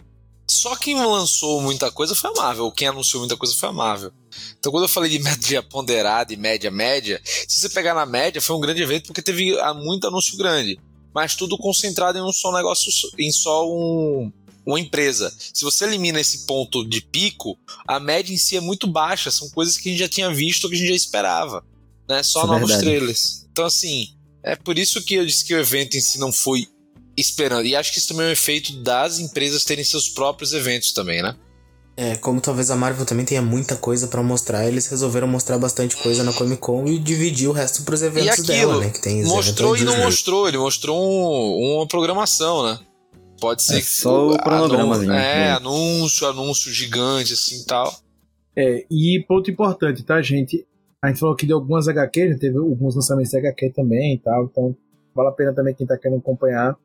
Só 0.47 0.75
quem 0.75 1.03
lançou 1.03 1.59
muita 1.59 1.91
coisa 1.91 2.13
foi 2.13 2.29
a 2.29 2.33
Marvel. 2.33 2.71
Quem 2.71 2.87
anunciou 2.87 3.21
muita 3.21 3.35
coisa 3.35 3.55
foi 3.55 3.69
a 3.69 3.73
Marvel. 3.73 4.11
Então, 4.59 4.71
quando 4.71 4.83
eu 4.83 4.89
falei 4.89 5.09
de 5.09 5.17
média 5.17 5.63
ponderada 5.63 6.31
e 6.31 6.37
média 6.37 6.69
média, 6.69 7.19
se 7.25 7.59
você 7.59 7.69
pegar 7.69 7.95
na 7.95 8.05
média, 8.05 8.39
foi 8.39 8.55
um 8.55 8.59
grande 8.59 8.83
evento 8.83 9.07
porque 9.07 9.23
teve 9.23 9.59
ah, 9.59 9.73
muito 9.73 10.05
anúncio 10.05 10.37
grande. 10.37 10.79
Mas 11.11 11.35
tudo 11.35 11.57
concentrado 11.57 12.19
em 12.19 12.21
um 12.21 12.31
só 12.31 12.51
negócio, 12.53 12.91
em 13.17 13.31
só 13.31 13.67
um, 13.67 14.31
uma 14.63 14.79
empresa. 14.79 15.35
Se 15.51 15.63
você 15.63 15.85
elimina 15.85 16.21
esse 16.21 16.45
ponto 16.45 16.87
de 16.87 17.01
pico, 17.01 17.57
a 17.87 17.99
média 17.99 18.31
em 18.31 18.37
si 18.37 18.55
é 18.55 18.61
muito 18.61 18.85
baixa. 18.85 19.31
São 19.31 19.49
coisas 19.49 19.75
que 19.75 19.89
a 19.89 19.91
gente 19.91 19.99
já 20.01 20.07
tinha 20.09 20.31
visto, 20.31 20.69
que 20.69 20.75
a 20.75 20.77
gente 20.77 20.89
já 20.89 20.95
esperava. 20.95 21.65
Né? 22.07 22.21
Só 22.21 22.43
é 22.43 22.45
novos 22.45 22.69
verdade. 22.69 22.83
trailers. 22.83 23.47
Então, 23.51 23.65
assim, 23.65 24.15
é 24.43 24.55
por 24.55 24.77
isso 24.77 25.03
que 25.03 25.15
eu 25.15 25.25
disse 25.25 25.45
que 25.45 25.53
o 25.53 25.59
evento 25.59 25.95
em 25.97 26.01
si 26.01 26.19
não 26.19 26.31
foi 26.31 26.67
esperando. 27.17 27.65
E 27.65 27.75
acho 27.75 27.91
que 27.91 27.99
isso 27.99 28.07
também 28.09 28.25
é 28.25 28.29
um 28.29 28.31
efeito 28.33 28.73
das 28.83 29.19
empresas 29.19 29.63
terem 29.63 29.83
seus 29.83 30.07
próprios 30.09 30.53
eventos 30.53 30.91
também, 30.91 31.21
né? 31.21 31.35
É, 31.99 32.15
como 32.17 32.39
talvez 32.39 32.69
a 32.69 32.75
Marvel 32.75 33.07
também 33.07 33.25
tenha 33.25 33.41
muita 33.41 33.75
coisa 33.75 34.07
pra 34.07 34.21
mostrar, 34.21 34.67
eles 34.67 34.85
resolveram 34.85 35.27
mostrar 35.27 35.57
bastante 35.57 35.95
coisa 35.95 36.23
na 36.23 36.31
Comic 36.31 36.61
Con 36.61 36.85
e 36.87 36.99
dividir 36.99 37.47
o 37.49 37.51
resto 37.51 37.81
pros 37.83 38.03
eventos 38.03 38.29
aquilo, 38.33 38.47
dela, 38.47 38.79
né? 38.81 38.89
Que 38.91 39.01
tem 39.01 39.23
os 39.23 39.27
Mostrou 39.27 39.75
e 39.75 39.79
não 39.83 39.93
Disney. 39.93 40.05
mostrou. 40.05 40.47
Ele 40.47 40.57
mostrou 40.59 40.95
um- 40.95 41.77
uma 41.77 41.87
programação, 41.87 42.63
né? 42.63 42.79
Pode 43.41 43.63
ser 43.63 43.79
É 43.79 43.81
só 43.81 44.27
o 44.27 44.29
anu- 44.33 44.43
cronogramazinho, 44.43 45.11
É, 45.13 45.47
é. 45.47 45.51
anúncio, 45.53 46.27
anúncio 46.27 46.71
gigante, 46.71 47.33
assim 47.33 47.63
tal. 47.65 47.99
É, 48.55 48.85
e 48.91 49.23
ponto 49.27 49.49
importante, 49.49 50.03
tá, 50.03 50.21
gente? 50.21 50.65
A 51.03 51.09
gente 51.09 51.19
falou 51.19 51.35
aqui 51.35 51.45
de 51.45 51.53
algumas 51.53 51.87
HQ, 51.87 52.29
já 52.33 52.37
teve 52.39 52.57
alguns 52.57 52.95
lançamentos 52.95 53.31
de 53.31 53.37
HQ 53.37 53.69
também 53.69 54.15
e 54.15 54.19
tal, 54.19 54.45
então 54.45 54.75
vale 55.13 55.29
a 55.29 55.31
pena 55.31 55.53
também 55.53 55.75
quem 55.75 55.85
tá 55.85 55.97
querendo 55.97 56.19
acompanhar 56.19 56.75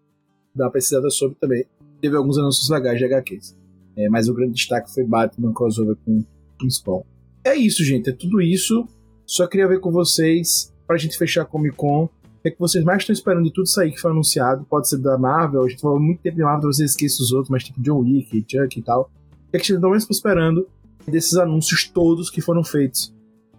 dar 0.54 0.66
uma 0.66 0.70
pesquisada 0.70 1.08
sobre 1.10 1.36
também. 1.40 1.64
Teve 2.00 2.16
alguns 2.16 2.36
anúncios 2.36 2.68
legais 2.68 2.98
de 2.98 3.06
HQs. 3.06 3.56
É, 3.96 4.08
mas 4.10 4.28
o 4.28 4.34
grande 4.34 4.52
destaque 4.52 4.92
foi 4.92 5.04
Batman 5.04 5.52
crossover 5.52 5.96
com, 6.04 6.24
Spawn. 6.68 7.02
É 7.44 7.56
isso, 7.56 7.82
gente, 7.82 8.10
é 8.10 8.12
tudo 8.12 8.40
isso. 8.40 8.86
Só 9.26 9.46
queria 9.46 9.66
ver 9.66 9.80
com 9.80 9.90
vocês, 9.90 10.72
pra 10.86 10.96
gente 10.96 11.16
fechar 11.16 11.42
a 11.42 11.44
Comic 11.44 11.76
Con, 11.76 12.08
que 12.42 12.48
é 12.48 12.50
que 12.50 12.58
vocês 12.58 12.84
mais 12.84 13.02
estão 13.02 13.14
esperando 13.14 13.44
de 13.44 13.52
tudo 13.52 13.68
aí 13.78 13.90
que 13.90 13.98
foi 13.98 14.10
anunciado. 14.10 14.66
Pode 14.68 14.88
ser 14.88 14.98
da 14.98 15.16
Marvel, 15.16 15.62
a 15.62 15.68
gente 15.68 15.80
falou 15.80 15.98
muito 15.98 16.20
tempo 16.20 16.36
de 16.36 16.42
Marvel, 16.42 16.72
vocês 16.72 16.90
esquecem 16.90 17.24
os 17.24 17.32
outros, 17.32 17.50
mas 17.50 17.64
tipo 17.64 17.80
John 17.80 18.00
Wick, 18.00 18.44
Chuck 18.46 18.78
e 18.78 18.82
tal. 18.82 19.10
O 19.48 19.50
que 19.50 19.56
é 19.56 19.60
que 19.60 19.66
vocês 19.66 19.76
estão 19.76 19.90
mais 19.90 20.06
esperando 20.08 20.68
desses 21.06 21.34
anúncios 21.36 21.88
todos 21.88 22.30
que 22.30 22.40
foram 22.40 22.62
feitos 22.62 23.12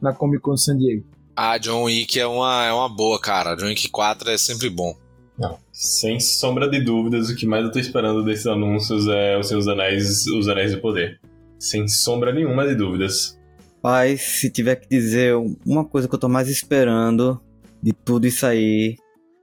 na 0.03 0.13
Comic 0.13 0.41
Con 0.41 0.55
de 0.55 0.61
San 0.61 0.77
Diego. 0.77 1.03
Ah, 1.35 1.57
John 1.57 1.83
Wick 1.83 2.19
é 2.19 2.27
uma, 2.27 2.65
é 2.65 2.73
uma 2.73 2.89
boa, 2.89 3.19
cara. 3.19 3.55
John 3.55 3.65
Wick 3.67 3.89
4 3.89 4.29
é 4.31 4.37
sempre 4.37 4.69
bom. 4.69 4.95
Não, 5.39 5.57
sem 5.71 6.19
sombra 6.19 6.69
de 6.69 6.79
dúvidas, 6.79 7.29
o 7.29 7.35
que 7.35 7.47
mais 7.47 7.65
eu 7.65 7.71
tô 7.71 7.79
esperando 7.79 8.23
desses 8.23 8.45
anúncios 8.45 9.07
é 9.07 9.35
os 9.39 9.47
seus 9.47 9.67
anéis, 9.67 10.27
os 10.27 10.47
anéis 10.47 10.73
do 10.73 10.81
poder. 10.81 11.19
Sem 11.57 11.87
sombra 11.87 12.31
nenhuma 12.31 12.67
de 12.67 12.75
dúvidas. 12.75 13.39
Mas 13.81 14.21
se 14.21 14.49
tiver 14.51 14.75
que 14.75 14.87
dizer 14.87 15.33
uma 15.65 15.83
coisa 15.83 16.07
que 16.07 16.13
eu 16.13 16.19
tô 16.19 16.29
mais 16.29 16.49
esperando 16.49 17.41
de 17.81 17.91
tudo 17.93 18.27
isso 18.27 18.45
aí. 18.45 18.95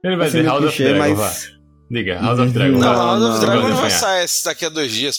Ele 0.03 0.15
vai 0.15 0.29
ser 0.29 0.37
dizer 0.37 0.49
House 0.49 0.65
of 0.65 0.83
Dragon, 0.83 1.15
mas-. 1.15 1.51
Diga, 1.89 2.21
House 2.21 2.39
of 2.39 2.51
Dragon. 2.51 2.77
Não, 2.77 2.79
Não, 2.79 2.95
vá. 2.95 3.03
House 3.03 3.21
of 3.23 3.31
não, 3.31 3.39
Dragon 3.39 3.61
não 3.61 3.69
não 3.69 3.75
vai 3.75 3.89
vai 3.89 3.91
sair 3.91 4.23
esse 4.23 4.45
daqui 4.45 4.65
a 4.65 4.69
dois 4.69 4.91
dias. 4.91 5.17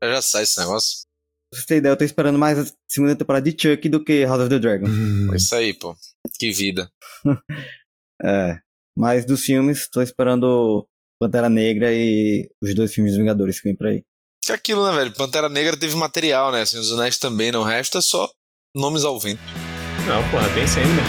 pô. 0.00 0.06
Já 0.08 0.20
sai 0.22 0.42
esse 0.42 0.58
negócio. 0.58 1.07
Pra 1.50 1.60
você 1.60 1.66
ter 1.66 1.76
ideia, 1.76 1.92
eu 1.92 1.96
tô 1.96 2.04
esperando 2.04 2.38
mais 2.38 2.58
a 2.58 2.66
segunda 2.86 3.16
temporada 3.16 3.50
de 3.50 3.56
Chuck 3.60 3.88
do 3.88 4.04
que 4.04 4.24
House 4.24 4.40
of 4.40 4.48
the 4.50 4.58
Dragon. 4.58 4.86
Hum. 4.86 5.32
É 5.32 5.36
Isso 5.36 5.54
aí, 5.54 5.72
pô. 5.72 5.96
Que 6.38 6.50
vida. 6.50 6.90
É. 8.20 8.58
Mas 8.98 9.24
dos 9.24 9.42
filmes, 9.44 9.88
tô 9.88 10.02
esperando 10.02 10.84
Pantera 11.20 11.48
Negra 11.48 11.94
e 11.94 12.50
os 12.60 12.74
dois 12.74 12.92
filmes 12.92 13.12
dos 13.12 13.20
Vingadores 13.20 13.60
que 13.60 13.68
vem 13.68 13.76
por 13.76 13.86
aí. 13.86 14.02
Que 14.44 14.50
é 14.50 14.56
aquilo, 14.56 14.84
né, 14.84 14.96
velho? 14.96 15.12
Pantera 15.14 15.48
Negra 15.48 15.76
teve 15.76 15.94
material, 15.94 16.50
né? 16.50 16.62
Assim, 16.62 16.78
os 16.78 16.92
Anéis 16.92 17.16
também, 17.16 17.52
não. 17.52 17.60
O 17.60 17.64
resto 17.64 17.98
é 17.98 18.00
só 18.00 18.28
nomes 18.74 19.04
ao 19.04 19.20
vento. 19.20 19.40
Não, 20.04 20.28
porra, 20.30 20.48
tem 20.52 20.66
Sandman. 20.66 21.04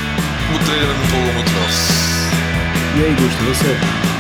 O 0.53 0.65
trailer 0.65 0.87
não 0.87 0.99
me 0.99 1.05
empolgou 1.07 1.33
muito, 1.33 1.51
não. 1.51 3.01
E 3.01 3.05
aí, 3.05 3.15
Gusto, 3.15 3.43
você? 3.45 3.71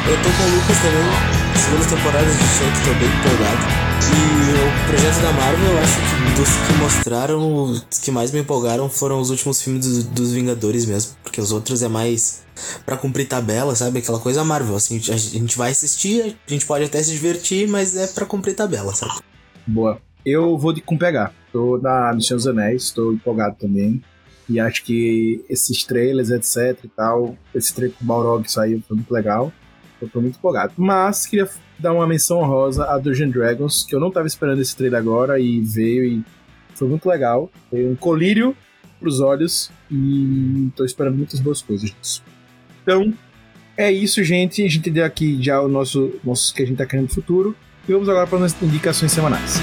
Eu 0.09 0.17
tô 0.23 0.29
com 0.35 0.43
o 0.43 0.55
Lucas 0.55 0.77
também. 0.81 1.39
Segunda 1.59 1.89
temporada 1.89 2.25
de 2.25 2.37
Chuck, 2.37 2.85
tô 2.85 2.93
bem 2.97 3.09
empolgado. 3.09 3.78
E 4.07 4.51
o 4.53 4.87
projeto 4.87 5.21
da 5.21 5.31
Marvel, 5.33 5.71
eu 5.71 5.77
acho 5.79 5.97
que 5.99 6.39
dos 6.39 6.49
que 6.67 6.73
mostraram, 6.73 7.63
os 7.63 7.99
que 7.99 8.11
mais 8.11 8.31
me 8.31 8.39
empolgaram 8.39 8.89
foram 8.89 9.19
os 9.19 9.29
últimos 9.29 9.61
filmes 9.61 9.85
dos, 9.85 10.03
dos 10.05 10.31
Vingadores 10.31 10.85
mesmo. 10.85 11.15
Porque 11.23 11.41
os 11.41 11.51
outros 11.51 11.83
é 11.83 11.87
mais 11.87 12.43
pra 12.85 12.97
cumprir 12.97 13.27
tabela, 13.27 13.75
sabe? 13.75 13.99
Aquela 13.99 14.19
coisa 14.19 14.43
Marvel, 14.43 14.75
assim, 14.75 14.97
a 14.97 15.17
gente 15.17 15.57
vai 15.57 15.71
assistir, 15.71 16.37
a 16.47 16.51
gente 16.51 16.65
pode 16.65 16.85
até 16.85 17.01
se 17.01 17.11
divertir, 17.11 17.67
mas 17.67 17.95
é 17.95 18.07
pra 18.07 18.25
cumprir 18.25 18.55
tabela, 18.55 18.93
sabe? 18.93 19.13
Boa. 19.67 19.99
Eu 20.25 20.57
vou 20.57 20.73
de 20.73 20.81
com 20.81 20.97
pegar. 20.97 21.33
Tô 21.51 21.77
na 21.77 22.17
Senhor 22.19 22.37
dos 22.37 22.47
Anéis, 22.47 22.91
tô 22.91 23.11
empolgado 23.11 23.55
também. 23.59 24.01
E 24.47 24.59
acho 24.59 24.83
que 24.83 25.45
esses 25.47 25.83
trailers, 25.83 26.31
etc 26.31 26.79
e 26.83 26.87
tal, 26.87 27.37
esse 27.53 27.73
trailer 27.73 27.95
com 27.97 28.03
o 28.03 28.07
Balrog 28.07 28.51
saiu, 28.51 28.81
foi 28.87 28.97
muito 28.97 29.11
legal. 29.11 29.53
Eu 30.01 30.09
tô 30.09 30.21
muito 30.21 30.37
empolgado. 30.37 30.73
Mas 30.77 31.25
queria 31.25 31.49
dar 31.77 31.93
uma 31.93 32.07
menção 32.07 32.39
honrosa 32.39 32.85
a 32.85 32.97
Dungeon 32.97 33.29
Dragons, 33.29 33.85
que 33.87 33.95
eu 33.95 33.99
não 33.99 34.11
tava 34.11 34.27
esperando 34.27 34.61
esse 34.61 34.75
trailer 34.75 34.99
agora 34.99 35.39
e 35.39 35.61
veio 35.61 36.03
e 36.05 36.23
foi 36.75 36.87
muito 36.87 37.07
legal. 37.07 37.49
Foi 37.69 37.85
um 37.85 37.95
colírio 37.95 38.55
pros 38.99 39.19
olhos 39.19 39.71
e 39.89 40.69
tô 40.75 40.83
esperando 40.83 41.15
muitas 41.17 41.39
boas 41.39 41.61
coisas 41.61 41.89
disso. 41.89 42.23
Então, 42.83 43.13
é 43.77 43.91
isso, 43.91 44.23
gente. 44.23 44.63
A 44.63 44.67
gente 44.67 44.89
deu 44.89 45.05
aqui 45.05 45.41
já 45.41 45.61
o 45.61 45.67
nosso, 45.67 46.13
nosso 46.23 46.53
que 46.53 46.63
a 46.63 46.65
gente 46.65 46.77
tá 46.77 46.85
querendo 46.85 47.07
no 47.07 47.13
futuro. 47.13 47.55
E 47.87 47.91
vamos 47.91 48.09
agora 48.09 48.27
para 48.27 48.45
as 48.45 48.61
indicações 48.61 49.11
semanais. 49.11 49.61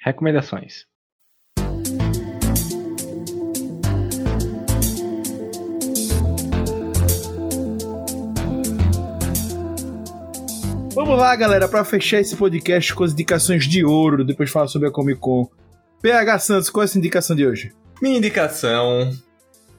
Recomendações. 0.00 0.86
Vamos 10.92 11.16
lá, 11.16 11.34
galera, 11.36 11.68
para 11.68 11.84
fechar 11.84 12.20
esse 12.20 12.36
podcast 12.36 12.94
com 12.94 13.04
as 13.04 13.12
indicações 13.12 13.64
de 13.64 13.84
ouro, 13.84 14.24
depois 14.24 14.48
de 14.48 14.52
falar 14.52 14.68
sobre 14.68 14.88
a 14.88 14.90
Comic 14.90 15.20
Con. 15.20 15.48
PH 16.02 16.38
Santos, 16.40 16.70
qual 16.70 16.82
é 16.82 16.84
essa 16.84 16.98
indicação 16.98 17.36
de 17.36 17.46
hoje? 17.46 17.72
Minha 18.02 18.18
indicação. 18.18 19.10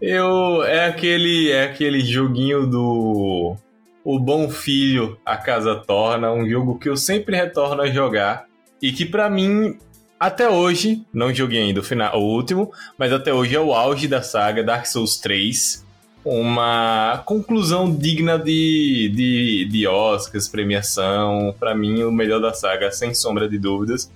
Eu. 0.02 0.64
É 0.64 0.88
aquele. 0.88 1.52
É 1.52 1.66
aquele 1.66 2.00
joguinho 2.02 2.66
do. 2.66 3.56
O 4.04 4.20
Bom 4.20 4.50
Filho, 4.50 5.18
a 5.26 5.38
Casa 5.38 5.76
Torna. 5.76 6.32
Um 6.32 6.48
jogo 6.50 6.78
que 6.78 6.90
eu 6.90 6.98
sempre 6.98 7.36
retorno 7.36 7.82
a 7.82 7.90
jogar. 7.90 8.46
E 8.82 8.92
que 8.92 9.06
pra 9.06 9.30
mim. 9.30 9.78
até 10.20 10.50
hoje, 10.50 11.06
não 11.14 11.34
joguei 11.34 11.62
ainda 11.62 11.80
o, 11.80 11.84
final, 11.84 12.20
o 12.20 12.24
último, 12.24 12.72
mas 12.98 13.14
até 13.14 13.34
hoje 13.34 13.56
é 13.56 13.60
o 13.60 13.74
auge 13.74 14.08
da 14.08 14.22
saga 14.22 14.64
Dark 14.64 14.86
Souls 14.86 15.18
3. 15.18 15.86
Uma 16.24 17.24
conclusão 17.26 17.92
digna 17.92 18.38
de, 18.38 19.12
de, 19.14 19.66
de 19.72 19.88
Oscars, 19.88 20.48
premiação. 20.48 21.56
Para 21.60 21.74
mim, 21.76 22.04
o 22.04 22.12
melhor 22.12 22.40
da 22.40 22.54
saga, 22.54 22.92
sem 22.92 23.14
sombra 23.14 23.50
de 23.50 23.58
dúvidas. 23.58 24.12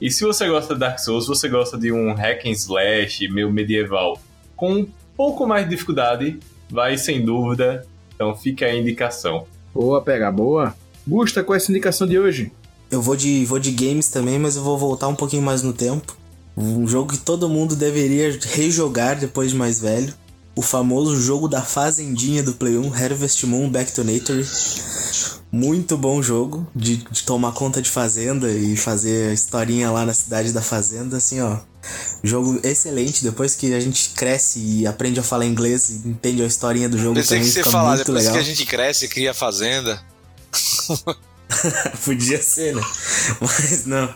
E 0.00 0.10
se 0.10 0.24
você 0.24 0.48
gosta 0.48 0.74
de 0.74 0.80
Dark 0.80 0.98
Souls, 0.98 1.26
você 1.26 1.48
gosta 1.48 1.76
de 1.76 1.92
um 1.92 2.14
hack 2.14 2.46
and 2.46 2.52
slash 2.52 3.28
meio 3.28 3.50
medieval 3.52 4.18
com 4.60 4.74
um 4.74 4.86
pouco 5.16 5.46
mais 5.46 5.64
de 5.64 5.70
dificuldade, 5.70 6.38
vai 6.68 6.98
sem 6.98 7.24
dúvida. 7.24 7.86
Então 8.20 8.36
fica 8.36 8.66
a 8.66 8.76
indicação. 8.76 9.46
Boa, 9.72 10.02
pega 10.02 10.30
boa. 10.30 10.74
Gusta, 11.08 11.42
qual 11.42 11.54
é 11.54 11.56
essa 11.56 11.72
indicação 11.72 12.06
de 12.06 12.18
hoje? 12.18 12.52
Eu 12.90 13.00
vou 13.00 13.16
de, 13.16 13.46
vou 13.46 13.58
de 13.58 13.70
games 13.70 14.10
também, 14.10 14.38
mas 14.38 14.56
eu 14.56 14.62
vou 14.62 14.76
voltar 14.76 15.08
um 15.08 15.14
pouquinho 15.14 15.42
mais 15.42 15.62
no 15.62 15.72
tempo. 15.72 16.14
Um 16.54 16.86
jogo 16.86 17.12
que 17.12 17.18
todo 17.18 17.48
mundo 17.48 17.74
deveria 17.74 18.38
rejogar 18.42 19.18
depois 19.18 19.52
de 19.52 19.56
mais 19.56 19.80
velho. 19.80 20.12
O 20.54 20.60
famoso 20.60 21.16
jogo 21.16 21.48
da 21.48 21.62
Fazendinha 21.62 22.42
do 22.42 22.52
Play 22.52 22.76
1, 22.76 22.92
Harvest 22.92 23.46
Moon 23.46 23.70
Back 23.70 23.90
to 23.90 24.04
Nature. 24.04 24.46
Muito 25.52 25.96
bom 25.96 26.22
jogo 26.22 26.66
de, 26.74 26.98
de 26.98 27.24
tomar 27.24 27.52
conta 27.52 27.82
de 27.82 27.90
fazenda 27.90 28.48
e 28.48 28.76
fazer 28.76 29.30
a 29.30 29.32
historinha 29.32 29.90
lá 29.90 30.06
na 30.06 30.14
cidade 30.14 30.52
da 30.52 30.62
fazenda, 30.62 31.16
assim, 31.16 31.40
ó. 31.40 31.58
Jogo 32.22 32.60
excelente, 32.62 33.24
depois 33.24 33.56
que 33.56 33.74
a 33.74 33.80
gente 33.80 34.10
cresce 34.10 34.60
e 34.60 34.86
aprende 34.86 35.18
a 35.18 35.22
falar 35.22 35.46
inglês 35.46 35.90
e 35.90 36.08
entende 36.08 36.42
a 36.42 36.46
historinha 36.46 36.88
do 36.88 36.96
jogo 36.96 37.14
Pensei 37.14 37.38
também, 37.38 37.48
que 37.48 37.52
você 37.52 37.60
fica 37.60 37.70
falar, 37.70 37.96
depois 37.96 38.18
legal. 38.18 38.34
que 38.34 38.38
a 38.38 38.44
gente 38.44 38.66
cresce 38.66 39.06
e 39.06 39.08
cria 39.08 39.34
fazenda. 39.34 40.00
Podia 42.04 42.40
ser, 42.40 42.76
né? 42.76 42.82
Mas 43.40 43.86
não. 43.86 44.14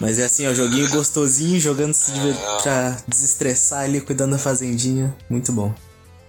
Mas 0.00 0.18
é 0.18 0.24
assim, 0.24 0.46
ó, 0.46 0.54
joguinho 0.54 0.88
gostosinho, 0.90 1.58
jogando 1.58 1.94
se 1.94 2.12
diver... 2.12 2.36
pra 2.62 2.96
desestressar 3.08 3.80
ali, 3.80 4.00
cuidando 4.00 4.32
da 4.32 4.38
fazendinha. 4.38 5.14
Muito 5.28 5.52
bom. 5.52 5.74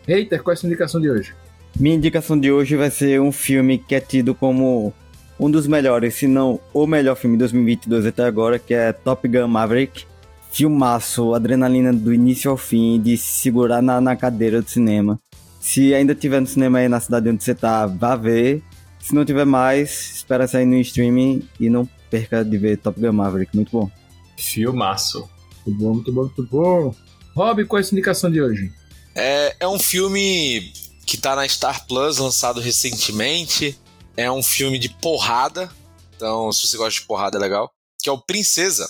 Hater, 0.07 0.41
qual 0.41 0.53
é 0.53 0.57
essa 0.57 0.65
indicação 0.65 0.99
de 0.99 1.09
hoje? 1.09 1.35
Minha 1.79 1.95
indicação 1.95 2.39
de 2.39 2.51
hoje 2.51 2.75
vai 2.75 2.91
ser 2.91 3.19
um 3.21 3.31
filme 3.31 3.77
que 3.77 3.95
é 3.95 3.99
tido 3.99 4.35
como 4.35 4.93
um 5.39 5.49
dos 5.49 5.65
melhores, 5.65 6.13
se 6.15 6.27
não 6.27 6.59
o 6.73 6.85
melhor 6.85 7.15
filme 7.15 7.35
de 7.35 7.39
2022 7.39 8.05
até 8.05 8.23
agora, 8.23 8.59
que 8.59 8.73
é 8.73 8.93
Top 8.93 9.27
Gun 9.27 9.47
Maverick. 9.47 10.05
Filmaço, 10.51 11.33
adrenalina 11.33 11.91
do 11.91 12.13
início 12.13 12.51
ao 12.51 12.57
fim, 12.57 13.01
de 13.01 13.17
se 13.17 13.41
segurar 13.41 13.81
na, 13.81 13.99
na 14.01 14.15
cadeira 14.15 14.61
do 14.61 14.69
cinema. 14.69 15.19
Se 15.59 15.93
ainda 15.93 16.13
tiver 16.13 16.41
no 16.41 16.47
cinema 16.47 16.79
aí 16.79 16.89
na 16.89 16.99
cidade 16.99 17.29
onde 17.29 17.43
você 17.43 17.55
tá, 17.55 17.87
vá 17.87 18.15
ver. 18.15 18.61
Se 18.99 19.15
não 19.15 19.25
tiver 19.25 19.45
mais, 19.45 20.17
espera 20.17 20.47
sair 20.47 20.65
no 20.65 20.75
streaming 20.75 21.47
e 21.59 21.69
não 21.69 21.87
perca 22.09 22.43
de 22.43 22.57
ver 22.57 22.77
Top 22.77 22.99
Gun 22.99 23.13
Maverick. 23.13 23.55
Muito 23.55 23.71
bom. 23.71 23.89
Filmaço. 24.37 25.27
Muito 25.65 25.79
bom, 25.79 25.93
muito 25.93 26.11
bom, 26.11 26.21
muito 26.23 26.47
bom. 26.47 26.95
Rob, 27.33 27.65
qual 27.65 27.79
é 27.79 27.81
essa 27.81 27.95
indicação 27.95 28.29
de 28.29 28.41
hoje? 28.41 28.71
É, 29.15 29.55
é 29.59 29.67
um 29.67 29.79
filme 29.79 30.71
que 31.05 31.17
tá 31.17 31.35
na 31.35 31.47
Star 31.47 31.85
Plus, 31.87 32.17
lançado 32.17 32.59
recentemente. 32.59 33.77
É 34.15 34.31
um 34.31 34.43
filme 34.43 34.77
de 34.77 34.89
porrada. 34.89 35.71
Então, 36.15 36.51
se 36.51 36.67
você 36.67 36.77
gosta 36.77 36.99
de 36.99 37.05
porrada, 37.07 37.37
é 37.37 37.41
legal. 37.41 37.71
Que 38.01 38.09
é 38.09 38.11
o 38.11 38.17
Princesa. 38.19 38.87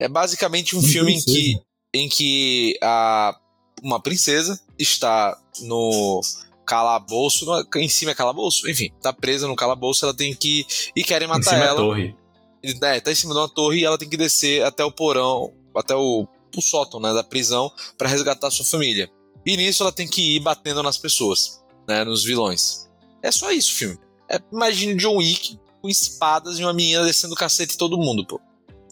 É 0.00 0.08
basicamente 0.08 0.76
um 0.76 0.82
filme 0.82 1.14
em 1.14 1.20
que, 1.22 1.54
em 1.94 2.08
que 2.08 2.78
a, 2.82 3.36
uma 3.82 4.00
princesa 4.00 4.60
está 4.78 5.38
no 5.62 6.20
calabouço. 6.66 7.44
no- 7.46 7.64
em 7.76 7.88
cima 7.88 8.10
é 8.12 8.14
calabouço? 8.14 8.68
Enfim, 8.68 8.90
tá 9.00 9.12
presa 9.12 9.46
no 9.46 9.54
calabouço. 9.56 10.04
Ela 10.04 10.14
tem 10.14 10.34
que. 10.34 10.66
E 10.96 11.04
querem 11.04 11.26
Em 11.26 11.30
matar 11.30 11.50
cima 11.50 11.58
da 11.60 11.66
ela. 11.66 11.76
torre. 11.76 12.16
É, 12.82 13.00
tá 13.00 13.12
em 13.12 13.14
cima 13.14 13.34
de 13.34 13.40
uma 13.40 13.48
torre 13.48 13.80
e 13.80 13.84
ela 13.84 13.98
tem 13.98 14.08
que 14.08 14.16
descer 14.16 14.64
até 14.64 14.82
o 14.84 14.90
porão, 14.90 15.52
até 15.76 15.94
o, 15.94 16.26
o 16.56 16.62
sótão 16.62 16.98
né, 16.98 17.12
da 17.12 17.22
prisão 17.22 17.70
pra 17.98 18.08
resgatar 18.08 18.50
sua 18.50 18.64
família. 18.64 19.10
E 19.44 19.56
nisso 19.56 19.82
ela 19.82 19.92
tem 19.92 20.08
que 20.08 20.36
ir 20.36 20.40
batendo 20.40 20.82
nas 20.82 20.98
pessoas, 20.98 21.62
né, 21.86 22.04
nos 22.04 22.24
vilões. 22.24 22.88
É 23.22 23.30
só 23.30 23.50
isso 23.50 23.72
o 23.72 23.76
filme. 23.76 23.98
É, 24.30 24.40
imagine 24.52 24.94
John 24.94 25.16
Wick 25.16 25.58
com 25.80 25.88
espadas 25.88 26.58
e 26.58 26.62
uma 26.62 26.72
menina 26.72 27.04
descendo 27.04 27.34
o 27.34 27.36
cacete 27.36 27.74
em 27.74 27.78
todo 27.78 27.98
mundo, 27.98 28.26
pô. 28.26 28.40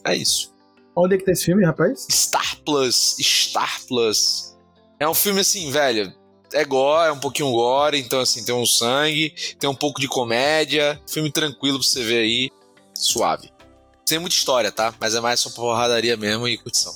É 0.04 0.14
isso. 0.14 0.52
Onde 0.94 1.14
é 1.14 1.18
que 1.18 1.24
tá 1.24 1.32
esse 1.32 1.46
filme, 1.46 1.64
rapaz? 1.64 2.06
Star 2.10 2.58
Plus, 2.64 3.16
Star 3.18 3.80
Plus. 3.86 4.56
É 5.00 5.08
um 5.08 5.14
filme 5.14 5.40
assim, 5.40 5.70
velho. 5.70 6.12
É 6.52 6.64
gore, 6.66 7.08
é 7.08 7.12
um 7.12 7.18
pouquinho 7.18 7.50
gore, 7.50 7.98
então 7.98 8.20
assim, 8.20 8.44
tem 8.44 8.54
um 8.54 8.66
sangue, 8.66 9.34
tem 9.58 9.70
um 9.70 9.74
pouco 9.74 10.00
de 10.00 10.06
comédia. 10.06 11.00
Filme 11.08 11.32
tranquilo 11.32 11.78
pra 11.78 11.86
você 11.86 12.04
ver 12.04 12.18
aí, 12.18 12.50
suave. 12.94 13.50
Tem 14.06 14.18
muita 14.18 14.36
história, 14.36 14.70
tá? 14.70 14.94
Mas 15.00 15.14
é 15.14 15.20
mais 15.20 15.40
só 15.40 15.48
porradaria 15.48 16.16
mesmo 16.16 16.46
e 16.46 16.58
curtição. 16.58 16.92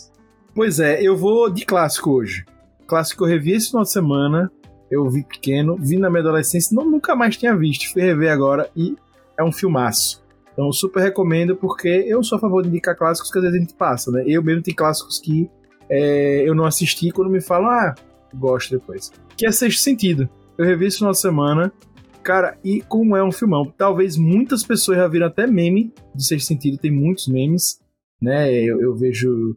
Pois 0.55 0.79
é, 0.79 1.01
eu 1.03 1.17
vou 1.17 1.49
de 1.49 1.65
clássico 1.65 2.11
hoje. 2.11 2.45
Clássico 2.87 3.25
eu 3.25 3.29
revi 3.29 3.53
esse 3.53 3.69
final 3.69 3.83
de 3.83 3.91
semana. 3.91 4.51
Eu 4.91 5.09
vi 5.11 5.25
pequeno, 5.25 5.77
vi 5.77 5.97
na 5.97 6.09
minha 6.09 6.21
adolescência, 6.21 6.75
não, 6.75 6.89
nunca 6.89 7.17
mais 7.17 7.37
tinha 7.37 7.57
visto. 7.57 7.93
Fui 7.93 8.03
rever 8.03 8.31
agora 8.31 8.71
e 8.77 8.95
é 9.37 9.43
um 9.43 9.51
filmaço. 9.51 10.25
Então, 10.53 10.73
super 10.73 11.03
recomendo, 11.03 11.57
porque 11.57 11.89
eu 11.89 12.23
sou 12.23 12.37
a 12.39 12.41
favor 12.41 12.63
de 12.63 12.69
indicar 12.69 12.97
clássicos 12.97 13.31
que 13.31 13.39
às 13.39 13.45
vezes 13.45 13.59
a 13.59 13.61
gente 13.61 13.75
passa, 13.75 14.11
né? 14.11 14.25
Eu 14.27 14.43
mesmo 14.43 14.63
tenho 14.63 14.77
clássicos 14.77 15.19
que 15.19 15.51
é, 15.91 16.49
eu 16.49 16.55
não 16.55 16.65
assisti 16.65 17.11
quando 17.11 17.31
me 17.31 17.41
falam, 17.41 17.69
ah, 17.69 17.95
gosto 18.35 18.71
depois. 18.71 19.13
Que 19.37 19.47
é 19.47 19.53
Sexto 19.53 19.81
Sentido. 19.81 20.29
Eu 20.57 20.65
revi 20.65 20.87
esse 20.87 20.99
final 20.99 21.13
de 21.13 21.19
semana. 21.19 21.73
Cara, 22.23 22.59
e 22.65 22.81
como 22.81 23.17
é 23.17 23.23
um 23.23 23.31
filmão? 23.31 23.73
Talvez 23.77 24.17
muitas 24.17 24.65
pessoas 24.65 24.99
já 24.99 25.07
viram 25.07 25.27
até 25.27 25.47
meme 25.47 25.93
de 26.15 26.25
Sexto 26.25 26.47
Sentido, 26.47 26.79
tem 26.79 26.91
muitos 26.91 27.29
memes, 27.29 27.79
né? 28.21 28.53
Eu, 28.53 28.81
eu 28.81 28.97
vejo 28.97 29.57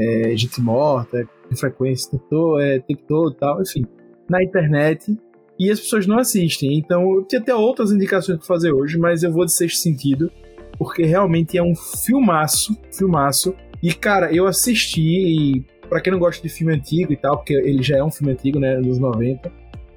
é, 0.00 0.36
gente 0.36 0.60
morta, 0.60 1.28
com 1.48 1.56
frequência 1.56 2.18
todo, 2.30 2.60
é, 2.60 2.82
e 2.88 2.96
tal, 3.38 3.60
enfim, 3.60 3.84
na 4.28 4.42
internet. 4.42 5.16
E 5.58 5.70
as 5.70 5.78
pessoas 5.78 6.06
não 6.06 6.18
assistem. 6.18 6.78
Então, 6.78 7.02
eu 7.16 7.24
tinha 7.24 7.40
até 7.40 7.54
outras 7.54 7.92
indicações 7.92 8.38
para 8.38 8.46
fazer 8.46 8.72
hoje, 8.72 8.96
mas 8.98 9.22
eu 9.22 9.30
vou 9.30 9.44
de 9.44 9.52
sexto 9.52 9.76
sentido, 9.82 10.30
porque 10.78 11.02
realmente 11.04 11.58
é 11.58 11.62
um 11.62 11.74
filmaço, 11.76 12.74
filmaço. 12.90 13.54
E, 13.82 13.92
cara, 13.92 14.32
eu 14.32 14.46
assisti, 14.46 15.00
e 15.02 15.64
pra 15.88 16.00
quem 16.00 16.12
não 16.12 16.18
gosta 16.18 16.42
de 16.42 16.48
filme 16.48 16.72
antigo 16.74 17.12
e 17.12 17.16
tal, 17.16 17.36
porque 17.36 17.52
ele 17.52 17.82
já 17.82 17.98
é 17.98 18.02
um 18.04 18.10
filme 18.10 18.32
antigo, 18.32 18.58
né, 18.58 18.80
dos 18.80 18.98
90, 18.98 19.52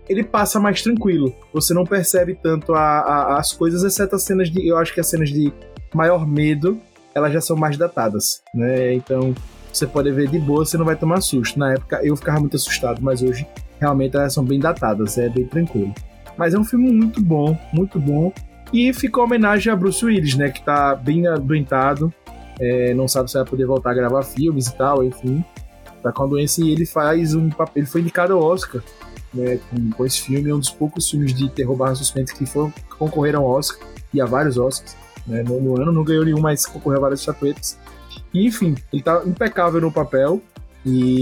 ele 0.09 0.23
passa 0.23 0.59
mais 0.59 0.81
tranquilo. 0.81 1.33
Você 1.53 1.73
não 1.73 1.85
percebe 1.85 2.35
tanto 2.35 2.73
a- 2.73 2.99
a- 2.99 3.39
as 3.39 3.53
coisas, 3.53 3.83
exceto 3.83 4.15
as 4.15 4.23
cenas 4.23 4.49
de. 4.49 4.67
Eu 4.67 4.77
acho 4.77 4.93
que 4.93 4.99
as 4.99 5.07
cenas 5.07 5.29
de 5.29 5.53
maior 5.93 6.27
medo, 6.27 6.77
elas 7.15 7.31
já 7.31 7.39
são 7.39 7.55
mais 7.55 7.77
datadas, 7.77 8.41
né? 8.53 8.93
Então, 8.93 9.33
você 9.77 9.87
pode 9.87 10.11
ver 10.11 10.29
de 10.29 10.39
boa, 10.39 10.65
você 10.65 10.77
não 10.77 10.85
vai 10.85 10.95
tomar 10.95 11.21
susto. 11.21 11.57
Na 11.57 11.73
época 11.73 11.99
eu 12.03 12.15
ficava 12.15 12.39
muito 12.39 12.55
assustado, 12.55 13.01
mas 13.01 13.21
hoje 13.21 13.47
realmente 13.79 14.15
elas 14.15 14.33
são 14.33 14.43
bem 14.43 14.59
datadas, 14.59 15.17
é 15.17 15.29
bem 15.29 15.45
tranquilo. 15.45 15.93
Mas 16.37 16.53
é 16.53 16.59
um 16.59 16.63
filme 16.63 16.91
muito 16.91 17.21
bom, 17.21 17.57
muito 17.73 17.99
bom. 17.99 18.31
E 18.71 18.91
ficou 18.93 19.23
homenagem 19.23 19.71
a 19.71 19.75
Bruce 19.75 20.03
Willis, 20.03 20.35
né? 20.35 20.49
Que 20.49 20.63
tá 20.63 20.95
bem 20.95 21.27
adoentado, 21.27 22.11
é, 22.59 22.93
não 22.93 23.07
sabe 23.07 23.29
se 23.29 23.37
vai 23.37 23.45
poder 23.45 23.65
voltar 23.65 23.91
a 23.91 23.93
gravar 23.93 24.23
filmes 24.23 24.67
e 24.67 24.75
tal, 24.75 25.03
enfim. 25.03 25.43
Tá 26.01 26.11
com 26.11 26.23
a 26.23 26.27
doença 26.27 26.61
e 26.63 26.71
ele 26.71 26.85
faz 26.85 27.33
um 27.33 27.49
papel. 27.49 27.81
Ele 27.83 27.85
foi 27.85 28.01
indicado 28.01 28.33
ao 28.33 28.41
Oscar 28.41 28.81
né, 29.33 29.59
com, 29.69 29.91
com 29.91 30.05
esse 30.05 30.21
filme, 30.21 30.51
um 30.53 30.59
dos 30.59 30.69
poucos 30.69 31.09
filmes 31.09 31.33
de 31.33 31.49
terror 31.49 31.75
barra 31.75 31.95
suspense 31.95 32.35
que, 32.35 32.45
foram, 32.45 32.73
concorreram 32.97 33.43
ao 33.43 33.49
Oscar 33.49 33.87
e 34.13 34.21
a 34.21 34.25
vários 34.25 34.57
Oscars. 34.57 34.95
Né, 35.25 35.41
no, 35.43 35.59
no 35.61 35.81
ano 35.81 35.91
não 35.91 36.03
ganhou 36.03 36.25
nenhum, 36.25 36.41
mas 36.41 36.65
concorreu 36.65 36.99
a 36.99 37.01
várias 37.01 37.21
estatuetas. 37.21 37.77
Enfim, 38.33 38.75
ele 38.91 39.01
tá 39.03 39.21
impecável 39.25 39.79
no 39.81 39.91
papel 39.91 40.41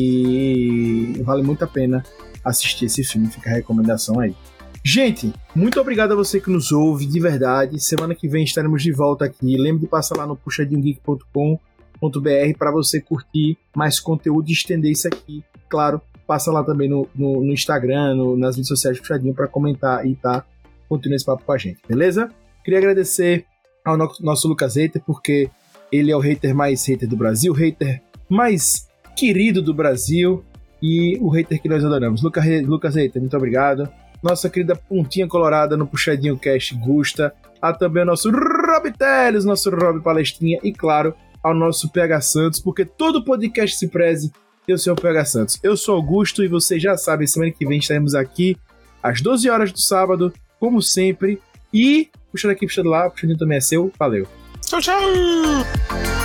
e 0.05 1.21
vale 1.23 1.43
muito 1.43 1.63
a 1.63 1.67
pena 1.67 2.03
assistir 2.43 2.85
esse 2.85 3.03
filme, 3.03 3.27
fica 3.27 3.49
a 3.49 3.53
recomendação 3.53 4.19
aí. 4.19 4.35
Gente, 4.83 5.31
muito 5.55 5.79
obrigado 5.79 6.13
a 6.13 6.15
você 6.15 6.39
que 6.39 6.49
nos 6.49 6.71
ouve, 6.71 7.05
de 7.05 7.19
verdade. 7.19 7.79
Semana 7.79 8.15
que 8.15 8.27
vem 8.27 8.43
estaremos 8.43 8.81
de 8.81 8.91
volta 8.91 9.25
aqui. 9.25 9.55
Lembre 9.55 9.81
de 9.81 9.87
passar 9.87 10.17
lá 10.17 10.25
no 10.25 10.35
puxadinhogeek.com.br 10.35 12.57
para 12.57 12.71
você 12.71 12.99
curtir 12.99 13.57
mais 13.75 13.99
conteúdo 13.99 14.49
e 14.49 14.53
estender 14.53 14.91
isso 14.91 15.07
aqui. 15.07 15.43
Claro, 15.69 16.01
passa 16.25 16.51
lá 16.51 16.63
também 16.63 16.89
no, 16.89 17.07
no, 17.15 17.41
no 17.43 17.53
Instagram, 17.53 18.15
no- 18.15 18.35
nas 18.37 18.55
redes 18.55 18.69
sociais 18.69 18.97
do 18.97 19.01
Puxadinho 19.01 19.33
para 19.33 19.47
comentar 19.47 20.05
e 20.05 20.15
tá 20.15 20.43
continuando 20.89 21.15
esse 21.17 21.25
papo 21.25 21.43
com 21.45 21.51
a 21.51 21.57
gente, 21.57 21.79
beleza? 21.87 22.29
Queria 22.63 22.79
agradecer 22.79 23.45
ao 23.85 23.95
no- 23.97 24.11
nosso 24.21 24.47
Lucas 24.47 24.75
Hater, 24.75 25.01
porque 25.05 25.49
ele 25.91 26.11
é 26.11 26.15
o 26.15 26.19
hater 26.19 26.55
mais 26.55 26.85
hater 26.85 27.07
do 27.07 27.17
Brasil, 27.17 27.51
o 27.51 27.55
hater 27.55 28.01
mais 28.29 28.87
querido 29.15 29.61
do 29.61 29.73
Brasil 29.73 30.43
e 30.81 31.17
o 31.19 31.29
hater 31.29 31.61
que 31.61 31.69
nós 31.69 31.83
adoramos. 31.83 32.21
Lucas, 32.23 32.45
Lucas 32.65 32.95
Hater, 32.95 33.21
muito 33.21 33.35
obrigado. 33.35 33.89
Nossa 34.23 34.49
querida 34.49 34.75
Pontinha 34.75 35.27
Colorada 35.27 35.75
no 35.75 35.87
Puxadinho 35.87 36.37
Cast 36.37 36.73
Gusta. 36.75 37.33
A 37.61 37.73
também 37.73 38.03
o 38.03 38.05
nosso 38.05 38.31
Rob 38.31 38.91
Teles, 38.97 39.45
nosso 39.45 39.69
Rob 39.69 40.01
Palestrinha. 40.01 40.59
E 40.63 40.71
claro, 40.71 41.13
ao 41.43 41.53
nosso 41.53 41.89
PH 41.89 42.21
Santos, 42.21 42.59
porque 42.59 42.85
todo 42.85 43.23
podcast 43.23 43.75
se 43.75 43.87
preze 43.87 44.31
tem 44.65 44.75
o 44.75 44.79
seu 44.79 44.95
PH 44.95 45.25
Santos. 45.25 45.59
Eu 45.63 45.75
sou 45.75 45.95
Augusto 45.95 46.43
e 46.43 46.47
vocês 46.47 46.81
já 46.81 46.95
sabem, 46.95 47.27
semana 47.27 47.51
que 47.51 47.65
vem 47.65 47.79
estaremos 47.79 48.13
aqui 48.13 48.57
às 49.01 49.21
12 49.21 49.49
horas 49.49 49.71
do 49.71 49.79
sábado, 49.79 50.31
como 50.59 50.81
sempre. 50.81 51.41
E 51.73 52.09
puxando 52.31 52.51
aqui, 52.51 52.65
puxando 52.65 52.89
lá, 52.89 53.09
puxando 53.09 53.37
também 53.37 53.57
é 53.57 53.61
seu. 53.61 53.91
Valeu. 53.97 54.40
Tchau, 54.71 54.79
tchau! 54.79 56.20